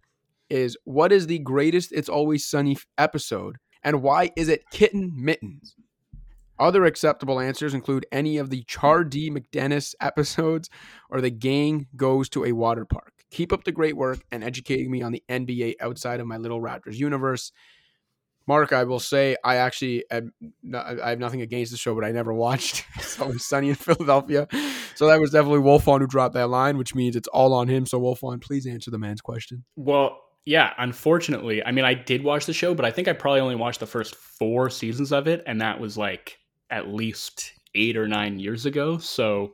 is 0.49 0.77
what 0.83 1.11
is 1.11 1.27
the 1.27 1.39
greatest 1.39 1.91
It's 1.91 2.09
Always 2.09 2.45
Sunny 2.45 2.77
episode 2.97 3.57
and 3.83 4.01
why 4.01 4.31
is 4.35 4.49
it 4.49 4.69
Kitten 4.71 5.11
Mittens? 5.15 5.75
Other 6.59 6.85
acceptable 6.85 7.39
answers 7.39 7.73
include 7.73 8.05
any 8.11 8.37
of 8.37 8.49
the 8.49 8.63
Chardee 8.63 9.31
MacDennis 9.31 9.95
episodes 9.99 10.69
or 11.09 11.19
The 11.19 11.31
Gang 11.31 11.87
Goes 11.95 12.29
to 12.29 12.45
a 12.45 12.51
Water 12.51 12.85
Park. 12.85 13.11
Keep 13.31 13.51
up 13.51 13.63
the 13.63 13.71
great 13.71 13.97
work 13.97 14.19
and 14.31 14.43
educating 14.43 14.91
me 14.91 15.01
on 15.01 15.11
the 15.11 15.23
NBA 15.27 15.75
outside 15.81 16.19
of 16.19 16.27
my 16.27 16.37
little 16.37 16.61
Raptors 16.61 16.95
universe. 16.95 17.51
Mark, 18.47 18.73
I 18.73 18.83
will 18.83 18.99
say 18.99 19.37
I 19.43 19.55
actually 19.55 20.03
I 20.11 20.21
have 21.09 21.19
nothing 21.19 21.41
against 21.41 21.71
the 21.71 21.77
show, 21.77 21.95
but 21.95 22.03
I 22.03 22.11
never 22.11 22.33
watched. 22.33 22.79
It. 22.79 22.85
It's 22.97 23.19
always 23.19 23.45
sunny 23.45 23.69
in 23.69 23.75
Philadelphia, 23.89 24.47
so 24.95 25.07
that 25.07 25.19
was 25.19 25.31
definitely 25.31 25.59
Wolfond 25.59 26.01
who 26.01 26.07
dropped 26.07 26.33
that 26.35 26.49
line, 26.49 26.77
which 26.77 26.95
means 26.95 27.15
it's 27.15 27.27
all 27.29 27.53
on 27.53 27.67
him. 27.67 27.85
So 27.85 27.99
Wolfond, 27.99 28.41
please 28.41 28.65
answer 28.65 28.91
the 28.91 28.97
man's 28.97 29.21
question. 29.21 29.63
Well, 29.75 30.19
yeah, 30.45 30.73
unfortunately, 30.77 31.63
I 31.63 31.71
mean, 31.71 31.85
I 31.85 31.93
did 31.93 32.23
watch 32.23 32.45
the 32.45 32.53
show, 32.53 32.73
but 32.73 32.85
I 32.85 32.91
think 32.91 33.07
I 33.07 33.13
probably 33.13 33.39
only 33.39 33.55
watched 33.55 33.79
the 33.79 33.85
first 33.85 34.15
four 34.15 34.69
seasons 34.69 35.11
of 35.11 35.27
it, 35.27 35.43
and 35.47 35.61
that 35.61 35.79
was 35.79 35.97
like 35.97 36.37
at 36.69 36.89
least 36.89 37.53
eight 37.75 37.97
or 37.97 38.07
nine 38.07 38.39
years 38.39 38.65
ago. 38.65 38.97
So 38.97 39.53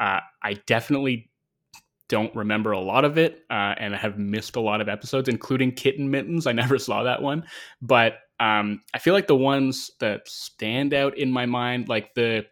uh, 0.00 0.20
I 0.42 0.54
definitely 0.66 1.30
don't 2.12 2.36
remember 2.36 2.72
a 2.72 2.78
lot 2.78 3.06
of 3.06 3.16
it 3.16 3.42
uh, 3.48 3.74
and 3.78 3.94
I 3.94 3.96
have 3.96 4.18
missed 4.18 4.56
a 4.56 4.60
lot 4.60 4.82
of 4.82 4.88
episodes, 4.90 5.30
including 5.30 5.72
Kitten 5.72 6.10
Mittens. 6.10 6.46
I 6.46 6.52
never 6.62 6.78
saw 6.78 7.04
that 7.04 7.22
one, 7.22 7.44
but 7.80 8.18
um, 8.38 8.82
I 8.92 8.98
feel 8.98 9.14
like 9.14 9.28
the 9.28 9.34
ones 9.34 9.90
that 9.98 10.28
stand 10.28 10.92
out 10.92 11.16
in 11.16 11.32
my 11.32 11.46
mind, 11.46 11.88
like 11.88 12.12
the, 12.12 12.44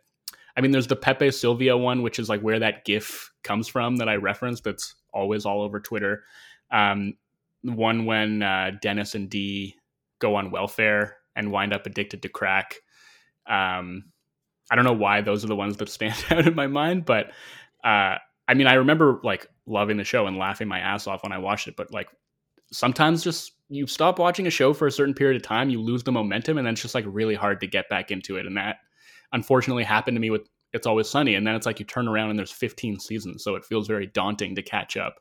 I 0.56 0.62
mean, 0.62 0.70
there's 0.70 0.86
the 0.86 0.96
Pepe 0.96 1.30
Sylvia 1.30 1.76
one, 1.76 2.00
which 2.00 2.18
is 2.18 2.30
like 2.30 2.40
where 2.40 2.58
that 2.58 2.86
GIF 2.86 3.30
comes 3.44 3.68
from 3.68 3.96
that 3.96 4.08
I 4.08 4.16
referenced. 4.16 4.64
That's 4.64 4.94
always 5.12 5.44
all 5.44 5.60
over 5.60 5.78
Twitter. 5.78 6.24
Um, 6.70 7.18
one 7.60 8.06
when 8.06 8.42
uh, 8.42 8.70
Dennis 8.80 9.14
and 9.14 9.28
Dee 9.28 9.76
go 10.20 10.36
on 10.36 10.50
welfare 10.50 11.18
and 11.36 11.52
wind 11.52 11.74
up 11.74 11.84
addicted 11.84 12.22
to 12.22 12.30
crack. 12.30 12.76
Um, 13.46 14.04
I 14.70 14.74
don't 14.76 14.86
know 14.86 14.94
why 14.94 15.20
those 15.20 15.44
are 15.44 15.48
the 15.48 15.56
ones 15.56 15.76
that 15.76 15.88
stand 15.90 16.24
out 16.30 16.46
in 16.46 16.54
my 16.54 16.66
mind, 16.66 17.04
but 17.04 17.32
uh, 17.84 18.16
I 18.50 18.54
mean, 18.54 18.66
I 18.66 18.74
remember 18.74 19.20
like 19.22 19.46
loving 19.64 19.96
the 19.96 20.02
show 20.02 20.26
and 20.26 20.36
laughing 20.36 20.66
my 20.66 20.80
ass 20.80 21.06
off 21.06 21.22
when 21.22 21.30
I 21.30 21.38
watched 21.38 21.68
it, 21.68 21.76
but 21.76 21.92
like 21.92 22.08
sometimes 22.72 23.22
just 23.22 23.52
you 23.68 23.86
stop 23.86 24.18
watching 24.18 24.48
a 24.48 24.50
show 24.50 24.74
for 24.74 24.88
a 24.88 24.90
certain 24.90 25.14
period 25.14 25.40
of 25.40 25.46
time, 25.46 25.70
you 25.70 25.80
lose 25.80 26.02
the 26.02 26.10
momentum, 26.10 26.58
and 26.58 26.66
then 26.66 26.72
it's 26.72 26.82
just 26.82 26.96
like 26.96 27.04
really 27.06 27.36
hard 27.36 27.60
to 27.60 27.68
get 27.68 27.88
back 27.88 28.10
into 28.10 28.38
it. 28.38 28.46
And 28.46 28.56
that 28.56 28.78
unfortunately 29.32 29.84
happened 29.84 30.16
to 30.16 30.20
me 30.20 30.30
with 30.30 30.48
It's 30.72 30.84
Always 30.84 31.08
Sunny. 31.08 31.36
And 31.36 31.46
then 31.46 31.54
it's 31.54 31.64
like 31.64 31.78
you 31.78 31.86
turn 31.86 32.08
around 32.08 32.30
and 32.30 32.38
there's 32.38 32.50
15 32.50 32.98
seasons, 32.98 33.44
so 33.44 33.54
it 33.54 33.64
feels 33.64 33.86
very 33.86 34.08
daunting 34.08 34.56
to 34.56 34.62
catch 34.62 34.96
up. 34.96 35.20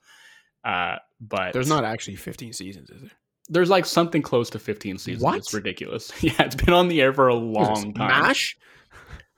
Uh, 0.65 0.95
but 1.21 1.53
there's 1.53 1.69
not 1.69 1.84
actually 1.84 2.15
15 2.15 2.51
seasons, 2.53 2.89
is 2.89 3.01
there? 3.01 3.11
There's 3.47 3.69
like 3.69 3.86
something 3.86 4.23
close 4.23 4.49
to 4.49 4.59
15 4.59 4.97
seasons. 4.97 5.23
What? 5.23 5.38
It's 5.38 5.53
ridiculous. 5.53 6.11
Yeah, 6.23 6.34
it's 6.39 6.55
been 6.55 6.73
on 6.73 6.88
the 6.88 6.99
air 6.99 7.13
for 7.13 7.27
a 7.27 7.36
long 7.36 7.93
time. 7.93 8.07
Mash? 8.07 8.57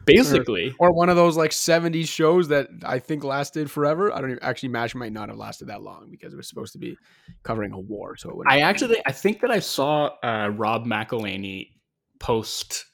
Basically. 0.05 0.73
or, 0.79 0.89
or, 0.89 0.93
one 0.93 1.09
of 1.09 1.15
those 1.15 1.37
like 1.37 1.51
70s 1.51 2.07
shows 2.07 2.47
that 2.49 2.67
i 2.85 2.99
think 2.99 3.23
lasted 3.23 3.69
forever. 3.69 4.13
I 4.13 4.21
don't 4.21 4.31
even 4.31 4.43
actually 4.43 4.69
mash 4.69 4.95
might 4.95 5.13
not 5.13 5.29
have 5.29 5.37
lasted 5.37 5.67
that 5.67 5.81
long 5.81 6.09
because 6.11 6.33
it 6.33 6.37
was 6.37 6.47
supposed 6.47 6.73
to 6.73 6.79
be 6.79 6.97
covering 7.43 7.71
a 7.71 7.79
war 7.79 8.15
so 8.15 8.41
i 8.47 8.59
actually 8.61 9.01
i 9.05 9.11
think 9.11 9.41
that 9.41 9.51
i 9.51 9.59
saw 9.59 10.09
uh, 10.23 10.51
rob 10.55 10.85
mcelhenney 10.85 11.69
post 12.19 12.85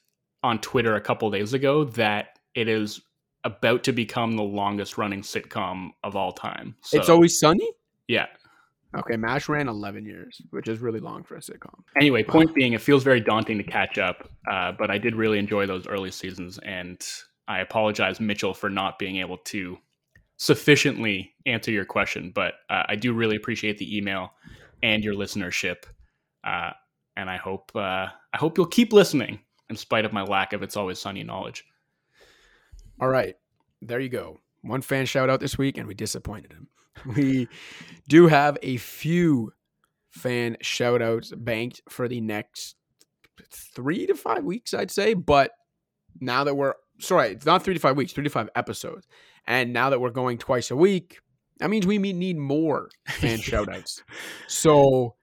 on 0.42 0.60
twitter 0.60 0.94
a 0.94 1.00
couple 1.00 1.30
days 1.30 1.52
ago 1.54 1.84
that 1.84 2.38
it 2.54 2.68
is 2.68 3.00
about 3.44 3.84
to 3.84 3.92
become 3.92 4.36
the 4.36 4.42
longest 4.42 4.98
running 4.98 5.22
sitcom 5.22 5.90
of 6.04 6.16
all 6.16 6.32
time 6.32 6.74
so, 6.82 6.98
it's 6.98 7.08
always 7.08 7.38
sunny? 7.38 7.70
Yeah 8.08 8.26
Okay, 8.96 9.16
MASH 9.16 9.48
ran 9.48 9.68
11 9.68 10.06
years, 10.06 10.40
which 10.50 10.66
is 10.66 10.78
really 10.78 11.00
long 11.00 11.22
for 11.22 11.36
a 11.36 11.40
sitcom. 11.40 11.82
Anyway, 11.96 12.22
point 12.22 12.50
wow. 12.50 12.54
being, 12.54 12.72
it 12.72 12.80
feels 12.80 13.04
very 13.04 13.20
daunting 13.20 13.58
to 13.58 13.64
catch 13.64 13.98
up, 13.98 14.30
uh, 14.50 14.72
but 14.78 14.90
I 14.90 14.96
did 14.96 15.14
really 15.14 15.38
enjoy 15.38 15.66
those 15.66 15.86
early 15.86 16.10
seasons, 16.10 16.58
and 16.64 17.06
I 17.46 17.60
apologize, 17.60 18.18
Mitchell, 18.18 18.54
for 18.54 18.70
not 18.70 18.98
being 18.98 19.16
able 19.16 19.38
to 19.38 19.78
sufficiently 20.38 21.34
answer 21.44 21.70
your 21.70 21.84
question, 21.84 22.32
but 22.34 22.54
uh, 22.70 22.84
I 22.88 22.96
do 22.96 23.12
really 23.12 23.36
appreciate 23.36 23.76
the 23.76 23.96
email 23.96 24.32
and 24.82 25.04
your 25.04 25.14
listenership, 25.14 25.84
uh, 26.44 26.70
and 27.16 27.28
I 27.28 27.36
hope 27.36 27.72
uh, 27.74 28.06
I 28.32 28.36
hope 28.36 28.56
you'll 28.56 28.66
keep 28.66 28.92
listening 28.92 29.40
in 29.68 29.76
spite 29.76 30.04
of 30.04 30.12
my 30.12 30.22
lack 30.22 30.52
of 30.52 30.62
"It's 30.62 30.76
Always 30.76 30.98
Sunny" 30.98 31.24
knowledge. 31.24 31.64
All 33.00 33.08
right, 33.08 33.34
there 33.82 34.00
you 34.00 34.08
go. 34.08 34.38
One 34.62 34.82
fan 34.82 35.06
shout 35.06 35.28
out 35.28 35.40
this 35.40 35.58
week, 35.58 35.76
and 35.76 35.86
we 35.86 35.94
disappointed 35.94 36.52
him. 36.52 36.68
we 37.16 37.48
do 38.08 38.26
have 38.26 38.58
a 38.62 38.76
few 38.76 39.52
fan 40.10 40.56
shout 40.60 41.02
outs 41.02 41.32
banked 41.36 41.82
for 41.88 42.08
the 42.08 42.20
next 42.20 42.76
three 43.50 44.06
to 44.06 44.14
five 44.14 44.44
weeks, 44.44 44.74
I'd 44.74 44.90
say. 44.90 45.14
But 45.14 45.52
now 46.20 46.44
that 46.44 46.54
we're 46.54 46.74
sorry, 46.98 47.30
it's 47.30 47.46
not 47.46 47.62
three 47.62 47.74
to 47.74 47.80
five 47.80 47.96
weeks, 47.96 48.12
three 48.12 48.24
to 48.24 48.30
five 48.30 48.48
episodes. 48.54 49.06
And 49.46 49.72
now 49.72 49.90
that 49.90 50.00
we're 50.00 50.10
going 50.10 50.38
twice 50.38 50.70
a 50.70 50.76
week, 50.76 51.20
that 51.58 51.70
means 51.70 51.86
we 51.86 51.98
need 51.98 52.36
more 52.36 52.90
fan 53.08 53.38
shout 53.40 53.72
outs. 53.72 54.02
So 54.46 55.14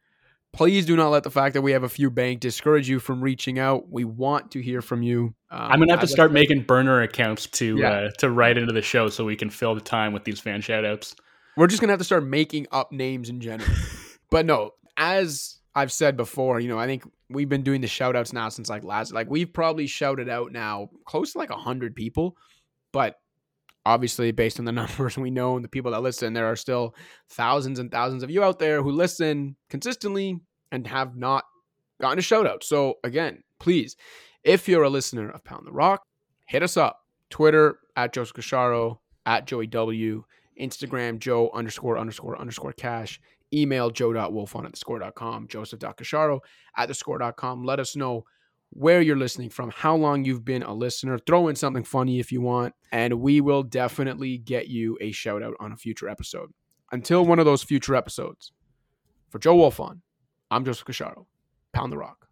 please 0.54 0.86
do 0.86 0.96
not 0.96 1.10
let 1.10 1.24
the 1.24 1.32
fact 1.32 1.54
that 1.54 1.62
we 1.62 1.74
have 1.74 1.84
a 1.84 1.90
few 1.90 2.10
bank 2.10 2.40
discourage 2.40 2.90
you 2.90 3.00
from 3.00 3.22
reaching 3.22 3.60
out. 3.60 3.90
We 3.90 4.06
want 4.06 4.52
to 4.52 4.62
hear 4.62 4.82
from 4.82 5.04
you. 5.04 5.36
Um, 5.52 5.72
I'm 5.72 5.80
gonna 5.80 5.94
have 5.94 6.02
to 6.02 6.08
start 6.08 6.32
making 6.32 6.64
burner 6.64 7.02
accounts 7.02 7.46
to 7.48 7.78
yeah. 7.78 7.90
uh, 7.90 8.10
to 8.20 8.30
write 8.30 8.58
into 8.58 8.74
the 8.74 8.82
show 8.82 9.10
so 9.10 9.26
we 9.26 9.36
can 9.36 9.50
fill 9.50 9.76
the 9.76 9.82
time 9.82 10.14
with 10.14 10.24
these 10.24 10.40
fan 10.40 10.62
shout 10.62 10.86
outs. 10.86 11.16
We're 11.58 11.68
just 11.68 11.82
gonna 11.82 11.94
have 11.94 12.00
to 12.00 12.06
start 12.06 12.26
making 12.26 12.68
up 12.72 12.92
names 12.92 13.30
in 13.30 13.40
general. 13.40 13.70
but 14.30 14.46
no, 14.46 14.72
as 14.98 15.60
I've 15.74 15.92
said 15.92 16.18
before, 16.18 16.60
you 16.60 16.68
know, 16.68 16.80
I 16.80 16.86
think 16.86 17.04
we've 17.30 17.50
been 17.50 17.64
doing 17.64 17.82
the 17.82 17.88
shout 17.88 18.16
outs 18.16 18.34
now 18.34 18.50
since 18.50 18.70
like 18.70 18.84
last 18.84 19.14
like 19.14 19.30
we've 19.30 19.52
probably 19.54 19.88
shouted 19.88 20.30
out 20.30 20.52
now 20.52 20.90
close 21.06 21.34
to 21.34 21.38
like 21.38 21.50
a 21.50 21.58
hundred 21.58 21.96
people. 21.96 22.38
But 22.92 23.16
obviously 23.86 24.32
based 24.32 24.60
on 24.60 24.66
the 24.66 24.72
numbers 24.74 25.18
we 25.18 25.32
know 25.32 25.56
and 25.56 25.64
the 25.64 25.70
people 25.70 25.92
that 25.92 26.02
listen, 26.02 26.34
there 26.34 26.48
are 26.48 26.56
still 26.56 26.96
thousands 27.30 27.80
and 27.80 27.92
thousands 27.92 28.24
of 28.24 28.30
you 28.30 28.44
out 28.44 28.60
there 28.60 28.82
who 28.82 28.92
listen 28.92 29.56
consistently 29.70 30.40
and 30.72 30.88
have 30.88 31.16
not 31.16 31.44
gotten 32.02 32.20
a 32.20 32.22
shout 32.22 32.48
out. 32.48 32.64
So 32.64 32.96
again, 33.04 33.44
please, 33.60 33.96
if 34.44 34.68
you're 34.68 34.84
a 34.84 34.90
listener 34.90 35.30
of 35.30 35.44
Pound 35.44 35.66
the 35.66 35.72
Rock, 35.72 36.04
hit 36.48 36.64
us 36.64 36.78
up. 36.78 37.00
Twitter 37.30 37.80
at 37.96 38.14
Joseph 38.14 38.36
Casciaro, 38.36 39.00
at 39.26 39.48
Joey 39.48 39.68
W. 39.68 40.24
Instagram 40.60 41.20
Joe 41.20 41.50
underscore 41.54 41.98
underscore 41.98 42.40
underscore 42.40 42.74
cash. 42.74 43.20
email 43.54 43.90
joe.wolfond 43.90 44.66
at 44.66 44.74
thescore.com, 44.74 45.48
joseph.casciaro 45.48 46.40
at 46.78 46.90
thescore.com. 46.90 47.64
Let 47.64 47.80
us 47.80 47.96
know 47.96 48.26
where 48.72 49.02
you're 49.02 49.16
listening 49.16 49.50
from, 49.50 49.70
how 49.70 49.96
long 49.96 50.26
you've 50.26 50.44
been 50.44 50.64
a 50.64 50.74
listener. 50.74 51.18
Throw 51.18 51.48
in 51.48 51.56
something 51.56 51.84
funny 51.84 52.20
if 52.20 52.32
you 52.32 52.42
want, 52.42 52.74
and 52.92 53.22
we 53.22 53.40
will 53.40 53.64
definitely 53.64 54.38
get 54.38 54.68
you 54.68 54.98
a 55.00 55.12
shout 55.12 55.44
out 55.44 55.54
on 55.60 55.72
a 55.72 55.78
future 55.78 56.10
episode. 56.10 56.52
Until 56.92 57.26
one 57.26 57.40
of 57.40 57.46
those 57.46 57.64
future 57.64 57.96
episodes, 57.96 58.52
for 59.30 59.40
Joe 59.40 59.58
Wolfond, 59.58 60.02
I'm 60.52 60.66
Joseph 60.66 60.86
Casciaro. 60.86 61.26
Pound 61.74 61.92
the 61.92 61.98
rock. 61.98 62.25